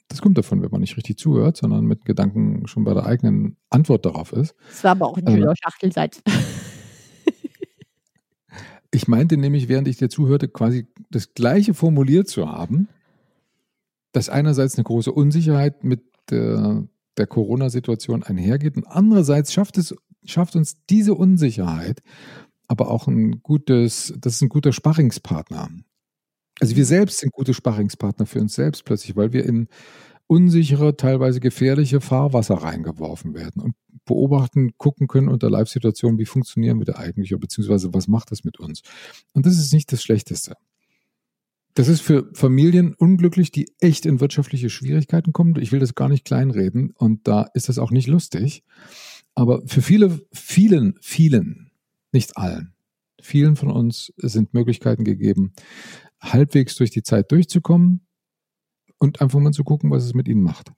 das 0.09 0.23
kommt 0.23 0.39
davon, 0.39 0.63
wenn 0.63 0.71
man 0.71 0.81
nicht 0.81 0.97
richtig 0.97 1.19
zuhört, 1.19 1.57
sondern 1.57 1.85
mit 1.85 2.05
Gedanken 2.05 2.67
schon 2.69 2.85
bei 2.85 2.95
der 2.95 3.07
eigenen 3.07 3.57
Antwort 3.71 4.07
darauf 4.07 4.33
ist. 4.33 4.55
Das 4.69 4.85
war 4.85 4.93
aber 4.93 5.09
auch 5.09 5.17
ein 5.17 5.27
schöner 5.27 5.53
äh, 5.53 5.57
Schachtelsatz. 5.61 6.23
ich 8.93 9.09
meinte 9.09 9.37
nämlich, 9.37 9.69
während 9.69 9.89
ich 9.89 9.97
dir 9.97 10.09
zuhörte, 10.09 10.49
quasi 10.49 10.87
das 11.11 11.35
Gleiche 11.35 11.75
formuliert 11.75 12.29
zu 12.29 12.49
haben, 12.49 12.89
dass 14.13 14.29
einerseits 14.29 14.77
eine 14.77 14.85
große 14.85 15.11
Unsicherheit 15.11 15.83
mit 15.83 16.03
der 16.31 16.87
der 17.17 17.27
Corona-Situation 17.27 18.23
einhergeht. 18.23 18.77
Und 18.77 18.87
andererseits 18.87 19.53
schafft 19.53 19.79
es, 19.79 19.95
schafft 20.25 20.57
uns 20.57 20.77
diese 20.89 21.15
Unsicherheit 21.15 22.03
aber 22.73 22.91
auch 22.91 23.07
ein 23.07 23.43
gutes, 23.43 24.15
das 24.19 24.37
ist 24.37 24.43
ein 24.43 24.49
guter 24.49 24.73
Sparringspartner. 24.73 25.69
Also 26.59 26.75
wir 26.75 26.87
selbst 26.87 27.19
sind 27.19 27.31
gute 27.31 27.53
Sparringspartner 27.53 28.25
für 28.25 28.41
uns 28.41 28.55
selbst 28.55 28.87
plötzlich, 28.87 29.15
weil 29.15 29.35
wir 29.35 29.45
in 29.45 29.69
unsichere, 30.27 30.97
teilweise 30.97 31.41
gefährliche 31.41 32.01
Fahrwasser 32.01 32.55
reingeworfen 32.55 33.35
werden 33.35 33.61
und 33.61 33.75
beobachten, 34.07 34.71
gucken 34.79 35.07
können 35.07 35.29
unter 35.29 35.51
Live-Situationen, 35.51 36.19
wie 36.19 36.25
funktionieren 36.25 36.79
wir 36.79 36.87
da 36.87 36.95
eigentlich, 36.95 37.39
beziehungsweise 37.39 37.93
was 37.93 38.09
macht 38.09 38.31
das 38.31 38.43
mit 38.43 38.59
uns. 38.59 38.81
Und 39.35 39.45
das 39.45 39.59
ist 39.59 39.75
nicht 39.75 39.93
das 39.93 40.03
Schlechteste. 40.03 40.55
Das 41.75 41.89
ist 41.89 42.03
für 42.03 42.29
Familien 42.35 42.95
unglücklich, 42.95 43.51
die 43.51 43.73
echt 43.81 44.05
in 44.05 44.21
wirtschaftliche 44.21 44.69
Schwierigkeiten 44.69 45.33
kommen. 45.33 45.57
Ich 45.61 45.73
will 45.73 45.81
das 45.81 45.95
gar 45.95 46.09
nicht 46.09 46.25
kleinreden 46.25 46.93
und 46.97 47.27
da 47.27 47.47
ist 47.55 47.69
das 47.69 47.79
auch 47.79 47.91
nicht 47.91 48.09
lustig. 48.09 48.63
Aber 49.35 49.63
für 49.67 49.81
viele, 49.81 50.21
vielen, 50.33 50.97
vielen, 51.01 51.71
nicht 52.13 52.37
allen, 52.37 52.75
vielen 53.23 53.57
von 53.57 53.71
uns 53.71 54.13
sind 54.19 54.53
Möglichkeiten 54.53 55.05
gegeben, 55.05 55.53
halbwegs 56.21 56.77
durch 56.77 56.91
die 56.91 57.03
Zeit 57.03 57.33
durchzukommen 57.33 58.07
und 58.99 59.23
einfach 59.23 59.41
mal 59.41 59.53
zu 59.53 59.65
gucken, 59.65 59.91
was 59.91 60.05
es 60.05 60.13
mit 60.13 60.29
ihnen 60.29 60.43
macht. 60.43 60.73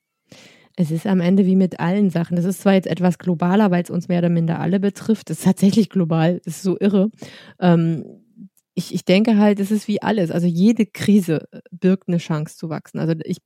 Es 0.76 0.90
ist 0.90 1.07
am 1.07 1.20
Ende 1.20 1.47
wie 1.47 1.57
mit 1.57 1.78
allen 1.78 2.11
Sachen. 2.11 2.36
Das 2.36 2.45
ist 2.45 2.62
zwar 2.62 2.74
jetzt 2.74 2.88
etwas 2.88 3.18
globaler, 3.18 3.70
weil 3.70 3.82
es 3.82 3.90
uns 3.90 4.09
mehr 4.09 4.18
oder 4.18 4.28
minder 4.28 4.59
alle 4.59 4.80
betrifft. 4.80 5.30
Das 5.30 5.38
ist 5.38 5.45
tatsächlich 5.45 5.88
global. 5.88 6.40
Das 6.45 6.57
ist 6.57 6.62
so 6.62 6.76
irre. 6.78 7.11
Ähm, 7.61 8.23
ich, 8.74 8.92
ich 8.92 9.04
denke 9.04 9.38
halt, 9.38 9.60
es 9.60 9.70
ist 9.70 9.86
wie 9.86 10.02
alles. 10.02 10.30
Also 10.30 10.46
jede 10.46 10.86
Krise 10.86 11.48
birgt 11.70 12.08
eine 12.08 12.18
Chance 12.18 12.56
zu 12.56 12.68
wachsen. 12.68 12.98
Also 12.98 13.14
ich, 13.24 13.38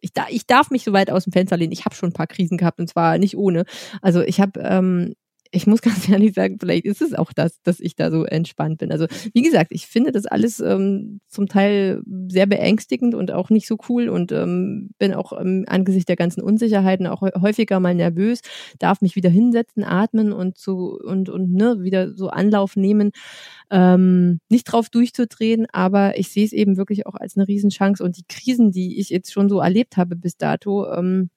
ich, 0.00 0.12
ich 0.28 0.46
darf 0.46 0.70
mich 0.70 0.84
so 0.84 0.92
weit 0.92 1.10
aus 1.10 1.24
dem 1.24 1.32
Fenster 1.32 1.56
lehnen. 1.56 1.72
Ich 1.72 1.84
habe 1.84 1.94
schon 1.94 2.10
ein 2.10 2.14
paar 2.14 2.28
Krisen 2.28 2.56
gehabt 2.56 2.78
und 2.78 2.88
zwar 2.88 3.18
nicht 3.18 3.36
ohne. 3.36 3.64
Also 4.00 4.22
ich 4.22 4.40
habe 4.40 4.60
ähm, 4.60 5.14
ich 5.50 5.66
muss 5.66 5.82
ganz 5.82 6.08
ehrlich 6.08 6.34
sagen, 6.34 6.58
vielleicht 6.60 6.84
ist 6.84 7.02
es 7.02 7.14
auch 7.14 7.32
das, 7.32 7.62
dass 7.62 7.80
ich 7.80 7.96
da 7.96 8.10
so 8.10 8.24
entspannt 8.24 8.78
bin. 8.78 8.92
Also 8.92 9.06
wie 9.32 9.42
gesagt, 9.42 9.72
ich 9.72 9.86
finde 9.86 10.12
das 10.12 10.26
alles 10.26 10.60
ähm, 10.60 11.20
zum 11.28 11.48
Teil 11.48 12.02
sehr 12.28 12.46
beängstigend 12.46 13.14
und 13.14 13.30
auch 13.32 13.50
nicht 13.50 13.66
so 13.66 13.76
cool 13.88 14.08
und 14.08 14.32
ähm, 14.32 14.90
bin 14.98 15.14
auch 15.14 15.32
ähm, 15.38 15.64
angesichts 15.68 16.06
der 16.06 16.16
ganzen 16.16 16.42
Unsicherheiten 16.42 17.06
auch 17.06 17.22
häufiger 17.22 17.80
mal 17.80 17.94
nervös, 17.94 18.40
darf 18.78 19.00
mich 19.00 19.16
wieder 19.16 19.30
hinsetzen, 19.30 19.84
atmen 19.84 20.32
und 20.32 20.58
so 20.58 20.98
und 21.02 21.28
und 21.28 21.52
ne 21.52 21.82
wieder 21.82 22.14
so 22.14 22.28
Anlauf 22.28 22.76
nehmen, 22.76 23.12
ähm, 23.70 24.40
nicht 24.48 24.64
drauf 24.64 24.88
durchzudrehen, 24.90 25.66
aber 25.72 26.18
ich 26.18 26.28
sehe 26.30 26.44
es 26.44 26.52
eben 26.52 26.76
wirklich 26.76 27.06
auch 27.06 27.14
als 27.14 27.36
eine 27.36 27.48
Riesenchance 27.48 28.02
und 28.02 28.16
die 28.16 28.24
Krisen, 28.28 28.70
die 28.72 29.00
ich 29.00 29.10
jetzt 29.10 29.32
schon 29.32 29.48
so 29.48 29.60
erlebt 29.60 29.96
habe 29.96 30.16
bis 30.16 30.36
dato. 30.36 30.92
Ähm, 30.92 31.30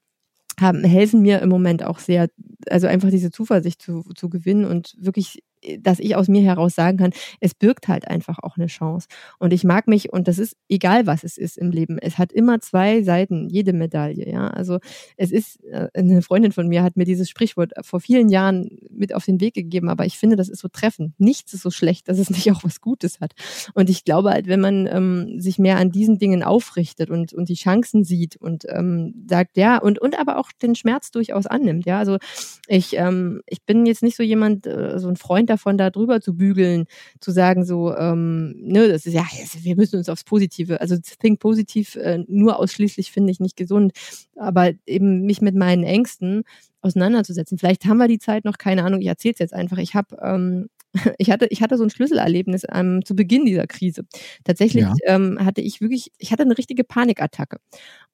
haben, 0.60 0.84
helfen 0.84 1.22
mir 1.22 1.40
im 1.42 1.48
Moment 1.48 1.84
auch 1.84 1.98
sehr, 1.98 2.28
also 2.68 2.86
einfach 2.86 3.10
diese 3.10 3.30
Zuversicht 3.30 3.82
zu, 3.82 4.02
zu 4.14 4.28
gewinnen 4.30 4.64
und 4.64 4.96
wirklich 5.00 5.42
dass 5.78 5.98
ich 5.98 6.16
aus 6.16 6.28
mir 6.28 6.42
heraus 6.42 6.74
sagen 6.74 6.98
kann, 6.98 7.12
es 7.40 7.54
birgt 7.54 7.88
halt 7.88 8.08
einfach 8.08 8.38
auch 8.42 8.56
eine 8.56 8.66
Chance. 8.66 9.08
Und 9.38 9.52
ich 9.52 9.64
mag 9.64 9.88
mich, 9.88 10.12
und 10.12 10.28
das 10.28 10.38
ist 10.38 10.56
egal, 10.68 11.06
was 11.06 11.24
es 11.24 11.36
ist 11.36 11.58
im 11.58 11.70
Leben, 11.70 11.98
es 11.98 12.18
hat 12.18 12.32
immer 12.32 12.60
zwei 12.60 13.02
Seiten, 13.02 13.48
jede 13.48 13.72
Medaille, 13.72 14.28
ja. 14.28 14.48
Also 14.48 14.78
es 15.16 15.30
ist, 15.30 15.62
äh, 15.64 15.88
eine 15.94 16.22
Freundin 16.22 16.52
von 16.52 16.68
mir 16.68 16.82
hat 16.82 16.96
mir 16.96 17.04
dieses 17.04 17.28
Sprichwort 17.28 17.72
vor 17.82 18.00
vielen 18.00 18.28
Jahren 18.28 18.78
mit 18.90 19.14
auf 19.14 19.24
den 19.24 19.40
Weg 19.40 19.54
gegeben, 19.54 19.88
aber 19.88 20.06
ich 20.06 20.18
finde, 20.18 20.36
das 20.36 20.48
ist 20.48 20.60
so 20.60 20.68
treffend. 20.68 21.14
Nichts 21.18 21.52
ist 21.52 21.62
so 21.62 21.70
schlecht, 21.70 22.08
dass 22.08 22.18
es 22.18 22.30
nicht 22.30 22.50
auch 22.52 22.64
was 22.64 22.80
Gutes 22.80 23.20
hat. 23.20 23.32
Und 23.74 23.90
ich 23.90 24.04
glaube 24.04 24.30
halt, 24.30 24.46
wenn 24.46 24.60
man 24.60 24.86
ähm, 24.86 25.40
sich 25.40 25.58
mehr 25.58 25.76
an 25.76 25.90
diesen 25.90 26.18
Dingen 26.18 26.42
aufrichtet 26.42 27.10
und, 27.10 27.32
und 27.32 27.48
die 27.48 27.54
Chancen 27.54 28.04
sieht 28.04 28.36
und 28.36 28.64
ähm, 28.68 29.26
sagt, 29.28 29.56
ja, 29.56 29.78
und, 29.78 29.98
und 29.98 30.18
aber 30.18 30.38
auch 30.38 30.50
den 30.52 30.74
Schmerz 30.74 31.10
durchaus 31.10 31.46
annimmt, 31.46 31.86
ja. 31.86 31.98
Also 31.98 32.18
ich, 32.66 32.96
ähm, 32.96 33.42
ich 33.46 33.62
bin 33.64 33.84
jetzt 33.86 34.02
nicht 34.02 34.16
so 34.16 34.22
jemand, 34.22 34.66
äh, 34.66 34.98
so 34.98 35.08
ein 35.08 35.16
Freund 35.16 35.49
davon, 35.50 35.76
da 35.76 35.90
drüber 35.90 36.20
zu 36.20 36.34
bügeln, 36.36 36.86
zu 37.20 37.30
sagen 37.30 37.64
so, 37.64 37.94
ähm, 37.94 38.54
ne, 38.58 38.88
das 38.88 39.06
ist 39.06 39.14
ja, 39.14 39.26
wir 39.62 39.76
müssen 39.76 39.96
uns 39.96 40.08
aufs 40.08 40.24
Positive, 40.24 40.80
also 40.80 40.96
think 41.20 41.40
positiv 41.40 41.96
äh, 41.96 42.24
nur 42.28 42.58
ausschließlich 42.58 43.12
finde 43.12 43.32
ich 43.32 43.40
nicht 43.40 43.56
gesund, 43.56 43.92
aber 44.36 44.72
eben 44.86 45.22
mich 45.22 45.40
mit 45.40 45.54
meinen 45.54 45.84
Ängsten 45.84 46.44
auseinanderzusetzen. 46.80 47.58
Vielleicht 47.58 47.84
haben 47.84 47.98
wir 47.98 48.08
die 48.08 48.18
Zeit 48.18 48.44
noch, 48.44 48.56
keine 48.56 48.84
Ahnung, 48.84 49.00
ich 49.00 49.08
erzähle 49.08 49.34
es 49.34 49.38
jetzt 49.40 49.54
einfach. 49.54 49.78
Ich 49.78 49.94
habe 49.94 50.16
ähm, 50.22 50.68
ich 51.18 51.30
hatte, 51.30 51.46
ich 51.46 51.62
hatte 51.62 51.76
so 51.76 51.84
ein 51.84 51.90
Schlüsselerlebnis 51.90 52.64
ähm, 52.72 53.04
zu 53.04 53.14
Beginn 53.14 53.44
dieser 53.44 53.66
Krise. 53.66 54.04
Tatsächlich 54.44 54.84
ja. 54.84 54.94
ähm, 55.04 55.38
hatte 55.40 55.60
ich 55.60 55.80
wirklich, 55.80 56.12
ich 56.18 56.32
hatte 56.32 56.42
eine 56.42 56.56
richtige 56.58 56.84
Panikattacke. 56.84 57.58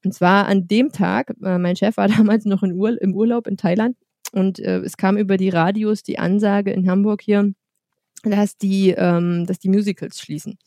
Und 0.04 0.12
zwar 0.12 0.46
an 0.46 0.68
dem 0.68 0.92
Tag, 0.92 1.32
äh, 1.42 1.58
mein 1.58 1.76
Chef 1.76 1.96
war 1.96 2.08
damals 2.08 2.44
noch 2.44 2.62
in 2.62 2.72
Ur 2.72 3.00
im 3.00 3.14
Urlaub 3.14 3.46
in 3.46 3.56
Thailand 3.56 3.96
und 4.36 4.58
äh, 4.58 4.80
es 4.80 4.96
kam 4.96 5.16
über 5.16 5.38
die 5.38 5.48
Radios 5.48 6.02
die 6.02 6.18
Ansage 6.18 6.70
in 6.70 6.88
Hamburg 6.90 7.22
hier, 7.22 7.52
dass 8.30 8.56
die, 8.56 8.90
ähm, 8.90 9.46
dass 9.46 9.58
die 9.58 9.68
Musicals 9.68 10.20
schließen. 10.20 10.58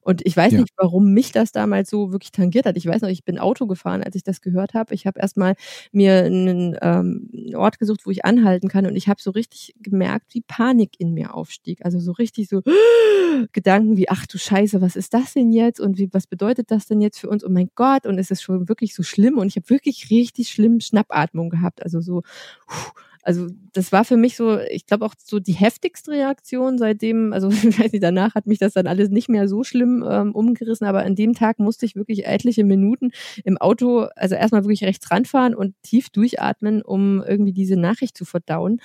Und 0.00 0.24
ich 0.24 0.36
weiß 0.36 0.52
ja. 0.52 0.60
nicht, 0.60 0.72
warum 0.76 1.12
mich 1.12 1.32
das 1.32 1.52
damals 1.52 1.90
so 1.90 2.12
wirklich 2.12 2.32
tangiert 2.32 2.64
hat. 2.64 2.76
Ich 2.76 2.86
weiß 2.86 3.02
noch, 3.02 3.08
ich 3.08 3.24
bin 3.24 3.38
Auto 3.38 3.66
gefahren, 3.66 4.02
als 4.02 4.14
ich 4.14 4.22
das 4.22 4.40
gehört 4.40 4.74
habe. 4.74 4.94
Ich 4.94 5.06
habe 5.06 5.20
erstmal 5.20 5.54
mir 5.92 6.24
einen, 6.24 6.76
ähm, 6.80 7.30
Ort 7.54 7.78
gesucht, 7.78 8.06
wo 8.06 8.10
ich 8.10 8.24
anhalten 8.24 8.68
kann. 8.68 8.86
Und 8.86 8.96
ich 8.96 9.08
habe 9.08 9.20
so 9.20 9.30
richtig 9.30 9.74
gemerkt, 9.80 10.34
wie 10.34 10.42
Panik 10.42 10.92
in 10.98 11.12
mir 11.12 11.34
aufstieg. 11.34 11.84
Also 11.84 11.98
so 11.98 12.12
richtig 12.12 12.48
so 12.48 12.62
Gedanken 13.52 13.96
wie, 13.96 14.08
ach 14.08 14.26
du 14.26 14.38
Scheiße, 14.38 14.80
was 14.80 14.96
ist 14.96 15.12
das 15.12 15.34
denn 15.34 15.52
jetzt? 15.52 15.80
Und 15.80 15.98
wie, 15.98 16.08
was 16.12 16.26
bedeutet 16.26 16.70
das 16.70 16.86
denn 16.86 17.00
jetzt 17.00 17.18
für 17.18 17.28
uns? 17.28 17.44
Oh 17.44 17.50
mein 17.50 17.70
Gott, 17.74 18.06
und 18.06 18.18
es 18.18 18.30
ist 18.30 18.42
schon 18.42 18.68
wirklich 18.68 18.94
so 18.94 19.02
schlimm. 19.02 19.38
Und 19.38 19.48
ich 19.48 19.56
habe 19.56 19.68
wirklich 19.70 20.10
richtig 20.10 20.48
schlimm 20.48 20.80
Schnappatmung 20.80 21.50
gehabt. 21.50 21.82
Also 21.82 22.00
so, 22.00 22.22
puh, 22.66 22.92
also 23.22 23.48
das 23.72 23.92
war 23.92 24.04
für 24.04 24.16
mich 24.16 24.36
so, 24.36 24.58
ich 24.58 24.86
glaube 24.86 25.04
auch 25.04 25.14
so 25.18 25.38
die 25.38 25.52
heftigste 25.52 26.12
Reaktion 26.12 26.78
seitdem, 26.78 27.32
also 27.32 27.48
ich 27.48 27.64
weiß 27.78 27.92
nicht, 27.92 28.02
danach 28.02 28.34
hat 28.34 28.46
mich 28.46 28.58
das 28.58 28.74
dann 28.74 28.86
alles 28.86 29.10
nicht 29.10 29.28
mehr 29.28 29.48
so 29.48 29.64
schlimm 29.64 30.04
ähm, 30.08 30.34
umgerissen, 30.34 30.86
aber 30.86 31.04
an 31.04 31.14
dem 31.14 31.34
Tag 31.34 31.58
musste 31.58 31.86
ich 31.86 31.96
wirklich 31.96 32.26
etliche 32.26 32.64
Minuten 32.64 33.10
im 33.44 33.58
Auto, 33.58 34.06
also 34.16 34.34
erstmal 34.34 34.64
wirklich 34.64 34.84
rechts 34.84 35.10
ranfahren 35.10 35.54
und 35.54 35.74
tief 35.82 36.10
durchatmen, 36.10 36.82
um 36.82 37.22
irgendwie 37.22 37.52
diese 37.52 37.76
Nachricht 37.76 38.16
zu 38.16 38.24
verdauen. 38.24 38.80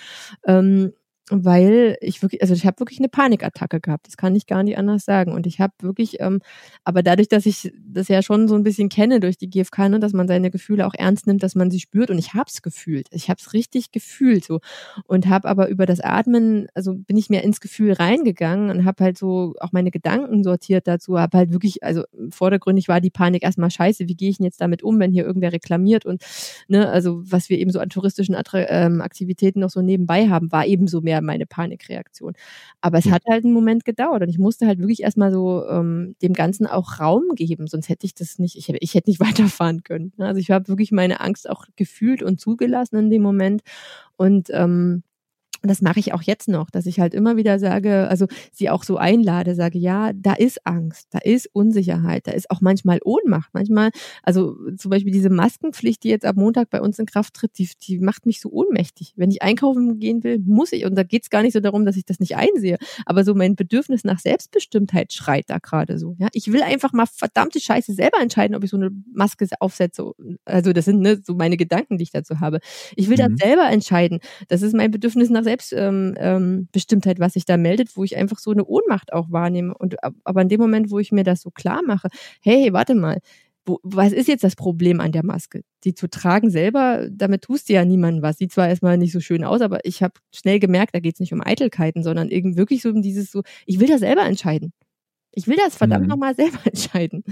Ähm, 0.45 0.93
weil 1.29 1.97
ich 2.01 2.21
wirklich, 2.21 2.41
also 2.41 2.53
ich 2.53 2.65
habe 2.65 2.79
wirklich 2.79 2.99
eine 2.99 3.07
Panikattacke 3.07 3.79
gehabt. 3.79 4.07
Das 4.07 4.17
kann 4.17 4.35
ich 4.35 4.45
gar 4.45 4.61
nicht 4.61 4.77
anders 4.77 5.05
sagen. 5.05 5.31
Und 5.31 5.47
ich 5.47 5.61
habe 5.61 5.73
wirklich, 5.79 6.19
ähm, 6.19 6.41
aber 6.83 7.01
dadurch, 7.01 7.29
dass 7.29 7.45
ich 7.45 7.71
das 7.85 8.09
ja 8.09 8.21
schon 8.21 8.49
so 8.49 8.55
ein 8.55 8.63
bisschen 8.63 8.89
kenne 8.89 9.21
durch 9.21 9.37
die 9.37 9.49
GfK, 9.49 9.87
ne, 9.87 9.99
dass 9.99 10.11
man 10.11 10.27
seine 10.27 10.51
Gefühle 10.51 10.85
auch 10.85 10.93
ernst 10.93 11.25
nimmt, 11.25 11.41
dass 11.41 11.55
man 11.55 11.71
sie 11.71 11.79
spürt. 11.79 12.09
Und 12.09 12.17
ich 12.17 12.33
habe 12.33 12.49
es 12.49 12.61
gefühlt. 12.61 13.07
Ich 13.11 13.29
habe 13.29 13.39
es 13.39 13.53
richtig 13.53 13.91
gefühlt 13.91 14.43
so 14.43 14.59
und 15.05 15.27
habe 15.29 15.47
aber 15.47 15.69
über 15.69 15.85
das 15.85 16.01
Atmen, 16.01 16.67
also 16.73 16.93
bin 16.93 17.15
ich 17.15 17.29
mir 17.29 17.41
ins 17.43 17.61
Gefühl 17.61 17.93
reingegangen 17.93 18.69
und 18.69 18.83
habe 18.83 19.01
halt 19.01 19.17
so 19.17 19.53
auch 19.61 19.71
meine 19.71 19.91
Gedanken 19.91 20.43
sortiert 20.43 20.87
dazu. 20.87 21.17
Habe 21.19 21.37
halt 21.37 21.53
wirklich, 21.53 21.83
also 21.83 22.03
vordergründig 22.31 22.89
war 22.89 22.99
die 22.99 23.11
Panik 23.11 23.43
erstmal 23.43 23.71
scheiße. 23.71 24.09
Wie 24.09 24.15
gehe 24.15 24.29
ich 24.29 24.37
denn 24.37 24.45
jetzt 24.45 24.59
damit 24.59 24.83
um, 24.83 24.99
wenn 24.99 25.13
hier 25.13 25.25
irgendwer 25.25 25.53
reklamiert 25.53 26.05
und 26.05 26.21
ne, 26.67 26.89
also 26.89 27.21
was 27.23 27.49
wir 27.49 27.59
eben 27.59 27.71
so 27.71 27.79
an 27.79 27.89
touristischen 27.89 28.35
ähm, 28.53 29.01
Aktivitäten 29.01 29.61
noch 29.61 29.69
so 29.69 29.81
nebenbei 29.81 30.27
haben, 30.27 30.51
war 30.51 30.65
eben 30.65 30.87
so 30.87 30.99
mehr 30.99 31.12
mehr 31.13 31.21
meine 31.21 31.45
Panikreaktion. 31.45 32.33
Aber 32.81 32.97
es 32.97 33.09
hat 33.09 33.23
halt 33.27 33.43
einen 33.43 33.53
Moment 33.53 33.85
gedauert 33.85 34.23
und 34.23 34.29
ich 34.29 34.39
musste 34.39 34.67
halt 34.67 34.79
wirklich 34.79 35.03
erstmal 35.03 35.31
so 35.31 35.65
ähm, 35.67 36.15
dem 36.21 36.33
Ganzen 36.33 36.67
auch 36.67 36.99
Raum 36.99 37.23
geben, 37.35 37.67
sonst 37.67 37.89
hätte 37.89 38.05
ich 38.05 38.15
das 38.15 38.39
nicht, 38.39 38.57
ich, 38.57 38.69
ich 38.69 38.93
hätte 38.95 39.09
nicht 39.09 39.19
weiterfahren 39.59 39.83
können. 39.83 40.13
Ne? 40.17 40.25
Also 40.25 40.39
ich 40.39 40.51
habe 40.51 40.67
wirklich 40.67 40.91
meine 40.91 41.19
Angst 41.19 41.49
auch 41.49 41.65
gefühlt 41.75 42.23
und 42.23 42.39
zugelassen 42.39 42.97
in 42.97 43.09
dem 43.09 43.21
Moment 43.21 43.61
und 44.17 44.49
ähm, 44.51 45.03
und 45.63 45.69
das 45.69 45.81
mache 45.81 45.99
ich 45.99 46.13
auch 46.13 46.21
jetzt 46.21 46.49
noch, 46.49 46.69
dass 46.69 46.85
ich 46.85 46.99
halt 46.99 47.13
immer 47.13 47.37
wieder 47.37 47.57
sage, 47.57 48.09
also 48.09 48.27
sie 48.51 48.69
auch 48.69 48.83
so 48.83 48.97
einlade, 48.97 49.55
sage, 49.55 49.79
ja, 49.79 50.11
da 50.13 50.33
ist 50.33 50.67
Angst, 50.67 51.07
da 51.11 51.19
ist 51.19 51.49
Unsicherheit, 51.53 52.27
da 52.27 52.31
ist 52.31 52.51
auch 52.51 52.59
manchmal 52.59 52.99
Ohnmacht. 53.01 53.49
Manchmal, 53.53 53.91
also 54.23 54.57
zum 54.75 54.91
Beispiel 54.91 55.13
diese 55.13 55.29
Maskenpflicht, 55.29 56.03
die 56.03 56.09
jetzt 56.09 56.25
ab 56.25 56.35
Montag 56.35 56.69
bei 56.69 56.81
uns 56.81 56.99
in 56.99 57.05
Kraft 57.05 57.35
tritt, 57.35 57.57
die, 57.57 57.69
die 57.81 57.99
macht 57.99 58.25
mich 58.25 58.41
so 58.41 58.51
ohnmächtig. 58.51 59.13
Wenn 59.15 59.31
ich 59.31 59.41
einkaufen 59.41 59.99
gehen 59.99 60.21
will, 60.25 60.39
muss 60.45 60.73
ich. 60.73 60.83
Und 60.83 60.95
da 60.95 61.03
geht 61.03 61.23
es 61.23 61.29
gar 61.29 61.43
nicht 61.43 61.53
so 61.53 61.61
darum, 61.61 61.85
dass 61.85 61.95
ich 61.95 62.03
das 62.03 62.19
nicht 62.19 62.35
einsehe. 62.35 62.77
Aber 63.05 63.23
so 63.23 63.33
mein 63.33 63.55
Bedürfnis 63.55 64.03
nach 64.03 64.19
Selbstbestimmtheit 64.19 65.13
schreit 65.13 65.45
da 65.49 65.59
gerade 65.59 65.97
so. 65.97 66.17
Ja, 66.19 66.27
ich 66.33 66.51
will 66.51 66.61
einfach 66.61 66.91
mal 66.91 67.05
verdammte 67.05 67.61
Scheiße 67.61 67.93
selber 67.93 68.19
entscheiden, 68.19 68.57
ob 68.57 68.65
ich 68.65 68.69
so 68.69 68.77
eine 68.77 68.91
Maske 69.13 69.47
aufsetze. 69.61 70.11
Also 70.43 70.73
das 70.73 70.83
sind 70.83 70.99
ne, 70.99 71.21
so 71.23 71.35
meine 71.35 71.55
Gedanken, 71.55 71.97
die 71.97 72.03
ich 72.03 72.11
dazu 72.11 72.41
habe. 72.41 72.59
Ich 72.97 73.07
will 73.07 73.15
mhm. 73.15 73.37
das 73.37 73.47
selber 73.47 73.69
entscheiden. 73.69 74.19
Das 74.49 74.61
ist 74.61 74.73
mein 74.73 74.91
Bedürfnis 74.91 75.29
nach 75.29 75.43
Selbstbestimmtheit. 75.43 75.52
Selbstbestimmtheit, 75.53 77.17
ähm, 77.17 77.23
was 77.23 77.33
sich 77.33 77.45
da 77.45 77.57
meldet, 77.57 77.95
wo 77.95 78.03
ich 78.03 78.17
einfach 78.17 78.39
so 78.39 78.51
eine 78.51 78.65
Ohnmacht 78.65 79.13
auch 79.13 79.31
wahrnehme. 79.31 79.73
Und 79.77 79.95
aber 80.23 80.41
in 80.41 80.49
dem 80.49 80.61
Moment, 80.61 80.91
wo 80.91 80.99
ich 80.99 81.11
mir 81.11 81.23
das 81.23 81.41
so 81.41 81.51
klar 81.51 81.81
mache, 81.85 82.07
hey, 82.41 82.73
warte 82.73 82.95
mal, 82.95 83.19
wo, 83.65 83.79
was 83.83 84.11
ist 84.11 84.27
jetzt 84.27 84.43
das 84.43 84.55
Problem 84.55 84.99
an 84.99 85.11
der 85.11 85.25
Maske? 85.25 85.63
Die 85.85 85.93
zu 85.93 86.09
tragen 86.09 86.49
selber, 86.49 87.07
damit 87.09 87.43
tust 87.43 87.69
du 87.69 87.73
ja 87.73 87.85
niemandem 87.85 88.21
was. 88.21 88.37
Sieht 88.37 88.51
zwar 88.51 88.67
erstmal 88.67 88.97
nicht 88.97 89.13
so 89.13 89.19
schön 89.19 89.43
aus, 89.43 89.61
aber 89.61 89.85
ich 89.85 90.03
habe 90.03 90.13
schnell 90.33 90.59
gemerkt, 90.59 90.95
da 90.95 90.99
geht 90.99 91.15
es 91.15 91.19
nicht 91.19 91.33
um 91.33 91.41
Eitelkeiten, 91.41 92.03
sondern 92.03 92.29
irgendwie 92.29 92.57
wirklich 92.57 92.81
so 92.81 92.89
um 92.89 93.01
dieses 93.01 93.31
so, 93.31 93.41
ich 93.65 93.79
will 93.79 93.87
das 93.87 94.01
selber 94.01 94.23
entscheiden. 94.23 94.73
Ich 95.31 95.47
will 95.47 95.57
das 95.57 95.75
verdammt 95.75 96.03
mhm. 96.03 96.09
nochmal 96.09 96.35
selber 96.35 96.59
entscheiden. 96.65 97.23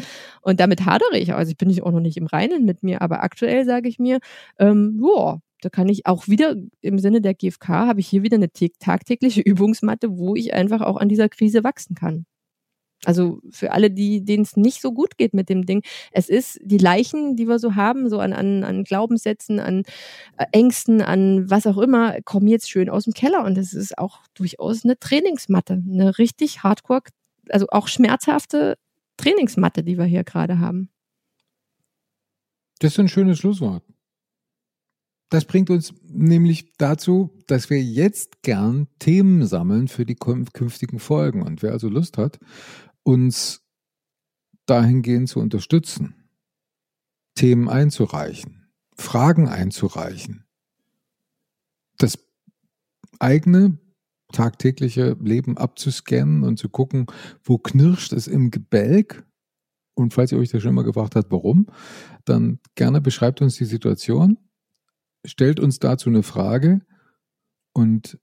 Und 0.42 0.60
damit 0.60 0.86
hadere 0.86 1.18
ich. 1.18 1.34
Also 1.34 1.52
ich 1.52 1.58
bin 1.58 1.68
nicht 1.68 1.84
auch 1.84 1.92
noch 1.92 2.00
nicht 2.00 2.18
im 2.18 2.28
Reinen 2.28 2.66
mit 2.66 2.84
mir, 2.84 3.02
aber 3.02 3.24
aktuell 3.24 3.66
sage 3.66 3.90
ich 3.90 4.00
mir, 4.00 4.20
ähm, 4.58 4.98
boah, 4.98 5.42
da 5.62 5.70
kann 5.70 5.88
ich 5.88 6.06
auch 6.06 6.28
wieder 6.28 6.56
im 6.82 7.00
Sinne 7.00 7.22
der 7.22 7.34
GfK 7.34 7.70
habe 7.70 8.00
ich 8.00 8.08
hier 8.08 8.24
wieder 8.24 8.38
eine 8.38 8.52
tagtägliche 8.52 9.42
Übungsmatte, 9.46 10.18
wo 10.18 10.36
ich 10.36 10.54
einfach 10.54 10.82
auch 10.82 10.98
an 10.98 11.10
dieser 11.10 11.30
Krise 11.30 11.64
wachsen 11.64 11.96
kann. 11.96 12.26
Also 13.04 13.40
für 13.50 13.72
alle, 13.72 13.90
die 13.90 14.24
denen 14.24 14.44
es 14.44 14.56
nicht 14.56 14.80
so 14.80 14.92
gut 14.92 15.18
geht 15.18 15.34
mit 15.34 15.50
dem 15.50 15.66
Ding, 15.66 15.82
es 16.12 16.30
ist 16.30 16.60
die 16.64 16.78
Leichen, 16.78 17.36
die 17.36 17.48
wir 17.48 17.58
so 17.58 17.76
haben, 17.76 18.10
so 18.10 18.20
an, 18.20 18.32
an, 18.32 18.64
an 18.64 18.84
Glaubenssätzen, 18.84 19.60
an 19.60 19.84
äh, 20.38 20.46
Ängsten, 20.52 21.02
an 21.02 21.50
was 21.50 21.66
auch 21.66 21.80
immer, 21.80 22.22
kommen 22.22 22.48
jetzt 22.48 22.70
schön 22.70 22.90
aus 22.90 23.06
dem 23.06 23.14
Keller 23.14 23.44
und 23.44 23.58
es 23.58 23.74
ist 23.74 23.98
auch 23.98 24.20
durchaus 24.36 24.84
eine 24.84 25.00
Trainingsmatte, 25.00 25.74
eine 25.74 26.20
richtig 26.20 26.62
hardcore, 26.62 27.02
also 27.50 27.66
auch 27.70 27.88
schmerzhafte 27.88 28.78
Trainingsmatte, 29.18 29.84
die 29.84 29.98
wir 29.98 30.06
hier 30.06 30.24
gerade 30.24 30.60
haben. 30.60 30.90
Das 32.80 32.94
ist 32.94 33.00
ein 33.00 33.08
schönes 33.08 33.40
Schlusswort. 33.40 33.84
Das 35.32 35.46
bringt 35.46 35.70
uns 35.70 35.94
nämlich 36.04 36.74
dazu, 36.74 37.32
dass 37.48 37.70
wir 37.70 37.82
jetzt 37.82 38.42
gern 38.44 38.88
Themen 39.00 39.48
sammeln 39.48 39.88
für 39.88 40.06
die 40.06 40.16
künftigen 40.16 41.00
Folgen. 41.00 41.42
Und 41.42 41.64
wer 41.64 41.72
also 41.72 41.88
Lust 41.88 42.18
hat, 42.18 42.38
uns 43.04 43.62
dahingehend 44.66 45.30
zu 45.30 45.40
unterstützen, 45.40 46.16
Themen 47.34 47.70
einzureichen, 47.70 48.74
Fragen 48.94 49.48
einzureichen, 49.48 50.44
das 51.98 52.20
eigene 53.20 53.78
tagtägliche 54.34 55.16
Leben 55.22 55.58
abzuscannen 55.58 56.44
und 56.44 56.58
zu 56.58 56.68
gucken, 56.68 57.06
wo 57.42 57.58
knirscht 57.58 58.12
es 58.12 58.28
im 58.28 58.52
Gebälk. 58.52 59.26
Und 59.94 60.14
falls 60.14 60.34
ihr 60.34 60.40
euch 60.40 60.50
das 60.50 60.62
schon 60.62 60.76
mal 60.76 60.84
gefragt 60.84 61.16
habt, 61.16 61.32
warum, 61.32 61.68
dann 62.26 62.60
gerne 62.76 63.00
beschreibt 63.00 63.42
uns 63.42 63.56
die 63.56 63.64
Situation 63.64 64.38
stellt 65.26 65.60
uns 65.60 65.80
dazu 65.80 66.10
eine 66.10 66.24
Frage 66.24 66.82
und 67.74 68.20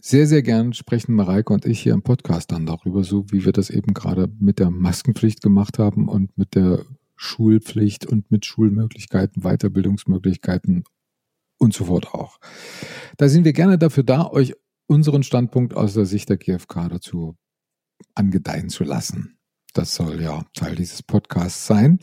sehr, 0.00 0.26
sehr 0.26 0.42
gern 0.42 0.74
sprechen 0.74 1.14
Mareike 1.14 1.52
und 1.52 1.64
ich 1.64 1.80
hier 1.80 1.94
im 1.94 2.02
Podcast 2.02 2.52
dann 2.52 2.66
darüber, 2.66 3.04
so 3.04 3.24
wie 3.30 3.44
wir 3.44 3.52
das 3.52 3.70
eben 3.70 3.94
gerade 3.94 4.28
mit 4.38 4.58
der 4.58 4.70
Maskenpflicht 4.70 5.40
gemacht 5.40 5.78
haben 5.78 6.08
und 6.08 6.36
mit 6.36 6.54
der 6.54 6.84
Schulpflicht 7.16 8.04
und 8.04 8.30
mit 8.30 8.44
Schulmöglichkeiten, 8.44 9.42
Weiterbildungsmöglichkeiten 9.42 10.84
und 11.58 11.72
so 11.72 11.86
fort 11.86 12.12
auch. 12.12 12.38
Da 13.16 13.28
sind 13.28 13.44
wir 13.44 13.54
gerne 13.54 13.78
dafür 13.78 14.02
da, 14.02 14.26
euch 14.26 14.54
unseren 14.86 15.22
Standpunkt 15.22 15.74
aus 15.74 15.94
der 15.94 16.04
Sicht 16.04 16.28
der 16.28 16.36
GfK 16.36 16.88
dazu 16.88 17.36
angedeihen 18.14 18.68
zu 18.68 18.84
lassen. 18.84 19.38
Das 19.72 19.94
soll 19.94 20.20
ja 20.20 20.44
Teil 20.54 20.74
dieses 20.76 21.02
Podcasts 21.02 21.66
sein, 21.66 21.98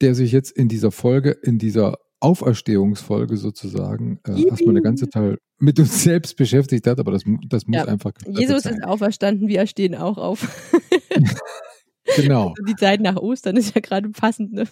der 0.00 0.14
sich 0.14 0.32
jetzt 0.32 0.50
in 0.50 0.68
dieser 0.68 0.90
Folge, 0.90 1.30
in 1.30 1.58
dieser 1.58 1.98
Auferstehungsfolge 2.22 3.36
sozusagen 3.36 4.20
äh, 4.26 4.44
erstmal 4.44 4.70
eine 4.70 4.82
ganze 4.82 5.08
Teil 5.08 5.38
mit 5.58 5.78
uns 5.78 6.02
selbst 6.02 6.36
beschäftigt 6.36 6.86
hat, 6.86 6.98
aber 6.98 7.12
das, 7.12 7.22
das 7.48 7.66
muss 7.66 7.76
ja. 7.76 7.84
einfach. 7.86 8.12
Jesus 8.26 8.64
ist 8.64 8.84
auferstanden, 8.84 9.48
wir 9.48 9.66
stehen 9.66 9.94
auch 9.94 10.18
auf. 10.18 10.70
genau. 12.16 12.48
Also 12.48 12.64
die 12.66 12.76
Zeit 12.76 13.00
nach 13.00 13.16
Ostern 13.16 13.56
ist 13.56 13.74
ja 13.74 13.80
gerade 13.80 14.08
passend, 14.10 14.52
ne? 14.52 14.66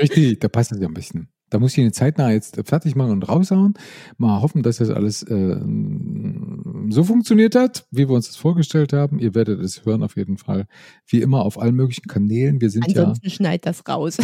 Richtig, 0.00 0.40
da 0.40 0.48
passt 0.48 0.72
es 0.72 0.80
ja 0.80 0.86
ein 0.86 0.94
bisschen. 0.94 1.28
Da 1.48 1.60
muss 1.60 1.72
ich 1.72 1.78
eine 1.78 1.92
zeitnah 1.92 2.32
jetzt 2.32 2.60
fertig 2.64 2.96
machen 2.96 3.12
und 3.12 3.28
raushauen. 3.28 3.74
Mal 4.18 4.42
hoffen, 4.42 4.62
dass 4.62 4.78
das 4.78 4.90
alles 4.90 5.22
äh, 5.22 5.60
so 6.90 7.04
funktioniert 7.04 7.54
hat, 7.54 7.86
wie 7.92 8.08
wir 8.08 8.16
uns 8.16 8.26
das 8.26 8.36
vorgestellt 8.36 8.92
haben. 8.92 9.20
Ihr 9.20 9.34
werdet 9.34 9.60
es 9.60 9.84
hören 9.84 10.02
auf 10.02 10.16
jeden 10.16 10.38
Fall. 10.38 10.66
Wie 11.06 11.20
immer 11.22 11.42
auf 11.42 11.60
allen 11.60 11.76
möglichen 11.76 12.08
Kanälen. 12.08 12.60
Wir 12.60 12.70
sind 12.70 12.84
Ansonsten 12.84 13.26
ja. 13.26 13.32
schneid 13.32 13.64
das 13.64 13.86
raus. 13.88 14.18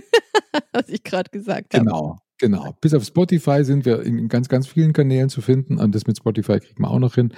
was 0.72 0.88
ich 0.88 1.02
gerade 1.02 1.30
gesagt 1.30 1.74
habe. 1.74 1.84
Genau. 1.84 2.18
Genau. 2.38 2.76
Bis 2.82 2.92
auf 2.92 3.02
Spotify 3.02 3.64
sind 3.64 3.86
wir 3.86 4.02
in 4.02 4.28
ganz, 4.28 4.50
ganz 4.50 4.66
vielen 4.66 4.92
Kanälen 4.92 5.30
zu 5.30 5.40
finden. 5.40 5.78
Und 5.78 5.94
das 5.94 6.06
mit 6.06 6.18
Spotify 6.18 6.60
kriegt 6.60 6.78
man 6.78 6.90
auch 6.90 6.98
noch 6.98 7.14
hin. 7.14 7.32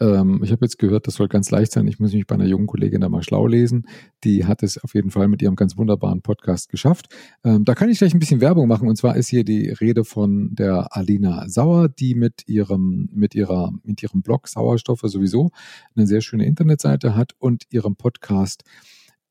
Ähm, 0.00 0.40
ich 0.42 0.50
habe 0.50 0.64
jetzt 0.64 0.78
gehört, 0.78 1.06
das 1.06 1.14
soll 1.14 1.28
ganz 1.28 1.52
leicht 1.52 1.70
sein. 1.70 1.86
Ich 1.86 2.00
muss 2.00 2.12
mich 2.12 2.26
bei 2.26 2.34
einer 2.34 2.46
jungen 2.46 2.66
Kollegin 2.66 3.00
da 3.00 3.08
mal 3.08 3.22
schlau 3.22 3.46
lesen. 3.46 3.86
Die 4.24 4.46
hat 4.46 4.64
es 4.64 4.82
auf 4.82 4.94
jeden 4.94 5.12
Fall 5.12 5.28
mit 5.28 5.40
ihrem 5.40 5.54
ganz 5.54 5.76
wunderbaren 5.76 6.20
Podcast 6.22 6.68
geschafft. 6.68 7.14
Ähm, 7.44 7.64
da 7.64 7.76
kann 7.76 7.90
ich 7.90 7.98
gleich 7.98 8.12
ein 8.12 8.18
bisschen 8.18 8.40
Werbung 8.40 8.66
machen. 8.66 8.88
Und 8.88 8.96
zwar 8.96 9.14
ist 9.14 9.28
hier 9.28 9.44
die 9.44 9.68
Rede 9.68 10.04
von 10.04 10.52
der 10.52 10.96
Alina 10.96 11.48
Sauer, 11.48 11.88
die 11.88 12.16
mit 12.16 12.48
ihrem, 12.48 13.08
mit 13.12 13.36
ihrer, 13.36 13.70
mit 13.84 14.02
ihrem 14.02 14.22
Blog 14.22 14.48
Sauerstoffe 14.48 15.04
sowieso 15.04 15.50
eine 15.94 16.08
sehr 16.08 16.22
schöne 16.22 16.46
Internetseite 16.46 17.14
hat 17.14 17.34
und 17.38 17.66
ihrem 17.70 17.94
Podcast 17.94 18.64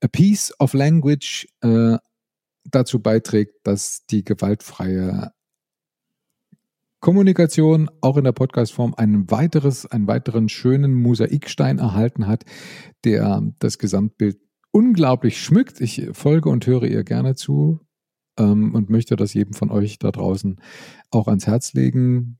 A 0.01 0.07
Piece 0.07 0.53
of 0.59 0.73
Language 0.73 1.45
äh, 1.59 1.97
dazu 2.71 2.99
beiträgt, 2.99 3.55
dass 3.63 4.05
die 4.09 4.23
gewaltfreie 4.23 5.31
Kommunikation 6.99 7.89
auch 8.01 8.17
in 8.17 8.25
der 8.25 8.33
Podcastform 8.33 8.93
ein 8.97 9.31
weiteres, 9.31 9.85
einen 9.85 10.07
weiteren 10.07 10.49
schönen 10.49 10.93
Mosaikstein 10.93 11.79
erhalten 11.79 12.27
hat, 12.27 12.43
der 13.05 13.41
das 13.59 13.77
Gesamtbild 13.77 14.37
unglaublich 14.71 15.41
schmückt. 15.41 15.79
Ich 15.79 16.09
folge 16.11 16.49
und 16.49 16.67
höre 16.67 16.83
ihr 16.83 17.03
gerne 17.03 17.35
zu 17.35 17.79
ähm, 18.37 18.75
und 18.75 18.89
möchte 18.89 19.15
das 19.15 19.33
jedem 19.33 19.53
von 19.53 19.71
euch 19.71 19.97
da 19.97 20.11
draußen 20.11 20.59
auch 21.09 21.27
ans 21.27 21.47
Herz 21.47 21.73
legen. 21.73 22.39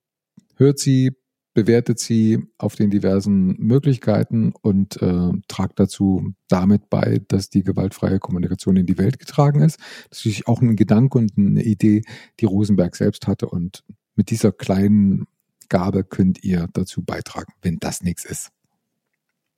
Hört 0.56 0.80
sie, 0.80 1.12
bewertet 1.54 2.00
sie 2.00 2.48
auf 2.58 2.76
den 2.76 2.90
diversen 2.90 3.56
Möglichkeiten 3.58 4.54
und 4.62 5.02
äh, 5.02 5.32
tragt 5.48 5.80
dazu 5.80 6.34
damit 6.48 6.90
bei, 6.90 7.22
dass 7.28 7.50
die 7.50 7.64
gewaltfreie 7.64 8.20
Kommunikation 8.20 8.78
in 8.78 8.86
die 8.86 8.98
Welt 8.98 9.20
getragen 9.20 9.62
ist. 9.62 9.80
Das 10.10 10.26
ist 10.26 10.48
auch 10.48 10.62
ein 10.62 10.76
Gedanke 10.76 11.18
und 11.18 11.38
eine 11.38 11.64
Idee, 11.64 12.04
die 12.40 12.46
Rosenberg 12.46 12.96
selbst 12.96 13.28
hatte 13.28 13.50
und 13.50 13.84
mit 14.16 14.30
dieser 14.30 14.52
kleinen 14.52 15.26
Gabe 15.70 16.04
könnt 16.04 16.44
ihr 16.44 16.68
dazu 16.74 17.04
beitragen, 17.04 17.54
wenn 17.62 17.80
das 17.80 18.02
nichts 18.02 18.26
ist. 18.26 18.50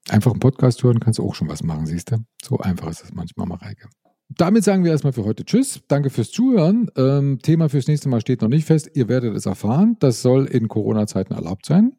Einfach 0.10 0.32
einen 0.32 0.40
Podcast 0.40 0.84
hören, 0.84 1.00
kannst 1.00 1.20
du 1.20 1.28
auch 1.28 1.36
schon 1.36 1.48
was 1.48 1.64
machen, 1.64 1.86
siehst 1.86 2.12
du? 2.12 2.18
So 2.44 2.58
einfach 2.58 2.90
ist 2.90 3.04
das 3.04 3.14
manchmal, 3.14 3.48
Mareike. 3.48 3.88
Damit 4.38 4.64
sagen 4.64 4.84
wir 4.84 4.92
erstmal 4.92 5.14
für 5.14 5.26
heute 5.26 5.46
Tschüss. 5.46 5.82
Danke 5.88 6.10
fürs 6.10 6.32
Zuhören. 6.32 6.90
Ähm, 6.96 7.40
Thema 7.42 7.70
fürs 7.70 7.88
nächste 7.88 8.10
Mal 8.10 8.22
steht 8.22 8.42
noch 8.42 8.50
nicht 8.50 8.66
fest. 8.66 8.92
Ihr 8.94 9.08
werdet 9.08 9.36
es 9.36 9.46
erfahren. 9.46 9.98
Das 10.00 10.22
soll 10.22 10.46
in 10.46 10.68
Corona-Zeiten 10.68 11.34
erlaubt 11.34 11.66
sein. 11.66 11.94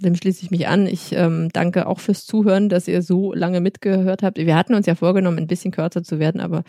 dem 0.00 0.14
schließe 0.14 0.42
ich 0.42 0.50
mich 0.50 0.68
an. 0.68 0.86
Ich 0.86 1.12
ähm, 1.12 1.48
danke 1.52 1.86
auch 1.86 2.00
fürs 2.00 2.26
Zuhören, 2.26 2.68
dass 2.68 2.88
ihr 2.88 3.02
so 3.02 3.32
lange 3.32 3.60
mitgehört 3.60 4.22
habt. 4.22 4.36
Wir 4.38 4.56
hatten 4.56 4.74
uns 4.74 4.86
ja 4.86 4.94
vorgenommen, 4.94 5.38
ein 5.38 5.46
bisschen 5.46 5.70
kürzer 5.70 6.02
zu 6.02 6.18
werden, 6.18 6.40
aber 6.40 6.64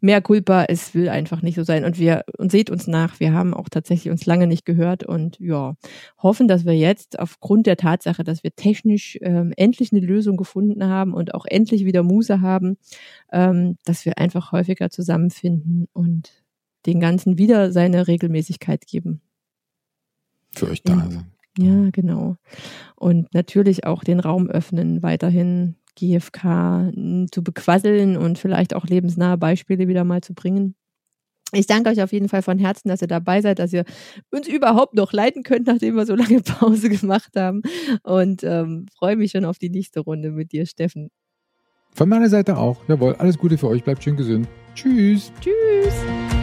mehr 0.00 0.20
Culpa, 0.20 0.64
es 0.64 0.94
will 0.94 1.08
einfach 1.08 1.42
nicht 1.42 1.56
so 1.56 1.62
sein. 1.62 1.84
Und 1.84 1.98
wir, 1.98 2.24
und 2.38 2.50
seht 2.50 2.70
uns 2.70 2.86
nach, 2.86 3.20
wir 3.20 3.32
haben 3.32 3.54
auch 3.54 3.68
tatsächlich 3.68 4.10
uns 4.10 4.26
lange 4.26 4.46
nicht 4.46 4.64
gehört 4.64 5.04
und 5.04 5.38
ja, 5.40 5.74
hoffen, 6.22 6.48
dass 6.48 6.64
wir 6.64 6.76
jetzt 6.76 7.18
aufgrund 7.18 7.66
der 7.66 7.76
Tatsache, 7.76 8.24
dass 8.24 8.42
wir 8.42 8.54
technisch 8.54 9.18
ähm, 9.20 9.52
endlich 9.56 9.92
eine 9.92 10.00
Lösung 10.00 10.36
gefunden 10.36 10.84
haben 10.84 11.14
und 11.14 11.34
auch 11.34 11.46
endlich 11.46 11.84
wieder 11.84 12.02
Muße 12.02 12.40
haben, 12.40 12.76
ähm, 13.32 13.76
dass 13.84 14.04
wir 14.04 14.18
einfach 14.18 14.52
häufiger 14.52 14.90
zusammenfinden 14.90 15.88
und 15.92 16.44
den 16.86 17.00
Ganzen 17.00 17.38
wieder 17.38 17.72
seine 17.72 18.06
Regelmäßigkeit 18.06 18.86
geben. 18.86 19.20
Für 20.54 20.68
euch 20.68 20.82
da 20.82 21.08
sind. 21.10 21.26
Ja, 21.58 21.90
genau. 21.90 22.36
Und 22.94 23.34
natürlich 23.34 23.84
auch 23.84 24.04
den 24.04 24.20
Raum 24.20 24.48
öffnen, 24.48 25.02
weiterhin 25.02 25.74
GFK 25.98 26.92
zu 27.30 27.42
bequasseln 27.42 28.16
und 28.16 28.38
vielleicht 28.38 28.74
auch 28.74 28.86
lebensnahe 28.86 29.38
Beispiele 29.38 29.88
wieder 29.88 30.04
mal 30.04 30.20
zu 30.20 30.34
bringen. 30.34 30.74
Ich 31.52 31.66
danke 31.66 31.88
euch 31.88 32.02
auf 32.02 32.12
jeden 32.12 32.28
Fall 32.28 32.42
von 32.42 32.58
Herzen, 32.58 32.88
dass 32.88 33.00
ihr 33.00 33.08
dabei 33.08 33.40
seid, 33.40 33.58
dass 33.58 33.72
ihr 33.72 33.84
uns 34.30 34.46
überhaupt 34.46 34.94
noch 34.94 35.12
leiten 35.12 35.42
könnt, 35.42 35.66
nachdem 35.66 35.96
wir 35.96 36.04
so 36.04 36.14
lange 36.14 36.40
Pause 36.42 36.90
gemacht 36.90 37.34
haben. 37.36 37.62
Und 38.02 38.44
ähm, 38.44 38.86
freue 38.96 39.16
mich 39.16 39.30
schon 39.30 39.46
auf 39.46 39.58
die 39.58 39.70
nächste 39.70 40.00
Runde 40.00 40.30
mit 40.30 40.52
dir, 40.52 40.66
Steffen. 40.66 41.08
Von 41.94 42.10
meiner 42.10 42.28
Seite 42.28 42.58
auch. 42.58 42.76
Jawohl, 42.86 43.14
alles 43.14 43.38
Gute 43.38 43.56
für 43.56 43.68
euch. 43.68 43.82
Bleibt 43.82 44.04
schön 44.04 44.16
gesund. 44.16 44.46
Tschüss. 44.74 45.32
Tschüss. 45.40 46.37